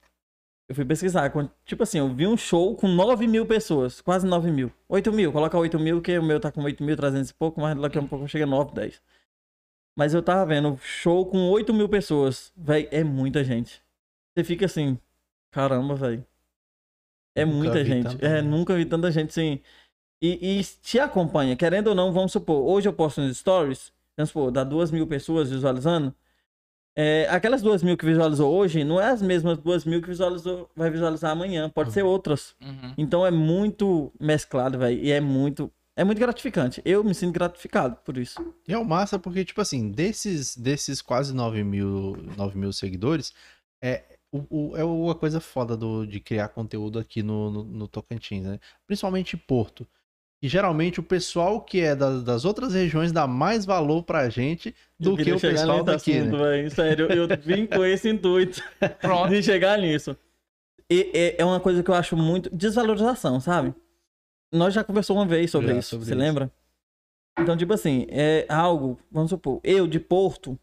Eu 0.68 0.74
fui 0.74 0.84
pesquisar, 0.84 1.32
tipo 1.64 1.84
assim, 1.84 1.98
eu 1.98 2.12
vi 2.12 2.26
um 2.26 2.36
show 2.36 2.74
com 2.74 2.88
9 2.88 3.28
mil 3.28 3.46
pessoas, 3.46 4.00
quase 4.00 4.26
9 4.26 4.50
mil. 4.50 4.72
8 4.88 5.12
mil, 5.12 5.30
coloca 5.32 5.56
8 5.56 5.78
mil, 5.78 6.02
que 6.02 6.18
o 6.18 6.22
meu 6.22 6.40
tá 6.40 6.50
com 6.50 6.60
8.300 6.62 7.30
e 7.30 7.34
pouco, 7.34 7.60
mas 7.60 7.80
daqui 7.80 7.96
a 7.96 8.00
um 8.00 8.08
pouco 8.08 8.26
chega 8.26 8.44
a 8.44 8.48
9, 8.48 8.74
10. 8.74 9.00
Mas 9.96 10.12
eu 10.12 10.22
tava 10.22 10.44
vendo 10.44 10.76
show 10.78 11.24
com 11.24 11.48
8 11.48 11.72
mil 11.72 11.88
pessoas. 11.88 12.52
Véi, 12.54 12.86
é 12.92 13.02
muita 13.02 13.42
gente. 13.42 13.82
Você 14.34 14.44
fica 14.44 14.66
assim, 14.66 14.98
caramba, 15.50 15.94
véi. 15.94 16.22
É 17.34 17.44
Nunca 17.44 17.56
muita 17.56 17.84
gente. 17.84 18.24
É, 18.24 18.36
gente. 18.36 18.48
nunca 18.48 18.74
vi 18.76 18.84
tanta 18.84 19.10
gente 19.10 19.30
assim. 19.30 19.60
E, 20.20 20.58
e 20.60 20.64
te 20.82 20.98
acompanha, 20.98 21.54
querendo 21.54 21.88
ou 21.88 21.94
não, 21.94 22.10
vamos 22.12 22.32
supor, 22.32 22.64
hoje 22.66 22.88
eu 22.88 22.92
posto 22.92 23.20
nos 23.20 23.36
stories, 23.36 23.92
vamos 24.16 24.30
supor, 24.30 24.50
dá 24.50 24.64
duas 24.64 24.90
mil 24.90 25.06
pessoas 25.06 25.50
visualizando. 25.50 26.14
É, 26.98 27.26
aquelas 27.28 27.60
duas 27.60 27.82
mil 27.82 27.94
que 27.94 28.06
visualizou 28.06 28.50
hoje, 28.54 28.82
não 28.82 28.98
é 28.98 29.10
as 29.10 29.20
mesmas 29.20 29.58
duas 29.58 29.84
mil 29.84 30.00
que 30.00 30.08
visualizou, 30.08 30.70
vai 30.74 30.90
visualizar 30.90 31.30
amanhã, 31.30 31.68
pode 31.68 31.92
ser 31.92 32.02
outras. 32.02 32.56
uhum. 32.58 32.94
Então 32.96 33.26
é 33.26 33.30
muito 33.30 34.10
mesclado, 34.18 34.78
velho, 34.78 34.98
e 34.98 35.12
é 35.12 35.20
muito, 35.20 35.70
é 35.96 36.04
muito 36.04 36.18
gratificante. 36.18 36.82
Eu 36.84 37.02
me 37.02 37.14
sinto 37.14 37.32
gratificado 37.32 37.96
por 38.04 38.16
isso. 38.18 38.36
E 38.68 38.72
é 38.72 38.78
o 38.78 38.84
massa 38.84 39.18
porque, 39.18 39.44
tipo 39.44 39.60
assim, 39.60 39.90
desses, 39.90 40.56
desses 40.56 41.00
quase 41.02 41.34
9 41.34 41.64
mil, 41.64 42.16
9 42.36 42.58
mil 42.58 42.72
seguidores, 42.72 43.32
é, 43.82 44.02
o, 44.30 44.44
o- 44.70 44.76
é 44.76 44.84
uma 44.84 45.14
coisa 45.14 45.40
foda 45.40 45.76
do, 45.76 46.04
de 46.06 46.20
criar 46.20 46.48
conteúdo 46.48 46.98
aqui 46.98 47.22
no, 47.22 47.50
no, 47.50 47.64
no 47.64 47.88
Tocantins, 47.88 48.44
né? 48.44 48.60
Principalmente 48.86 49.34
em 49.36 49.38
Porto. 49.38 49.86
E 50.42 50.48
geralmente 50.48 51.00
o 51.00 51.02
pessoal 51.02 51.60
que 51.62 51.80
é 51.80 51.96
das, 51.96 52.22
das 52.22 52.44
outras 52.44 52.74
regiões 52.74 53.10
dá 53.10 53.26
mais 53.26 53.64
valor 53.64 54.02
pra 54.02 54.28
gente 54.28 54.74
do 55.00 55.16
que 55.16 55.32
o 55.32 55.40
pessoal 55.40 55.82
daqui, 55.82 56.18
assunto, 56.18 56.36
né? 56.36 56.44
velho. 56.44 56.70
Sério, 56.70 57.06
eu 57.10 57.26
vim 57.42 57.66
com 57.66 57.82
esse 57.82 58.10
intuito 58.10 58.62
de 59.30 59.42
chegar 59.42 59.78
nisso. 59.78 60.14
e- 60.90 61.10
e- 61.14 61.34
é 61.38 61.44
uma 61.44 61.58
coisa 61.58 61.82
que 61.82 61.90
eu 61.90 61.94
acho 61.94 62.16
muito. 62.18 62.54
Desvalorização, 62.54 63.40
sabe? 63.40 63.74
Nós 64.52 64.72
já 64.74 64.84
conversamos 64.84 65.22
uma 65.22 65.28
vez 65.28 65.50
sobre 65.50 65.68
Já, 65.68 65.78
isso, 65.78 65.90
sobre 65.90 66.06
você 66.06 66.12
isso. 66.12 66.18
lembra? 66.20 66.50
Então, 67.38 67.56
tipo 67.56 67.72
assim, 67.74 68.06
é 68.08 68.46
algo, 68.48 68.98
vamos 69.10 69.30
supor, 69.30 69.60
eu 69.62 69.86
de 69.86 70.00
Porto, 70.00 70.58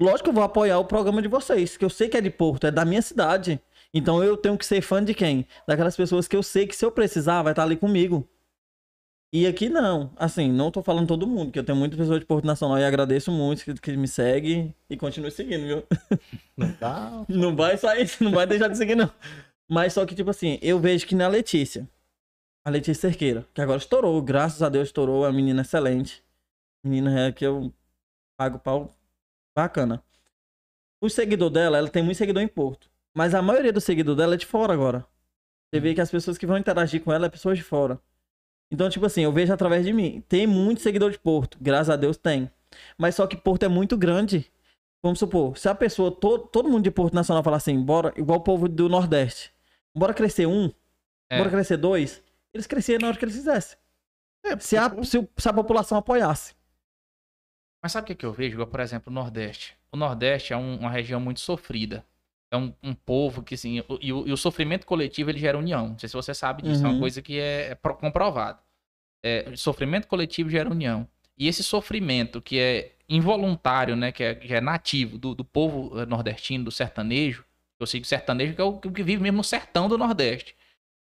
lógico 0.00 0.24
que 0.24 0.30
eu 0.30 0.34
vou 0.34 0.42
apoiar 0.42 0.78
o 0.78 0.84
programa 0.84 1.22
de 1.22 1.28
vocês, 1.28 1.76
que 1.76 1.84
eu 1.84 1.90
sei 1.90 2.08
que 2.08 2.16
é 2.16 2.20
de 2.20 2.30
Porto, 2.30 2.66
é 2.66 2.70
da 2.70 2.84
minha 2.84 3.00
cidade. 3.02 3.60
Então 3.94 4.22
eu 4.22 4.36
tenho 4.36 4.58
que 4.58 4.66
ser 4.66 4.80
fã 4.82 5.02
de 5.02 5.14
quem? 5.14 5.46
Daquelas 5.66 5.96
pessoas 5.96 6.26
que 6.26 6.36
eu 6.36 6.42
sei 6.42 6.66
que 6.66 6.74
se 6.74 6.84
eu 6.84 6.90
precisar 6.90 7.42
vai 7.42 7.52
estar 7.52 7.62
ali 7.62 7.76
comigo. 7.76 8.28
E 9.32 9.46
aqui 9.46 9.68
não. 9.68 10.10
Assim, 10.16 10.50
não 10.50 10.70
tô 10.70 10.82
falando 10.82 11.06
todo 11.06 11.26
mundo, 11.26 11.52
que 11.52 11.58
eu 11.58 11.64
tenho 11.64 11.78
muitas 11.78 11.98
pessoas 11.98 12.20
de 12.20 12.26
Porto 12.26 12.44
Nacional 12.44 12.78
e 12.78 12.84
agradeço 12.84 13.30
muito 13.30 13.64
que, 13.64 13.74
que 13.74 13.96
me 13.96 14.08
segue 14.08 14.74
e 14.88 14.96
continue 14.96 15.30
seguindo, 15.30 15.66
viu? 15.66 15.84
Não 16.56 16.74
dá. 16.80 17.24
Não 17.28 17.54
vai 17.54 17.76
sair, 17.76 18.10
não 18.18 18.30
vai 18.32 18.46
deixar 18.46 18.68
de 18.68 18.78
seguir, 18.78 18.94
não. 18.94 19.10
Mas 19.68 19.92
só 19.92 20.06
que, 20.06 20.14
tipo 20.14 20.30
assim, 20.30 20.58
eu 20.62 20.80
vejo 20.80 21.06
que 21.06 21.14
na 21.14 21.28
Letícia, 21.28 21.86
a 22.66 22.70
Letícia 22.70 23.08
Cerqueira, 23.08 23.46
que 23.54 23.60
agora 23.60 23.78
estourou, 23.78 24.20
graças 24.20 24.60
a 24.60 24.68
Deus 24.68 24.88
estourou, 24.88 25.24
é 25.24 25.28
uma 25.28 25.32
menina 25.34 25.62
excelente. 25.62 26.20
Menina 26.84 27.28
é 27.28 27.30
que 27.32 27.46
eu 27.46 27.72
pago 28.36 28.58
pau 28.58 28.92
bacana. 29.56 30.02
O 31.00 31.08
seguidor 31.08 31.48
dela, 31.48 31.78
ela 31.78 31.88
tem 31.88 32.02
muito 32.02 32.16
seguidor 32.18 32.42
em 32.42 32.48
Porto. 32.48 32.90
Mas 33.14 33.34
a 33.34 33.40
maioria 33.40 33.72
do 33.72 33.80
seguidor 33.80 34.16
dela 34.16 34.34
é 34.34 34.36
de 34.36 34.46
fora 34.46 34.72
agora. 34.72 35.06
Você 35.70 35.78
vê 35.80 35.94
que 35.94 36.00
as 36.00 36.10
pessoas 36.10 36.36
que 36.36 36.44
vão 36.46 36.58
interagir 36.58 37.02
com 37.04 37.12
ela 37.12 37.26
é 37.26 37.28
pessoas 37.28 37.56
de 37.56 37.62
fora. 37.62 38.00
Então, 38.68 38.90
tipo 38.90 39.06
assim, 39.06 39.22
eu 39.22 39.30
vejo 39.32 39.52
através 39.52 39.84
de 39.86 39.92
mim. 39.92 40.24
Tem 40.28 40.44
muito 40.44 40.80
seguidor 40.80 41.12
de 41.12 41.18
Porto, 41.20 41.56
graças 41.60 41.90
a 41.90 41.94
Deus 41.96 42.16
tem. 42.16 42.50
Mas 42.98 43.14
só 43.14 43.28
que 43.28 43.36
Porto 43.36 43.62
é 43.62 43.68
muito 43.68 43.96
grande. 43.96 44.50
Vamos 45.00 45.20
supor, 45.20 45.56
se 45.56 45.68
a 45.68 45.74
pessoa, 45.74 46.10
to- 46.10 46.38
todo 46.48 46.68
mundo 46.68 46.82
de 46.82 46.90
Porto 46.90 47.14
Nacional 47.14 47.44
falar 47.44 47.58
assim, 47.58 47.80
bora, 47.80 48.12
igual 48.16 48.40
o 48.40 48.42
povo 48.42 48.68
do 48.68 48.88
Nordeste, 48.88 49.52
bora 49.96 50.12
crescer 50.12 50.46
um, 50.46 50.72
É. 51.30 51.38
bora 51.38 51.48
crescer 51.50 51.76
dois, 51.76 52.20
eles 52.56 52.66
cresciam 52.66 52.98
na 53.00 53.08
hora 53.08 53.16
que 53.16 53.24
eles 53.24 53.34
fizessem. 53.36 53.78
É, 54.44 54.58
Se 54.58 54.76
a, 54.76 54.90
se, 55.04 55.28
se 55.36 55.48
a 55.48 55.52
população 55.52 55.98
apoiasse. 55.98 56.54
Mas 57.82 57.92
sabe 57.92 58.04
o 58.04 58.06
que, 58.08 58.14
que 58.14 58.26
eu 58.26 58.32
vejo? 58.32 58.64
Por 58.66 58.80
exemplo, 58.80 59.10
o 59.10 59.14
Nordeste. 59.14 59.76
O 59.92 59.96
Nordeste 59.96 60.52
é 60.52 60.56
um- 60.56 60.78
uma 60.78 60.90
região 60.90 61.20
muito 61.20 61.40
sofrida. 61.40 62.04
É 62.50 62.56
um, 62.56 62.72
um 62.82 62.94
povo 62.94 63.42
que, 63.42 63.54
assim, 63.54 63.80
o- 63.80 63.98
e, 64.00 64.12
o, 64.12 64.26
e 64.26 64.32
o 64.32 64.36
sofrimento 64.36 64.86
coletivo 64.86 65.30
ele 65.30 65.38
gera 65.38 65.58
união. 65.58 65.88
Não 65.90 65.98
sei 65.98 66.08
se 66.08 66.14
você 66.14 66.32
sabe 66.34 66.62
disso, 66.62 66.82
é 66.82 66.86
uma 66.86 66.94
Uhum. 66.94 67.00
coisa 67.00 67.20
que 67.22 67.38
é, 67.38 67.70
é 67.70 67.74
pro- 67.74 67.96
comprovado. 67.96 68.58
É, 69.22 69.48
o 69.52 69.56
sofrimento 69.56 70.06
coletivo 70.06 70.48
gera 70.50 70.70
união. 70.70 71.08
E 71.36 71.48
esse 71.48 71.62
sofrimento 71.62 72.40
que 72.40 72.58
é 72.58 72.92
involuntário, 73.08 73.94
né, 73.96 74.10
que 74.12 74.22
é, 74.22 74.34
que 74.34 74.52
é 74.54 74.60
nativo 74.60 75.18
do, 75.18 75.34
do 75.34 75.44
povo 75.44 76.00
eh, 76.00 76.06
nordestino, 76.06 76.64
do 76.64 76.70
sertanejo, 76.72 77.44
eu 77.78 77.86
sei 77.86 78.00
que 78.00 78.06
o 78.06 78.08
sertanejo 78.08 78.54
que 78.54 78.60
é 78.60 78.64
o 78.64 78.78
que 78.78 78.90
que 78.90 79.02
vive 79.02 79.22
mesmo 79.22 79.36
no 79.38 79.44
sertão 79.44 79.88
do 79.88 79.98
Nordeste, 79.98 80.56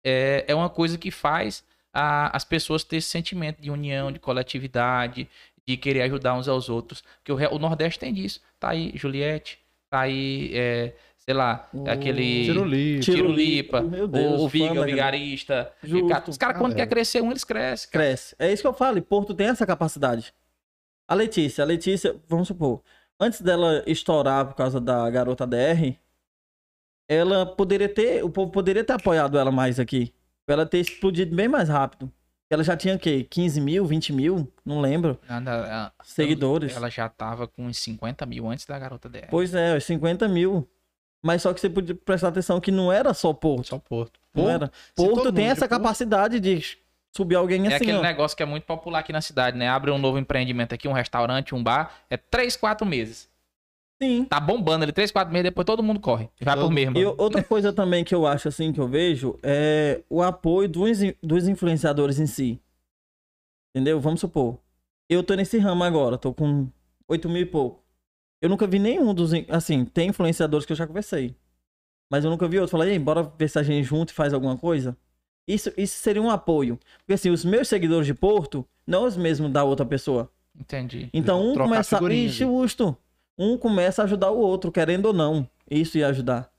é, 0.07 0.45
é 0.47 0.55
uma 0.55 0.69
coisa 0.69 0.97
que 0.97 1.11
faz 1.11 1.63
a- 1.93 2.35
as 2.35 2.43
pessoas 2.45 2.83
ter 2.83 2.97
esse 2.97 3.09
sentimento 3.09 3.61
de 3.61 3.69
união, 3.71 4.11
de 4.11 4.19
coletividade, 4.19 5.27
de 5.65 5.77
querer 5.77 6.03
ajudar 6.03 6.33
uns 6.35 6.47
aos 6.47 6.69
outros. 6.69 7.03
Porque 7.23 7.31
o, 7.31 7.55
o 7.55 7.59
Nordeste 7.59 7.99
tem 7.99 8.13
disso. 8.13 8.39
Tá 8.59 8.69
aí 8.69 8.91
Juliette, 8.95 9.59
tá 9.89 10.01
aí, 10.01 10.51
é, 10.53 10.93
sei 11.17 11.33
lá, 11.33 11.67
O 11.73 11.89
aquele 11.89 12.45
Tirolipa. 12.45 13.01
Tirulipa, 13.03 13.81
Meu 13.81 14.07
Deus, 14.07 14.41
o, 14.41 14.45
o 14.45 14.47
Viga, 14.47 14.81
o 14.81 14.85
Vigarista. 14.85 15.71
Justo. 15.83 16.07
Cara, 16.07 16.29
Os 16.29 16.37
caras, 16.37 16.57
quando 16.57 16.73
Ah, 16.73 16.75
quer 16.75 16.81
é. 16.83 16.87
crescer 16.87 17.21
um, 17.21 17.31
eles 17.31 17.43
crescem. 17.43 17.89
cara. 17.91 18.05
Cresce. 18.05 18.35
É 18.39 18.51
isso 18.51 18.61
que 18.61 18.67
eu 18.67 18.73
falo, 18.73 18.97
e 18.97 19.01
Porto 19.01 19.33
tem 19.33 19.47
essa 19.47 19.65
capacidade. 19.65 20.33
A 21.07 21.13
Letícia, 21.15 21.63
a 21.63 21.67
Letícia, 21.67 22.15
vamos 22.27 22.47
supor, 22.47 22.81
antes 23.19 23.41
dela 23.41 23.83
estourar 23.87 24.45
por 24.45 24.55
causa 24.55 24.79
da 24.79 25.09
garota 25.09 25.45
DR, 25.47 25.95
ela 27.07 27.45
poderia 27.45 27.89
ter, 27.89 28.23
o 28.23 28.29
povo 28.29 28.51
poderia 28.51 28.83
ter 28.83 28.93
apoiado 28.93 29.37
ela 29.37 29.51
mais 29.51 29.79
aqui. 29.79 30.13
Pra 30.45 30.53
ela 30.53 30.65
ter 30.65 30.79
explodido 30.79 31.35
bem 31.35 31.47
mais 31.47 31.69
rápido. 31.69 32.11
Ela 32.49 32.63
já 32.63 32.77
tinha 32.77 32.95
o 32.95 32.99
quê? 32.99 33.27
15 33.29 33.59
mil, 33.59 33.85
20 33.85 34.13
mil? 34.13 34.51
Não 34.65 34.79
lembro. 34.79 35.19
Ela- 35.27 35.51
ela- 35.51 35.93
Seguidores. 36.03 36.75
Ela 36.75 36.89
já 36.89 37.09
tava 37.09 37.45
com 37.47 37.65
uns 37.65 37.77
50 37.77 38.25
mil 38.25 38.49
antes 38.49 38.65
da 38.65 38.79
garota 38.79 39.09
dela. 39.09 39.27
Pois 39.29 39.53
é, 39.53 39.75
os 39.75 39.83
50 39.83 40.27
mil. 40.29 40.67
Mas 41.21 41.41
só 41.41 41.53
que 41.53 41.59
você 41.59 41.69
podia 41.69 41.93
prestar 41.95 42.29
atenção 42.29 42.61
que 42.61 42.71
não 42.71 42.91
era 42.91 43.13
só 43.13 43.33
Porto. 43.33 43.67
Só 43.67 43.79
Porto. 43.79 44.17
Não 44.33 44.43
Porto, 44.43 44.53
era. 44.55 44.71
Porto 44.95 45.33
tem 45.33 45.47
essa 45.47 45.67
Porto- 45.67 45.71
capacidade 45.81 46.39
de 46.39 46.77
subir 47.13 47.35
alguém 47.35 47.63
É 47.65 47.67
assim, 47.67 47.75
aquele 47.75 47.97
ó. 47.97 48.01
negócio 48.01 48.37
que 48.37 48.43
é 48.43 48.45
muito 48.45 48.63
popular 48.63 48.99
aqui 48.99 49.11
na 49.11 49.19
cidade, 49.21 49.57
né? 49.57 49.67
Abre 49.67 49.91
um 49.91 49.97
novo 49.97 50.17
empreendimento 50.17 50.73
aqui, 50.73 50.87
um 50.87 50.93
restaurante, 50.93 51.53
um 51.53 51.61
bar, 51.61 51.91
é 52.09 52.15
3, 52.15 52.55
4 52.55 52.85
meses. 52.85 53.27
Sim. 54.01 54.25
Tá 54.25 54.39
bombando 54.39 54.83
ali, 54.83 54.91
3, 54.91 55.11
4 55.11 55.31
meses, 55.33 55.45
depois 55.45 55.65
todo 55.65 55.81
mundo 55.81 55.99
corre. 55.99 56.29
Vai 56.41 56.55
Todo- 56.55 56.65
por 56.67 56.71
mesmo. 56.73 56.97
E 56.97 57.05
outra 57.05 57.43
coisa 57.43 57.73
também 57.73 58.03
que 58.03 58.13
eu 58.13 58.27
acho 58.27 58.47
assim, 58.47 58.71
que 58.71 58.79
eu 58.79 58.87
vejo, 58.87 59.37
é 59.41 60.03
o 60.09 60.21
apoio 60.21 60.69
dos, 60.69 60.99
dos 61.23 61.47
influenciadores 61.47 62.19
em 62.19 62.27
si. 62.27 62.61
Entendeu? 63.75 63.99
Vamos 63.99 64.19
supor. 64.21 64.59
Eu 65.09 65.23
tô 65.23 65.33
nesse 65.35 65.57
ramo 65.57 65.83
agora, 65.83 66.17
tô 66.17 66.33
com 66.33 66.67
8 67.07 67.27
mil 67.29 67.41
e 67.41 67.45
pouco. 67.45 67.83
Eu 68.41 68.49
nunca 68.49 68.67
vi 68.67 68.77
nenhum 68.77 69.13
dos. 69.13 69.31
Assim, 69.49 69.83
tem 69.85 70.09
influenciadores 70.09 70.65
que 70.65 70.71
eu 70.71 70.77
já 70.77 70.85
conversei. 70.85 71.35
Mas 72.11 72.23
eu 72.23 72.29
nunca 72.29 72.47
vi 72.47 72.59
outro. 72.59 72.71
Falei, 72.71 72.91
ei, 72.93 72.99
bora 72.99 73.23
ver 73.23 73.49
se 73.49 73.57
a 73.57 73.63
gente 73.63 73.83
junto 73.83 74.09
e 74.11 74.13
faz 74.13 74.33
alguma 74.33 74.57
coisa. 74.57 74.95
Isso, 75.47 75.71
isso 75.77 75.97
seria 75.97 76.21
um 76.21 76.29
apoio. 76.29 76.77
Porque 76.99 77.13
assim, 77.13 77.29
os 77.31 77.43
meus 77.43 77.67
seguidores 77.67 78.05
de 78.05 78.13
Porto, 78.13 78.65
não 78.85 79.05
os 79.05 79.17
mesmos 79.17 79.51
da 79.51 79.63
outra 79.63 79.85
pessoa. 79.85 80.31
Entendi. 80.59 81.09
Então 81.13 81.41
um 81.49 81.53
Trocar 81.53 81.69
começa. 81.69 81.95
figurinhas, 81.97 82.31
Ixi, 82.33 82.43
justo. 82.43 82.97
Um 83.37 83.57
começa 83.57 84.01
a 84.01 84.05
ajudar 84.05 84.31
o 84.31 84.37
outro, 84.37 84.71
querendo 84.71 85.07
ou 85.07 85.13
não. 85.13 85.47
Isso 85.69 85.97
ia 85.97 86.07
ajudar. 86.07 86.51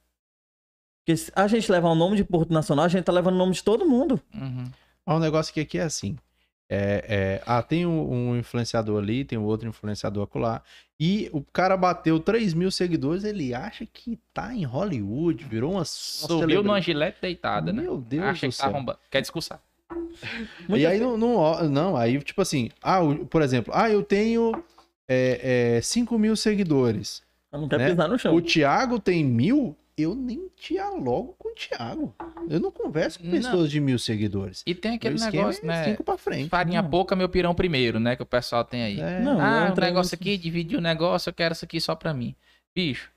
Porque 1.01 1.17
se 1.17 1.33
a 1.35 1.47
gente 1.49 1.71
levar 1.73 1.89
o 1.89 1.95
nome 1.95 2.17
de 2.17 2.25
Porto 2.25 2.53
Nacional, 2.53 2.85
a 2.85 2.89
gente 2.89 3.05
tá 3.05 3.13
levando 3.13 3.35
o 3.35 3.39
nome 3.39 3.53
de 3.53 3.65
todo 3.65 3.89
mundo. 3.89 4.21
Uhum. 4.35 4.71
Ó, 5.07 5.17
um 5.17 5.19
negócio 5.19 5.53
que 5.53 5.61
aqui 5.61 5.79
é 5.79 5.83
assim. 5.83 6.17
É, 6.71 7.05
é, 7.09 7.43
ah, 7.47 7.63
tem 7.63 7.87
um, 7.87 8.13
um 8.13 8.37
influenciador 8.37 9.03
ali, 9.03 9.25
tem 9.25 9.39
um 9.39 9.45
outro 9.45 9.67
influenciador 9.67 10.25
acolá. 10.25 10.63
E 11.01 11.31
o 11.33 11.43
cara 11.43 11.77
bateu 11.77 12.21
3 12.21 12.53
mil 12.53 12.71
seguidores, 12.71 13.25
ele 13.25 13.55
acha 13.55 13.87
que 13.87 14.19
tá 14.35 14.55
em 14.55 14.65
Hollywood, 14.65 15.45
virou 15.45 15.73
uma, 15.73 15.85
Subiu 15.85 16.63
numa 16.63 16.81
gilete 16.81 17.19
deitada, 17.23 17.73
né? 17.73 17.83
Meu 17.83 17.97
Deus 17.97 18.25
Acha 18.25 18.47
do 18.47 18.51
que 18.51 18.57
tá 18.57 18.65
céu. 18.65 18.75
arrombando. 18.75 18.99
Quer 19.11 19.23
discursar. 19.23 19.63
E 20.69 20.85
aí 20.85 21.01
não, 21.01 21.17
não, 21.17 21.69
não, 21.71 21.97
aí 21.97 22.21
tipo 22.21 22.43
assim, 22.43 22.69
ah, 22.83 22.99
por 23.31 23.41
exemplo, 23.41 23.73
ah, 23.75 23.89
eu 23.89 24.03
tenho 24.03 24.53
é, 25.09 25.77
é, 25.79 25.81
5 25.81 26.19
mil 26.19 26.37
seguidores. 26.37 27.23
Eu 27.51 27.61
não 27.63 27.69
quero 27.69 27.83
Né? 27.83 27.91
pisar 27.91 28.09
no 28.09 28.19
chão. 28.19 28.35
O 28.35 28.43
Thiago 28.43 28.99
tem 29.01 29.25
mil, 29.25 29.75
eu 29.97 30.15
nem 30.15 30.49
dialogo 30.61 31.35
com 31.39 31.49
o 31.49 31.55
Thiago. 31.55 32.15
Eu 32.49 32.61
não 32.61 32.71
converso 32.71 33.19
com 33.19 33.25
Não. 33.25 33.33
pessoas 33.33 33.71
de 33.71 33.81
mil 33.81 33.99
seguidores. 33.99 34.63
E 34.67 34.75
tem 34.75 34.95
aquele 34.97 35.19
Meu 35.19 35.31
negócio, 35.33 35.65
é 35.65 35.67
né? 35.67 35.85
cinco 35.85 36.05
pra 36.05 36.19
frente. 36.19 36.49
Farinha 36.51 36.83
Não. 36.83 36.91
pouca, 36.91 37.17
meu 37.17 37.29
pirão 37.29 37.55
primeiro, 37.55 37.99
né? 37.99 38.15
Que 38.17 38.23
o 38.23 38.27
pessoal 38.27 38.65
tem 38.65 38.83
aí. 38.83 39.01
É. 39.01 39.21
Não, 39.21 39.41
ah, 39.41 39.67
é 39.69 39.73
um 39.73 39.75
negócio 39.75 40.15
aqui, 40.15 40.37
dividir 40.37 40.79
o 40.79 40.83
negócio, 40.83 41.31
eu 41.31 41.35
quero 41.35 41.53
isso 41.55 41.65
aqui 41.65 41.81
só 41.81 41.95
pra 41.95 42.13
mim. 42.13 42.35
Bicho, 42.75 43.11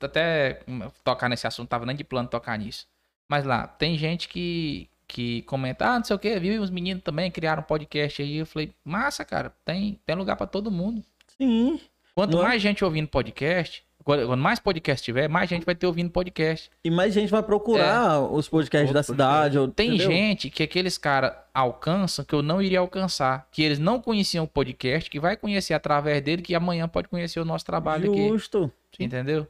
até 0.00 0.60
hum, 0.68 0.80
tocar 1.02 1.28
nesse 1.28 1.46
assunto, 1.46 1.68
tava 1.68 1.86
nem 1.86 1.96
de 1.96 2.04
plano 2.04 2.28
tocar 2.28 2.58
nisso. 2.58 2.86
Mas 3.28 3.44
lá, 3.46 3.66
tem 3.66 3.96
gente 3.96 4.28
que, 4.28 4.86
que 5.08 5.40
comenta, 5.42 5.86
ah, 5.86 5.98
não 5.98 6.04
sei 6.04 6.14
o 6.14 6.18
que, 6.18 6.38
viu? 6.38 6.60
Os 6.62 6.68
meninos 6.70 7.02
também 7.02 7.30
criaram 7.30 7.62
um 7.62 7.66
podcast 7.66 8.20
aí. 8.22 8.36
Eu 8.36 8.46
falei, 8.46 8.70
massa, 8.84 9.24
cara, 9.24 9.50
tem, 9.64 9.98
tem 10.04 10.14
lugar 10.14 10.36
pra 10.36 10.46
todo 10.46 10.70
mundo. 10.70 11.02
Sim. 11.38 11.80
Quanto 12.14 12.32
Não 12.36 12.40
é? 12.40 12.48
mais 12.48 12.62
gente 12.62 12.84
ouvindo 12.84 13.08
podcast, 13.08 13.82
quando 14.04 14.36
mais 14.36 14.58
podcast 14.58 15.02
tiver, 15.04 15.28
mais 15.28 15.48
gente 15.48 15.64
vai 15.64 15.74
ter 15.74 15.86
ouvindo 15.86 16.10
podcast. 16.10 16.70
E 16.84 16.90
mais 16.90 17.14
gente 17.14 17.30
vai 17.30 17.42
procurar 17.42 18.20
os 18.20 18.48
podcasts 18.48 18.88
Outro 18.88 18.94
da 18.94 19.02
cidade. 19.02 19.58
É. 19.58 19.66
Tem 19.68 19.94
entendeu? 19.94 20.10
gente 20.10 20.50
que 20.50 20.62
aqueles 20.62 20.98
caras 20.98 21.32
alcançam 21.54 22.24
que 22.24 22.34
eu 22.34 22.42
não 22.42 22.60
iria 22.60 22.80
alcançar. 22.80 23.48
Que 23.50 23.62
eles 23.62 23.78
não 23.78 24.00
conheciam 24.00 24.44
o 24.44 24.48
podcast, 24.48 25.08
que 25.08 25.20
vai 25.20 25.36
conhecer 25.36 25.74
através 25.74 26.20
dele, 26.22 26.42
que 26.42 26.54
amanhã 26.54 26.88
pode 26.88 27.08
conhecer 27.08 27.40
o 27.40 27.44
nosso 27.44 27.64
trabalho 27.64 28.10
aqui. 28.10 28.28
Justo. 28.28 28.70
Entendeu? 28.98 29.46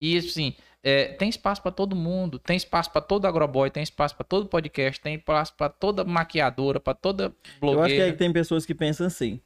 E 0.00 0.18
assim, 0.18 0.54
é, 0.82 1.04
tem 1.12 1.28
espaço 1.28 1.62
pra 1.62 1.70
todo 1.70 1.94
mundo, 1.94 2.38
tem 2.38 2.56
espaço 2.56 2.90
pra 2.90 3.00
todo 3.00 3.24
agroboy, 3.24 3.70
tem 3.70 3.84
espaço 3.84 4.16
pra 4.16 4.24
todo 4.24 4.46
podcast, 4.46 5.00
tem 5.00 5.14
espaço 5.14 5.54
pra 5.56 5.68
toda 5.68 6.04
maquiadora, 6.04 6.80
pra 6.80 6.92
toda 6.92 7.24
Eu 7.24 7.28
acho 7.28 7.52
que 7.52 7.60
blogueira. 7.60 8.04
aí 8.06 8.12
tem 8.12 8.32
pessoas 8.32 8.66
que 8.66 8.74
pensam 8.74 9.06
assim. 9.06 9.40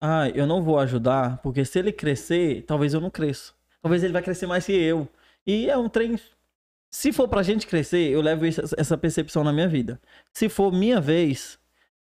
Ah, 0.00 0.28
eu 0.34 0.46
não 0.46 0.62
vou 0.62 0.78
ajudar, 0.78 1.38
porque 1.38 1.64
se 1.64 1.78
ele 1.78 1.92
crescer, 1.92 2.62
talvez 2.62 2.92
eu 2.94 3.00
não 3.00 3.10
cresça. 3.10 3.52
Talvez 3.82 4.02
ele 4.02 4.12
vai 4.12 4.22
crescer 4.22 4.46
mais 4.46 4.66
que 4.66 4.72
eu. 4.72 5.08
E 5.46 5.70
é 5.70 5.76
um 5.76 5.88
trem. 5.88 6.18
Se 6.90 7.12
for 7.12 7.28
pra 7.28 7.42
gente 7.42 7.66
crescer, 7.66 8.10
eu 8.10 8.20
levo 8.20 8.46
isso- 8.46 8.60
essa 8.76 8.96
percepção 8.96 9.42
na 9.44 9.52
minha 9.52 9.68
vida. 9.68 10.00
Se 10.32 10.48
for 10.48 10.72
minha 10.72 11.00
vez, 11.00 11.58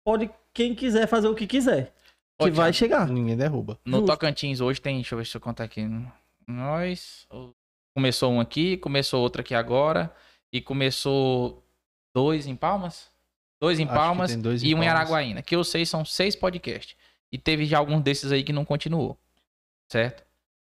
pode 0.03 0.29
quem 0.53 0.75
quiser 0.75 1.07
fazer 1.07 1.27
o 1.27 1.35
que 1.35 1.47
quiser. 1.47 1.93
Ô, 2.39 2.45
Que 2.45 2.51
vai 2.51 2.71
chegar. 2.73 3.07
Ninguém 3.07 3.35
derruba. 3.35 3.77
No 3.85 3.97
Justo. 3.97 4.07
Tocantins 4.13 4.61
hoje 4.61 4.79
tem, 4.81 4.95
deixa 4.95 5.13
eu 5.13 5.19
ver 5.19 5.25
se 5.25 5.35
eu 5.35 5.41
contar 5.41 5.65
aqui. 5.65 5.85
Nós. 6.47 7.27
Começou 7.93 8.31
um 8.31 8.39
aqui, 8.39 8.77
começou 8.77 9.21
outro 9.21 9.41
aqui 9.41 9.53
agora. 9.53 10.13
E 10.51 10.61
começou 10.61 11.63
dois 12.15 12.47
em 12.47 12.55
Palmas? 12.55 13.11
Dois 13.61 13.77
em 13.79 13.83
Acho 13.85 13.93
Palmas 13.93 14.35
dois 14.37 14.63
em 14.63 14.67
e 14.69 14.75
um 14.75 14.81
em. 14.83 14.87
Araguaína. 14.87 15.41
Que 15.41 15.55
eu 15.55 15.63
sei 15.63 15.85
são 15.85 16.03
seis 16.05 16.35
podcasts. 16.35 16.95
E 17.31 17.37
teve 17.37 17.65
já 17.65 17.77
alguns 17.77 18.01
desses 18.01 18.31
aí 18.31 18.43
que 18.43 18.53
não 18.53 18.65
continuou. 18.65 19.17
Certo? 19.91 20.23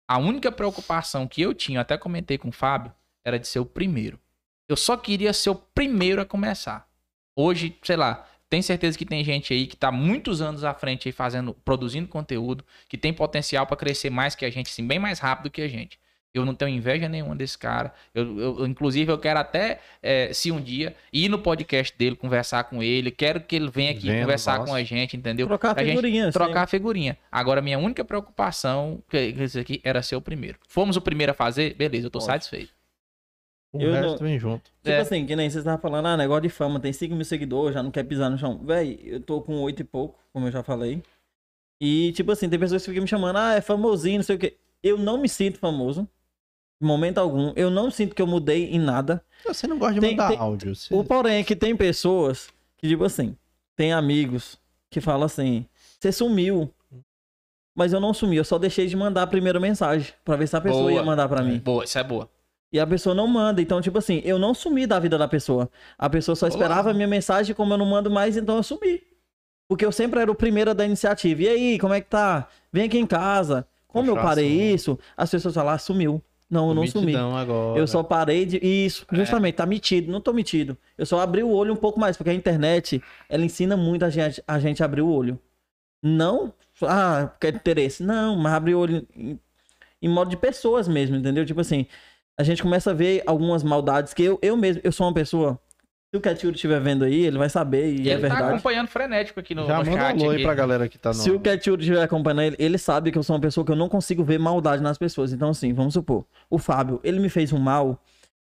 A 0.07 0.17
única 0.17 0.51
preocupação 0.51 1.27
que 1.27 1.41
eu 1.41 1.53
tinha, 1.53 1.81
até 1.81 1.97
comentei 1.97 2.37
com 2.37 2.49
o 2.49 2.51
Fábio, 2.51 2.93
era 3.23 3.39
de 3.39 3.47
ser 3.47 3.59
o 3.59 3.65
primeiro. 3.65 4.19
Eu 4.67 4.75
só 4.75 4.97
queria 4.97 5.33
ser 5.33 5.49
o 5.49 5.55
primeiro 5.55 6.21
a 6.21 6.25
começar. 6.25 6.87
Hoje, 7.35 7.77
sei 7.83 7.95
lá, 7.95 8.27
tenho 8.49 8.63
certeza 8.63 8.97
que 8.97 9.05
tem 9.05 9.23
gente 9.23 9.53
aí 9.53 9.65
que 9.65 9.77
tá 9.77 9.91
muitos 9.91 10.41
anos 10.41 10.65
à 10.65 10.73
frente 10.73 11.07
aí 11.07 11.13
fazendo, 11.13 11.53
produzindo 11.53 12.07
conteúdo, 12.09 12.65
que 12.89 12.97
tem 12.97 13.13
potencial 13.13 13.65
para 13.65 13.77
crescer 13.77 14.09
mais 14.09 14.35
que 14.35 14.43
a 14.43 14.49
gente, 14.49 14.69
assim, 14.69 14.85
bem 14.85 14.99
mais 14.99 15.19
rápido 15.19 15.49
que 15.49 15.61
a 15.61 15.67
gente. 15.69 15.97
Eu 16.33 16.45
não 16.45 16.55
tenho 16.55 16.69
inveja 16.69 17.09
nenhuma 17.09 17.35
desse 17.35 17.57
cara. 17.57 17.93
Eu, 18.15 18.39
eu- 18.39 18.65
inclusive, 18.65 19.11
eu 19.11 19.17
quero 19.17 19.37
até, 19.39 19.81
eh, 20.01 20.31
se 20.33 20.49
um 20.51 20.61
dia, 20.61 20.95
ir 21.11 21.27
no 21.27 21.37
podcast 21.39 21.97
dele, 21.97 22.15
conversar 22.15 22.63
com 22.65 22.81
ele. 22.81 23.11
Quero 23.11 23.41
que 23.41 23.55
ele 23.55 23.69
venha 23.69 23.91
aqui 23.91 24.07
Vendo 24.07 24.21
conversar 24.21 24.59
nosso. 24.59 24.69
com 24.71 24.75
a 24.75 24.81
gente, 24.83 25.17
entendeu? 25.17 25.45
Trocar 25.47 25.77
A 25.77 25.83
gente 25.83 25.89
figurinha. 25.89 26.23
assim. 26.29 26.31
trocar 26.39 26.61
a 26.63 26.67
figurinha. 26.67 27.17
Agora, 27.29 27.61
minha 27.61 27.77
única 27.77 28.05
preocupação, 28.05 29.03
que 29.09 29.33
que 29.33 29.43
isso 29.43 29.59
aqui, 29.59 29.81
era 29.83 30.01
ser 30.01 30.15
o 30.15 30.21
primeiro. 30.21 30.57
Fomos 30.69 30.95
o 30.95 31.01
primeiro 31.01 31.31
a 31.33 31.35
fazer? 31.35 31.73
Beleza, 31.73 32.07
eu 32.07 32.11
tô 32.11 32.19
Ótimo. 32.19 32.31
satisfeito. 32.33 32.71
O 33.73 33.81
Eu 33.81 33.91
resto 33.93 34.07
não- 34.11 34.17
vem 34.17 34.39
junto. 34.39 34.63
Tipo 34.83 34.89
É. 34.95 34.99
assim, 34.99 35.25
que 35.25 35.35
nem 35.35 35.49
vocês 35.49 35.61
estavam 35.61 35.79
falando, 35.81 36.05
ah, 36.05 36.15
negócio 36.17 36.43
de 36.43 36.49
fama, 36.49 36.79
tem 36.79 36.91
5 36.93 37.13
mil 37.15 37.23
seguidores, 37.25 37.73
já 37.73 37.83
não 37.83 37.91
quer 37.91 38.03
pisar 38.03 38.29
no 38.29 38.37
chão. 38.37 38.57
Véi, 38.63 38.99
eu 39.03 39.19
tô 39.21 39.41
com 39.41 39.55
8 39.61 39.81
e 39.81 39.83
pouco, 39.83 40.17
como 40.33 40.47
eu 40.47 40.51
já 40.51 40.61
falei. 40.63 41.01
E, 41.81 42.11
tipo 42.13 42.31
assim, 42.31 42.49
tem 42.49 42.59
pessoas 42.59 42.83
que 42.83 42.89
ficam 42.89 43.01
me 43.03 43.07
chamando, 43.07 43.37
ah, 43.37 43.55
é 43.55 43.61
famosinho, 43.61 44.17
não 44.17 44.23
sei 44.23 44.35
o 44.35 44.39
quê. 44.39 44.55
Eu 44.83 44.97
não 44.97 45.21
me 45.21 45.29
sinto 45.29 45.57
famoso, 45.59 46.07
momento 46.85 47.17
algum. 47.19 47.53
Eu 47.55 47.69
não 47.69 47.89
sinto 47.91 48.15
que 48.15 48.21
eu 48.21 48.27
mudei 48.27 48.69
em 48.71 48.79
nada. 48.79 49.23
Você 49.45 49.67
não 49.67 49.77
gosta 49.77 49.95
de 49.95 49.99
Tem- 50.01 50.11
mandar 50.11 50.29
tem- 50.29 50.37
áudio. 50.37 50.75
Você... 50.75 50.93
O 50.93 51.03
porém 51.03 51.39
é 51.39 51.43
que 51.43 51.55
tem 51.55 51.75
pessoas 51.75 52.49
que, 52.77 52.87
tipo 52.87 53.03
assim, 53.03 53.35
tem 53.75 53.93
amigos 53.93 54.59
que 54.89 54.99
falam 55.01 55.25
assim, 55.25 55.65
você 55.99 56.11
sumiu. 56.11 56.69
Mas 57.75 57.93
eu 57.93 57.99
não 58.01 58.13
sumi, 58.13 58.35
eu 58.35 58.43
só 58.43 58.59
deixei 58.59 58.85
de 58.87 58.95
mandar 58.97 59.23
a 59.23 59.27
primeira 59.27 59.59
mensagem, 59.59 60.13
pra 60.25 60.35
ver 60.35 60.45
se 60.47 60.55
a 60.57 60.61
pessoa 60.61 60.81
Boa. 60.83 60.93
ia 60.93 61.03
mandar 61.03 61.29
pra 61.29 61.41
mim. 61.41 61.57
Boa, 61.59 61.85
isso 61.85 61.97
é 61.97 62.03
boa. 62.03 62.29
E 62.73 62.79
a 62.79 62.85
pessoa 62.85 63.15
não 63.15 63.27
manda. 63.27 63.61
Então, 63.61 63.81
tipo 63.81 63.97
assim, 63.97 64.21
eu 64.25 64.37
não 64.37 64.53
sumi 64.53 64.85
da 64.85 64.99
vida 64.99 65.17
da 65.17 65.27
pessoa. 65.27 65.69
A 65.97 66.09
pessoa 66.09 66.35
só 66.35 66.45
Olá. 66.47 66.53
esperava 66.55 66.91
a 66.91 66.93
minha 66.93 67.07
mensagem, 67.07 67.55
como 67.55 67.73
eu 67.73 67.77
não 67.77 67.85
mando 67.85 68.09
mais, 68.11 68.35
então 68.37 68.57
eu 68.57 68.63
sumi. 68.63 69.01
Porque 69.69 69.85
eu 69.85 69.91
sempre 69.91 70.19
era 70.19 70.29
o 70.29 70.35
primeiro 70.35 70.73
da 70.75 70.85
iniciativa. 70.85 71.43
E 71.43 71.47
aí, 71.47 71.79
como 71.79 71.93
é 71.93 72.01
que 72.01 72.09
tá? 72.09 72.47
Vem 72.73 72.83
aqui 72.85 72.97
em 72.97 73.05
casa. 73.07 73.65
Como 73.87 74.09
eu 74.09 74.15
Puxa 74.15 74.27
parei 74.27 74.45
assunto. 74.73 74.75
isso, 74.75 74.99
as 75.15 75.29
pessoas 75.31 75.53
falam, 75.55 75.73
ah, 75.73 75.77
sumiu. 75.77 76.21
Não, 76.51 76.67
eu 76.67 76.75
não 76.75 76.85
sumi. 76.85 77.15
Agora. 77.15 77.79
Eu 77.79 77.87
só 77.87 78.03
parei 78.03 78.45
de. 78.45 78.57
Isso, 78.57 79.05
É. 79.09 79.15
justamente, 79.15 79.55
tá 79.55 79.65
metido. 79.65 80.11
Não 80.11 80.19
tô 80.19 80.33
metido. 80.33 80.77
Eu 80.97 81.05
só 81.05 81.21
abri 81.21 81.41
o 81.41 81.49
olho 81.49 81.71
um 81.71 81.77
pouco 81.77 81.97
mais, 81.97 82.17
porque 82.17 82.29
a 82.29 82.33
internet, 82.33 83.01
ela 83.29 83.45
ensina 83.45 83.77
muito 83.77 84.03
a 84.03 84.09
gente 84.09 84.43
a, 84.45 84.59
gente 84.59 84.83
abrir 84.83 85.01
o 85.01 85.09
olho. 85.09 85.39
Não, 86.03 86.53
ah, 86.83 87.29
porque 87.31 87.47
é 87.47 87.49
interesse. 87.51 88.03
Não, 88.03 88.35
mas 88.35 88.53
abrir 88.53 88.75
o 88.75 88.79
olho 88.79 89.07
em, 89.15 89.39
em 90.01 90.09
modo 90.09 90.29
de 90.29 90.35
pessoas 90.35 90.89
mesmo, 90.89 91.15
entendeu? 91.15 91.45
Tipo 91.45 91.61
assim, 91.61 91.85
a 92.37 92.43
gente 92.43 92.61
começa 92.61 92.91
a 92.91 92.93
ver 92.93 93.23
algumas 93.25 93.63
maldades 93.63 94.13
que 94.13 94.23
eu, 94.23 94.37
eu 94.41 94.57
mesmo, 94.57 94.81
eu 94.83 94.91
sou 94.91 95.07
uma 95.07 95.13
pessoa. 95.13 95.57
Se 96.13 96.17
o 96.17 96.19
Caturo 96.21 96.53
estiver 96.53 96.81
vendo 96.81 97.05
aí, 97.05 97.25
ele 97.25 97.37
vai 97.37 97.49
saber, 97.49 97.93
e, 97.93 98.01
E 98.01 98.09
é 98.09 98.13
ele 98.13 98.21
tá 98.23 98.27
verdade. 98.27 98.53
acompanhando 98.53 98.87
frenético 98.89 99.39
aqui 99.39 99.55
no, 99.55 99.65
Já 99.65 99.77
no 99.81 99.85
manda 99.85 99.91
um 99.91 99.93
chat. 99.97 100.23
aí 100.25 100.33
aqui. 100.35 100.43
pra 100.43 100.53
galera 100.53 100.89
que 100.89 100.97
tá 100.97 101.09
no... 101.09 101.15
Se 101.15 101.31
o 101.31 101.39
Caturo 101.39 101.79
estiver 101.79 102.03
acompanhando 102.03 102.41
ele, 102.41 102.55
ele 102.59 102.77
sabe 102.77 103.13
que 103.13 103.17
eu 103.17 103.23
sou 103.23 103.33
uma 103.37 103.41
pessoa 103.41 103.65
que 103.65 103.71
eu 103.71 103.77
não 103.77 103.87
consigo 103.87 104.21
ver 104.21 104.37
maldade 104.37 104.83
nas 104.83 104.97
pessoas. 104.97 105.31
Então, 105.31 105.49
assim, 105.51 105.71
vamos 105.71 105.93
supor, 105.93 106.25
o 106.49 106.57
Fábio, 106.57 106.99
ele 107.01 107.17
me 107.21 107.29
fez 107.29 107.53
um 107.53 107.57
mal. 107.59 107.97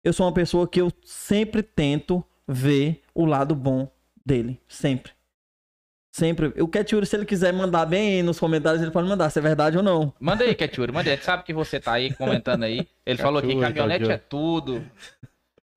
Eu 0.01 0.13
sou 0.13 0.25
uma 0.25 0.33
pessoa 0.33 0.65
que 0.69 0.79
eu 0.79 0.89
sempre 1.03 1.61
tento 1.61 2.23
ver 2.47 3.01
o 3.13 3.25
lado 3.25 3.53
bom 3.53 3.91
dele. 4.25 4.57
Sempre. 4.65 5.11
Sempre. 6.15 6.53
O 6.61 6.67
Caturo, 6.69 7.05
se 7.05 7.13
ele 7.17 7.25
quiser 7.25 7.51
mandar 7.51 7.85
bem 7.85 8.15
aí 8.15 8.23
nos 8.23 8.39
comentários, 8.39 8.81
ele 8.81 8.91
pode 8.91 9.07
mandar, 9.09 9.29
se 9.29 9.37
é 9.37 9.41
verdade 9.41 9.75
ou 9.75 9.83
não. 9.83 10.13
Manda 10.17 10.45
aí, 10.45 10.55
Ketchuri, 10.55 10.93
manda 10.93 11.09
aí. 11.09 11.15
Ele 11.17 11.21
sabe 11.23 11.43
que 11.43 11.53
você 11.53 11.77
tá 11.77 11.91
aí 11.91 12.13
comentando 12.13 12.63
aí. 12.63 12.87
Ele 13.05 13.17
falou 13.19 13.39
aqui 13.39 13.49
que 13.53 13.59
caminhonete 13.59 13.99
Cachuri. 14.05 14.13
é 14.15 14.17
tudo. 14.17 14.83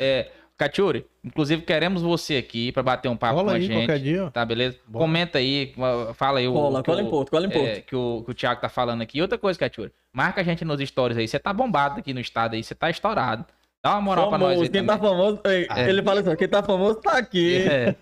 É, 0.00 0.30
Cachuri, 0.62 1.04
inclusive 1.24 1.62
queremos 1.62 2.02
você 2.02 2.36
aqui 2.36 2.70
pra 2.72 2.82
bater 2.82 3.08
um 3.08 3.16
papo 3.16 3.34
Cola 3.34 3.44
com 3.48 3.50
a 3.50 3.54
aí 3.56 3.62
gente. 3.62 3.74
qualquer 3.86 3.98
dia. 3.98 4.30
Tá, 4.30 4.44
beleza? 4.44 4.76
Bora. 4.86 5.04
Comenta 5.04 5.38
aí, 5.38 5.74
fala 6.14 6.38
aí 6.38 6.46
o. 6.46 6.52
Cola, 6.52 6.82
cola 6.82 7.02
em 7.02 7.10
cola 7.10 7.46
em 7.46 7.50
Porto. 7.50 7.66
é, 7.66 7.80
que, 7.80 7.96
o, 7.96 8.22
que 8.24 8.30
o 8.30 8.34
Thiago 8.34 8.60
tá 8.60 8.68
falando 8.68 9.02
aqui. 9.02 9.20
Outra 9.20 9.36
coisa, 9.38 9.58
Cachuri, 9.58 9.92
marca 10.12 10.40
a 10.40 10.44
gente 10.44 10.64
nos 10.64 10.80
stories 10.80 11.18
aí. 11.18 11.26
Você 11.26 11.38
tá 11.38 11.52
bombado 11.52 11.98
aqui 11.98 12.14
no 12.14 12.20
estado 12.20 12.54
aí, 12.54 12.62
você 12.62 12.74
tá 12.74 12.88
estourado. 12.90 13.44
Dá 13.84 13.92
uma 13.92 14.00
moral 14.00 14.28
pra 14.28 14.38
nós 14.38 14.50
aí. 14.50 14.54
Famoso, 14.56 14.70
quem 14.70 14.86
também. 14.86 14.96
tá 14.96 15.08
famoso, 15.08 15.40
É. 15.44 15.88
ele 15.90 16.02
fala 16.02 16.20
assim, 16.20 16.36
quem 16.36 16.48
tá 16.48 16.62
famoso 16.62 17.00
tá 17.00 17.18
aqui. 17.18 17.64
É. 17.66 17.94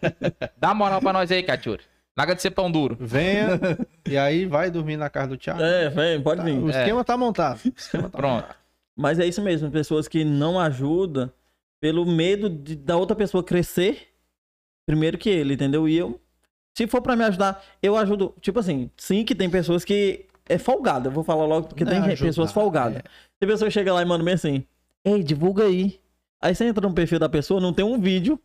Dá 0.58 0.68
uma 0.68 0.74
moral 0.74 1.00
pra 1.00 1.12
nós 1.14 1.30
aí, 1.32 1.42
Cachuri. 1.42 1.82
Larga 2.18 2.34
de 2.34 2.42
ser 2.42 2.50
pão 2.50 2.70
duro. 2.70 2.96
Venha 3.00 3.58
e 4.06 4.18
aí 4.18 4.44
vai 4.44 4.70
dormir 4.70 4.98
na 4.98 5.08
casa 5.08 5.28
do 5.28 5.36
Thiago. 5.38 5.62
É, 5.62 5.88
vem, 5.88 6.20
pode 6.20 6.42
vir. 6.42 6.58
O 6.58 6.68
esquema 6.68 7.02
tá 7.02 7.16
montado. 7.16 7.61
O 7.64 7.72
esquema 7.74 8.11
tá 8.11 8.18
Pronto. 8.18 8.54
Mas 8.94 9.18
é 9.18 9.24
isso 9.24 9.40
mesmo, 9.40 9.70
pessoas 9.70 10.06
que 10.06 10.22
não 10.24 10.61
ajudam 10.61 11.32
pelo 11.81 12.05
medo 12.05 12.49
de, 12.51 12.76
da 12.76 12.97
outra 12.97 13.16
pessoa 13.16 13.43
crescer 13.43 14.09
primeiro 14.87 15.16
que 15.16 15.31
ele, 15.31 15.55
entendeu? 15.55 15.89
E 15.89 15.97
eu, 15.97 16.20
se 16.76 16.87
for 16.87 17.01
pra 17.01 17.16
me 17.16 17.24
ajudar, 17.24 17.62
eu 17.83 17.97
ajudo. 17.97 18.35
Tipo 18.41 18.59
assim, 18.59 18.91
sim 18.97 19.24
que 19.24 19.35
tem 19.35 19.49
pessoas 19.49 19.85
que 19.85 20.26
é 20.49 20.59
folgada. 20.59 21.09
Eu 21.09 21.12
vou 21.12 21.22
falar 21.24 21.47
logo 21.47 21.68
porque 21.68 21.85
tem 21.85 21.99
ajudar, 21.99 22.26
pessoas 22.26 22.53
folgadas. 22.53 22.99
é. 22.99 23.03
Tem 23.39 23.49
pessoa 23.49 23.68
que 23.68 23.74
chega 23.74 23.93
lá 23.95 24.03
e 24.03 24.05
manda 24.05 24.24
bem 24.24 24.35
assim: 24.35 24.64
Ei, 25.05 25.22
divulga 25.22 25.64
aí. 25.64 26.01
Aí 26.43 26.55
você 26.55 26.64
entra 26.64 26.87
no 26.87 26.95
perfil 26.95 27.18
da 27.18 27.28
pessoa, 27.28 27.61
não 27.61 27.72
tem 27.72 27.85
um 27.85 28.01
vídeo, 28.01 28.41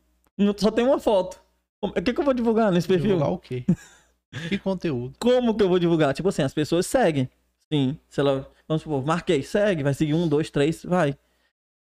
só 0.58 0.70
tem 0.70 0.86
uma 0.86 1.00
foto. 1.00 1.42
O 1.82 1.92
que, 1.94 2.14
que 2.14 2.20
eu 2.20 2.26
vou 2.26 2.34
divulgar 2.34 2.72
nesse 2.72 2.88
perfil? 2.88 3.12
Divulgar 3.12 3.32
o 3.32 3.38
quê? 3.40 3.66
Que 4.50 4.58
conteúdo. 4.58 5.16
Como 5.18 5.56
que 5.56 5.64
eu 5.64 5.70
vou 5.70 5.80
divulgar? 5.80 6.14
Tipo 6.14 6.28
assim, 6.28 6.42
as 6.42 6.54
pessoas 6.54 6.86
seguem. 6.86 7.30
Sim. 7.72 7.98
Se 8.10 8.20
ela, 8.20 8.52
vamos 8.68 8.84
supor, 8.84 9.06
marquei, 9.06 9.42
segue, 9.42 9.82
vai 9.82 9.94
seguir 9.94 10.14
um, 10.14 10.28
dois, 10.28 10.50
três, 10.50 10.84
vai. 10.84 11.18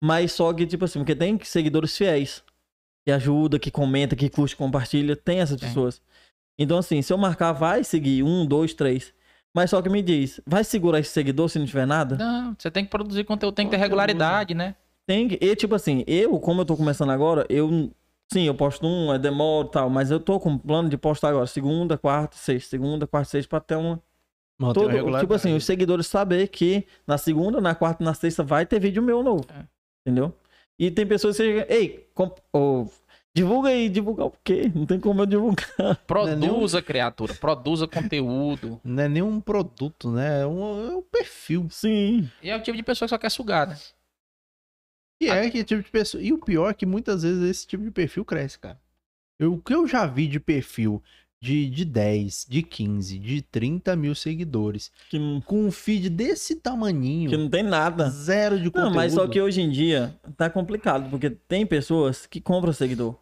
Mas 0.03 0.33
só 0.33 0.51
que, 0.51 0.67
tipo 0.67 0.83
assim, 0.83 0.99
porque 0.99 1.15
tem 1.15 1.39
seguidores 1.41 1.95
fiéis. 1.95 2.43
Que 3.05 3.11
ajuda, 3.11 3.57
que 3.57 3.71
comenta, 3.71 4.17
que 4.17 4.29
curte, 4.29 4.53
compartilha. 4.53 5.15
Tem 5.15 5.39
essas 5.39 5.57
Tem. 5.57 5.69
pessoas. 5.69 6.01
Então, 6.59 6.77
assim, 6.77 7.01
se 7.01 7.13
eu 7.13 7.17
marcar, 7.17 7.53
vai 7.53 7.85
seguir 7.85 8.21
um, 8.21 8.45
dois, 8.45 8.73
três. 8.73 9.13
Mas 9.55 9.69
só 9.69 9.81
que 9.81 9.87
me 9.87 10.01
diz, 10.01 10.41
vai 10.45 10.65
segurar 10.65 10.99
esse 10.99 11.11
seguidor 11.11 11.47
se 11.47 11.57
não 11.57 11.65
tiver 11.65 11.87
nada? 11.87 12.17
Não, 12.17 12.53
você 12.57 12.69
tem 12.69 12.83
que 12.83 12.91
produzir 12.91 13.23
conteúdo, 13.23 13.55
tem 13.55 13.65
que 13.65 13.71
ter 13.71 13.77
regularidade, 13.77 14.53
né? 14.53 14.75
Tem 15.07 15.29
que. 15.29 15.37
E, 15.39 15.55
tipo 15.55 15.73
assim, 15.73 16.03
eu, 16.05 16.37
como 16.37 16.61
eu 16.61 16.65
tô 16.65 16.75
começando 16.75 17.11
agora, 17.11 17.45
eu. 17.49 17.89
Sim, 18.31 18.43
eu 18.43 18.55
posto 18.55 18.85
um, 18.85 19.13
é 19.13 19.19
demoro 19.19 19.67
e 19.67 19.71
tal, 19.71 19.89
mas 19.89 20.11
eu 20.11 20.19
tô 20.19 20.37
com 20.37 20.57
plano 20.57 20.89
de 20.89 20.97
postar 20.97 21.29
agora 21.29 21.47
segunda, 21.47 21.97
quarta, 21.97 22.35
sexta, 22.35 22.71
segunda, 22.71 23.07
quarta, 23.07 23.29
sexta, 23.29 23.49
pra 23.49 23.59
ter 23.59 23.75
uma, 23.75 24.01
todo, 24.73 25.19
tipo 25.19 25.33
assim, 25.33 25.55
os 25.55 25.65
seguidores 25.65 26.07
saber 26.07 26.47
que 26.47 26.85
na 27.05 27.17
segunda, 27.17 27.61
na 27.61 27.75
quarta 27.75 28.03
e 28.03 28.05
na 28.05 28.13
sexta 28.13 28.43
vai 28.43 28.65
ter 28.65 28.79
vídeo 28.79 29.03
meu 29.03 29.21
novo. 29.21 29.45
É. 29.49 29.72
Entendeu? 30.05 30.33
E 30.77 30.91
tem 30.91 31.05
pessoas 31.07 31.37
que 31.37 31.43
chegam, 31.43 31.65
ei, 31.69 32.09
comp- 32.13 32.39
ô, 32.51 32.85
divulga 33.35 33.69
aí, 33.69 33.87
divulgar 33.89 34.27
o 34.27 34.33
quê? 34.43 34.71
Não 34.73 34.85
tem 34.85 34.99
como 34.99 35.21
eu 35.21 35.25
divulgar. 35.25 35.95
Produza, 36.05 36.81
criatura, 36.81 37.33
produza 37.35 37.87
conteúdo. 37.87 38.81
Não 38.83 39.03
é 39.03 39.07
nem 39.07 39.21
um 39.23 39.39
produto, 39.39 40.11
né? 40.11 40.41
É 40.41 40.45
um, 40.47 40.91
é 40.91 40.95
um 40.97 41.01
perfil. 41.01 41.67
Sim. 41.69 42.29
E 42.41 42.49
é 42.49 42.55
o 42.55 42.61
tipo 42.61 42.75
de 42.75 42.83
pessoa 42.83 43.07
que 43.07 43.11
só 43.11 43.17
quer 43.17 43.29
sugar, 43.29 43.67
né? 43.67 43.77
E 45.21 45.29
é 45.29 45.49
que 45.49 45.63
tipo 45.63 45.81
de 45.81 45.89
pessoa. 45.89 46.21
E 46.21 46.33
o 46.33 46.37
pior 46.39 46.69
é 46.69 46.73
que 46.73 46.85
muitas 46.85 47.23
vezes 47.23 47.41
esse 47.49 47.65
tipo 47.67 47.83
de 47.83 47.91
perfil 47.91 48.25
cresce, 48.25 48.59
cara. 48.59 48.79
Eu- 49.39 49.53
o 49.53 49.61
que 49.61 49.73
eu 49.73 49.87
já 49.87 50.05
vi 50.05 50.27
de 50.27 50.39
perfil 50.39 51.01
de, 51.43 51.69
de 51.69 51.83
10, 51.83 52.45
de 52.49 52.63
15, 52.63 53.19
de 53.19 53.41
30 53.41 53.97
mil 53.97 54.15
seguidores, 54.15 54.89
Que, 55.09 55.19
com 55.45 55.65
um 55.65 55.71
feed 55.71 56.09
desse 56.09 56.55
tamaninho, 56.55 57.29
que 57.29 57.35
não 57.35 57.49
tem 57.49 57.61
nada. 57.61 58.09
zero 58.09 58.57
de 58.57 58.69
conteúdo. 58.71 58.89
Não, 58.91 58.95
mas 58.95 59.11
só 59.11 59.27
que 59.27 59.41
hoje 59.41 59.59
em 59.61 59.69
dia 59.69 60.15
tá 60.37 60.49
complicado, 60.49 61.09
porque 61.09 61.29
tem 61.29 61.65
pessoas 61.65 62.25
que 62.25 62.39
compram 62.39 62.71
seguidor. 62.71 63.15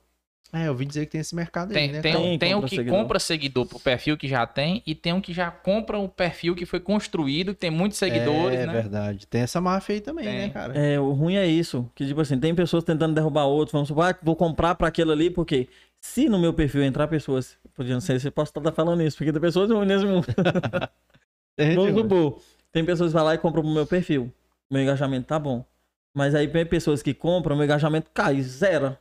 É, 0.54 0.68
eu 0.68 0.72
ouvi 0.74 0.84
dizer 0.86 1.06
que 1.06 1.14
tem 1.14 1.22
esse 1.22 1.34
mercado 1.34 1.70
aí, 1.72 1.74
Tem, 1.76 1.92
né? 1.94 2.02
tem? 2.02 2.14
Tem, 2.14 2.38
tem 2.40 2.56
o 2.56 2.62
que 2.62 2.76
seguidor. 2.76 3.00
compra 3.00 3.20
seguidor 3.20 3.66
pro 3.66 3.80
perfil 3.80 4.18
que 4.18 4.28
já 4.28 4.46
tem 4.46 4.84
e 4.86 4.94
tem 4.94 5.14
um 5.14 5.22
que 5.22 5.34
já 5.34 5.50
compra 5.50 5.98
um 5.98 6.10
perfil 6.10 6.54
que 6.54 6.66
foi 6.66 6.82
construído, 6.82 7.54
que 7.54 7.60
tem 7.62 7.72
muitos 7.72 7.98
seguidores, 7.98 8.60
é 8.60 8.68
né? 8.68 8.74
verdade. 8.74 9.26
Tem 9.28 9.42
essa 9.42 9.62
máfia 9.62 9.96
aí 9.96 10.02
também, 10.02 10.26
Tem. 10.26 10.34
né, 10.40 10.50
cara? 10.50 10.78
É, 10.78 11.00
o 11.00 11.14
ruim 11.14 11.36
é 11.38 11.48
isso. 11.48 11.90
Que, 11.96 12.06
tipo 12.06 12.20
assim, 12.20 12.38
tem 12.38 12.54
pessoas 12.54 12.84
tentando 12.84 13.16
derrubar 13.16 13.46
outros. 13.46 13.72
Vamos 13.72 13.88
supor, 13.88 14.04
ah, 14.04 14.16
vou 14.22 14.36
comprar 14.36 14.76
pra 14.76 14.90
aquele 14.90 15.12
ali, 15.14 15.30
porque 15.30 15.70
se 16.02 16.28
no 16.28 16.40
meu 16.40 16.54
perfil 16.54 16.84
entrar 16.84 17.08
pessoas. 17.08 17.58
Podia 17.76 17.94
não 17.94 18.02
sei 18.02 18.20
se 18.20 18.28
eu 18.28 18.32
posso 18.32 18.52
estar 18.58 18.72
falando 18.72 19.04
isso, 19.04 19.16
porque 19.18 19.32
tem 19.32 19.40
pessoas 19.40 19.70
ruins 19.70 19.88
nesse 19.88 20.06
mundo. 20.06 20.26
Vamos 21.76 22.02
supor, 22.02 22.42
tem 22.72 22.84
pessoas 22.84 23.12
que 23.12 23.18
vão 23.18 23.26
lá 23.26 23.36
e 23.36 23.38
compram 23.38 23.62
pro 23.62 23.72
meu 23.72 23.86
perfil. 23.86 24.34
Meu 24.70 24.82
engajamento 24.82 25.28
tá 25.28 25.38
bom. 25.38 25.64
Mas 26.14 26.34
aí 26.34 26.48
tem 26.48 26.66
pessoas 26.66 27.02
que 27.02 27.14
compram, 27.14 27.56
meu 27.56 27.66
engajamento 27.66 28.10
cai, 28.14 28.42
zero. 28.42 28.98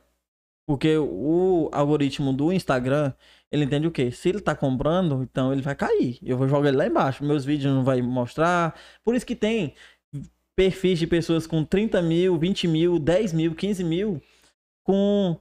Porque 0.65 0.95
o 0.97 1.69
algoritmo 1.73 2.31
do 2.31 2.53
Instagram, 2.53 3.13
ele 3.51 3.65
entende 3.65 3.87
o 3.87 3.91
quê? 3.91 4.11
Se 4.11 4.29
ele 4.29 4.39
tá 4.39 4.55
comprando, 4.55 5.23
então 5.23 5.51
ele 5.51 5.61
vai 5.61 5.75
cair. 5.75 6.19
Eu 6.23 6.37
vou 6.37 6.47
jogar 6.47 6.69
ele 6.69 6.77
lá 6.77 6.85
embaixo. 6.85 7.25
Meus 7.25 7.43
vídeos 7.43 7.73
não 7.73 7.83
vai 7.83 8.01
mostrar. 8.01 8.79
Por 9.03 9.15
isso 9.15 9.25
que 9.25 9.35
tem 9.35 9.73
perfis 10.55 10.99
de 10.99 11.07
pessoas 11.07 11.47
com 11.47 11.63
30 11.63 12.01
mil, 12.01 12.37
20 12.37 12.67
mil, 12.67 12.99
10 12.99 13.33
mil, 13.33 13.55
15 13.55 13.83
mil, 13.83 14.21
com 14.83 15.37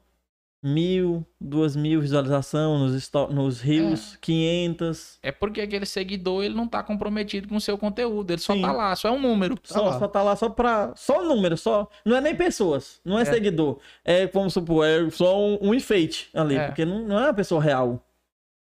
mil, 0.63 1.25
duas 1.41 1.75
mil 1.75 2.01
visualizações 2.01 2.93
nos, 2.93 3.11
nos 3.31 3.61
rios, 3.61 4.17
500. 4.21 5.19
É 5.23 5.33
porque 5.33 5.61
aquele 5.61 5.87
seguidor, 5.87 6.45
ele 6.45 6.55
não 6.55 6.69
tá 6.69 6.83
comprometido 6.83 7.49
com 7.49 7.57
o 7.57 7.61
seu 7.61 7.79
conteúdo. 7.79 8.31
Ele 8.31 8.41
só 8.41 8.53
Sim. 8.53 8.63
tá 8.63 8.73
lá, 8.73 8.95
só 8.95 9.09
é 9.09 9.11
um 9.11 9.21
número. 9.21 9.59
Só, 9.63 9.83
lá. 9.83 9.99
só 9.99 10.09
tá 10.09 10.23
lá 10.23 10.37
só 10.37 10.49
pra. 10.49 10.93
Só 10.97 11.25
número, 11.25 11.57
só. 11.57 11.89
Não 12.05 12.17
é 12.17 12.21
nem 12.21 12.35
pessoas, 12.35 13.01
não 13.05 13.19
é, 13.19 13.23
É. 13.23 13.25
seguidor. 13.25 13.79
É, 14.05 14.27
vamos 14.27 14.53
supor, 14.53 14.87
é 14.87 15.09
só 15.11 15.39
um, 15.41 15.59
um 15.63 15.75
enfeite 15.75 16.29
ali. 16.35 16.57
É. 16.57 16.67
Porque 16.67 16.85
não, 16.85 17.07
não 17.07 17.19
é 17.19 17.25
uma 17.25 17.35
pessoa 17.35 17.63
real. 17.63 18.05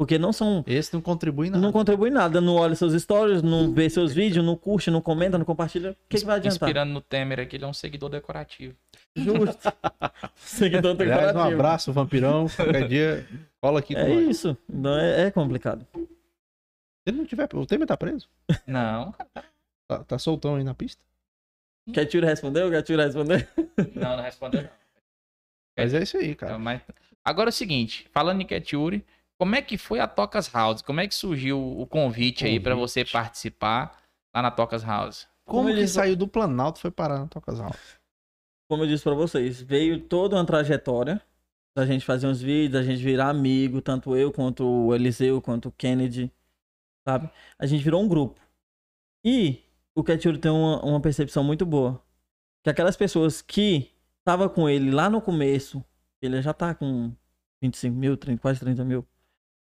Porque 0.01 0.17
não 0.17 0.33
são. 0.33 0.65
Esse 0.67 0.95
não 0.95 1.03
contribui 1.03 1.49
em 1.49 1.51
nada. 1.51 1.63
Não 1.63 1.73
contribui 1.73 2.09
nada, 2.09 2.41
não 2.41 2.55
olha 2.55 2.75
seus 2.75 2.95
stories, 2.95 3.43
não 3.43 3.71
vê 3.71 3.91
seus 3.91 4.15
vídeos, 4.15 4.43
não 4.43 4.57
curte, 4.57 4.91
não 4.91 5.03
comenta, 5.03 5.37
não 5.37 5.45
compartilha. 5.45 5.91
O 5.91 5.97
que, 6.09 6.17
que 6.17 6.25
vai 6.25 6.37
adiantar? 6.37 6.57
Inspirando 6.71 6.91
no 6.91 7.03
Temer 7.03 7.41
aqui, 7.41 7.57
ele 7.57 7.65
é 7.65 7.69
um 7.69 7.75
seguidor 7.75 8.09
decorativo. 8.09 8.75
Justo. 9.17 9.59
Seguidor 10.37 10.97
Aliás, 11.01 11.35
um 11.35 11.41
abraço, 11.41 11.93
vampirão. 11.93 12.47
Qualquer 12.49 12.87
dia, 12.89 13.29
cola 13.61 13.81
aqui 13.81 13.95
com 13.95 14.01
É 14.01 14.09
nós. 14.09 14.29
isso. 14.29 14.57
Então 14.69 14.97
é, 14.99 15.23
é 15.27 15.31
complicado. 15.31 15.87
Se 15.95 16.09
ele 17.09 17.19
não 17.19 17.27
tiver. 17.27 17.49
O 17.55 17.67
Temer 17.67 17.87
tá 17.87 17.97
preso? 17.97 18.29
Não, 18.67 19.13
Tá, 19.89 20.05
tá 20.05 20.19
soltão 20.19 20.55
aí 20.57 20.63
na 20.65 20.75
pista? 20.75 21.03
Quer 21.93 22.07
tiro 22.07 22.25
respondeu? 22.27 22.71
Quer 22.71 22.83
tiro 22.83 23.03
respondeu? 23.03 23.39
não, 23.97 24.17
não 24.17 24.23
respondeu 24.23 24.63
não. 24.63 24.71
Mas 25.77 25.93
é 25.95 26.03
isso 26.03 26.17
aí, 26.19 26.35
cara. 26.37 26.55
É, 26.55 26.59
mas- 26.59 26.83
Agora 27.25 27.49
é 27.49 27.53
o 27.53 27.53
seguinte, 27.53 28.09
falando 28.13 28.41
em 28.41 28.47
Keturi, 28.47 29.05
como 29.39 29.55
é 29.57 29.63
que 29.63 29.77
foi 29.77 29.99
a 29.99 30.07
Tocas 30.07 30.49
House? 30.53 30.83
Como 30.83 31.01
é 31.01 31.09
que 31.09 31.15
surgiu 31.15 31.59
o 31.81 31.87
convite 31.87 32.45
aí 32.47 32.61
pra 32.61 32.75
Convite. 32.75 32.91
você 32.91 33.05
participar 33.05 33.99
lá 34.35 34.43
na 34.43 34.51
Tocas 34.51 34.83
House? 34.85 35.27
Como 35.45 35.63
Como 35.65 35.75
que 35.75 35.81
eles- 35.81 35.91
saiu 35.91 36.15
do 36.17 36.29
Planalto 36.29 36.79
e 36.79 36.83
foi 36.83 36.91
parar 36.91 37.19
na 37.19 37.27
tua 37.27 37.43
casal? 37.43 37.75
Como 38.71 38.85
eu 38.85 38.87
disse 38.87 39.03
pra 39.03 39.15
vocês, 39.15 39.61
veio 39.61 39.99
toda 39.99 40.37
uma 40.37 40.47
trajetória 40.47 41.21
da 41.75 41.85
gente 41.85 42.05
fazer 42.05 42.29
uns 42.29 42.41
vídeos, 42.41 42.75
da 42.75 42.83
gente 42.85 43.03
virar 43.03 43.29
amigo, 43.29 43.83
tanto 43.83 44.15
eu 44.15 44.33
quanto 44.33 44.65
o 44.65 44.95
Eliseu, 44.95 45.43
quanto 45.43 45.71
o 45.71 45.73
Kennedy, 45.73 46.33
sabe? 47.05 47.29
A 47.59 47.67
gente 47.67 47.83
virou 47.83 48.01
um 48.01 48.07
grupo. 48.07 48.41
E 49.25 49.65
o 49.93 50.05
Ketchuri 50.05 50.39
tem 50.39 50.53
uma, 50.53 50.81
uma 50.85 51.01
percepção 51.01 51.43
muito 51.43 51.67
boa. 51.67 52.01
Que 52.63 52.71
aquelas 52.71 52.97
pessoas 52.97 53.43
que 53.43 53.91
estavam 54.21 54.49
com 54.49 54.69
ele 54.69 54.93
lá 54.93 55.11
no 55.11 55.21
começo, 55.21 55.85
ele 56.23 56.41
já 56.41 56.55
tá 56.55 56.73
com 56.73 57.13
25 57.61 57.97
mil, 57.97 58.17
30, 58.17 58.41
quase 58.41 58.61
30 58.61 58.85
mil. 58.85 59.05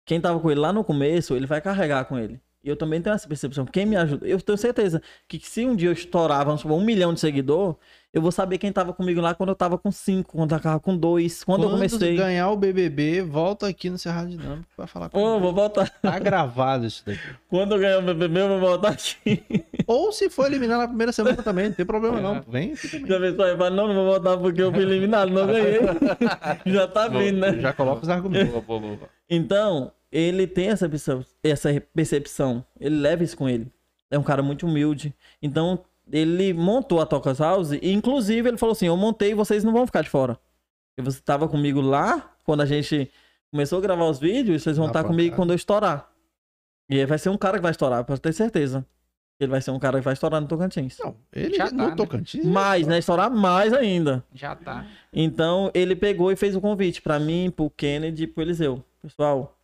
Quem 0.07 0.19
tava 0.19 0.39
com 0.39 0.49
ele 0.49 0.59
lá 0.59 0.73
no 0.73 0.83
começo, 0.83 1.35
ele 1.35 1.45
vai 1.45 1.61
carregar 1.61 2.05
com 2.05 2.17
ele. 2.17 2.41
E 2.67 2.69
eu 2.69 2.75
também 2.75 3.01
tenho 3.01 3.13
essa 3.13 3.25
percepção. 3.25 3.65
Quem 3.65 3.85
me 3.85 3.95
ajuda, 3.95 4.27
eu 4.27 4.41
tenho 4.41 4.57
certeza 4.57 5.01
que 5.25 5.39
se 5.39 5.65
um 5.65 5.73
dia 5.73 5.87
eu 5.87 5.93
estourar, 5.93 6.43
vamos 6.45 6.59
supor, 6.59 6.77
um 6.77 6.83
milhão 6.83 7.13
de 7.13 7.19
seguidor, 7.21 7.77
eu 8.13 8.21
vou 8.21 8.29
saber 8.29 8.57
quem 8.57 8.73
tava 8.73 8.91
comigo 8.91 9.21
lá 9.21 9.33
quando 9.33 9.49
eu 9.49 9.55
tava 9.55 9.77
com 9.77 9.89
cinco, 9.89 10.35
quando 10.35 10.53
eu 10.53 10.59
tava 10.59 10.77
com 10.77 10.97
dois, 10.97 11.45
quando, 11.45 11.63
eu 11.63 11.69
comecei. 11.69 12.17
ganhar 12.17 12.49
o 12.51 12.57
BBB, 12.57 13.21
volta 13.21 13.67
aqui 13.67 13.89
no 13.89 13.97
Cerrado 13.97 14.27
Dinâmico 14.27 14.67
pra 14.75 14.85
falar 14.85 15.07
com 15.07 15.17
Ô, 15.17 15.39
vou 15.39 15.53
voltar. 15.53 15.89
Tá 16.01 16.19
gravado 16.19 16.85
isso 16.85 17.05
daqui. 17.05 17.21
Quando 17.47 17.75
eu 17.75 17.79
ganhar 17.79 17.99
o 17.99 18.01
BBB, 18.01 18.41
eu 18.41 18.47
vou 18.49 18.59
voltar 18.59 18.89
aqui. 18.89 19.41
Ou 19.87 20.11
se 20.11 20.29
for 20.29 20.47
eliminar 20.47 20.77
na 20.77 20.89
primeira 20.89 21.13
semana 21.13 21.37
também, 21.41 21.67
não 21.69 21.73
tem 21.73 21.85
problema 21.85 22.19
É. 22.19 22.21
não. 22.21 22.41
Vem 22.49 22.73
aqui 22.73 22.89
também. 22.89 23.07
Já 23.07 23.17
pensou 23.21 23.45
aí, 23.45 23.55
fala, 23.55 23.69
não, 23.69 23.87
não 23.87 23.95
vou 23.95 24.05
voltar 24.07 24.37
porque 24.37 24.61
eu 24.61 24.73
fui 24.73 24.81
eliminado, 24.81 25.29
não 25.29 25.47
ganhei. 25.47 25.79
Já 26.65 26.85
tá 26.85 27.07
vindo, 27.07 27.39
né? 27.39 27.61
Já 27.61 27.71
coloca 27.71 28.03
os 28.03 28.09
argumentos. 28.09 28.53
Então, 29.29 29.91
ele 30.11 30.47
tem 30.47 30.69
essa 30.69 30.87
percepção, 30.87 31.25
essa 31.43 31.81
percepção, 31.93 32.65
ele 32.79 32.95
leva 32.95 33.23
isso 33.23 33.37
com 33.37 33.47
ele. 33.47 33.71
É 34.09 34.17
um 34.17 34.23
cara 34.23 34.41
muito 34.41 34.65
humilde. 34.65 35.13
Então, 35.41 35.83
ele 36.11 36.53
montou 36.53 37.01
a 37.01 37.05
Tocas 37.05 37.39
House 37.39 37.71
e, 37.71 37.91
inclusive, 37.91 38.47
ele 38.49 38.57
falou 38.57 38.71
assim: 38.71 38.87
Eu 38.87 38.95
montei 38.95 39.31
e 39.31 39.35
vocês 39.35 39.63
não 39.63 39.73
vão 39.73 39.85
ficar 39.85 40.01
de 40.01 40.09
fora. 40.09 40.39
Porque 40.95 41.11
você 41.11 41.19
tava 41.21 41.47
comigo 41.47 41.81
lá, 41.81 42.35
quando 42.43 42.61
a 42.61 42.65
gente 42.65 43.11
começou 43.51 43.79
a 43.79 43.81
gravar 43.81 44.05
os 44.05 44.19
vídeos, 44.19 44.63
vocês 44.63 44.77
vão 44.77 44.87
estar 44.87 45.03
comigo 45.03 45.35
quando 45.35 45.51
eu 45.51 45.55
estourar. 45.55 46.09
E 46.89 46.95
ele 46.95 47.05
vai 47.05 47.17
ser 47.17 47.29
um 47.29 47.37
cara 47.37 47.57
que 47.57 47.63
vai 47.63 47.71
estourar, 47.71 48.03
pode 48.05 48.21
ter 48.21 48.33
certeza. 48.33 48.85
Ele 49.39 49.51
vai 49.51 49.61
ser 49.61 49.69
um 49.69 49.77
cara 49.77 49.99
que 49.99 50.05
vai 50.05 50.13
estourar 50.13 50.41
no 50.41 50.47
Tocantins. 50.47 50.97
Não, 50.97 51.15
ele 51.31 51.55
Já 51.55 51.67
tá, 51.67 51.75
no 51.75 51.89
né? 51.89 51.95
Tocantins. 51.95 52.45
Mais, 52.45 52.87
né? 52.87 52.97
Estourar 52.97 53.29
mais 53.29 53.71
ainda. 53.71 54.23
Já 54.33 54.55
tá. 54.55 54.87
Então, 55.13 55.69
ele 55.75 55.95
pegou 55.95 56.31
e 56.31 56.35
fez 56.35 56.55
o 56.55 56.61
convite 56.61 57.01
pra 57.01 57.19
mim, 57.19 57.51
pro 57.55 57.69
Kennedy 57.69 58.23
e 58.23 58.27
pro 58.27 58.41
Eliseu. 58.41 58.83
Pessoal, 58.99 59.56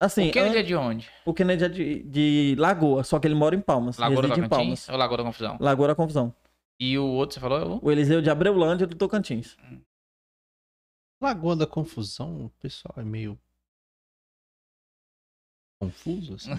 assim, 0.00 0.28
o 0.28 0.32
Kennedy 0.32 0.58
é 0.58 0.62
de 0.62 0.74
onde? 0.74 1.10
o 1.24 1.34
Kennedy 1.34 1.64
é 1.64 1.68
de, 1.68 2.02
de 2.02 2.56
Lagoa, 2.58 3.02
só 3.04 3.18
que 3.18 3.26
ele 3.26 3.34
mora 3.34 3.54
em 3.54 3.60
Palmas. 3.60 3.98
Lagoa 3.98 4.22
da 4.22 4.28
reside 4.28 4.46
em 4.46 4.48
Palmas. 4.48 4.88
ou 4.88 4.96
Lagoa 4.96 5.18
da 5.18 5.24
Confusão? 5.24 5.56
Lagoa 5.60 5.88
da 5.88 5.94
Confusão. 5.94 6.34
E 6.80 6.96
o 6.98 7.04
outro, 7.04 7.34
você 7.34 7.40
falou? 7.40 7.80
O 7.82 7.90
Eliseu 7.90 8.22
de 8.22 8.30
Abreulândia 8.30 8.86
do 8.86 8.94
Tocantins. 8.94 9.56
Lagoa 11.20 11.56
da 11.56 11.66
Confusão, 11.66 12.46
o 12.46 12.50
pessoal 12.60 12.94
é 12.98 13.02
meio 13.02 13.38
confuso, 15.88 16.34
assim. 16.34 16.50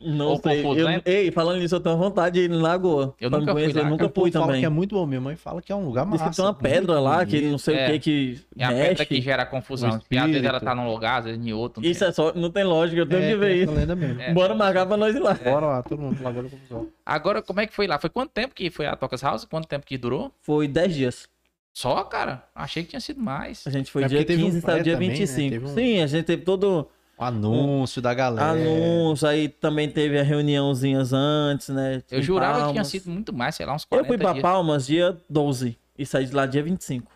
Não 0.00 0.28
Ou 0.28 0.36
sei. 0.42 0.62
confuso, 0.62 0.80
eu- 0.80 0.86
né? 0.86 1.00
Ei, 1.04 1.30
falando 1.30 1.58
nisso, 1.60 1.74
eu 1.74 1.80
tenho 1.80 1.96
vontade 1.96 2.34
de 2.38 2.44
ir 2.44 2.50
em 2.50 2.60
Lagoa. 2.60 3.14
Eu 3.18 3.30
nunca 3.30 3.40
me 3.40 3.52
fui 3.52 3.62
conhecer, 3.62 3.82
lá, 3.82 3.88
nunca 3.88 4.04
O 4.06 4.10
povo 4.10 4.24
fui 4.26 4.32
fala 4.32 4.46
também. 4.46 4.60
que 4.60 4.66
é 4.66 4.68
muito 4.68 4.94
bom. 4.94 5.06
Minha 5.06 5.20
mãe 5.20 5.34
fala 5.36 5.62
que 5.62 5.72
é 5.72 5.74
um 5.74 5.86
lugar 5.86 6.04
Diz 6.04 6.20
massa. 6.20 6.30
que 6.30 6.36
tem 6.36 6.44
uma 6.44 6.54
pedra 6.54 7.00
lá, 7.00 7.24
que 7.24 7.36
bonito. 7.36 7.50
não 7.50 7.58
sei 7.58 7.74
É. 7.76 7.88
o 7.88 7.92
que 7.92 7.98
que 8.00 8.40
É 8.58 8.64
a 8.64 8.68
pedra 8.72 9.06
que 9.06 9.20
gera 9.22 9.46
confusão. 9.46 9.90
O 9.90 9.94
Às 10.18 10.30
vezes 10.30 10.44
ela 10.44 10.60
tá 10.60 10.74
num 10.74 10.88
lugar, 10.90 11.18
às 11.20 11.24
vezes 11.24 11.44
em 11.46 11.52
outro. 11.52 11.84
Isso 11.84 12.04
é 12.04 12.12
só, 12.12 12.34
não 12.34 12.50
tem 12.50 12.64
lógica, 12.64 13.00
eu 13.00 13.06
tenho 13.06 13.22
É, 13.22 13.30
que 13.30 13.36
ver 13.36 13.56
isso. 13.56 13.72
lenda 13.72 13.96
mesmo. 13.96 14.20
É. 14.20 14.32
Bora 14.34 14.54
marcar 14.54 14.84
pra 14.86 14.96
nós 14.96 15.14
ir 15.14 15.20
lá. 15.20 15.32
Bora 15.34 15.66
lá, 15.66 15.82
todo 15.82 16.00
mundo 16.02 16.22
Lagoa 16.22 16.42
da 16.42 16.50
Confusão. 16.50 16.88
Agora, 17.04 17.40
como 17.42 17.60
é 17.60 17.66
que 17.66 17.72
foi 17.74 17.86
lá? 17.86 17.98
Foi 17.98 18.10
quanto 18.10 18.30
tempo 18.30 18.54
que 18.54 18.68
foi 18.70 18.86
a 18.86 18.94
Tocas 18.94 19.22
House? 19.22 19.44
Quanto 19.46 19.66
tempo 19.66 19.86
que 19.86 19.96
durou? 19.96 20.30
Foi 20.42 20.68
10 20.68 20.94
dias. 20.94 21.28
Só, 21.72 22.02
cara? 22.04 22.42
Achei 22.54 22.82
que 22.82 22.90
tinha 22.90 23.00
sido 23.00 23.20
mais. 23.20 23.66
A 23.66 23.70
gente 23.70 23.90
foi 23.90 24.04
É 24.04 24.08
dia 24.08 24.18
porque 24.18 24.32
teve 24.32 24.42
um 24.42 24.46
15 24.46 24.58
e 24.58 24.60
saiu 24.62 24.74
pré 24.76 24.82
dia 24.82 24.92
também, 24.94 25.08
né? 25.08 25.14
25. 25.14 25.50
Teve 25.50 25.64
um- 25.66 25.74
Sim, 25.74 26.00
a 26.02 26.06
gente 26.06 26.24
teve 26.24 26.42
todo 26.42 26.88
anúncio 27.18 28.02
da 28.02 28.12
galera. 28.12 28.50
anúncio, 28.50 29.26
aí 29.26 29.48
também 29.48 29.88
teve 29.90 30.18
a 30.18 30.22
reuniãozinhas 30.22 31.12
antes, 31.12 31.68
né? 31.68 32.02
Eu 32.10 32.22
jurava 32.22 32.52
que 32.52 32.58
tinha 32.64 32.74
Palmas. 32.74 32.88
sido 32.88 33.10
muito 33.10 33.32
mais, 33.32 33.54
sei 33.54 33.66
lá, 33.66 33.74
uns 33.74 33.82
Eu 33.84 33.88
40 33.88 34.08
fui 34.08 34.18
pra 34.18 34.32
dias. 34.32 34.42
Palmas 34.42 34.86
dia 34.86 35.16
12 35.28 35.78
e 35.98 36.04
saí 36.06 36.26
de 36.26 36.34
lá 36.34 36.46
dia 36.46 36.62
25. 36.62 37.10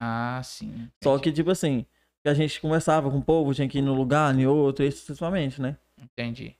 Ah, 0.00 0.40
sim. 0.44 0.88
Só 1.02 1.18
que, 1.18 1.32
tipo 1.32 1.50
assim, 1.50 1.86
a 2.24 2.34
gente 2.34 2.60
conversava 2.60 3.10
com 3.10 3.18
o 3.18 3.22
povo, 3.22 3.54
tinha 3.54 3.68
que 3.68 3.78
ir 3.78 3.82
num 3.82 3.94
lugar, 3.94 4.34
em 4.38 4.46
outro, 4.46 4.84
isso 4.84 5.06
principalmente, 5.06 5.60
né? 5.60 5.76
Entendi. 6.00 6.54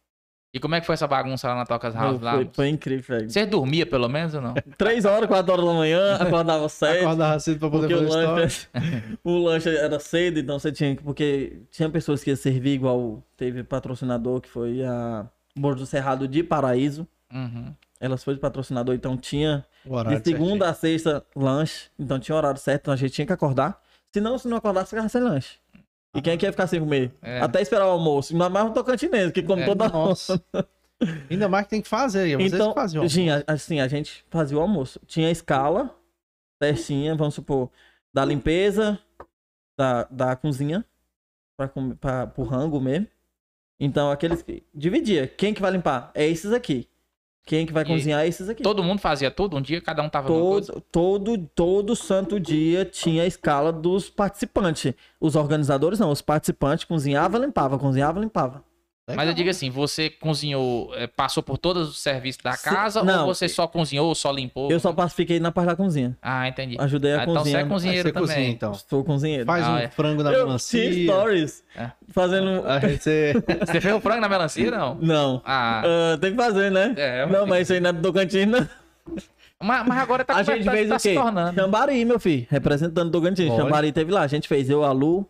E 0.57 0.59
como 0.59 0.75
é 0.75 0.81
que 0.81 0.87
foi 0.87 0.95
essa 0.95 1.07
bagunça 1.07 1.49
lá 1.49 1.55
na 1.55 1.67
Tocas 1.67 1.95
House? 1.95 2.19
Lá? 2.19 2.33
Foi, 2.33 2.51
foi 2.51 2.69
incrível, 2.71 3.19
velho. 3.19 3.31
Você 3.31 3.45
dormia 3.45 3.85
pelo 3.85 4.09
menos 4.09 4.33
ou 4.33 4.41
não? 4.41 4.55
3 4.79 5.05
horas, 5.05 5.29
4 5.29 5.53
horas 5.53 5.67
da 5.67 5.73
manhã, 5.75 6.17
acordava 6.17 6.67
cedo. 6.71 7.01
Acordava 7.01 7.39
cedo 7.39 7.59
pra 7.59 7.69
poder 7.69 7.95
o 7.95 7.99
fazer 7.99 8.07
história. 8.07 8.41
lanche, 8.41 8.69
o 9.23 9.37
lanche 9.37 9.77
era 9.77 10.01
cedo, 10.01 10.41
então 10.41 10.59
você 10.59 10.73
tinha 10.73 10.97
que. 10.97 11.03
Porque 11.03 11.61
tinha 11.71 11.91
pessoas 11.91 12.25
que 12.25 12.31
iam 12.31 12.37
servir 12.39 12.71
igual 12.71 13.23
teve 13.37 13.63
patrocinador, 13.65 14.41
que 14.41 14.49
foi 14.49 14.83
a 14.83 15.27
Bordo 15.55 15.81
do 15.81 15.87
Cerrado 15.87 16.27
de 16.27 16.43
Paraíso. 16.43 17.07
Uhum. 17.31 17.75
Elas 18.01 18.25
foi 18.25 18.33
de 18.33 18.41
patrocinador, 18.41 18.95
então 18.95 19.15
tinha 19.15 19.63
O 19.85 20.03
de 20.05 20.25
segunda 20.25 20.71
a 20.71 20.73
sexta 20.73 21.23
lanche. 21.37 21.91
Então 21.99 22.19
tinha 22.19 22.35
horário 22.35 22.59
certo, 22.59 22.85
então 22.85 22.95
a 22.95 22.97
gente 22.97 23.13
tinha 23.13 23.27
que 23.27 23.33
acordar. 23.35 23.79
Senão, 24.11 24.39
se 24.39 24.49
não 24.49 24.57
acordasse, 24.57 24.89
ficava 24.89 25.11
sem 25.11 25.21
lanche. 25.21 25.59
E 26.17 26.23
quem 26.23 26.33
é 26.33 26.37
que 26.37 26.47
ia 26.47 26.53
ficar 26.53 26.67
sem 26.67 26.81
comer? 26.81 27.13
É. 27.23 27.41
Até 27.41 27.61
esperar 27.61 27.87
o 27.87 27.91
almoço. 27.91 28.33
Ainda 28.33 28.49
mais 28.49 28.67
um 28.67 28.73
tocantinense, 28.73 29.33
que 29.33 29.43
come 29.43 29.63
É, 29.63 29.67
toda 29.67 29.85
hora. 29.85 29.93
Nossa. 29.93 30.43
Ainda 31.31 31.49
mais 31.49 31.65
que 31.65 31.71
tem 31.71 31.83
que 31.83 31.89
fazer. 31.89 32.37
Vocês 32.37 32.55
Então, 32.55 32.75
que 32.75 33.09
tinha, 33.09 33.45
assim, 33.47 33.81
a 33.81 33.89
gente 33.89 34.25
fazia 34.31 34.57
o 34.57 34.61
almoço. 34.61 35.01
Tinha 35.07 35.29
a 35.29 35.31
escala 35.31 35.95
certinha, 36.63 37.15
vamos 37.15 37.35
supor, 37.35 37.71
da 38.15 38.25
limpeza, 38.25 38.99
da, 39.79 40.05
da 40.05 40.35
cozinha, 40.35 40.85
pra, 41.55 41.71
pra, 42.01 42.27
pro 42.27 42.45
rango 42.45 42.81
mesmo. 42.81 43.07
Então, 43.79 44.11
aqueles 44.11 44.43
que... 44.43 44.63
Dividia. 44.75 45.27
Quem 45.27 45.53
que 45.53 45.61
vai 45.61 45.71
limpar? 45.71 46.11
É 46.15 46.27
esses 46.27 46.51
aqui. 46.53 46.89
Quem 47.47 47.65
que 47.65 47.73
vai 47.73 47.85
E 47.85 47.87
cozinhar 47.87 48.27
esses 48.27 48.49
aqui. 48.49 48.61
Todo 48.61 48.83
mundo 48.83 48.99
fazia 48.99 49.31
tudo? 49.31 49.57
Um 49.57 49.63
dia 49.63 49.81
cada 49.81 50.03
um 50.03 50.09
tava? 50.09 50.27
Todo, 50.27 50.83
todo, 50.91 51.39
todo 51.55 51.95
santo 51.95 52.41
dia 52.41 52.85
tinha 52.85 53.23
a 53.23 53.27
escala 53.27 53.73
dos 53.73 54.11
participantes. 54.11 54.93
Os 55.21 55.37
organizadores 55.37 56.01
não, 56.01 56.11
os 56.11 56.21
participantes 56.21 56.85
cozinhava, 56.85 57.39
limpava, 57.39 57.79
cozinhava, 57.79 58.21
limpava. 59.09 59.17
Mas 59.17 59.29
eu 59.29 59.35
digo 59.35 59.49
assim, 59.51 59.71
você 59.71 60.11
cozinhou, 60.11 60.93
eh, 60.97 61.07
passou 61.07 61.43
por 61.43 61.57
todos 61.59 61.89
os 61.89 61.99
serviços 62.01 62.43
da 62.43 62.57
casa 62.57 63.03
não. 63.05 63.21
ou 63.27 63.35
você 63.35 63.49
só 63.49 63.67
cozinhou, 63.69 64.15
só 64.15 64.33
limpou? 64.33 64.71
Eu 64.71 64.81
só 64.81 64.93
pacifiquei 64.93 65.39
na 65.39 65.53
parte 65.53 65.69
da 65.69 65.77
cozinha. 65.77 66.17
Ah, 66.21 66.49
entendi. 66.49 66.77
Ajudei 66.79 67.13
a 67.15 67.21
Ah, 67.21 67.23
então 67.23 67.35
você 67.35 67.39
cozinhar. 67.41 67.61
é 67.61 67.69
cozinheiro 67.69 68.09
você 68.09 68.13
cozinha, 68.13 68.37
também. 68.39 68.51
então. 68.53 68.75
Sou 68.75 69.05
cozinheiro. 69.05 69.47
Faz 69.47 69.65
Ah, 69.65 69.73
um 69.73 69.77
é. 69.79 69.89
frango 69.89 70.23
na 70.25 70.33
Eu 70.33 70.47
melancia. 70.47 70.91
tinha 70.91 71.05
stories 71.05 71.65
É. 71.77 71.91
fazendo. 72.09 72.63
Você... 72.63 73.33
Você 73.67 73.81
fez 73.81 73.95
o 73.95 74.01
frango 74.01 74.21
na 74.21 74.29
melancia, 74.29 74.71
não? 74.71 74.95
Não. 74.97 75.43
Ah, 75.45 75.83
Ah, 75.85 76.19
tem 76.19 76.33
que 76.33 76.37
fazer, 76.37 76.71
né? 76.71 76.93
é. 76.97 77.27
Não, 77.27 77.47
mas 77.47 77.63
isso 77.63 77.73
aí 77.75 77.81
não 77.81 77.91
é 77.91 77.93
do 77.93 78.03
Tocantins, 78.03 78.47
não. 78.47 78.69
Mas, 79.63 79.87
mas 79.87 79.99
agora 79.99 80.25
tá, 80.25 80.37
a 80.37 80.43
gente 80.43 80.65
tá- 80.65 80.71
fez 80.73 80.89
tá 80.89 80.97
o 80.97 80.99
se 80.99 81.09
quê? 81.11 81.15
tornando. 81.15 81.55
Xambari, 81.55 82.05
meu 82.05 82.21
filho. 82.21 82.47
Representando 82.51 83.09
o 83.09 83.11
Tocantins. 83.13 83.55
Xambari 83.55 83.91
teve 83.93 84.11
lá. 84.13 84.23
A 84.23 84.27
gente 84.27 84.47
fez 84.49 84.69
eu, 84.69 84.85
a 84.85 84.93
Lu, 84.93 85.27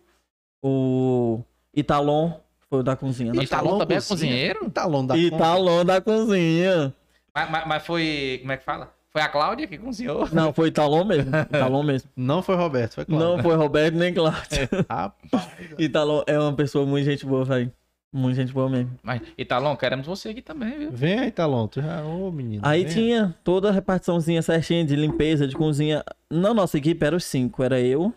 o 0.62 1.42
Italon, 1.74 2.32
foi 2.68 2.80
o 2.80 2.82
da 2.82 2.96
cozinha. 2.96 3.32
né? 3.32 3.42
Italon 3.42 3.78
também 3.78 3.96
é 3.96 4.00
cozinha. 4.00 4.16
cozinheiro? 4.16 4.66
Italon 4.66 5.06
da 5.06 5.16
Italon 5.16 5.84
da 5.84 6.00
cozinha. 6.00 6.94
Mas, 7.34 7.50
mas- 7.50 7.66
mas 7.66 7.86
foi. 7.86 8.38
Como 8.40 8.52
é 8.52 8.56
que 8.56 8.64
fala? 8.64 8.94
Foi 9.10 9.22
a 9.22 9.28
Cláudia 9.28 9.66
o 9.82 9.92
senhor? 9.94 10.34
Não, 10.34 10.52
foi 10.52 10.68
Italon 10.68 11.04
mesmo. 11.04 11.30
Italon 11.48 11.82
mesmo. 11.82 12.10
Não 12.14 12.42
foi 12.42 12.54
Roberto, 12.54 12.96
foi 12.96 13.04
Cláudio. 13.06 13.26
Não 13.26 13.42
foi 13.42 13.56
Roberto 13.56 13.94
nem 13.94 14.12
Cláudio. 14.12 14.68
Rapaz. 14.90 15.48
Italon 15.78 16.22
é 16.26 16.38
uma 16.38 16.52
pessoa 16.52 16.84
muito 16.84 17.04
gente 17.06 17.24
boa, 17.24 17.44
velho. 17.44 17.72
Muito 18.12 18.36
gente 18.36 18.52
boa 18.52 18.68
mesmo. 18.68 18.92
Mas, 19.02 19.20
Italon, 19.36 19.74
queremos 19.76 20.06
você 20.06 20.30
aqui 20.30 20.40
também, 20.42 20.78
viu? 20.78 20.90
Vem 20.92 21.18
aí, 21.18 21.30
Talon. 21.30 21.66
Tu 21.66 21.82
já... 21.82 22.02
Ô, 22.04 22.30
menino. 22.30 22.62
Aí 22.64 22.84
vem. 22.84 22.92
tinha 22.92 23.34
toda 23.44 23.68
a 23.68 23.72
repartiçãozinha 23.72 24.40
certinha 24.42 24.84
de 24.84 24.96
limpeza, 24.96 25.46
de 25.46 25.54
cozinha. 25.54 26.02
Na 26.30 26.54
nossa 26.54 26.78
equipe 26.78 27.04
eram 27.04 27.16
os 27.16 27.24
cinco. 27.24 27.62
Era 27.62 27.80
eu, 27.80 28.12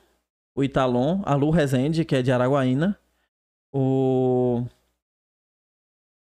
o 0.55 0.63
Italon, 0.63 1.21
a 1.25 1.33
Lu 1.35 1.49
Rezende, 1.49 2.05
que 2.05 2.15
é 2.15 2.21
de 2.21 2.31
Araguaína. 2.31 2.97
O. 3.71 4.65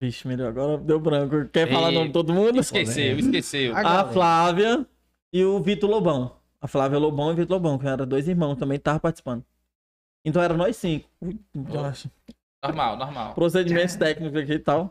Vixe, 0.00 0.28
melhor, 0.28 0.48
agora 0.48 0.78
deu 0.78 1.00
branco. 1.00 1.48
Quer 1.48 1.70
falar 1.70 1.88
o 1.88 1.92
nome 1.92 2.08
de 2.08 2.12
todo 2.12 2.32
mundo? 2.32 2.60
Esqueceu, 2.60 3.18
esqueceu. 3.18 3.76
A. 3.76 4.04
Flávia 4.12 4.86
e 5.32 5.44
o 5.44 5.60
Vitor 5.60 5.88
Lobão. 5.88 6.36
A 6.60 6.68
Flávia 6.68 6.98
Lobão 6.98 7.30
e 7.30 7.32
o 7.32 7.36
Vitor 7.36 7.56
Lobão, 7.56 7.78
que 7.78 7.86
eram 7.86 8.06
dois 8.06 8.28
irmãos, 8.28 8.56
também 8.56 8.76
estavam 8.76 9.00
participando. 9.00 9.44
Então 10.24 10.42
era 10.42 10.54
nós 10.54 10.76
cinco. 10.76 11.08
Eu 11.72 11.84
acho. 11.84 12.10
Normal, 12.62 12.96
normal. 12.96 13.34
Procedimentos 13.34 13.94
técnicos 13.94 14.36
aqui 14.36 14.54
e 14.54 14.58
tal. 14.58 14.90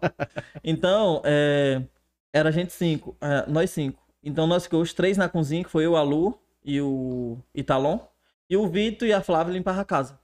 Então, 0.64 1.22
é, 1.26 1.82
era 2.34 2.50
a 2.50 2.52
gente 2.52 2.72
cinco, 2.72 3.16
é, 3.20 3.50
nós 3.50 3.70
cinco. 3.70 4.02
Então 4.24 4.48
nós 4.48 4.64
ficamos 4.64 4.94
três 4.94 5.18
na 5.18 5.28
cozinha, 5.30 5.64
que 5.64 5.70
foi 5.70 5.86
eu, 5.86 5.96
a 5.96 6.02
Lu 6.02 6.40
e 6.64 6.82
o 6.82 7.38
Italon. 7.54 8.00
E 8.50 8.56
o 8.56 8.68
Vitor 8.68 9.08
e 9.08 9.14
a 9.14 9.22
Flávia 9.22 9.54
limpavam 9.54 9.82
a 9.82 9.86
casa. 9.86 10.20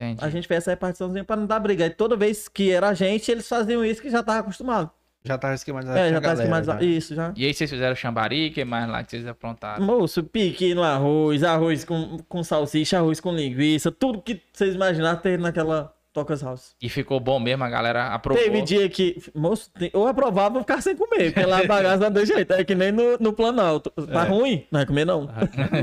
Entendi. 0.00 0.24
A 0.24 0.28
gente 0.28 0.46
fez 0.46 0.58
essa 0.58 0.70
repartiçãozinha 0.70 1.24
pra 1.24 1.36
não 1.36 1.46
dar 1.46 1.58
briga. 1.58 1.86
E 1.86 1.90
toda 1.90 2.16
vez 2.16 2.48
que 2.48 2.70
era 2.70 2.88
a 2.88 2.94
gente, 2.94 3.30
eles 3.30 3.48
faziam 3.48 3.84
isso 3.84 4.02
que 4.02 4.10
já 4.10 4.22
tava 4.22 4.40
acostumado. 4.40 4.90
Já 5.24 5.36
tava 5.36 5.54
esquematizado. 5.54 5.98
É, 5.98 6.10
já 6.10 6.14
tá 6.14 6.20
galera, 6.20 6.40
esquematizado. 6.40 6.84
já. 6.84 6.86
Isso, 6.86 7.14
já. 7.14 7.32
E 7.34 7.44
aí 7.44 7.52
vocês 7.52 7.68
fizeram 7.68 7.96
chambari, 7.96 8.48
o 8.48 8.52
que 8.52 8.64
mais 8.64 8.88
lá 8.88 9.02
que 9.02 9.10
vocês 9.10 9.26
aprontaram? 9.26 9.84
Moço, 9.84 10.22
pique 10.22 10.72
no 10.74 10.82
arroz, 10.84 11.42
arroz 11.42 11.84
com, 11.84 12.18
com 12.28 12.44
salsicha, 12.44 12.98
arroz 12.98 13.18
com 13.18 13.32
linguiça, 13.32 13.90
tudo 13.90 14.22
que 14.22 14.40
vocês 14.52 14.74
imaginaram 14.74 15.18
ter 15.18 15.38
naquela 15.38 15.95
Tocas 16.16 16.42
House. 16.42 16.74
E 16.80 16.88
ficou 16.88 17.20
bom 17.20 17.38
mesmo, 17.38 17.62
a 17.62 17.68
galera 17.68 18.06
aprovou. 18.14 18.42
Teve 18.42 18.62
dia 18.62 18.88
que, 18.88 19.22
moço, 19.34 19.70
tem- 19.78 19.90
ou 19.92 20.06
aprovava 20.06 20.56
ou 20.56 20.62
ficar 20.62 20.80
sem 20.80 20.96
comer, 20.96 21.32
porque 21.32 21.46
lá 21.46 21.58
a 21.60 21.66
bagaça 21.66 22.04
não 22.08 22.12
tem 22.12 22.24
jeito, 22.26 22.52
é 22.54 22.64
que 22.64 22.74
nem 22.74 22.90
no, 22.90 23.18
no 23.20 23.32
Planalto. 23.32 23.90
Tá 23.90 24.24
É. 24.24 24.28
ruim? 24.28 24.64
Não 24.72 24.78
vai 24.80 24.86
comer 24.86 25.04
não. 25.04 25.28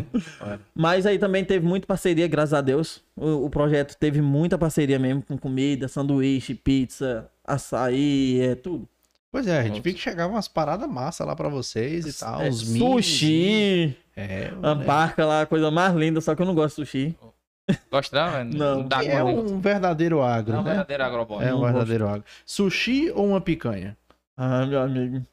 Mas 0.74 1.06
aí 1.06 1.18
também 1.20 1.46
teve 1.46 1.66
muita 1.66 1.86
parceria, 1.88 2.28
graças 2.28 2.54
a 2.54 2.62
Deus. 2.62 3.02
O, 3.16 3.46
o 3.46 3.50
projeto 3.50 3.96
teve 3.98 4.22
muita 4.22 4.58
parceria 4.58 4.98
mesmo 4.98 5.22
com 5.22 5.38
comida, 5.38 5.88
sanduíche, 5.88 6.56
pizza, 6.56 7.30
açaí, 7.46 8.42
é 8.42 8.56
tudo. 8.56 8.88
Pois 9.32 9.48
é, 9.48 9.58
a 9.58 9.62
gente 9.64 9.70
Nossa. 9.72 9.82
viu 9.84 9.94
que 9.94 10.00
chegava 10.00 10.32
umas 10.34 10.48
paradas 10.48 10.88
massa 10.90 11.26
lá 11.26 11.36
pra 11.36 11.50
vocês 11.50 12.06
e 12.06 12.20
tal. 12.20 12.42
É, 12.42 12.50
uns 12.50 12.64
minis. 12.68 13.06
sushi, 13.06 13.98
É, 14.16 14.52
uma 14.58 14.76
barca 14.76 15.26
lá, 15.26 15.42
a 15.42 15.46
coisa 15.46 15.72
mais 15.72 15.94
linda, 15.96 16.22
só 16.22 16.36
que 16.36 16.42
eu 16.42 16.46
não 16.46 16.54
gosto 16.54 16.82
de 16.84 16.88
sushi. 16.88 17.16
Gosta, 17.90 18.44
não? 18.44 18.44
Não. 18.82 18.88
Dá 18.88 19.04
é 19.04 19.24
um 19.24 19.60
verdadeiro 19.62 20.22
agro, 20.22 20.54
Não, 20.58 20.64
né? 20.64 20.70
verdadeiro 20.72 21.04
agrobot. 21.04 21.44
É 21.44 21.54
um 21.54 21.60
Não 21.60 21.64
verdadeiro 21.66 22.08
agro. 22.08 22.24
Sushi 22.46 23.10
ou 23.12 23.28
uma 23.28 23.40
picanha? 23.42 23.98
Ah, 24.36 24.66
meu 24.66 24.82
amigo. 24.82 25.26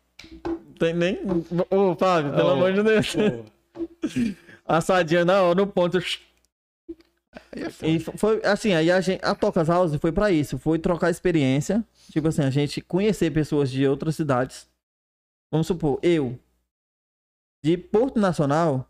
Tem 0.79 0.95
nem. 0.95 1.19
Ô, 1.71 1.95
Fábio, 1.97 2.33
pelo 2.35 2.51
amor 2.51 2.73
de 2.73 2.83
Deus. 2.83 3.17
Assadinha 4.67 5.25
na 5.25 5.43
hora, 5.43 5.55
no 5.57 5.67
ponto. 5.67 5.99
Aí 5.99 7.63
é. 7.83 7.87
E 7.89 7.99
fo- 7.99 8.17
foi 8.17 8.41
assim, 8.45 8.73
aí 8.75 8.91
a 8.91 9.01
gente. 9.01 9.25
A 9.25 9.35
Tocas 9.35 9.69
House 9.69 9.95
foi 9.97 10.13
pra 10.13 10.31
isso. 10.31 10.59
Foi 10.59 10.79
trocar 10.79 11.11
experiência. 11.11 11.85
Tipo 12.13 12.29
assim, 12.29 12.43
a 12.43 12.51
gente 12.51 12.81
conhecer 12.81 13.33
pessoas 13.33 13.71
de 13.71 13.87
outras 13.87 14.15
cidades. 14.15 14.69
Vamos 15.53 15.67
supor, 15.67 15.99
eu. 16.03 16.39
De 17.65 17.77
Porto 17.77 18.19
Nacional. 18.21 18.89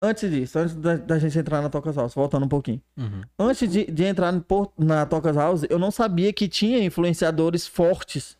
Antes 0.00 0.30
disso, 0.30 0.58
antes 0.58 0.76
da, 0.76 0.96
da 0.96 1.18
gente 1.18 1.36
entrar 1.38 1.60
na 1.60 1.68
Tocas 1.68 1.96
House, 1.96 2.14
voltando 2.14 2.44
um 2.46 2.48
pouquinho. 2.48 2.80
Uhum. 2.96 3.22
Antes 3.38 3.68
de, 3.70 3.84
de 3.90 4.04
entrar 4.04 4.30
no 4.30 4.40
Porto- 4.40 4.72
na 4.82 5.04
Tocas 5.04 5.34
House, 5.34 5.62
eu 5.68 5.78
não 5.78 5.90
sabia 5.90 6.32
que 6.32 6.48
tinha 6.48 6.82
influenciadores 6.84 7.66
fortes 7.66 8.38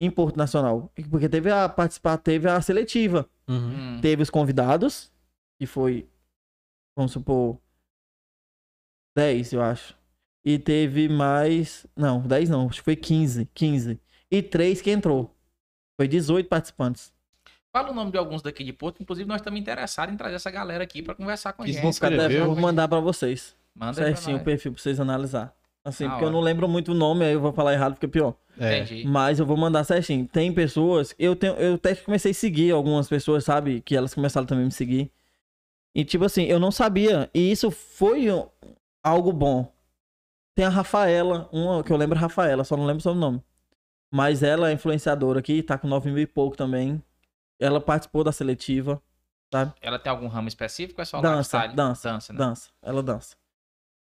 em 0.00 0.10
Porto 0.10 0.36
Nacional. 0.36 0.90
Porque 1.08 1.28
teve 1.28 1.50
a 1.50 1.68
participar, 1.68 2.16
teve 2.18 2.48
a 2.48 2.60
seletiva. 2.60 3.28
Uhum. 3.48 3.96
Hum. 3.96 4.00
Teve 4.00 4.22
os 4.22 4.30
convidados, 4.30 5.12
que 5.60 5.66
foi, 5.66 6.08
vamos 6.96 7.12
supor, 7.12 7.58
10, 9.16 9.52
eu 9.52 9.62
acho. 9.62 9.96
E 10.44 10.58
teve 10.58 11.08
mais. 11.08 11.86
Não, 11.94 12.20
10 12.22 12.48
não, 12.48 12.66
acho 12.68 12.78
que 12.78 12.84
foi 12.84 12.96
15. 12.96 13.46
15. 13.54 14.00
E 14.30 14.42
3 14.42 14.80
que 14.80 14.90
entrou. 14.90 15.36
Foi 15.96 16.08
18 16.08 16.48
participantes. 16.48 17.12
Fala 17.72 17.90
o 17.90 17.94
nome 17.94 18.10
de 18.10 18.18
alguns 18.18 18.42
daqui 18.42 18.64
de 18.64 18.72
Porto. 18.72 19.00
Inclusive, 19.00 19.28
nós 19.28 19.40
estamos 19.40 19.60
interessados 19.60 20.12
em 20.12 20.16
trazer 20.16 20.34
essa 20.36 20.50
galera 20.50 20.82
aqui 20.82 21.02
pra 21.02 21.14
conversar 21.14 21.52
com 21.52 21.62
a 21.62 21.66
gente. 21.66 21.86
Escreveu? 21.88 22.46
vou 22.46 22.56
mandar 22.56 22.88
pra 22.88 22.98
vocês. 23.00 23.54
Manda 23.74 23.94
certinho 23.94 24.36
o 24.38 24.40
perfil 24.44 24.72
pra 24.72 24.82
vocês 24.82 24.98
analisar. 24.98 25.54
Assim, 25.84 26.08
porque 26.08 26.24
eu 26.24 26.30
não 26.30 26.40
lembro 26.40 26.68
muito 26.68 26.90
o 26.92 26.94
nome, 26.94 27.24
aí 27.24 27.32
eu 27.32 27.40
vou 27.40 27.52
falar 27.52 27.72
errado, 27.72 27.94
fica 27.94 28.08
pior. 28.08 28.34
É. 28.58 28.80
Entendi. 28.80 29.06
Mas 29.06 29.38
eu 29.38 29.46
vou 29.46 29.56
mandar 29.56 29.84
certinho. 29.84 30.26
Tem 30.26 30.52
pessoas. 30.52 31.14
Eu, 31.18 31.34
tenho, 31.36 31.54
eu 31.54 31.74
até 31.74 31.94
comecei 31.94 32.32
a 32.32 32.34
seguir 32.34 32.72
algumas 32.72 33.08
pessoas, 33.08 33.44
sabe? 33.44 33.80
Que 33.80 33.96
elas 33.96 34.12
começaram 34.12 34.46
também 34.46 34.64
a 34.64 34.66
me 34.66 34.72
seguir. 34.72 35.10
E 35.94 36.04
tipo 36.04 36.24
assim, 36.24 36.44
eu 36.44 36.58
não 36.58 36.70
sabia. 36.70 37.30
E 37.32 37.50
isso 37.50 37.70
foi 37.70 38.30
um- 38.30 38.46
algo 39.02 39.32
bom. 39.32 39.72
Tem 40.54 40.66
a 40.66 40.68
Rafaela, 40.68 41.48
uma 41.52 41.82
que 41.82 41.90
eu 41.92 41.96
lembro 41.96 42.16
é 42.16 42.18
a 42.18 42.22
Rafaela, 42.22 42.64
só 42.64 42.76
não 42.76 42.84
lembro 42.84 42.98
o 42.98 43.02
seu 43.02 43.14
nome. 43.14 43.40
Mas 44.12 44.42
ela 44.42 44.70
é 44.70 44.72
influenciadora 44.74 45.38
aqui, 45.38 45.62
tá 45.62 45.78
com 45.78 45.86
9 45.88 46.10
mil 46.10 46.18
e 46.22 46.26
pouco 46.26 46.56
também. 46.56 47.00
Ela 47.60 47.80
participou 47.80 48.24
da 48.24 48.32
seletiva, 48.32 49.00
Ela 49.82 49.98
tem 49.98 50.10
algum 50.10 50.26
ramo 50.26 50.48
específico 50.48 51.00
ou 51.00 51.02
é 51.02 51.04
só 51.04 51.20
Dança, 51.20 51.58
lifestyle? 51.58 51.76
dança, 51.76 52.12
dança, 52.12 52.32
né? 52.32 52.38
dança. 52.38 52.70
Ela 52.82 53.02
dança. 53.02 53.36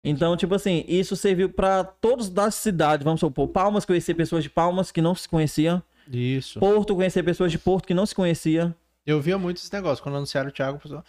Então, 0.03 0.37
tipo 0.37 0.55
assim, 0.55 0.85
isso 0.87 1.15
serviu 1.15 1.49
pra 1.49 1.83
todos 1.83 2.29
da 2.29 2.49
cidade, 2.49 3.03
vamos 3.03 3.19
supor. 3.19 3.49
Palmas, 3.49 3.83
conhecer 3.83 4.13
pessoas 4.13 4.43
de 4.43 4.49
Palmas 4.49 4.91
que 4.91 5.01
não 5.01 5.13
se 5.13 5.27
conheciam. 5.27 5.83
Isso. 6.07 6.59
Porto, 6.59 6.95
conhecer 6.95 7.21
pessoas 7.23 7.51
de 7.51 7.59
Porto 7.59 7.85
que 7.85 7.93
não 7.93 8.05
se 8.05 8.15
conhecia. 8.15 8.73
Eu 9.05 9.19
via 9.19 9.37
muito 9.37 9.57
esse 9.57 9.71
negócio. 9.73 10.01
Quando 10.01 10.15
anunciaram 10.15 10.49
o 10.49 10.51
Thiago, 10.51 10.77
o 10.77 10.81
pessoal. 10.81 11.03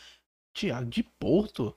Thiago 0.52 0.86
de 0.86 1.02
Porto? 1.02 1.76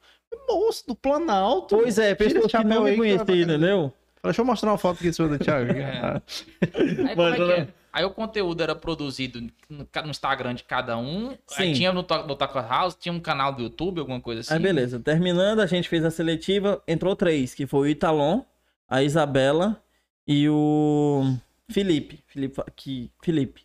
Moço, 0.50 0.88
do 0.88 0.95
Planalto. 0.95 1.78
Pois 1.78 2.00
é, 2.00 2.16
pessoas 2.16 2.52
que 2.52 2.64
não 2.64 2.84
me 2.86 2.98
conheciam, 2.98 3.38
entendeu? 3.38 3.94
Fala, 4.16 4.32
Deixa 4.32 4.41
eu 4.41 4.45
mostrar 4.45 4.72
uma 4.72 4.78
foto 4.78 4.98
aqui 4.98 5.14
sua 5.14 5.28
do 5.28 5.38
Thiago. 5.38 5.72
É. 5.78 6.22
Aí, 7.10 7.16
como 7.16 7.52
é 7.52 7.60
é? 7.60 7.68
Aí 7.94 8.03
o 8.03 8.10
conteúdo 8.10 8.64
era 8.64 8.76
produzido 8.76 9.40
no 9.70 9.88
Instagram 10.10 10.56
de 10.56 10.64
cada 10.64 10.98
um. 10.98 11.38
Tinha 11.48 11.94
no, 11.94 12.02
no 12.02 12.36
Taco 12.36 12.60
House, 12.60 12.95
tinha 12.95 13.14
um 13.14 13.20
canal 13.20 13.53
do 13.53 13.61
YouTube, 13.61 13.99
alguma 13.99 14.20
coisa 14.20 14.41
assim. 14.41 14.56
Aí 14.56 14.60
beleza, 14.60 14.99
terminando, 14.99 15.60
a 15.60 15.68
gente 15.68 15.88
fez 15.88 16.03
a 16.03 16.10
seletiva, 16.10 16.82
entrou 16.88 17.15
três, 17.15 17.53
que 17.53 17.68
foi 17.68 17.80
o 17.82 17.91
Italon, 17.91 18.41
a 18.90 19.03
Isabela 19.03 19.80
e 20.28 20.49
o 20.49 21.38
Felipe. 21.70 22.24
Felipe, 22.26 22.64
que, 22.76 23.11
Felipe. 23.22 23.61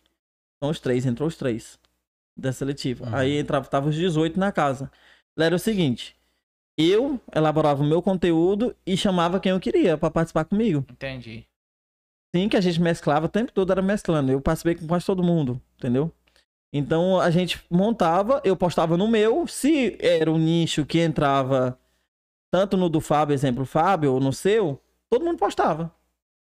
São 0.61 0.69
os 0.69 0.79
três, 0.79 1.07
entrou 1.07 1.27
os 1.27 1.35
três 1.35 1.79
da 2.37 2.53
seletiva. 2.53 3.07
Uhum. 3.07 3.15
Aí 3.15 3.39
entrava, 3.39 3.67
tava 3.67 3.89
os 3.89 3.95
18 3.95 4.39
na 4.39 4.51
casa. 4.51 4.91
Era 5.39 5.55
o 5.55 5.59
seguinte, 5.59 6.15
eu 6.77 7.19
elaborava 7.35 7.81
o 7.81 7.85
meu 7.85 8.01
conteúdo 8.01 8.75
e 8.85 8.95
chamava 8.95 9.39
quem 9.39 9.51
eu 9.53 9.59
queria 9.59 9.97
pra 9.97 10.11
participar 10.11 10.45
comigo. 10.45 10.85
Entendi. 10.91 11.48
Sim, 12.35 12.47
que 12.47 12.55
a 12.57 12.61
gente 12.61 12.79
mesclava, 12.79 13.25
o 13.25 13.29
tempo 13.29 13.51
todo 13.51 13.71
era 13.71 13.81
mesclando. 13.81 14.31
Eu 14.31 14.39
participei 14.41 14.75
com 14.75 14.85
quase 14.87 15.05
todo 15.05 15.23
mundo, 15.23 15.59
entendeu? 15.77 16.11
Então 16.71 17.19
a 17.19 17.31
gente 17.31 17.59
montava, 17.69 18.39
eu 18.43 18.55
postava 18.55 18.95
no 18.95 19.07
meu. 19.07 19.47
Se 19.47 19.97
era 19.99 20.31
um 20.31 20.37
nicho 20.37 20.85
que 20.85 20.99
entrava 20.99 21.77
tanto 22.53 22.77
no 22.77 22.87
do 22.89 23.01
Fábio, 23.01 23.33
exemplo, 23.33 23.65
Fábio, 23.65 24.13
ou 24.13 24.19
no 24.19 24.31
seu, 24.31 24.79
todo 25.09 25.25
mundo 25.25 25.37
postava. 25.39 25.91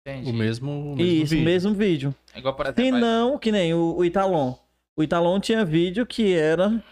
Entendi. 0.06 0.31
O 0.31 0.34
mesmo, 0.34 0.72
o 0.72 0.95
mesmo 0.95 1.02
Isso, 1.03 1.30
vídeo. 1.31 1.45
mesmo 1.45 1.73
vídeo. 1.73 2.15
É 2.34 2.39
Igual, 2.39 2.56
por 2.56 2.65
exemplo, 2.65 2.84
aí- 2.84 2.91
não, 2.91 3.38
que 3.38 3.52
nem 3.52 3.73
o, 3.73 3.95
o 3.98 4.03
Italon. 4.03 4.56
O 4.98 5.03
Italon 5.03 5.39
tinha 5.39 5.64
vídeo 5.64 6.06
que 6.06 6.34
era 6.34 6.84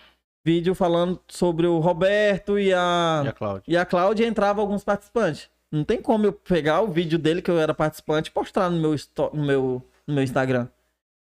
vídeo 0.45 0.73
falando 0.73 1.19
sobre 1.27 1.67
o 1.67 1.79
Roberto 1.79 2.57
e 2.57 2.73
a. 2.73 3.23
E 3.25 3.27
a 3.27 3.33
Cláudia. 3.33 3.63
E 3.67 3.77
a 3.77 3.85
Cláudia 3.85 4.25
entrava 4.25 4.61
alguns 4.61 4.83
participantes. 4.85 5.49
Não 5.71 5.83
tem 5.83 6.01
como 6.01 6.25
eu 6.25 6.33
pegar 6.33 6.81
o 6.81 6.87
vídeo 6.87 7.19
dele 7.19 7.41
que 7.41 7.51
eu 7.51 7.59
era 7.59 7.73
participante 7.73 8.29
e 8.29 8.33
postar 8.33 8.69
no 8.69 8.79
meu, 8.79 8.95
no 9.33 9.43
meu, 9.45 9.89
no 10.07 10.13
meu 10.15 10.23
Instagram. 10.23 10.67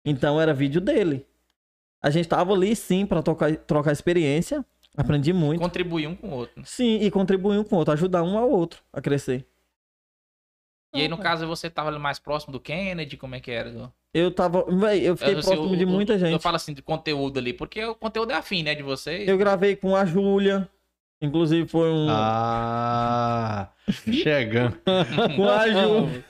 Então 0.05 0.41
era 0.41 0.53
vídeo 0.53 0.81
dele. 0.81 1.25
A 2.03 2.11
gente 2.11 2.29
tava 2.29 2.53
ali 2.53 2.75
sim 2.75 3.07
pra 3.07 3.23
trocar, 3.23 3.55
trocar 3.57 3.93
experiência. 3.93 4.65
Aprendi 4.97 5.33
muito. 5.33 5.61
contribuir 5.61 6.07
um 6.07 6.15
com 6.17 6.29
o 6.29 6.33
outro. 6.33 6.55
né? 6.61 6.65
Sim, 6.67 6.99
e 7.01 7.11
contribuir 7.11 7.57
um 7.59 7.65
com 7.65 7.77
o 7.77 7.79
outro, 7.79 7.95
ajudar 7.95 8.23
um 8.25 8.37
ao 8.37 8.51
outro 8.51 8.83
a 8.93 9.01
crescer. 9.01 9.47
E 10.95 11.01
aí, 11.01 11.09
no 11.09 11.17
caso, 11.17 11.47
você 11.47 11.71
tava 11.71 11.89
ali 11.89 11.99
mais 11.99 12.19
próximo 12.19 12.53
do 12.53 12.61
Kennedy, 12.61 13.17
como 13.17 13.35
é 13.35 13.41
que 13.41 13.51
era? 13.51 13.91
Eu 14.13 14.31
tava. 14.31 14.65
Véi, 14.71 15.09
eu 15.09 15.17
fiquei 15.17 15.33
Eu, 15.35 15.39
assim, 15.39 15.49
próximo 15.49 15.73
o- 15.73 15.77
de 15.79 15.87
muita 15.87 16.19
gente. 16.19 16.33
Eu 16.33 16.41
falo 16.41 16.57
assim, 16.57 16.75
de 16.75 16.83
conteúdo 16.83 17.39
ali, 17.39 17.55
porque 17.55 17.83
o 17.83 17.95
conteúdo 17.95 18.33
é 18.33 18.35
afim, 18.35 18.63
né, 18.63 18.75
de 18.75 18.83
vocês. 18.83 19.27
Eu 19.27 19.39
gravei 19.39 19.75
com 19.75 19.97
a 19.97 20.05
Júlia. 20.05 20.69
Inclusive 21.23 21.69
foi 21.69 21.89
um. 21.89 22.09
Ah, 22.11 23.71
chegando. 24.11 24.77
Com 25.37 25.49
a 25.49 25.69
Ju. 25.69 26.23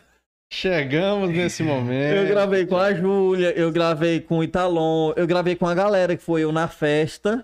Chegamos 0.52 1.31
nesse 1.31 1.62
momento. 1.62 2.14
Eu 2.14 2.27
gravei 2.27 2.66
com 2.66 2.77
a 2.77 2.93
Júlia, 2.93 3.59
eu 3.59 3.73
gravei 3.73 4.20
com 4.20 4.40
o 4.40 4.44
Italon, 4.44 5.14
eu 5.16 5.27
gravei 5.27 5.56
com 5.56 5.66
a 5.66 5.74
galera 5.74 6.14
que 6.14 6.23
foi 6.23 6.43
eu 6.43 6.52
na 6.52 6.69
festa, 6.69 7.43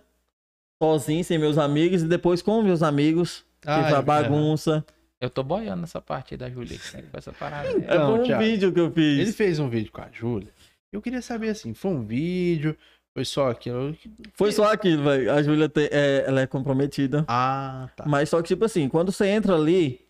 sozinho, 0.83 1.25
sem 1.25 1.39
meus 1.39 1.57
amigos, 1.57 2.03
e 2.03 2.07
depois 2.07 2.43
com 2.43 2.61
meus 2.61 2.83
amigos, 2.83 3.47
que 3.63 3.71
Ai, 3.71 3.89
foi 3.89 3.99
a 3.99 4.03
bagunça. 4.03 4.85
Eu 5.19 5.31
tô 5.31 5.43
boiando 5.43 5.81
nessa 5.81 6.03
parte 6.03 6.35
aí 6.35 6.39
da 6.39 6.51
Júlia, 6.51 6.77
que 6.77 7.03
com 7.03 7.17
essa 7.17 7.33
parada. 7.33 7.69
É 7.69 7.73
Então, 7.73 8.11
foi 8.11 8.21
um 8.21 8.23
Thiago, 8.25 8.45
vídeo 8.45 8.73
que 8.75 8.81
eu 8.81 8.93
fiz. 8.93 9.19
Ele 9.21 9.33
fez 9.33 9.59
um 9.59 9.71
vídeo 9.71 9.91
com 9.91 10.03
a 10.03 10.09
Júlia. 10.13 10.53
Eu 10.93 11.01
queria 11.01 11.23
saber 11.23 11.49
assim, 11.49 11.73
foi 11.73 11.91
um 11.91 12.05
vídeo, 12.05 12.77
foi 13.19 13.25
só 13.25 13.51
aquilo. 13.51 13.97
Foi 14.35 14.53
só 14.53 14.73
aquilo, 14.73 15.03
velho. 15.03 15.33
A 15.33 15.43
Júlia 15.43 15.71
é, 15.91 16.25
ela 16.25 16.41
é 16.41 16.47
comprometida. 16.47 17.25
Ah, 17.27 17.89
tá. 17.97 18.05
Mas 18.07 18.29
só 18.29 18.41
que, 18.41 18.47
tipo 18.47 18.65
assim, 18.65 18.89
quando 18.89 19.11
você 19.11 19.27
entra 19.27 19.57
ali, 19.57 20.07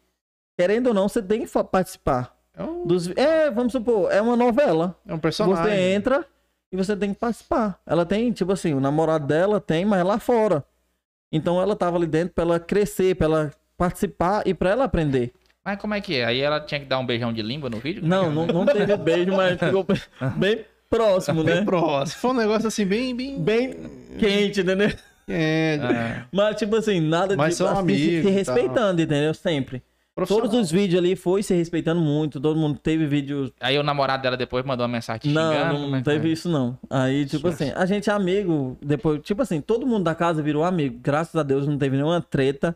querendo 0.59 0.89
ou 0.89 0.94
não, 0.94 1.09
você 1.09 1.22
tem 1.22 1.47
que 1.47 1.64
participar. 1.64 2.36
É 2.55 2.62
um, 2.62 2.86
Dos... 2.86 3.09
É, 3.16 3.51
vamos 3.51 3.72
supor, 3.72 4.12
é 4.12 4.20
uma 4.20 4.36
novela. 4.36 4.94
é 5.06 5.14
um 5.14 5.18
personagem. 5.18 5.64
Você 5.64 5.94
entra 5.94 6.26
e 6.70 6.76
você 6.76 6.94
tem 6.94 7.14
que 7.14 7.18
participar. 7.18 7.80
Ela 7.86 8.05
tem, 8.05 8.30
tipo 8.30 8.52
assim, 8.52 8.74
o 8.74 8.80
namorado 8.80 9.26
dela 9.26 9.59
tem, 9.59 9.86
mas 9.86 10.05
lá 10.05 10.18
fora. 10.18 10.62
Então 11.32 11.60
ela 11.62 11.74
tava 11.74 11.97
ali 11.97 12.06
dentro 12.06 12.35
pra 12.35 12.44
ela 12.44 12.60
crescer, 12.60 13.14
pra 13.14 13.24
ela 13.26 13.52
participar 13.76 14.47
e 14.47 14.52
pra 14.52 14.68
ela 14.70 14.85
aprender. 14.85 15.32
Mas 15.64 15.80
como 15.80 15.94
é 15.94 16.01
que 16.02 16.16
é? 16.16 16.26
Aí 16.26 16.40
ela 16.40 16.60
tinha 16.60 16.80
que 16.80 16.86
dar 16.86 16.98
um 16.98 17.06
beijão 17.06 17.32
de 17.32 17.40
língua 17.40 17.70
no 17.70 17.78
vídeo? 17.78 18.02
Como 18.02 18.12
é 18.12 18.16
Não, 18.16 18.26
é? 18.26 18.35
não, 18.35 18.47
não 18.47 18.66
teve 18.66 18.97
beijo, 18.98 19.32
mas 19.35 19.56
ficou 19.60 19.86
bem 20.36 20.64
próximo, 20.90 21.44
Bem 21.44 21.56
né? 21.56 21.65
próximo. 21.65 22.20
Foi 22.20 22.31
um 22.31 22.35
negócio 22.35 22.69
assim, 22.69 22.85
bem. 22.85 23.15
bem... 23.15 23.39
Bem 23.40 23.74
quente, 24.19 24.60
entendeu? 24.60 24.90
É, 25.28 25.78
Ah, 25.82 26.27
Mas, 26.32 26.56
tipo 26.56 26.74
assim, 26.77 27.01
nada 27.01 27.36
Mas 27.36 27.51
de. 27.51 27.55
são 27.56 27.69
assim, 27.69 27.78
amigos 27.81 28.24
se, 28.24 28.31
respeitando, 28.31 29.02
entendeu? 29.02 29.35
Sempre. 29.35 29.82
Todos 30.27 30.52
os 30.52 30.69
vídeos 30.70 30.98
ali 31.01 31.15
foi 31.15 31.44
se 31.44 31.55
respeitando 31.55 32.01
muito. 32.01 32.40
Todo 32.40 32.59
mundo 32.59 32.77
teve 32.82 33.06
vídeo. 33.06 33.52
Aí 33.60 33.78
o 33.78 33.85
namorado 33.85 34.20
dela 34.23 34.36
depois 34.36 34.65
mandou 34.65 34.85
uma 34.85 34.93
mensagem 34.93 35.20
te 35.20 35.28
Não, 35.28 35.52
xingando. 35.52 35.78
não, 35.90 35.94
é 35.97 35.98
que 35.98 36.05
teve 36.05 36.32
isso, 36.32 36.48
não. 36.48 36.77
Aí, 36.90 37.24
tipo 37.24 37.47
assim, 37.47 37.70
a 37.77 37.86
gente 37.86 38.10
é 38.10 38.12
amigo. 38.12 38.77
Depois, 38.82 39.20
tipo 39.23 39.43
assim, 39.43 39.60
todo 39.60 39.86
mundo 39.86 40.02
da 40.05 40.16
casa 40.16 40.43
virou 40.43 40.65
amigo. 40.65 40.98
Graças 41.01 41.36
a 41.36 41.44
Deus 41.44 41.69
não 41.69 41.78
teve 41.78 41.97
nenhuma 41.97 42.20
treta. 42.20 42.74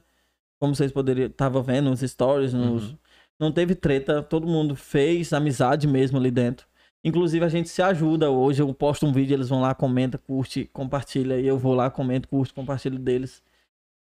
Como 0.60 0.72
vocês 0.72 0.92
poderiam. 0.92 1.28
Tava 1.30 1.60
vendo 1.62 1.90
nos 1.90 2.00
stories, 2.00 2.52
nos. 2.52 2.90
Uhum. 2.90 2.96
Não 3.40 3.50
teve 3.50 3.74
treta. 3.74 4.22
Todo 4.22 4.46
mundo 4.46 4.76
fez 4.76 5.32
amizade 5.32 5.88
mesmo 5.88 6.18
ali 6.18 6.30
dentro. 6.30 6.64
Inclusive, 7.04 7.44
a 7.44 7.48
gente 7.48 7.68
se 7.68 7.82
ajuda. 7.82 8.30
Hoje 8.30 8.62
eu 8.62 8.72
posto 8.72 9.06
um 9.06 9.12
vídeo, 9.12 9.34
eles 9.34 9.48
vão 9.48 9.60
lá, 9.60 9.74
comenta, 9.74 10.18
curte, 10.18 10.68
compartilha. 10.72 11.40
E 11.40 11.46
eu 11.46 11.58
vou 11.58 11.74
lá, 11.74 11.90
comento, 11.90 12.28
curto, 12.28 12.54
compartilho 12.54 12.98
deles. 12.98 13.42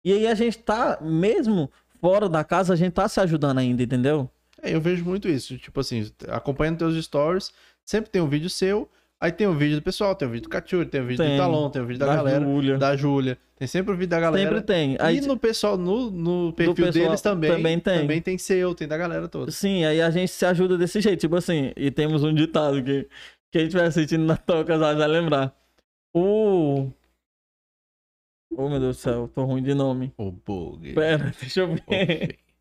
E 0.04 0.12
aí 0.12 0.28
a 0.28 0.34
gente 0.34 0.58
tá, 0.60 1.00
mesmo 1.02 1.72
fora 2.00 2.28
da 2.28 2.44
casa, 2.44 2.74
a 2.74 2.76
gente 2.76 2.94
tá 2.94 3.08
se 3.08 3.20
ajudando 3.20 3.60
ainda, 3.60 3.84
entendeu? 3.84 4.30
É, 4.62 4.74
eu 4.74 4.82
vejo 4.82 5.06
muito 5.06 5.30
isso. 5.30 5.58
Tipo 5.58 5.80
assim, 5.80 6.12
acompanhando 6.28 6.80
teus 6.80 7.04
stories, 7.04 7.54
sempre 7.86 8.10
tem 8.10 8.22
um 8.22 8.28
vídeo 8.28 8.50
seu, 8.50 8.90
aí 9.22 9.32
tem 9.32 9.48
um 9.48 9.56
vídeo 9.56 9.78
do 9.78 9.82
pessoal, 9.84 10.16
tem 10.16 10.28
um 10.28 10.32
vídeo 10.32 10.44
do 10.44 10.50
Cachuri, 10.50 10.86
tem 10.90 11.02
um 11.02 11.06
vídeo 11.06 11.24
Tem. 11.24 11.38
do 11.38 11.38
Talon, 11.38 11.70
tem 11.70 11.82
um 11.82 11.86
vídeo 11.86 12.00
da, 12.00 12.08
Da 12.08 12.16
galera, 12.16 12.44
Júlia. 12.44 12.78
da 12.78 12.96
Júlia. 12.98 13.38
Tem 13.56 13.68
sempre 13.68 13.94
o 13.94 13.96
vídeo 13.96 14.10
da 14.10 14.20
galera. 14.20 14.50
Sempre 14.50 14.62
tem. 14.66 14.98
Aí, 15.00 15.18
e 15.18 15.22
no 15.22 15.38
pessoal, 15.38 15.78
no, 15.78 16.10
no 16.10 16.52
perfil 16.54 16.74
pessoal 16.74 17.06
deles 17.06 17.22
também, 17.22 17.52
também 17.52 17.80
tem. 17.80 18.00
Também 18.00 18.22
tem 18.22 18.38
seu, 18.38 18.74
tem 18.74 18.88
da 18.88 18.98
galera 18.98 19.28
toda. 19.28 19.52
Sim, 19.52 19.86
aí 19.86 20.02
a 20.02 20.10
gente 20.10 20.32
se 20.32 20.46
ajuda 20.46 20.78
desse 20.78 21.00
jeito, 21.00 21.20
tipo 21.20 21.36
assim, 21.36 21.72
e 21.78 21.92
temos 21.92 22.24
um 22.24 22.34
ditado 22.34 22.84
que 22.84 23.08
quem 23.52 23.64
estiver 23.64 23.86
assistindo 23.86 24.26
na 24.26 24.36
toca 24.36 24.78
vai 24.78 24.96
lembrar. 25.08 25.56
O. 26.14 26.90
Oh 28.54 28.68
meu 28.68 28.80
Deus 28.80 28.98
do 28.98 29.00
céu, 29.00 29.30
tô 29.34 29.46
ruim 29.46 29.64
de 29.64 29.74
nome. 29.74 30.12
O 30.18 30.30
bug. 30.32 30.94
Pera, 30.94 31.32
deixa 31.40 31.62
eu 31.62 31.76
ver. 31.76 32.38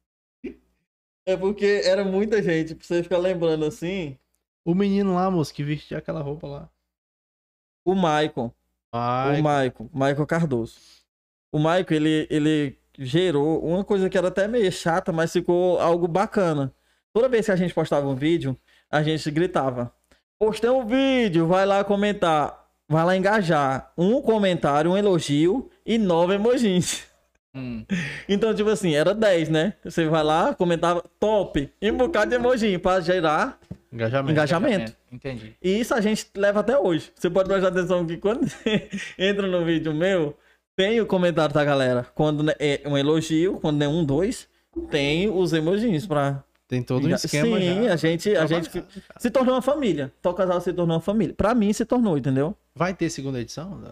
É 1.26 1.36
porque 1.36 1.82
era 1.84 2.02
muita 2.02 2.42
gente, 2.42 2.74
pra 2.74 2.84
você 2.84 3.02
ficar 3.02 3.18
lembrando 3.18 3.64
assim. 3.64 4.18
O 4.64 4.74
menino 4.74 5.14
lá, 5.14 5.30
moço, 5.30 5.54
que 5.54 5.62
vestia 5.62 5.98
aquela 5.98 6.22
roupa 6.22 6.46
lá. 6.46 6.70
O 7.84 7.94
Maicon. 7.94 8.52
Ai, 8.92 9.40
O 9.40 9.42
Maicon, 9.42 9.90
Maicon 9.92 10.26
Cardoso. 10.26 10.78
O 11.52 11.58
Maicon, 11.58 11.94
ele, 11.94 12.26
ele 12.30 12.78
gerou 12.98 13.64
uma 13.64 13.84
coisa 13.84 14.10
que 14.10 14.18
era 14.18 14.28
até 14.28 14.46
meio 14.46 14.70
chata, 14.70 15.12
mas 15.12 15.32
ficou 15.32 15.78
algo 15.80 16.06
bacana. 16.06 16.72
Toda 17.12 17.28
vez 17.28 17.46
que 17.46 17.52
a 17.52 17.56
gente 17.56 17.74
postava 17.74 18.06
um 18.06 18.14
vídeo, 18.14 18.56
a 18.90 19.02
gente 19.02 19.30
gritava: 19.30 19.92
Postei 20.38 20.70
um 20.70 20.86
vídeo, 20.86 21.46
vai 21.46 21.66
lá 21.66 21.82
comentar. 21.82 22.68
Vai 22.88 23.04
lá 23.04 23.16
engajar. 23.16 23.92
Um 23.96 24.20
comentário, 24.20 24.90
um 24.90 24.96
elogio 24.96 25.70
e 25.86 25.96
nove 25.96 26.34
emojis. 26.34 27.06
Hum. 27.54 27.84
Então, 28.28 28.54
tipo 28.54 28.70
assim, 28.70 28.94
era 28.94 29.12
10, 29.12 29.48
né? 29.48 29.74
Você 29.82 30.06
vai 30.06 30.22
lá, 30.22 30.54
comentava 30.54 31.04
top, 31.18 31.72
e 31.82 31.90
um 31.90 31.96
bocado 31.96 32.30
de 32.30 32.36
emoji 32.36 32.78
pra 32.78 33.00
gerar 33.00 33.58
engajamento. 33.92 34.30
engajamento. 34.32 34.96
Entendi. 35.10 35.56
E 35.62 35.80
isso 35.80 35.94
a 35.94 36.00
gente 36.00 36.26
leva 36.36 36.60
até 36.60 36.78
hoje. 36.78 37.12
Você 37.14 37.28
pode 37.28 37.48
prestar 37.48 37.68
atenção 37.68 38.06
que 38.06 38.16
quando 38.16 38.48
você 38.48 38.88
entra 39.18 39.46
no 39.46 39.64
vídeo 39.64 39.94
meu, 39.94 40.36
tem 40.76 41.00
o 41.00 41.06
comentário 41.06 41.54
da 41.54 41.64
galera. 41.64 42.06
Quando 42.14 42.50
é 42.58 42.82
um 42.86 42.96
elogio, 42.96 43.58
quando 43.60 43.82
é 43.82 43.88
um, 43.88 44.04
dois, 44.04 44.48
tem 44.90 45.28
os 45.28 45.52
emojis 45.52 46.06
pra. 46.06 46.42
Tem 46.66 46.82
todo 46.82 47.06
um 47.08 47.10
esquema 47.10 47.58
Sim, 47.58 47.84
já. 47.84 47.92
a 47.92 47.96
gente, 47.96 48.36
a 48.36 48.46
gente 48.46 48.84
se 49.18 49.28
tornou 49.28 49.56
uma 49.56 49.62
família. 49.62 50.12
Tal 50.22 50.32
casal 50.32 50.60
se 50.60 50.72
tornou 50.72 50.94
uma 50.94 51.02
família. 51.02 51.34
Pra 51.34 51.52
mim 51.52 51.72
se 51.72 51.84
tornou, 51.84 52.16
entendeu? 52.16 52.56
Vai 52.72 52.94
ter 52.94 53.10
segunda 53.10 53.40
edição? 53.40 53.82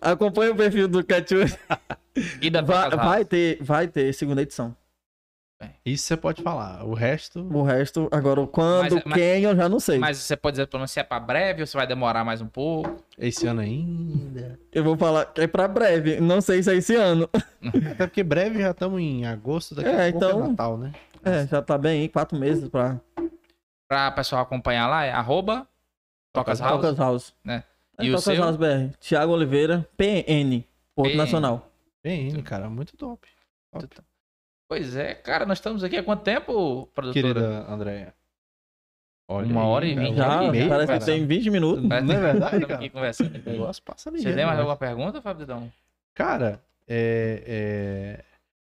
Acompanha 0.00 0.52
o 0.52 0.56
perfil 0.56 0.88
do 0.88 1.04
Ketchup. 1.04 1.52
E 2.42 2.50
da 2.50 2.60
Vai, 2.60 2.90
vai 2.90 3.24
ter, 3.24 3.58
vai 3.62 3.86
ter 3.86 4.12
segunda 4.12 4.42
edição. 4.42 4.74
Isso 5.84 6.04
você 6.04 6.16
pode 6.16 6.42
falar. 6.42 6.84
O 6.84 6.94
resto. 6.94 7.40
O 7.52 7.62
resto, 7.62 8.08
agora, 8.10 8.46
quando, 8.46 8.94
Mas- 8.94 9.04
mas- 9.04 9.14
quem, 9.18 9.42
eu 9.44 9.54
já 9.56 9.68
não 9.68 9.78
sei. 9.80 9.98
Mas 9.98 10.18
você 10.18 10.36
pode 10.36 10.54
dizer 10.54 10.66
pelo 10.66 10.80
menos 10.80 10.90
se 10.90 11.00
é 11.00 11.02
pra 11.02 11.20
breve 11.20 11.60
ou 11.62 11.66
se 11.66 11.76
vai 11.76 11.86
demorar 11.86 12.24
mais 12.24 12.40
um 12.40 12.46
pouco. 12.46 12.96
Esse 13.18 13.46
ano 13.46 13.60
ainda. 13.60 14.58
Eu 14.72 14.82
vou 14.84 14.96
falar 14.96 15.26
que 15.26 15.40
é 15.42 15.46
pra 15.46 15.68
breve. 15.68 16.20
Não 16.20 16.40
sei 16.40 16.62
se 16.62 16.70
é 16.70 16.76
esse 16.76 16.94
ano. 16.94 17.28
Até 17.92 18.06
porque 18.06 18.22
breve 18.22 18.60
já 18.60 18.70
estamos 18.70 19.00
em 19.00 19.26
agosto, 19.26 19.74
daqui 19.74 19.88
É, 19.88 20.08
a 20.08 20.12
pouco 20.12 20.26
então- 20.26 20.44
é 20.44 20.48
Natal, 20.48 20.78
né? 20.78 20.92
É, 21.22 21.46
já 21.46 21.60
tá 21.60 21.76
bem 21.76 22.02
aí, 22.02 22.08
quatro 22.08 22.38
meses 22.38 22.66
pra 22.68 22.98
Pra 23.88 24.10
pessoal 24.12 24.42
acompanhar 24.42 24.86
lá, 24.86 25.04
é 25.04 25.12
arroba 25.12 25.66
Tocas 26.32 26.60
House. 26.60 26.80
Tocas 26.80 26.98
House. 26.98 27.34
né? 27.44 27.64
É, 27.98 28.04
E 28.04 28.08
o 28.08 28.12
Tocas 28.12 28.24
seu? 28.24 28.42
House 28.42 28.56
BR. 28.56 28.94
Thiago 29.00 29.32
Oliveira, 29.32 29.86
PN, 29.96 30.64
Porto 30.94 31.10
PN. 31.10 31.16
Nacional. 31.18 31.68
Bem, 32.02 32.40
cara, 32.42 32.70
muito 32.70 32.96
top. 32.96 33.28
top. 33.72 33.88
Pois 34.70 34.94
é, 34.94 35.16
cara, 35.16 35.44
nós 35.44 35.58
estamos 35.58 35.82
aqui 35.82 35.96
há 35.96 36.02
quanto 36.04 36.22
tempo, 36.22 36.86
produtora? 36.94 37.34
Querida 37.34 37.66
Andréia. 37.68 38.14
Olha 39.28 39.48
Uma 39.48 39.62
aí, 39.62 39.66
hora 39.66 39.84
e 39.84 39.94
vinte. 39.96 40.14
meia, 40.52 40.68
parece 40.68 40.86
cara. 40.86 40.98
que 41.00 41.04
tem 41.06 41.26
20 41.26 41.50
minutos. 41.50 41.84
Não 41.88 41.96
é 41.96 42.02
verdade, 42.20 42.60
cara? 42.64 42.74
aqui 42.76 42.88
conversando. 42.88 43.34
O 43.34 43.50
negócio 43.50 43.82
passa 43.82 44.12
Você 44.12 44.22
tem 44.32 44.44
mais 44.44 44.54
né? 44.54 44.60
alguma 44.60 44.76
pergunta, 44.76 45.20
Fábio 45.20 45.40
Didão? 45.40 45.72
Cara, 46.14 46.62
é, 46.86 47.42
é, 47.44 48.24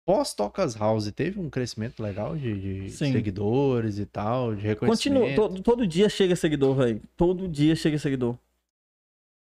pós-Tocas 0.04 0.74
House, 0.74 1.12
teve 1.12 1.38
um 1.38 1.48
crescimento 1.48 2.02
legal 2.02 2.36
de, 2.36 2.86
de 2.86 2.90
seguidores 2.90 4.00
e 4.00 4.04
tal, 4.04 4.52
de 4.56 4.62
reconhecimento. 4.66 5.20
Continua, 5.20 5.48
todo, 5.48 5.62
todo 5.62 5.86
dia 5.86 6.08
chega 6.08 6.34
seguidor, 6.34 6.74
velho. 6.74 7.00
Todo 7.16 7.46
dia 7.46 7.76
chega 7.76 7.98
seguidor. 7.98 8.36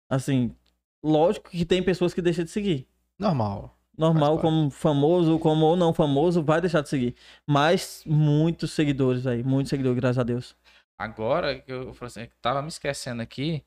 Assim, 0.08 0.56
lógico 1.04 1.50
que 1.50 1.66
tem 1.66 1.82
pessoas 1.82 2.14
que 2.14 2.22
deixam 2.22 2.46
de 2.46 2.52
seguir. 2.52 2.88
Normal. 3.18 3.76
Normal, 3.98 4.40
como 4.40 4.70
famoso, 4.72 5.38
como 5.38 5.66
ou 5.66 5.76
não 5.76 5.94
famoso, 5.94 6.44
vai 6.44 6.60
deixar 6.60 6.82
de 6.82 6.90
seguir. 6.90 7.16
Mas 7.48 8.04
muitos 8.06 8.72
seguidores 8.72 9.28
aí, 9.28 9.44
muitos 9.44 9.70
seguidores, 9.70 10.00
graças 10.00 10.18
a 10.18 10.24
Deus. 10.24 10.56
Agora, 11.00 11.60
que 11.60 11.72
eu 11.72 11.94
assim, 12.02 12.26
que 12.26 12.36
tava 12.42 12.62
me 12.62 12.70
esquecendo 12.70 13.22
aqui, 13.22 13.64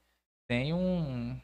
tem 0.49 0.73
um 0.73 1.39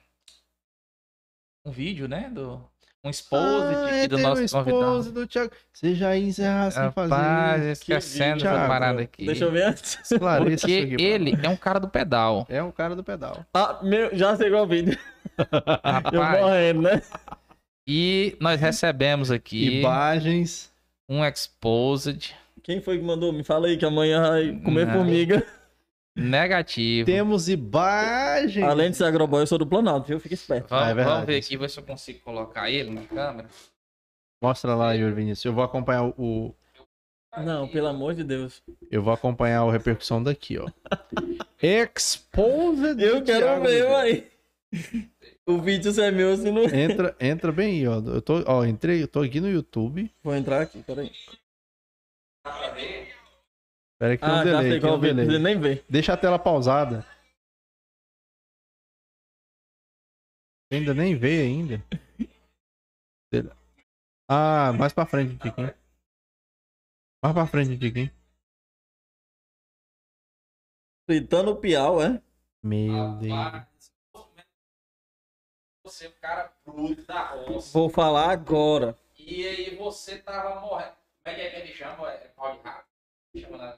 um 1.65 1.71
vídeo, 1.71 2.09
né, 2.09 2.29
do 2.29 2.61
um 3.05 3.11
exposed 3.11 3.75
Ah, 3.75 3.87
aqui 3.87 3.95
é, 3.97 4.09
do 4.09 4.19
nosso 4.19 4.43
o 4.43 4.45
esposo 4.45 4.65
convidado. 4.71 5.13
do 5.13 5.27
Thiago. 5.27 5.53
Você 5.73 5.95
já 5.95 6.17
ia 6.17 6.25
encerrar 6.29 6.71
sem 6.71 6.83
Rapaz, 6.85 7.11
fazer. 7.11 7.71
esquecendo 7.73 8.35
vídeo, 8.37 8.49
essa 8.49 8.69
parada 8.69 9.03
aqui. 9.03 9.27
Deixa 9.27 9.45
eu 9.45 9.51
ver 9.51 9.65
antes. 9.65 9.99
Esclareça 10.13 10.67
Porque 10.69 10.95
aqui 10.95 11.03
ele 11.03 11.33
é 11.43 11.49
um 11.49 11.57
cara 11.57 11.81
do 11.81 11.89
pedal. 11.89 12.47
É 12.49 12.63
um 12.63 12.71
cara 12.71 12.95
do 12.95 13.03
pedal. 13.03 13.45
Ah, 13.55 13.81
meu, 13.83 14.17
já 14.17 14.37
sei 14.37 14.51
qual 14.51 14.67
vídeo. 14.69 14.97
Eu 16.13 16.21
Rapaz, 16.21 16.41
morrendo, 16.43 16.83
né? 16.83 17.03
E 17.87 18.37
nós 18.41 18.61
recebemos 18.61 19.31
aqui 19.31 19.79
Imagens. 19.81 20.73
um 21.09 21.25
exposed 21.25 22.35
Quem 22.63 22.81
foi 22.81 22.99
que 22.99 23.05
mandou? 23.05 23.33
Me 23.33 23.43
fala 23.45 23.67
aí 23.67 23.77
que 23.77 23.85
amanhã 23.85 24.23
vai 24.31 24.53
comer 24.61 24.87
Não. 24.87 24.95
formiga. 24.95 25.45
negativo. 26.15 27.07
Temos 27.07 27.49
imagens. 27.49 28.65
Além 28.65 28.91
de 28.91 28.97
ser 28.97 29.05
agroboy, 29.05 29.43
eu 29.43 29.47
sou 29.47 29.59
do 29.59 29.67
Planalto, 29.67 30.07
viu? 30.09 30.21
Fica 30.21 30.35
esperto. 30.35 30.69
Vamos, 30.69 30.85
é 30.89 30.95
verdade, 30.95 31.11
vamos 31.15 31.27
ver 31.27 31.37
aqui, 31.39 31.57
ver 31.57 31.71
se 31.71 31.79
eu 31.81 31.85
consigo 31.85 32.21
colocar 32.21 32.71
ele 32.71 32.91
na 32.91 33.03
câmera. 33.03 33.49
Mostra 34.43 34.75
lá, 34.75 34.93
Yuri 34.93 35.15
Vinícius. 35.15 35.45
Eu 35.45 35.53
vou 35.55 35.65
acompanhar 35.65 36.05
o-. 36.19 36.55
Não, 37.39 37.67
pelo 37.69 37.87
amor 37.87 38.15
de 38.15 38.23
Deus. 38.25 38.63
Eu 38.91 39.03
vou 39.03 39.15
acompanhar 39.15 39.63
a 39.63 39.73
repercussão 39.73 40.23
daqui, 40.23 40.59
ó. 40.59 40.69
Exposed. 41.63 43.01
Eu 43.01 43.23
quero 43.23 43.47
Thiago 43.47 43.65
ver, 43.65 43.87
aí. 43.87 44.27
O 45.49 45.61
vídeo 45.61 45.91
se 45.93 46.01
é 46.01 46.11
meu, 46.11 46.37
se 46.37 46.51
não. 46.53 46.63
Entra, 46.65 47.17
entra 47.21 47.51
bem 47.53 47.81
aí, 47.81 47.89
ó. 47.89 47.95
Eu 48.01 48.23
tô, 48.23 48.35
ó, 48.47 48.65
entrei, 48.65 49.03
eu 49.03 49.09
tô 49.09 49.21
aqui 49.23 49.41
no 49.41 49.51
YouTube. 49.51 50.13
Vou 50.23 50.35
entrar 50.35 50.63
aqui, 50.63 50.83
peraí. 50.85 51.11
Pera 53.99 54.13
aí 54.13 54.19
que 54.19 54.25
Ah, 54.25 54.45
já 54.45 54.63
delay, 54.63 54.81
qual 54.81 54.97
um 54.97 55.01
vídeo, 55.01 55.17
delay. 55.17 55.31
você 55.37 55.39
nem 55.43 55.61
vê. 55.61 55.85
Deixa 55.89 56.13
a 56.13 56.17
tela 56.17 56.39
pausada. 56.39 57.05
Ainda 60.73 60.95
nem 60.95 61.17
veio 61.19 61.43
ainda. 61.45 61.85
Ah, 64.29 64.73
mais 64.73 64.93
pra 64.93 65.07
frente, 65.07 65.37
Tiquinho. 65.39 65.75
Mais 67.23 67.35
pra 67.35 67.47
frente, 67.47 67.79
Tiquinho. 67.79 68.11
Fritando 71.09 71.51
o 71.53 71.61
piau, 71.61 72.01
é? 72.03 72.23
Meu 72.63 73.17
Deus. 73.19 73.72
Você 75.85 76.07
é 76.07 76.09
um 76.09 76.13
cara 76.21 76.53
bruto 76.65 77.03
da 77.03 77.23
roça. 77.31 77.77
Vou 77.77 77.89
falar 77.89 78.31
agora. 78.31 78.97
E 79.19 79.47
aí 79.47 79.77
você 79.77 80.19
tava 80.19 80.61
morrendo. 80.61 80.93
Como 81.25 81.27
é 81.27 81.35
que 81.35 81.41
é 81.41 81.51
que 81.51 81.57
ele 81.57 81.73
chama? 81.73 82.09
É 82.09 82.29
pau 82.37 82.53
de 82.53 82.61
rato? 82.63 82.85
Chama 83.37 83.57
na... 83.57 83.75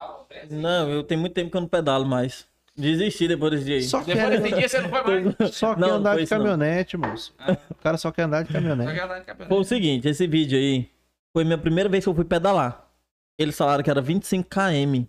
Ah. 0.00 0.24
Não, 0.50 0.88
eu 0.90 1.02
tenho 1.02 1.20
muito 1.20 1.34
tempo 1.34 1.50
que 1.50 1.56
eu 1.56 1.60
não 1.60 1.68
pedalo 1.68 2.04
mais. 2.06 2.46
Desisti 2.76 3.26
depois 3.26 3.52
desse 3.52 3.64
dia 3.64 3.76
aí. 3.76 3.82
Só 3.82 3.98
Depois 4.00 4.16
quer, 4.18 4.40
desse 4.40 4.54
dia 4.56 4.68
você 4.68 4.80
não 4.80 4.88
foi 4.88 5.02
mais. 5.20 5.36
só 5.54 5.74
quer 5.74 5.80
Não, 5.80 5.90
andar 5.94 6.10
foi 6.10 6.18
de 6.18 6.24
isso 6.24 6.34
não. 6.34 6.40
caminhonete, 6.44 6.96
moço. 6.96 7.34
O 7.70 7.74
cara 7.76 7.96
só 7.98 8.12
quer 8.12 8.22
andar 8.22 8.42
de 8.42 8.48
Só 8.48 8.54
caminhonete. 8.54 8.92
que 8.92 9.00
ela 9.00 9.16
é 9.16 9.20
campeão. 9.20 9.48
Foi 9.48 9.58
o 9.58 9.64
seguinte, 9.64 10.08
esse 10.08 10.26
vídeo 10.28 10.56
aí 10.58 10.88
foi 11.32 11.44
minha 11.44 11.58
primeira 11.58 11.88
vez 11.88 12.04
que 12.04 12.08
eu 12.10 12.14
fui 12.14 12.24
pedalar. 12.24 12.88
Eles 13.36 13.56
falaram 13.56 13.82
que 13.82 13.90
era 13.90 14.00
25 14.00 14.48
km 14.48 15.04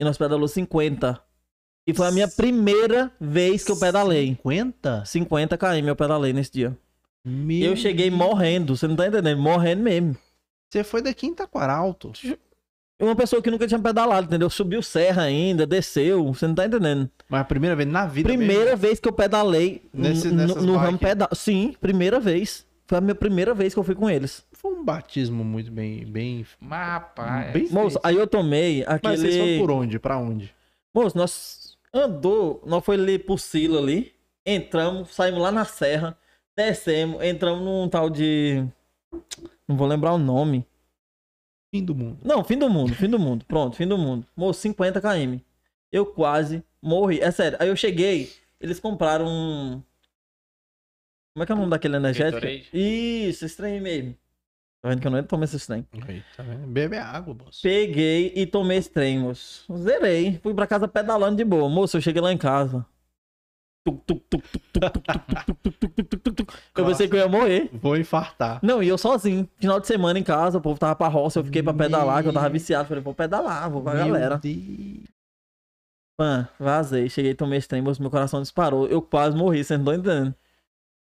e 0.00 0.04
nós 0.04 0.16
pedalou 0.18 0.46
50. 0.46 1.20
E 1.90 1.94
foi 1.94 2.06
a 2.06 2.10
minha 2.10 2.28
primeira 2.28 3.10
vez 3.20 3.64
que 3.64 3.70
eu 3.72 3.76
pedalei. 3.78 4.28
50? 4.42 5.04
50 5.06 5.58
km 5.58 5.86
eu 5.88 5.96
pedalei 5.96 6.32
nesse 6.32 6.52
dia. 6.52 6.76
Meu 7.24 7.70
Eu 7.70 7.76
cheguei 7.76 8.10
morrendo, 8.10 8.76
você 8.76 8.88
não 8.88 8.96
tá 8.96 9.06
entendendo? 9.06 9.40
Morrendo 9.40 9.82
mesmo. 9.82 10.16
Você 10.70 10.82
foi 10.84 11.02
daqui 11.02 11.26
em 11.26 11.34
Taquaralto. 11.34 12.12
Uma 13.00 13.16
pessoa 13.16 13.40
que 13.40 13.50
nunca 13.50 13.66
tinha 13.66 13.80
pedalado, 13.80 14.26
entendeu? 14.26 14.50
Subiu 14.50 14.82
serra 14.82 15.22
ainda, 15.22 15.66
desceu, 15.66 16.24
você 16.32 16.46
não 16.46 16.54
tá 16.54 16.66
entendendo? 16.66 17.10
Mas 17.28 17.40
a 17.40 17.44
primeira 17.44 17.74
vez 17.74 17.88
na 17.88 18.06
vida 18.06 18.28
Primeira 18.28 18.76
vez 18.76 19.00
que 19.00 19.08
eu 19.08 19.12
pedalei 19.12 19.82
Nesse- 19.92 20.28
no, 20.30 20.76
ramo 20.76 20.98
pedal. 20.98 21.28
Sim, 21.34 21.74
primeira 21.80 22.20
vez. 22.20 22.66
Foi 22.86 22.98
a 22.98 23.00
minha 23.00 23.14
primeira 23.14 23.54
vez 23.54 23.72
que 23.72 23.78
eu 23.80 23.84
fui 23.84 23.94
com 23.94 24.10
eles. 24.10 24.44
Foi 24.52 24.72
um 24.72 24.84
batismo 24.84 25.42
muito 25.44 25.70
bem... 25.70 26.04
bem, 26.04 26.44
Mas, 26.60 26.88
rapaz. 26.88 27.52
bem 27.52 27.68
Moço, 27.70 27.98
aí 28.02 28.16
eu 28.16 28.26
tomei 28.26 28.84
Mas 29.02 29.20
vocês 29.20 29.34
foram 29.34 29.44
aquele. 29.46 29.58
por 29.60 29.70
onde? 29.70 29.98
Pra 29.98 30.18
onde? 30.18 30.54
Moço, 30.92 31.16
nós 31.16 31.59
andou, 31.92 32.62
nós 32.66 32.84
foi 32.84 32.96
ali 32.96 33.18
por 33.18 33.38
Silo 33.38 33.78
ali, 33.78 34.14
entramos, 34.44 35.14
saímos 35.14 35.40
lá 35.40 35.50
na 35.50 35.64
serra, 35.64 36.18
descemos, 36.56 37.22
entramos 37.22 37.64
num 37.64 37.88
tal 37.88 38.08
de. 38.08 38.64
Não 39.66 39.76
vou 39.76 39.86
lembrar 39.86 40.12
o 40.12 40.18
nome. 40.18 40.66
Fim 41.72 41.84
do 41.84 41.94
mundo. 41.94 42.18
Não, 42.24 42.42
fim 42.42 42.58
do 42.58 42.68
mundo, 42.68 42.94
fim 42.94 43.08
do 43.08 43.18
mundo. 43.18 43.44
Pronto, 43.44 43.76
fim 43.76 43.86
do 43.86 43.96
mundo. 43.96 44.26
Moço, 44.36 44.60
50 44.60 45.00
km. 45.00 45.38
Eu 45.92 46.04
quase 46.06 46.64
morri. 46.82 47.20
É 47.20 47.30
sério, 47.30 47.56
aí 47.60 47.68
eu 47.68 47.76
cheguei, 47.76 48.32
eles 48.60 48.80
compraram 48.80 49.26
um. 49.26 49.82
Como 51.32 51.44
é 51.44 51.46
que 51.46 51.52
é 51.52 51.54
o 51.54 51.58
nome 51.58 51.70
daquele 51.70 51.96
energético? 51.96 52.40
Gatorade? 52.40 52.68
Isso, 52.72 53.44
esse 53.44 53.56
trem 53.56 53.80
mesmo. 53.80 54.16
Tá 54.82 54.88
vendo 54.88 55.00
que 55.00 55.06
eu 55.06 55.10
não 55.10 55.22
tomo 55.22 55.44
esses 55.44 55.66
trem. 55.66 55.86
Tá 56.36 56.42
Bebe 56.42 56.96
água, 56.96 57.34
moço. 57.34 57.60
Peguei 57.62 58.32
e 58.34 58.46
tomei 58.46 58.78
esse 58.78 58.90
trem, 58.90 59.18
moço. 59.18 59.66
Zerei. 59.76 60.38
Fui 60.42 60.54
pra 60.54 60.66
casa 60.66 60.88
pedalando 60.88 61.36
de 61.36 61.44
boa. 61.44 61.68
Moço, 61.68 61.98
eu 61.98 62.00
cheguei 62.00 62.22
lá 62.22 62.32
em 62.32 62.38
casa. 62.38 62.86
Eu 66.76 66.84
pensei 66.86 67.08
que 67.08 67.14
eu 67.14 67.18
ia 67.18 67.28
morrer. 67.28 67.68
Vou 67.74 67.96
infartar. 67.96 68.58
Não, 68.62 68.82
e 68.82 68.88
eu 68.88 68.96
sozinho. 68.96 69.48
Final 69.58 69.80
de 69.80 69.86
semana 69.86 70.18
em 70.18 70.22
casa, 70.22 70.58
o 70.58 70.60
povo 70.60 70.78
tava 70.78 70.94
pra 70.94 71.08
roça, 71.08 71.40
eu 71.40 71.44
fiquei 71.44 71.62
pra 71.62 71.74
pedalar, 71.74 72.22
que 72.22 72.28
eu 72.28 72.32
tava 72.32 72.48
viciado. 72.48 72.88
Falei, 72.88 73.02
vou 73.02 73.14
pedalar, 73.14 73.70
vou 73.70 73.82
com 73.82 73.88
a 73.90 73.94
galera. 73.94 74.38
Deus. 74.38 75.04
Mano, 76.18 76.48
vazei. 76.58 77.08
Cheguei, 77.08 77.34
tomei 77.34 77.58
esse 77.58 77.68
trem, 77.68 77.82
meu 77.82 78.10
coração 78.10 78.40
disparou. 78.40 78.86
Eu 78.86 79.02
quase 79.02 79.36
morri, 79.36 79.62
você 79.64 79.76
não 79.76 79.84
tá 79.84 79.94
entendendo. 79.94 80.34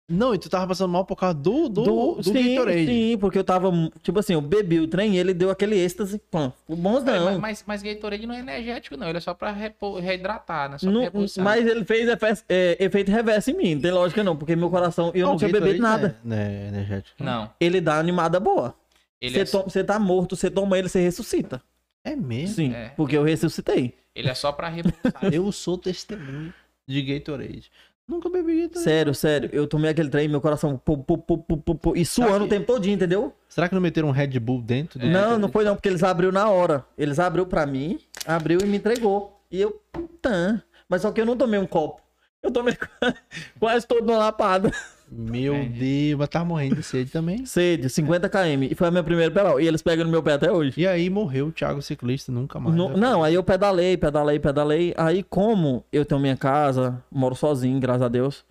Não, 0.09 0.33
e 0.33 0.39
tu 0.39 0.49
tava 0.49 0.69
passando 0.69 0.91
mal 0.93 1.05
por 1.05 1.17
causa 1.17 1.35
do, 1.35 1.69
do, 1.69 1.83
do, 2.15 2.23
sim, 2.23 2.55
Gatorade. 2.55 2.87
sim, 2.87 3.19
porque 3.19 3.37
eu 3.37 3.43
tava, 3.43 3.73
tipo 4.05 4.17
assim, 4.21 4.35
eu 4.35 4.41
bebi 4.41 4.79
o 4.79 4.87
trem 4.87 5.15
e 5.17 5.19
ele 5.19 5.35
deu 5.35 5.51
aquele 5.51 5.75
êxtase, 5.77 6.21
pã, 6.31 6.53
o 6.69 6.77
bonzão. 6.77 7.25
Mas, 7.25 7.39
mas, 7.41 7.65
mas 7.67 7.83
Gatorade 7.83 8.25
não 8.25 8.35
é 8.35 8.39
energético, 8.39 8.97
não. 8.97 9.09
Ele 9.09 9.19
é 9.19 9.21
só 9.21 9.35
pra 9.35 9.51
repo- 9.51 9.99
reidratar, 9.99 10.71
né? 10.71 10.79
Só 10.79 10.87
pra 10.89 11.11
Não- 11.21 11.45
mas 11.45 11.67
ele 11.67 11.85
fez 11.85 12.09
efe- 12.09 12.45
é, 12.49 12.77
efeito 12.79 13.11
reverso 13.11 13.51
em 13.51 13.55
mim, 13.57 13.75
não 13.75 13.83
tem 13.83 13.91
lógica 13.91 14.23
não, 14.23 14.37
porque 14.37 14.55
meu 14.55 14.71
coração, 14.71 15.11
eu 15.13 15.27
não, 15.27 15.35
o 15.35 15.39
tinha 15.39 15.51
bebido 15.51 15.81
nada. 15.83 16.17
Não 16.23 16.37
é, 16.37 16.49
não 16.49 16.55
é 16.55 16.69
energético. 16.69 17.25
Não. 17.25 17.51
Ele 17.59 17.81
dá 17.81 17.99
animada 17.99 18.39
boa. 18.39 18.75
Você 19.21 19.81
é, 19.81 19.83
tá 19.83 19.99
morto, 19.99 20.37
você 20.37 20.49
toma 20.49 20.79
ele, 20.79 20.89
você 20.89 21.01
ressuscita. 21.01 21.61
É 22.05 22.15
mesmo? 22.15 22.55
Sim, 22.55 22.73
É. 22.73 22.91
porque 22.97 23.17
eu 23.17 23.25
ressuscitei. 23.25 23.93
ele 24.15 24.29
é 24.29 24.35
só 24.35 24.53
pra 24.53 24.69
reposição. 24.69 25.03
Eu 25.33 25.51
sou 25.51 25.77
testemunho 25.77 26.55
de 26.89 27.03
Gatorade. 27.03 27.73
Nunca 28.09 28.29
bebi 28.29 28.63
Gatorade. 28.63 28.85
Sério, 28.85 29.15
sério, 29.15 29.51
eu 29.53 29.67
tomei 29.67 29.91
aquele 29.91 30.09
trem, 30.09 30.29
meu 30.29 30.41
coração 30.41 30.79
pô, 30.79 30.97
pô, 30.97 31.19
pô, 31.19 31.39
pô, 31.39 31.57
pô, 31.57 31.75
pô, 31.75 31.97
e 31.97 32.07
suando 32.07 32.45
o 32.45 32.49
tempo 32.49 32.67
todinho, 32.67 32.95
entendeu? 32.95 33.33
Será 33.49 33.69
que 33.69 33.75
não 33.75 33.83
meteram 33.83 34.09
um 34.09 34.13
Red 34.13 34.39
Bull 34.39 34.63
dentro 34.63 34.99
do 34.99 35.07
não, 35.07 35.39
não 35.39 35.49
foi 35.49 35.65
não, 35.65 35.75
porque 35.75 35.89
eles 35.89 36.05
abriu 36.05 36.31
na 36.31 36.49
hora. 36.49 36.85
Eles 36.97 37.19
abriu 37.19 37.47
pra 37.47 37.67
mim, 37.67 37.99
abriu 38.25 38.61
e 38.61 38.67
me 38.67 38.77
entregou. 38.77 39.41
E 39.51 39.61
eu, 39.61 39.81
tá. 40.23 40.63
Mas 40.89 41.03
só 41.03 41.11
que 41.11 41.21
eu 41.21 41.27
não 41.27 41.37
tomei 41.37 41.59
um 41.59 41.67
copo. 41.67 42.01
Eu 42.43 42.53
tomei 42.53 42.77
quase 43.59 43.87
todo 43.87 44.09
uma 44.09 44.19
lapada. 44.19 44.71
Meu 45.11 45.55
Entendi. 45.55 46.09
Deus, 46.09 46.19
mas 46.19 46.29
tá 46.29 46.45
morrendo 46.45 46.77
de 46.77 46.83
sede 46.83 47.11
também. 47.11 47.45
Sede, 47.47 47.89
50 47.89 48.29
km. 48.29 48.63
E 48.71 48.75
foi 48.75 48.89
a 48.89 48.91
minha 48.91 49.05
primeira 49.05 49.33
pedal. 49.33 49.61
E 49.61 49.67
eles 49.67 49.83
pegam 49.83 50.05
no 50.05 50.11
meu 50.11 50.23
pé 50.23 50.33
até 50.33 50.51
hoje. 50.51 50.81
E 50.81 50.87
aí 50.87 51.09
morreu 51.09 51.47
o 51.47 51.53
Thiago 51.53 51.81
Ciclista, 51.81 52.33
nunca 52.33 52.59
mais. 52.59 52.75
Não, 52.75 52.91
né? 52.91 52.97
não, 52.97 53.23
aí 53.23 53.35
eu 53.35 53.45
pedalei, 53.45 53.97
pedalei, 53.97 54.39
pedalei. 54.39 54.95
Aí, 54.97 55.23
como 55.23 55.85
eu 55.93 56.05
tenho 56.05 56.21
minha 56.21 56.37
casa, 56.37 57.03
moro 57.11 57.35
sozinho, 57.35 57.79
graças 57.79 58.03
a 58.03 58.09
Deus, 58.09 58.45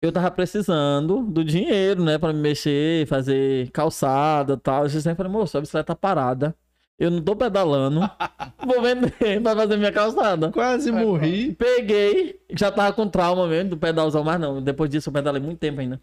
eu 0.00 0.12
tava 0.12 0.30
precisando 0.30 1.22
do 1.22 1.44
dinheiro, 1.44 2.02
né, 2.04 2.18
pra 2.18 2.32
me 2.32 2.40
mexer, 2.40 3.06
fazer 3.06 3.70
calçada 3.70 4.54
e 4.54 4.58
tal. 4.58 4.84
Eu 4.84 4.90
sempre 4.90 5.14
falei, 5.14 5.32
moço, 5.32 5.58
a 5.58 5.60
bicicleta 5.60 5.86
tá 5.86 5.96
parada. 5.96 6.54
Eu 6.98 7.10
não 7.10 7.20
tô 7.22 7.36
pedalando. 7.36 8.00
vou 8.64 8.80
vender 8.82 9.42
pra 9.42 9.54
fazer 9.54 9.76
minha 9.76 9.92
calçada. 9.92 10.50
Quase 10.50 10.90
morri. 10.90 11.52
Peguei, 11.54 12.40
já 12.50 12.72
tava 12.72 12.92
com 12.94 13.06
trauma 13.08 13.46
mesmo 13.46 13.70
do 13.70 13.76
pedalzão, 13.76 14.24
mas 14.24 14.40
não. 14.40 14.62
Depois 14.62 14.88
disso 14.90 15.08
eu 15.10 15.12
pedalei 15.12 15.40
muito 15.42 15.58
tempo 15.58 15.80
ainda. 15.80 16.00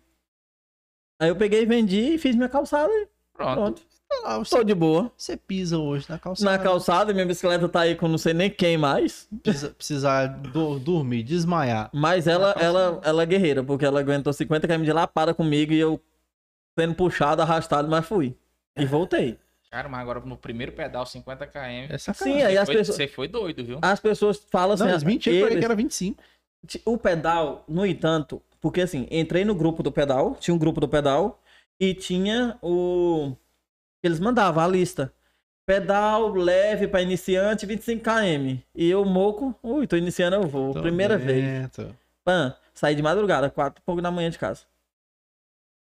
Aí 1.19 1.29
eu 1.29 1.35
peguei, 1.35 1.65
vendi 1.65 2.13
e 2.15 2.17
fiz 2.17 2.35
minha 2.35 2.49
calçada 2.49 2.91
e 2.91 3.07
Pronto. 3.33 3.55
pronto. 3.55 3.81
Ah, 4.25 4.37
você, 4.37 4.55
Tô 4.57 4.63
de 4.63 4.75
boa. 4.75 5.11
você 5.17 5.35
pisa 5.35 5.79
hoje 5.79 6.05
na 6.07 6.19
calçada. 6.19 6.51
Na 6.51 6.59
calçada, 6.63 7.13
minha 7.13 7.25
bicicleta 7.25 7.67
tá 7.67 7.81
aí 7.81 7.95
com 7.95 8.07
não 8.07 8.17
sei 8.19 8.31
nem 8.35 8.47
quem 8.49 8.77
mais. 8.77 9.27
Precisa- 9.41 9.71
precisar 9.71 10.27
do- 10.27 10.77
dormir, 10.77 11.23
desmaiar. 11.23 11.89
Mas 11.91 12.27
ela, 12.27 12.51
ela, 12.59 13.01
ela 13.03 13.23
é 13.23 13.25
guerreira, 13.25 13.63
porque 13.63 13.83
ela 13.83 13.99
aguentou 13.99 14.31
50 14.31 14.67
km 14.67 14.83
de 14.83 14.93
lapada 14.93 15.33
comigo 15.33 15.73
e 15.73 15.79
eu 15.79 15.99
sendo 16.77 16.93
puxado, 16.93 17.41
arrastado, 17.41 17.89
mas 17.89 18.05
fui. 18.05 18.35
E 18.77 18.85
voltei. 18.85 19.39
Cara, 19.73 19.89
mas 19.89 20.01
agora 20.01 20.19
no 20.19 20.37
primeiro 20.37 20.71
pedal, 20.71 21.03
50 21.03 21.47
km. 21.47 21.89
É 21.89 21.97
Sim, 21.97 22.43
aí 22.43 22.53
Você 22.53 22.57
as 22.59 22.65
foi, 22.67 22.75
pessoas. 22.75 22.95
você 22.95 23.07
foi 23.07 23.27
doido, 23.27 23.65
viu? 23.65 23.79
As 23.81 23.99
pessoas 23.99 24.37
falam 24.51 24.75
assim. 24.75 24.83
Não, 24.83 24.91
eles 24.91 25.03
mentiram 25.03 25.35
pra 25.37 25.45
ele 25.47 25.53
eles- 25.55 25.61
que 25.61 25.65
era 25.65 25.75
25. 25.75 26.23
O 26.85 26.95
pedal, 26.95 27.63
no 27.67 27.83
entanto, 27.83 28.39
porque 28.61 28.81
assim, 28.81 29.07
entrei 29.09 29.43
no 29.43 29.55
grupo 29.55 29.81
do 29.81 29.91
pedal, 29.91 30.35
tinha 30.35 30.53
um 30.53 30.59
grupo 30.59 30.79
do 30.79 30.87
pedal 30.87 31.41
e 31.79 31.95
tinha 31.95 32.55
o. 32.61 33.35
Eles 34.03 34.19
mandavam 34.19 34.63
a 34.63 34.67
lista. 34.67 35.11
Pedal 35.65 36.31
leve 36.35 36.87
pra 36.87 37.01
iniciante, 37.01 37.65
25 37.65 38.03
km. 38.03 38.59
E 38.75 38.87
eu, 38.91 39.03
moco, 39.03 39.55
ui, 39.63 39.87
tô 39.87 39.97
iniciando, 39.97 40.35
eu 40.35 40.43
vou. 40.47 40.71
Tô 40.75 40.83
Primeira 40.83 41.17
vez. 41.17 41.71
Pan, 42.23 42.55
saí 42.75 42.93
de 42.93 43.01
madrugada, 43.01 43.49
quatro 43.49 43.81
e 43.81 43.83
pouco 43.83 44.03
da 44.03 44.11
manhã 44.11 44.29
de 44.29 44.37
casa. 44.37 44.65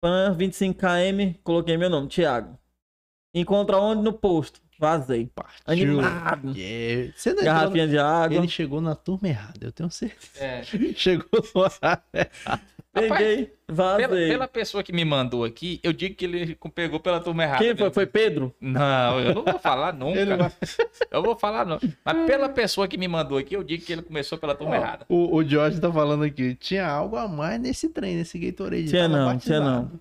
Pan, 0.01 0.33
25 0.33 0.79
km, 0.79 1.35
coloquei 1.43 1.77
meu 1.77 1.91
nome, 1.91 2.07
Thiago. 2.07 2.57
Encontra 3.35 3.77
onde? 3.79 4.03
No 4.03 4.13
posto. 4.13 4.61
Vazei. 4.79 5.31
Partiu. 5.35 6.01
Animado. 6.01 6.57
Yeah. 6.57 7.13
Você 7.15 7.31
não 7.35 7.41
entrou 7.41 7.55
Garrafinha 7.55 7.87
de 7.89 7.99
água. 7.99 8.37
Ele 8.39 8.49
chegou 8.49 8.81
na 8.81 8.95
turma 8.95 9.29
errada, 9.29 9.59
eu 9.61 9.71
tenho 9.73 9.91
certeza. 9.91 10.43
É. 10.43 10.63
Chegou 10.97 11.27
no 11.55 11.61
horário 11.61 12.03
errado. 12.15 12.61
Peguei, 12.93 13.53
vazei. 13.69 14.07
Pela, 14.09 14.17
pela 14.17 14.49
pessoa 14.49 14.83
que 14.83 14.93
me 14.93 15.05
mandou 15.05 15.45
aqui, 15.45 15.79
eu 15.83 15.93
digo 15.93 16.17
que 16.17 16.25
ele 16.25 16.59
pegou 16.75 16.99
pela 16.99 17.21
turma 17.21 17.45
errada. 17.45 17.63
Quem 17.63 17.77
foi? 17.77 17.91
Foi 17.91 18.05
Pedro? 18.07 18.53
Não, 18.61 19.21
eu 19.21 19.33
não 19.35 19.45
vou 19.45 19.59
falar 19.61 19.93
nunca. 19.93 20.37
Vai- 20.37 20.53
Eu 21.13 21.23
vou 21.23 21.37
falar 21.37 21.65
não. 21.67 21.79
Mas 22.05 22.27
pela 22.27 22.49
pessoa 22.49 22.89
que 22.89 22.97
me 22.97 23.07
mandou 23.07 23.37
aqui, 23.39 23.55
eu 23.55 23.63
digo 23.63 23.85
que 23.85 23.93
ele 23.93 24.03
começou 24.03 24.39
pela 24.39 24.55
turma 24.57 24.77
errada. 24.77 25.05
O, 25.09 25.37
o 25.37 25.45
George 25.45 25.81
tá 25.81 25.93
falando 25.93 26.25
aqui, 26.25 26.55
tinha 26.57 26.87
algo 26.87 27.17
a 27.17 27.29
mais 27.29 27.61
nesse 27.61 27.89
trem, 27.91 28.17
nesse 28.17 28.39
Gatorade. 28.39 28.89
Tinha 28.89 29.07
não, 29.07 29.39
tinha 29.39 29.61
batizado. 29.61 30.01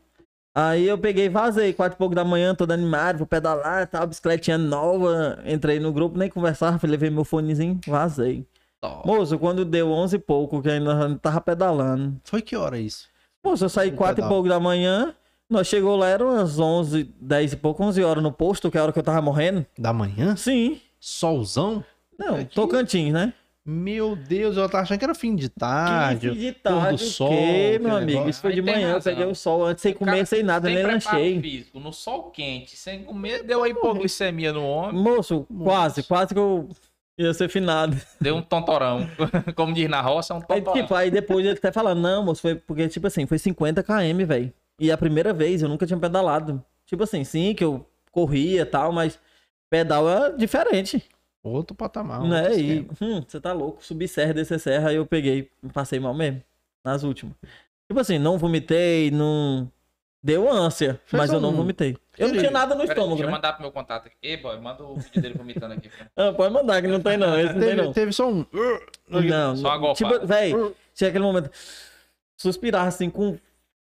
Aí 0.54 0.88
eu 0.88 0.98
peguei, 0.98 1.30
vazei, 1.30 1.72
quatro 1.74 1.96
e 1.96 1.98
pouco 1.98 2.16
da 2.16 2.26
manhã, 2.26 2.54
todo 2.56 2.72
animado, 2.72 3.20
vou 3.20 3.28
pedalar, 3.28 3.88
tal, 3.88 4.08
bicicletinha 4.08 4.58
nova. 4.58 5.40
Entrei 5.46 5.80
no 5.80 5.92
grupo, 5.94 6.18
nem 6.18 6.30
conversava, 6.30 6.80
levei 6.88 7.10
meu 7.10 7.24
fonezinho, 7.24 7.80
vazei. 7.88 8.46
Ó, 8.82 9.06
Moço, 9.06 9.38
quando 9.38 9.64
deu 9.64 9.92
11 9.92 10.16
e 10.16 10.20
pouco, 10.20 10.62
que 10.62 10.70
ainda 10.70 11.16
tava 11.22 11.40
pedalando. 11.42 12.16
Foi 12.24 12.42
que 12.42 12.56
hora 12.56 12.78
isso? 12.80 13.08
Moço, 13.44 13.66
eu 13.66 13.70
saí 13.70 13.92
quatro 13.92 14.24
e 14.26 14.28
pouco 14.28 14.50
da 14.50 14.60
manhã, 14.60 15.14
nós 15.50 15.68
chegou 15.68 15.96
lá, 15.96 16.08
eram 16.08 16.34
umas 16.34 16.60
11, 16.60 17.04
10 17.22 17.54
e 17.54 17.56
pouco, 17.56 17.84
11 17.84 18.04
horas 18.04 18.24
no 18.24 18.32
posto, 18.32 18.70
que 18.72 18.78
é 18.78 18.82
a 18.82 18.84
hora 18.84 18.92
que 18.94 19.00
eu 19.00 19.04
tava 19.04 19.22
morrendo. 19.22 19.66
Da 19.78 19.94
manhã? 19.94 20.36
Sim, 20.36 20.80
solzão. 21.00 21.84
Não, 22.18 22.36
Aqui- 22.36 22.54
Tocantins, 22.56 23.14
né? 23.14 23.34
Meu 23.72 24.16
Deus, 24.16 24.58
eu 24.58 24.68
tava 24.68 24.82
achando 24.84 24.98
que 24.98 25.06
era 25.06 25.14
fim 25.14 25.36
de 25.36 25.48
tarde. 25.48 26.32
Que 26.32 26.36
de 26.38 26.52
do 26.52 26.60
tarde, 26.60 27.04
o 27.04 27.08
sol, 27.08 27.30
quê, 27.30 27.78
meu 27.80 27.96
amigo? 27.96 28.10
negócio. 28.12 28.30
Isso 28.32 28.42
foi 28.42 28.54
de 28.54 28.60
Aí 28.62 28.66
manhã, 28.66 28.88
eu 28.88 28.94
razão. 28.94 29.14
peguei 29.14 29.30
o 29.32 29.36
sol 29.36 29.64
antes, 29.66 29.82
sem 29.84 29.94
comer, 29.94 30.26
sem 30.26 30.42
nada, 30.42 30.68
sem 30.68 30.76
nem 30.76 30.86
lanchei. 30.86 31.40
físico, 31.42 31.80
no 31.80 31.94
sol 31.94 32.32
quente, 32.32 32.76
sem 32.76 33.04
comer, 33.04 33.44
deu 33.44 33.64
a 33.64 33.70
hipoglicemia 33.70 34.52
no 34.52 34.66
homem, 34.66 35.00
Moço, 35.00 35.46
quase, 35.64 36.02
quase 36.02 36.34
que 36.34 36.40
eu 36.40 36.68
ia 37.18 37.32
ser 37.34 37.48
finado. 37.48 37.96
deu 38.20 38.36
um 38.38 38.42
tontorão. 38.42 39.08
Como 39.56 39.72
diz 39.74 39.88
na 39.88 40.02
roça, 40.02 40.34
é 40.34 40.38
um 40.38 40.40
Aí, 40.50 40.62
tontorão. 40.62 40.74
tipo, 40.82 40.96
aí 40.96 41.12
depois 41.12 41.46
ele 41.46 41.56
até 41.58 41.72
falando, 41.72 42.00
não, 42.02 42.26
moço, 42.26 42.42
foi 42.42 42.56
porque, 42.56 42.88
tipo 42.88 43.06
assim, 43.06 43.28
foi 43.28 43.38
50 43.38 43.84
km, 43.84 44.26
velho. 44.26 44.52
E 44.80 44.92
a 44.92 44.98
primeira 44.98 45.32
vez 45.32 45.62
eu 45.62 45.70
nunca 45.70 45.86
tinha 45.86 46.00
pedalado. 46.00 46.64
Tipo 46.88 47.04
assim, 47.04 47.24
sim, 47.24 47.54
que 47.54 47.64
eu 47.64 47.86
corria 48.12 48.62
e 48.62 48.66
tal, 48.66 48.92
mas 48.92 49.20
pedal 49.70 50.10
é 50.10 50.32
diferente, 50.32 51.04
Outro 51.44 51.76
patamar. 51.76 52.22
né? 52.24 52.44
outro 52.44 52.60
E, 52.60 52.80
esquema. 52.80 52.98
hum, 53.18 53.24
você 53.28 53.40
tá 53.40 53.54
louco, 53.54 53.84
subir 53.84 54.08
serra, 54.08 54.34
descer 54.34 54.60
serra, 54.60 54.90
aí 54.90 54.96
eu 54.98 55.06
peguei, 55.06 55.50
passei 55.74 56.00
mal 56.00 56.14
mesmo, 56.14 56.42
nas 56.84 57.04
últimas. 57.04 57.34
Tipo 57.88 58.00
assim, 58.00 58.18
não 58.20 58.38
vomitei, 58.38 59.10
não... 59.12 59.72
Deu 60.22 60.52
ânsia, 60.52 61.00
Fez 61.06 61.18
mas 61.18 61.32
eu 61.32 61.40
não 61.40 61.54
vomitei. 61.54 61.96
Eu 62.18 62.28
não 62.28 62.38
tinha 62.38 62.52
nada 62.52 62.76
no 62.76 62.82
Pera 62.82 62.92
estômago, 62.92 63.12
deixa 63.16 63.24
eu 63.24 63.28
né? 63.28 63.32
mandar 63.38 63.54
pro 63.54 63.62
meu 63.62 63.72
contato 63.72 64.08
aqui. 64.08 64.18
Ei, 64.22 64.36
boy, 64.36 64.60
manda 64.60 64.84
o 64.84 64.98
vídeo 64.98 65.22
dele 65.22 65.34
vomitando 65.34 65.74
aqui. 65.76 65.90
Ah, 66.18 66.34
pode 66.34 66.54
mandar, 66.54 66.82
que 66.82 66.90
não 66.90 67.00
tem 67.00 67.16
não, 67.16 67.40
esse 67.40 67.54
não 67.54 67.60
tem 67.62 67.70
Teve, 67.70 67.82
não. 67.82 67.94
teve 67.94 68.12
só 68.12 68.30
um. 68.30 68.44
Só 68.44 69.22
Não, 69.22 69.56
não. 69.56 69.80
golpada. 69.80 69.94
Tipo, 69.96 70.28
véi, 70.28 70.54
tinha 70.94 71.10
aquele 71.10 71.24
momento. 71.24 71.50
Suspirar 72.36 72.86
assim, 72.86 73.10
com. 73.10 73.38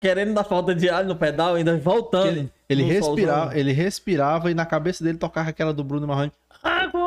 Querendo 0.01 0.33
dar 0.33 0.45
falta 0.45 0.75
de 0.75 0.89
ar 0.89 1.05
no 1.05 1.15
pedal, 1.15 1.57
ainda 1.57 1.77
voltando. 1.77 2.29
Ele, 2.29 2.51
ele 2.71 2.83
respirava, 2.85 3.41
solzão. 3.43 3.59
ele 3.59 3.73
respirava 3.73 4.51
e 4.51 4.55
na 4.55 4.65
cabeça 4.65 5.05
dele 5.05 5.19
tocava 5.19 5.51
aquela 5.51 5.75
do 5.75 5.85
Bruno 5.85 6.07
Marrone. 6.07 6.33
Agora! 6.63 7.04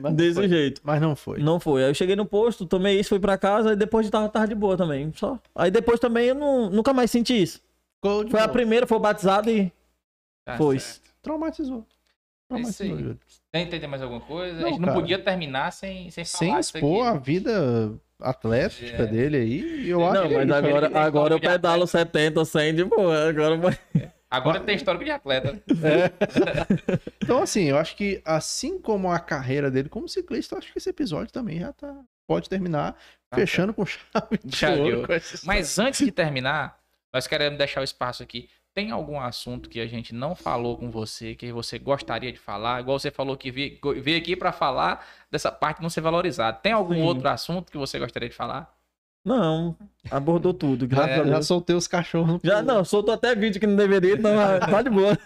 Mas 0.00 0.14
Desse 0.14 0.34
foi. 0.34 0.48
jeito. 0.48 0.80
Mas 0.84 1.00
não 1.00 1.14
foi. 1.14 1.38
Não 1.40 1.60
foi. 1.60 1.84
Aí 1.84 1.90
eu 1.90 1.94
cheguei 1.94 2.16
no 2.16 2.26
posto, 2.26 2.66
tomei 2.66 2.98
isso, 2.98 3.10
fui 3.10 3.20
pra 3.20 3.38
casa 3.38 3.72
e 3.72 3.76
depois 3.76 4.04
de 4.06 4.10
tava, 4.10 4.28
tava 4.28 4.48
de 4.48 4.54
boa 4.54 4.76
também. 4.76 5.12
Só. 5.14 5.38
Aí 5.54 5.70
depois 5.70 6.00
também 6.00 6.26
eu 6.28 6.34
não, 6.34 6.68
nunca 6.70 6.92
mais 6.92 7.10
senti 7.10 7.40
isso. 7.40 7.60
Foi 8.30 8.40
a 8.40 8.48
primeira, 8.48 8.86
foi 8.86 8.98
batizado 8.98 9.48
e. 9.48 9.70
Tá 10.44 10.56
Foi. 10.56 10.78
certo. 10.80 11.02
Traumatizou. 11.22 11.86
É 12.50 12.54
Traumatizou. 12.54 13.16
Tem, 13.52 13.66
tem, 13.68 13.78
tem 13.78 13.88
mais 13.88 14.02
alguma 14.02 14.20
coisa? 14.20 14.58
Não, 14.58 14.66
a 14.66 14.70
gente 14.70 14.80
não 14.80 14.88
cara. 14.88 15.00
podia 15.00 15.18
terminar 15.20 15.70
sem, 15.70 16.10
sem 16.10 16.24
falar 16.24 16.38
Sem 16.38 16.58
isso 16.60 16.76
expor 16.78 17.06
a 17.06 17.14
vida 17.16 17.92
atlética 18.20 19.04
É. 19.04 19.06
dele 19.06 19.36
aí. 19.36 19.88
Eu 19.88 20.04
acho 20.04 20.14
Não, 20.20 20.28
que 20.28 20.34
é 20.34 20.38
mas 20.38 20.46
isso. 20.48 20.54
agora, 20.56 20.86
ele 20.86 20.94
tem 20.94 21.02
agora 21.02 21.34
eu 21.34 21.40
pedalo 21.40 21.86
70, 21.86 22.44
100 22.44 22.74
de 22.74 22.84
boa. 22.84 23.28
Agora 23.28 23.56
vai. 23.56 23.78
Agora 24.32 24.60
tem 24.60 24.76
histórico 24.76 25.04
de 25.04 25.10
atleta. 25.10 25.62
Então, 27.22 27.42
assim, 27.42 27.64
eu 27.64 27.78
acho 27.78 27.96
que 27.96 28.20
assim 28.24 28.78
como 28.78 29.10
a 29.10 29.18
carreira 29.18 29.70
dele 29.70 29.88
como 29.88 30.08
ciclista, 30.08 30.54
eu 30.54 30.58
acho 30.58 30.72
que 30.72 30.78
esse 30.78 30.90
episódio 30.90 31.32
também 31.32 31.60
já 31.60 31.72
tá. 31.72 31.94
Pode 32.26 32.48
terminar 32.48 32.96
Tá 33.32 33.36
fechando 33.36 33.72
com 33.72 33.84
chave 33.86 34.38
de 34.44 34.56
Chave 34.56 34.80
ouro. 34.80 35.08
Mas 35.44 35.78
antes 35.78 36.04
de 36.04 36.12
terminar, 36.12 36.78
nós 37.12 37.26
queremos 37.26 37.58
deixar 37.58 37.80
o 37.80 37.84
espaço 37.84 38.22
aqui. 38.22 38.48
Tem 38.74 38.90
algum 38.90 39.18
assunto 39.18 39.68
que 39.68 39.80
a 39.80 39.86
gente 39.86 40.14
não 40.14 40.34
falou 40.34 40.76
com 40.76 40.90
você, 40.90 41.34
que 41.34 41.50
você 41.52 41.78
gostaria 41.78 42.32
de 42.32 42.38
falar? 42.38 42.80
Igual 42.80 42.98
você 42.98 43.10
falou 43.10 43.36
que 43.36 43.50
veio, 43.50 43.78
veio 44.02 44.18
aqui 44.18 44.36
para 44.36 44.52
falar 44.52 45.06
dessa 45.30 45.50
parte 45.50 45.82
não 45.82 45.90
ser 45.90 46.02
valorizada. 46.02 46.56
Tem 46.58 46.72
algum 46.72 46.94
Sim. 46.94 47.02
outro 47.02 47.28
assunto 47.28 47.70
que 47.70 47.78
você 47.78 47.98
gostaria 47.98 48.28
de 48.28 48.34
falar? 48.34 48.74
Não, 49.24 49.76
abordou 50.10 50.52
tudo. 50.52 50.88
Já, 50.90 51.06
Graças 51.06 51.26
a 51.26 51.30
já 51.30 51.42
soltei 51.42 51.76
os 51.76 51.86
cachorros. 51.86 52.40
Já 52.42 52.60
não, 52.60 52.84
soltou 52.84 53.14
até 53.14 53.34
vídeo 53.36 53.60
que 53.60 53.66
não 53.66 53.76
deveria, 53.76 54.14
então 54.14 54.32
tá 54.68 54.82
de 54.82 54.90
boa. 54.90 55.16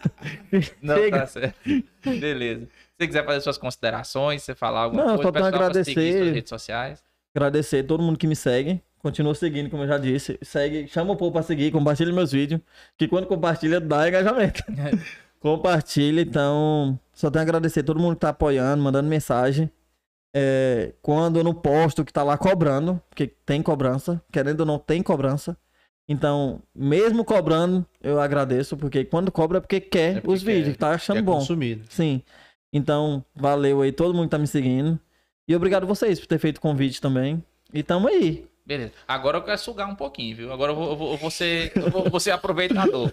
Chega. 0.53 1.21
tá 1.21 1.27
certo. 1.27 1.57
Beleza. 2.05 2.67
Se 2.67 2.69
você 2.99 3.07
quiser 3.07 3.25
fazer 3.25 3.41
suas 3.41 3.59
considerações, 3.59 4.43
você 4.43 4.55
falar 4.55 4.81
alguma 4.83 5.03
Não, 5.03 5.17
coisa, 5.17 5.23
só 5.23 5.33
pessoal 5.33 5.53
seguir 5.53 5.65
agradecer. 5.65 6.19
suas 6.19 6.35
redes 6.35 6.49
sociais. 6.51 7.05
Agradecer 7.35 7.83
todo 7.85 8.03
mundo 8.03 8.19
que 8.19 8.27
me 8.27 8.37
segue. 8.37 8.83
Continua 9.03 9.35
seguindo, 9.35 9.71
como 9.71 9.83
eu 9.85 9.89
já 9.89 9.99
disse. 9.99 10.39
Segue, 10.43 10.89
chama 10.89 11.13
o 11.13 11.17
povo 11.17 11.33
pra 11.33 11.43
seguir, 11.43 11.71
compartilha 11.71 12.13
meus 12.13 12.33
vídeos. 12.33 12.61
Que 12.99 13.07
quando 13.07 13.27
compartilha, 13.27 13.81
dá 13.81 14.09
engajamento. 14.09 14.63
compartilha, 15.41 16.21
então. 16.21 16.99
Só 17.13 17.31
tenho 17.31 17.41
a 17.41 17.45
agradecer 17.45 17.83
todo 17.83 18.01
mundo 18.01 18.15
que 18.15 18.21
tá 18.21 18.31
apoiando, 18.31 18.83
mandando 18.83 19.09
mensagem. 19.09 19.71
É, 20.39 20.93
quando 21.01 21.39
eu 21.39 21.45
não 21.45 21.55
posto, 21.55 22.05
que 22.05 22.13
tá 22.13 22.23
lá 22.23 22.37
cobrando, 22.37 23.01
porque 23.09 23.27
tem 23.47 23.63
cobrança. 23.63 24.21
Querendo 24.31 24.61
ou 24.61 24.67
não, 24.67 24.79
tem 24.79 25.03
cobrança. 25.03 25.57
Então, 26.07 26.61
mesmo 26.75 27.25
cobrando, 27.25 27.87
eu 28.03 28.21
agradeço, 28.21 28.77
porque 28.77 29.03
quando 29.05 29.33
cobra 29.33 29.57
é 29.59 29.61
porque 29.63 29.81
quer 29.81 30.17
É 30.19 30.21
porque 30.21 30.31
os 30.35 30.43
vídeos, 30.43 30.67
quer- 30.67 30.73
que 30.75 30.79
tá 30.79 30.91
achando 30.91 31.17
Quer 31.17 31.23
bom. 31.23 31.39
consumir. 31.39 31.81
Sim. 31.89 32.23
Então, 32.71 33.25
valeu 33.35 33.81
aí 33.81 33.91
todo 33.93 34.13
mundo 34.13 34.25
que 34.27 34.31
tá 34.33 34.39
me 34.39 34.47
seguindo. 34.47 35.01
E 35.49 35.57
obrigado 35.57 35.87
vocês 35.87 36.21
por 36.21 36.27
ter 36.27 36.39
feito 36.39 36.59
o 36.59 36.61
convite 36.61 37.01
também. 37.01 37.43
E 37.73 37.83
tamo 37.83 38.07
aí. 38.07 38.47
Beleza. 38.67 38.93
Agora 39.07 39.39
eu 39.39 39.43
quero 39.43 39.59
sugar 39.59 39.89
um 39.89 39.95
pouquinho, 39.95 40.35
viu? 40.35 40.53
Agora 40.53 40.73
eu 40.73 40.77
vou, 40.77 41.13
eu 41.13 41.17
vou, 41.17 41.31
ser, 41.31 41.71
eu 41.77 41.89
vou, 41.89 42.11
vou 42.11 42.19
ser 42.19 42.33
aproveitador. 42.33 43.13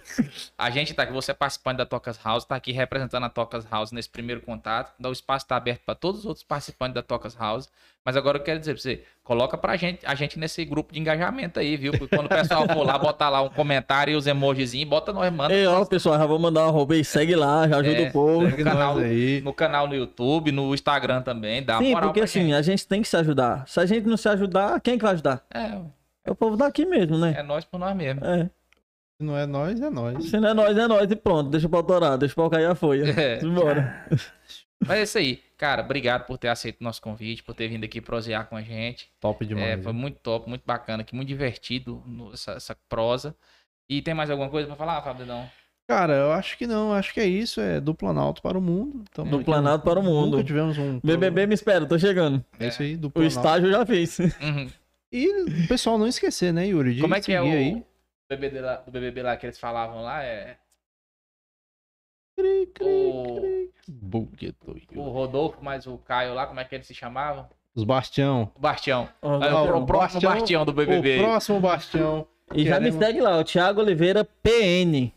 A 0.58 0.72
gente 0.72 0.96
tá 0.96 1.04
aqui, 1.04 1.14
você 1.14 1.30
é 1.30 1.34
participante 1.36 1.78
da 1.78 1.86
Tocas 1.86 2.20
House, 2.24 2.44
tá 2.44 2.56
aqui 2.56 2.72
representando 2.72 3.24
a 3.26 3.30
Tocas 3.30 3.64
House 3.70 3.92
nesse 3.92 4.10
primeiro 4.10 4.42
contato. 4.42 4.92
O 5.08 5.12
espaço 5.12 5.46
tá 5.46 5.56
aberto 5.56 5.82
para 5.86 5.94
todos 5.94 6.22
os 6.22 6.26
outros 6.26 6.44
participantes 6.44 6.96
da 6.96 7.04
Tocas 7.04 7.36
House. 7.36 7.70
Mas 8.06 8.18
agora 8.18 8.38
eu 8.38 8.44
quero 8.44 8.60
dizer 8.60 8.74
pra 8.74 8.82
você, 8.82 9.04
coloca 9.24 9.58
pra 9.58 9.78
gente, 9.78 10.06
a 10.06 10.14
gente 10.14 10.38
nesse 10.38 10.66
grupo 10.66 10.92
de 10.94 11.00
engajamento 11.00 11.58
aí, 11.58 11.78
viu? 11.78 11.94
Porque 11.98 12.14
quando 12.16 12.26
o 12.26 12.30
pessoal 12.30 12.68
for 12.68 12.86
lá, 12.86 12.98
botar 13.00 13.30
lá 13.30 13.42
um 13.42 13.48
comentário 13.50 14.12
e 14.12 14.16
os 14.18 14.28
emojizinhos, 14.28 14.90
bota 14.90 15.14
nós, 15.14 15.32
manda 15.32 15.54
Ei, 15.54 15.66
ó, 15.66 15.86
pessoal, 15.86 16.18
já 16.18 16.26
vou 16.26 16.38
mandar 16.38 16.64
uma 16.64 16.72
roupa 16.72 16.96
aí. 16.96 17.04
Segue 17.06 17.34
lá, 17.34 17.66
já 17.68 17.78
ajuda 17.78 17.98
É, 18.02 18.10
o 18.10 18.12
povo. 18.12 18.50
Segue 18.50 18.64
no 18.66 18.70
canal, 18.72 18.98
aí. 18.98 19.42
no 19.42 19.54
canal 19.54 19.88
no 19.88 19.96
YouTube, 19.96 20.52
no 20.52 20.74
Instagram 20.74 21.22
também, 21.22 21.64
dá 21.64 21.76
uma 21.78 21.82
Sim, 21.84 21.92
moral 21.92 22.10
porque 22.10 22.20
pra 22.20 22.26
assim, 22.26 22.42
gente. 22.42 22.54
a 22.56 22.62
gente 22.62 22.86
tem 22.86 23.02
que 23.02 23.08
se 23.08 23.16
ajudar. 23.16 23.64
Se 23.68 23.80
a 23.80 23.86
gente 23.86 24.06
não 24.06 24.18
se 24.18 24.28
ajudar, 24.28 24.82
quem 24.82 24.98
que 24.98 25.04
vai 25.06 25.14
ajudar? 25.14 25.42
É, 25.54 25.80
É 26.26 26.32
o 26.32 26.36
povo 26.36 26.58
daqui 26.58 26.86
mesmo, 26.86 27.18
né? 27.18 27.36
é 27.38 27.44
nós 27.44 27.64
por 27.64 27.78
nós 27.80 27.96
mesmo. 27.96 28.20
É. 28.26 28.50
Se 29.18 29.24
não 29.26 29.38
é 29.38 29.46
nós, 29.46 29.80
é 29.80 29.90
nós. 29.90 30.30
Se 30.30 30.40
não 30.42 30.50
é 30.50 30.54
nós, 30.54 30.78
é 30.78 30.88
nós. 30.88 31.10
E 31.10 31.16
pronto, 31.16 31.50
deixa 31.50 31.68
o 31.68 31.70
pau 31.70 31.84
torar, 31.84 32.18
deixa 32.18 32.34
o 32.34 32.36
pau 32.36 32.50
cair 32.50 32.66
a 32.66 32.76
folha. 32.76 33.10
É. 33.18 33.40
Simbora. 33.40 34.06
Mas 34.88 34.98
é 35.00 35.04
isso 35.04 35.18
aí. 35.18 35.42
Cara, 35.58 35.82
obrigado 35.82 36.26
por 36.26 36.38
ter 36.38 36.50
aceito 36.50 36.82
o 36.82 36.84
nosso 36.84 37.02
convite, 37.02 37.44
por 37.44 37.54
ter 37.56 37.68
vindo 37.68 37.84
aqui 37.86 38.02
prosear 38.02 38.48
com 38.48 38.56
a 38.56 38.62
gente. 38.62 39.10
Top 39.20 39.46
demais. 39.46 39.80
É, 39.80 39.82
foi 39.82 39.94
muito 39.94 40.20
top, 40.20 40.48
muito 40.50 40.64
bacana 40.66 41.02
aqui, 41.04 41.16
muito 41.16 41.28
divertido 41.28 42.04
essa, 42.34 42.54
essa 42.54 42.76
prosa. 42.90 43.36
E 43.90 44.02
tem 44.02 44.14
mais 44.14 44.30
alguma 44.30 44.50
coisa 44.50 44.68
pra 44.68 44.76
falar, 44.76 45.02
Fábio 45.02 45.26
Dedão? 45.26 45.50
Cara, 45.88 46.14
eu 46.14 46.32
acho 46.32 46.58
que 46.58 46.66
não. 46.66 46.94
Acho 46.94 47.14
que 47.14 47.20
é 47.20 47.26
isso. 47.26 47.60
É 47.60 47.80
do 47.80 47.94
Planalto 47.94 48.42
para 48.42 48.58
o 48.58 48.62
mundo. 48.62 49.04
Tamo 49.14 49.30
Do 49.30 49.44
Planalto 49.44 49.84
para 49.84 50.00
o 50.00 50.04
mundo. 50.04 50.32
Nunca 50.38 50.44
tivemos 50.44 50.78
um. 50.78 51.00
BBB 51.04 51.46
me 51.46 51.54
espera, 51.54 51.86
tô 51.86 52.00
chegando. 52.00 52.44
É 52.60 52.68
isso 52.68 52.82
aí, 52.82 52.96
do 52.96 53.08
O 53.08 53.12
Planalto. 53.12 53.38
estágio 53.38 53.68
eu 53.68 53.72
já 53.74 53.86
fiz. 53.86 54.20
Uhum. 54.20 54.70
E 55.12 55.28
o 55.64 55.68
pessoal 55.68 55.98
não 55.98 56.08
esquecer, 56.08 56.52
né, 56.54 56.68
Yuri? 56.68 56.96
de 56.96 57.02
Como 57.02 57.14
é 57.14 57.22
que 57.22 57.32
é 57.34 57.42
o 57.42 57.46
aí. 57.46 57.84
BBB 58.30 58.62
lá, 58.62 58.76
do 58.78 58.92
BBB 58.92 59.22
lá 59.22 59.38
que 59.38 59.46
eles 59.46 59.60
falavam 59.60 60.02
lá? 60.02 60.24
É 60.24 60.58
Cri, 62.44 62.66
cri, 62.74 62.94
O- 64.14 64.26
cri. 64.28 65.00
O 65.00 65.04
Rodolfo 65.10 65.64
mais 65.64 65.88
o 65.88 65.98
Caio 65.98 66.34
lá, 66.34 66.46
como 66.46 66.60
é 66.60 66.64
que 66.66 66.76
eles 66.76 66.88
se 66.88 66.94
chamavam? 66.94 67.48
Os 67.76 67.84
Bastião. 67.84 68.52
O 68.56 68.60
Bastião. 68.60 69.08
É, 69.22 69.28
o, 69.28 69.32
o 69.32 69.84
o 69.84 69.86
próximo 69.86 70.22
Bastião- 70.22 70.34
Bastião 70.34 70.66
do 70.66 70.70
O 70.72 70.74
BBB. 70.76 71.18
próximo 71.20 71.60
Bastião. 71.60 72.28
E 72.54 72.66
já 72.66 72.80
me 72.80 72.92
segue 72.92 73.20
lá, 73.22 73.38
o 73.40 73.44
Thiago 73.44 73.82
Oliveira 73.82 74.24
PN. 74.44 75.12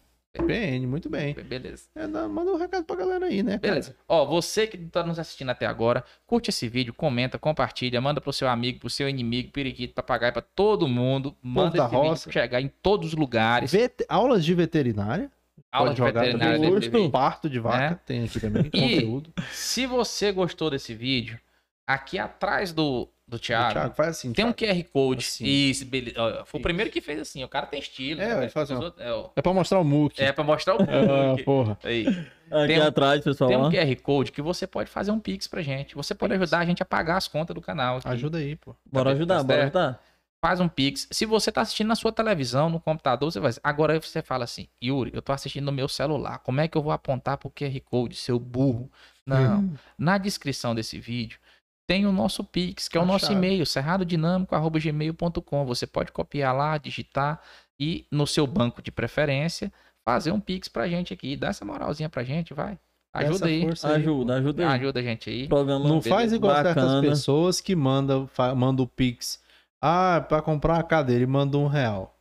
PN, 0.47 0.87
muito 0.87 1.09
bem. 1.09 1.33
Beleza. 1.35 1.89
É, 1.95 2.07
dá- 2.07 2.29
manda 2.29 2.51
um 2.53 2.57
recado 2.59 2.85
pra 2.85 2.95
galera 2.97 3.25
aí, 3.27 3.43
né? 3.43 3.53
cara? 3.53 3.61
Beleza. 3.73 3.97
Ó, 4.07 4.25
você 4.27 4.67
que 4.67 4.77
tá 4.77 5.03
nos 5.03 5.19
assistindo 5.19 5.49
até 5.51 5.65
agora, 5.67 6.05
curte 6.27 6.51
esse 6.51 6.69
vídeo, 6.69 6.93
comenta, 6.93 7.39
compartilha, 7.39 8.01
manda 8.03 8.21
pro 8.21 8.33
seu 8.35 8.47
amigo, 8.47 8.81
pro 8.81 8.91
seu 8.91 9.09
inimigo, 9.09 9.51
periquito, 9.51 9.95
papagaio, 9.95 10.35
pra 10.35 10.43
todo 10.43 10.87
mundo. 10.87 11.35
Manda 11.43 11.79
da 11.79 11.85
esse 11.87 11.95
vídeo 11.95 12.09
roça. 12.11 12.31
chegar 12.33 12.61
em 12.61 12.69
todos 12.83 13.09
os 13.09 13.15
lugares. 13.15 13.73
Vet- 13.73 14.05
Aulas 14.11 14.45
de 14.45 14.55
veterinária. 14.55 15.31
Aula 15.77 15.87
pode 15.91 15.95
de 16.01 16.07
jogar 16.07 16.21
veterinária 16.21 16.57
também. 16.57 16.71
deve 16.81 16.89
vir. 16.89 17.11
Parto 17.11 17.49
de 17.51 17.59
vaca. 17.59 17.85
É. 17.85 17.95
Tem 18.07 18.25
aqui 18.25 18.41
também. 18.41 18.71
E- 18.73 18.81
Conteúdo. 19.01 19.33
Se 19.53 19.87
você 19.87 20.33
gostou 20.33 20.71
desse 20.71 20.95
vídeo, 20.95 21.39
aqui 21.87 22.19
atrás 22.19 22.73
do, 22.73 23.09
do 23.27 23.39
Thiago, 23.39 23.73
Thiago, 23.73 23.95
faz 23.95 24.09
assim. 24.11 24.33
tem 24.33 24.45
um. 24.45 24.53
QR 24.53 24.83
Code. 24.93 25.25
Assim. 25.25 25.45
Isso, 25.45 25.85
beleza. 25.87 26.45
Foi 26.47 26.61
o 26.61 26.63
primeiro 26.63 26.91
que 26.91 27.01
fez 27.01 27.21
assim. 27.21 27.43
O 27.45 27.49
cara 27.49 27.67
tem 27.67 27.79
estilo. 27.81 28.21
É, 28.21 28.41
né, 28.41 28.49
faz 28.49 28.71
assim, 28.71 28.83
outros- 28.83 29.05
é, 29.05 29.13
ó. 29.13 29.31
É 29.37 29.43
pra 29.43 29.53
mostrar 29.53 29.79
o 29.81 29.85
Mook. 29.85 30.21
É 30.23 30.33
pra 30.33 30.45
mostrar 30.45 30.75
o 30.77 30.79
Ah, 30.83 31.29
público. 31.31 31.45
porra. 31.45 31.79
Aí. 31.85 32.07
Aqui 32.49 32.67
Tem 32.69 32.81
um- 32.81 32.87
atrás, 32.87 33.25
pessoal. 33.25 33.49
Tem 33.51 33.59
um. 33.59 33.69
QR 33.71 33.97
Code 34.03 34.31
que 34.31 34.41
você 34.41 34.69
pode 34.69 34.89
fazer 34.89 35.11
um 35.11 35.19
Pix 35.19 35.49
pra 35.49 35.63
gente. 35.63 35.97
Você 35.97 36.15
pode 36.15 36.33
ajudar 36.35 36.59
a 36.61 36.65
gente 36.65 36.81
a 36.81 36.87
pagar 36.87 37.17
as 37.17 37.27
contas 37.27 37.53
do 37.55 37.61
canal. 37.61 37.97
aqui. 37.99 38.09
Ajuda 38.09 38.39
aí, 38.39 38.55
pô. 38.55 38.75
Bora 38.91 39.11
Tá 39.11 39.17
ajudar, 39.17 39.43
bora 39.43 39.63
certo? 39.63 39.77
ajudar. 39.79 40.03
Faz 40.45 40.61
um 40.61 40.69
Pix. 40.69 41.09
Se 41.11 41.27
você 41.27 41.51
tá 41.51 41.63
assistindo 41.63 41.89
na 41.89 41.95
sua 41.95 42.13
televisão, 42.13 42.69
no 42.69 42.79
computador, 42.79 43.33
você 43.33 43.41
vai. 43.41 43.53
Agora 43.63 43.99
você 44.01 44.23
fala 44.23 44.45
assim, 44.45 44.69
Yuri, 44.83 45.11
eu 45.15 45.23
tô 45.23 45.33
assistindo 45.33 45.65
no 45.65 45.73
meu 45.73 45.89
celular. 45.89 46.39
Como 46.39 46.61
é 46.61 46.69
que 46.69 46.77
eu 46.77 46.83
vou 46.83 46.93
apontar 46.93 47.39
pro 47.39 47.51
QR 47.51 47.81
Code, 47.85 48.15
seu 48.15 48.39
burro? 48.39 48.91
Não. 49.25 49.61
Hum. 49.61 49.75
Na 49.99 50.19
descrição 50.19 50.75
desse 50.75 51.01
vídeo 51.01 51.39
tem 51.87 52.07
o 52.07 52.13
nosso 52.13 52.43
Pix, 52.43 52.89
que 52.89 52.99
é 52.99 53.01
o 53.01 53.05
A 53.05 53.07
nosso 53.07 53.33
e-mail, 53.33 53.65
cerradodinâmico.gmail.com. 53.65 55.67
Você 55.67 55.87
pode 55.87 56.13
copiar 56.13 56.55
lá, 56.55 56.77
digitar 56.79 57.41
e 57.79 58.07
no 58.11 58.27
seu 58.27 58.47
banco 58.47 58.83
de 58.83 58.91
preferência 58.91 59.73
fazer 60.05 60.33
um 60.33 60.41
Pix 60.41 60.69
pra 60.69 60.89
gente 60.89 61.13
aqui. 61.13 61.37
Dá 61.37 61.49
essa 61.49 61.65
moralzinha 61.65 62.09
pra 62.09 62.25
gente, 62.25 62.53
vai. 62.53 62.79
Ajuda 63.13 63.47
aí. 63.47 63.65
aí. 63.65 63.95
Ajuda, 63.95 64.35
ajuda 64.35 64.63
aí. 64.63 64.81
Ajuda 64.81 65.01
a 65.01 65.03
gente 65.03 65.31
aí. 65.31 65.49
Programa 65.49 65.89
Não 65.89 66.03
faz 66.03 66.33
igual 66.33 66.55
certas 66.55 67.01
pessoas 67.01 67.61
que 67.61 67.75
mandam 67.75 68.29
manda 68.55 68.83
o 68.83 68.87
Pix. 68.87 69.41
Ah, 69.81 70.25
pra 70.27 70.41
comprar 70.43 70.75
uma 70.75 70.83
cadeira 70.83 71.23
e 71.23 71.27
manda 71.27 71.57
um 71.59 71.67
real. 71.67 72.19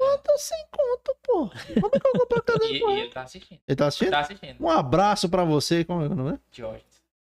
Manda 0.00 0.38
sem 0.38 0.66
conta, 0.70 1.14
pô. 1.22 1.48
Como 1.48 1.86
é 1.94 2.00
que 2.00 2.06
eu 2.06 2.12
compro 2.12 2.38
a 2.38 2.40
E, 2.42 2.42
cadeira? 2.42 2.76
e 2.76 2.80
com 2.80 2.90
ele 2.90 3.08
tá 3.10 3.22
assistindo. 3.22 3.60
Ele 3.66 3.76
tá 3.76 3.86
assistindo? 3.86 4.10
Tá 4.10 4.20
assistindo. 4.20 4.62
Um 4.64 4.68
abraço 4.70 5.28
pra 5.28 5.44
você. 5.44 5.84
Como 5.84 6.02
é 6.02 6.06
que 6.06 6.12
é 6.12 6.14
o 6.14 6.18
nome? 6.18 6.38
Jorge. 6.50 6.84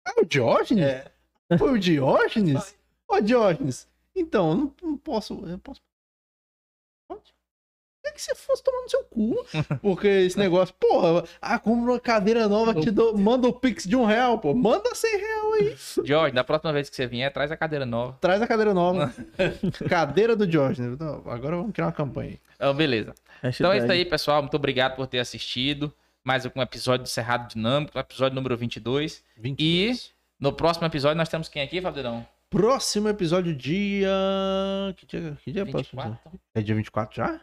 Ah, 0.07 0.15
o 0.21 0.25
Diógenes? 0.25 0.85
É. 0.85 1.13
Foi 1.59 1.73
o 1.73 1.79
Diógenes? 1.79 2.77
Ô, 3.09 3.21
Diógenes. 3.21 3.89
Então, 4.17 4.51
eu 4.51 4.57
não, 4.57 4.75
não 4.83 4.97
posso. 4.97 5.35
Eu 5.47 5.59
posso. 5.59 5.81
Pode? 7.09 7.35
É 8.05 8.11
que 8.11 8.21
você 8.21 8.35
fosse 8.35 8.63
tomar 8.63 8.83
no 8.83 8.89
seu 8.89 9.05
cu. 9.05 9.47
Porque 9.81 10.09
esse 10.09 10.37
negócio, 10.37 10.75
porra, 10.75 11.25
ah, 11.41 11.59
compra 11.59 11.93
uma 11.93 12.01
cadeira 12.01 12.49
nova, 12.49 12.75
te 12.75 12.91
dou, 12.91 13.17
manda 13.17 13.47
o 13.47 13.53
Pix 13.53 13.85
de 13.85 13.95
um 13.95 14.05
real, 14.05 14.39
pô. 14.39 14.53
Manda 14.55 14.95
100 14.95 15.19
real 15.19 15.53
aí. 15.55 15.77
Jorge, 16.05 16.35
da 16.35 16.43
próxima 16.43 16.73
vez 16.73 16.91
que 16.91 16.97
você 16.97 17.07
vier, 17.07 17.33
traz 17.33 17.53
a 17.53 17.57
cadeira 17.57 17.87
nova. 17.87 18.17
Traz 18.21 18.43
a 18.43 18.47
cadeira 18.47 18.75
nova. 18.75 19.15
cadeira 19.89 20.35
do 20.35 20.47
Diógenes. 20.47 20.99
Não, 20.99 21.23
agora 21.27 21.57
vamos 21.57 21.73
criar 21.73 21.87
uma 21.87 21.93
campanha 21.93 22.31
aí. 22.31 22.41
Então, 22.57 22.75
beleza. 22.75 23.15
Hashtag. 23.41 23.63
Então 23.63 23.73
é 23.73 23.79
isso 23.79 23.93
aí, 23.93 24.05
pessoal. 24.05 24.43
Muito 24.43 24.57
obrigado 24.57 24.97
por 24.97 25.07
ter 25.07 25.21
assistido. 25.21 25.93
Mais 26.25 26.45
um 26.45 26.63
episódio 26.63 27.05
do 27.05 27.09
Cerrado 27.09 27.49
Dinâmico, 27.49 27.99
episódio 27.99 28.35
número 28.35 28.57
22. 28.57 29.23
22. 29.37 30.13
No 30.39 30.53
próximo 30.53 30.87
episódio 30.87 31.17
nós 31.17 31.29
temos 31.29 31.49
quem 31.49 31.63
aqui, 31.63 31.81
Fabiano? 31.81 32.27
Próximo 32.51 33.09
episódio, 33.09 33.55
dia. 33.55 34.11
Que 34.97 35.07
dia, 35.07 35.39
que 35.43 35.53
dia 35.53 35.63
é 35.63 35.65
o 35.65 35.71
próximo? 35.71 36.03
24? 36.03 36.41
É 36.55 36.63
dia 36.63 36.75
24 36.75 37.17
já? 37.17 37.41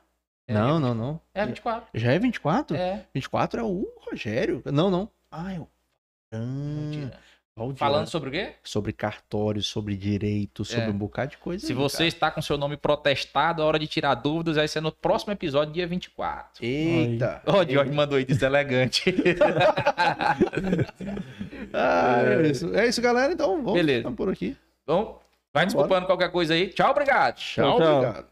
É, 0.50 0.54
não, 0.54 0.80
não, 0.80 0.94
não. 0.96 1.22
É 1.34 1.46
24. 1.46 1.88
Já 1.94 2.12
é 2.12 2.18
24? 2.20 2.76
É. 2.76 3.06
24 3.14 3.60
é 3.62 3.64
o 3.64 3.88
Rogério. 4.10 4.62
Não, 4.66 4.90
não. 4.90 5.10
Ah, 5.32 5.54
é 5.54 5.60
o. 5.60 5.68
Falando 7.76 8.08
sobre 8.08 8.30
o 8.30 8.32
quê? 8.32 8.54
sobre 8.64 8.94
cartório, 8.94 9.62
sobre 9.62 9.96
direito, 9.98 10.64
sobre 10.64 10.86
É. 10.86 10.90
um 10.90 10.98
bocado 10.98 11.32
de 11.32 11.38
coisa. 11.38 11.66
Se 11.66 11.74
aí, 11.74 11.78
você 11.78 11.98
cara. 11.98 12.08
está 12.08 12.32
com 12.32 12.42
seu 12.42 12.58
nome 12.58 12.78
protestado, 12.78 13.62
a 13.62 13.66
hora 13.66 13.78
de 13.78 13.86
tirar 13.86 14.16
dúvidas 14.16 14.56
vai 14.56 14.66
ser 14.68 14.80
no 14.82 14.92
próximo 14.94 15.34
episódio, 15.34 15.74
dia 15.74 15.86
24. 15.86 16.64
Eita! 16.66 17.42
Ó, 17.46 17.62
o 17.62 17.70
Jorge 17.70 17.92
mandou 17.92 18.18
aí, 18.18 18.26
deselegante. 18.26 19.04
Ah, 21.74 22.22
é 22.24 22.48
isso. 22.48 22.74
É 22.76 22.88
isso, 22.88 23.02
galera. 23.02 23.32
Então, 23.34 23.58
vamos 23.58 23.74
Beleza. 23.74 24.10
por 24.12 24.30
aqui. 24.30 24.58
Então, 24.84 25.20
vai 25.54 25.66
desculpando 25.66 26.06
qualquer 26.08 26.32
coisa 26.32 26.54
aí. 26.54 26.70
Tchau, 26.70 26.90
obrigado. 26.92 27.36
Tchau, 27.36 27.78
Tchau. 27.78 27.98
obrigado. 27.98 28.26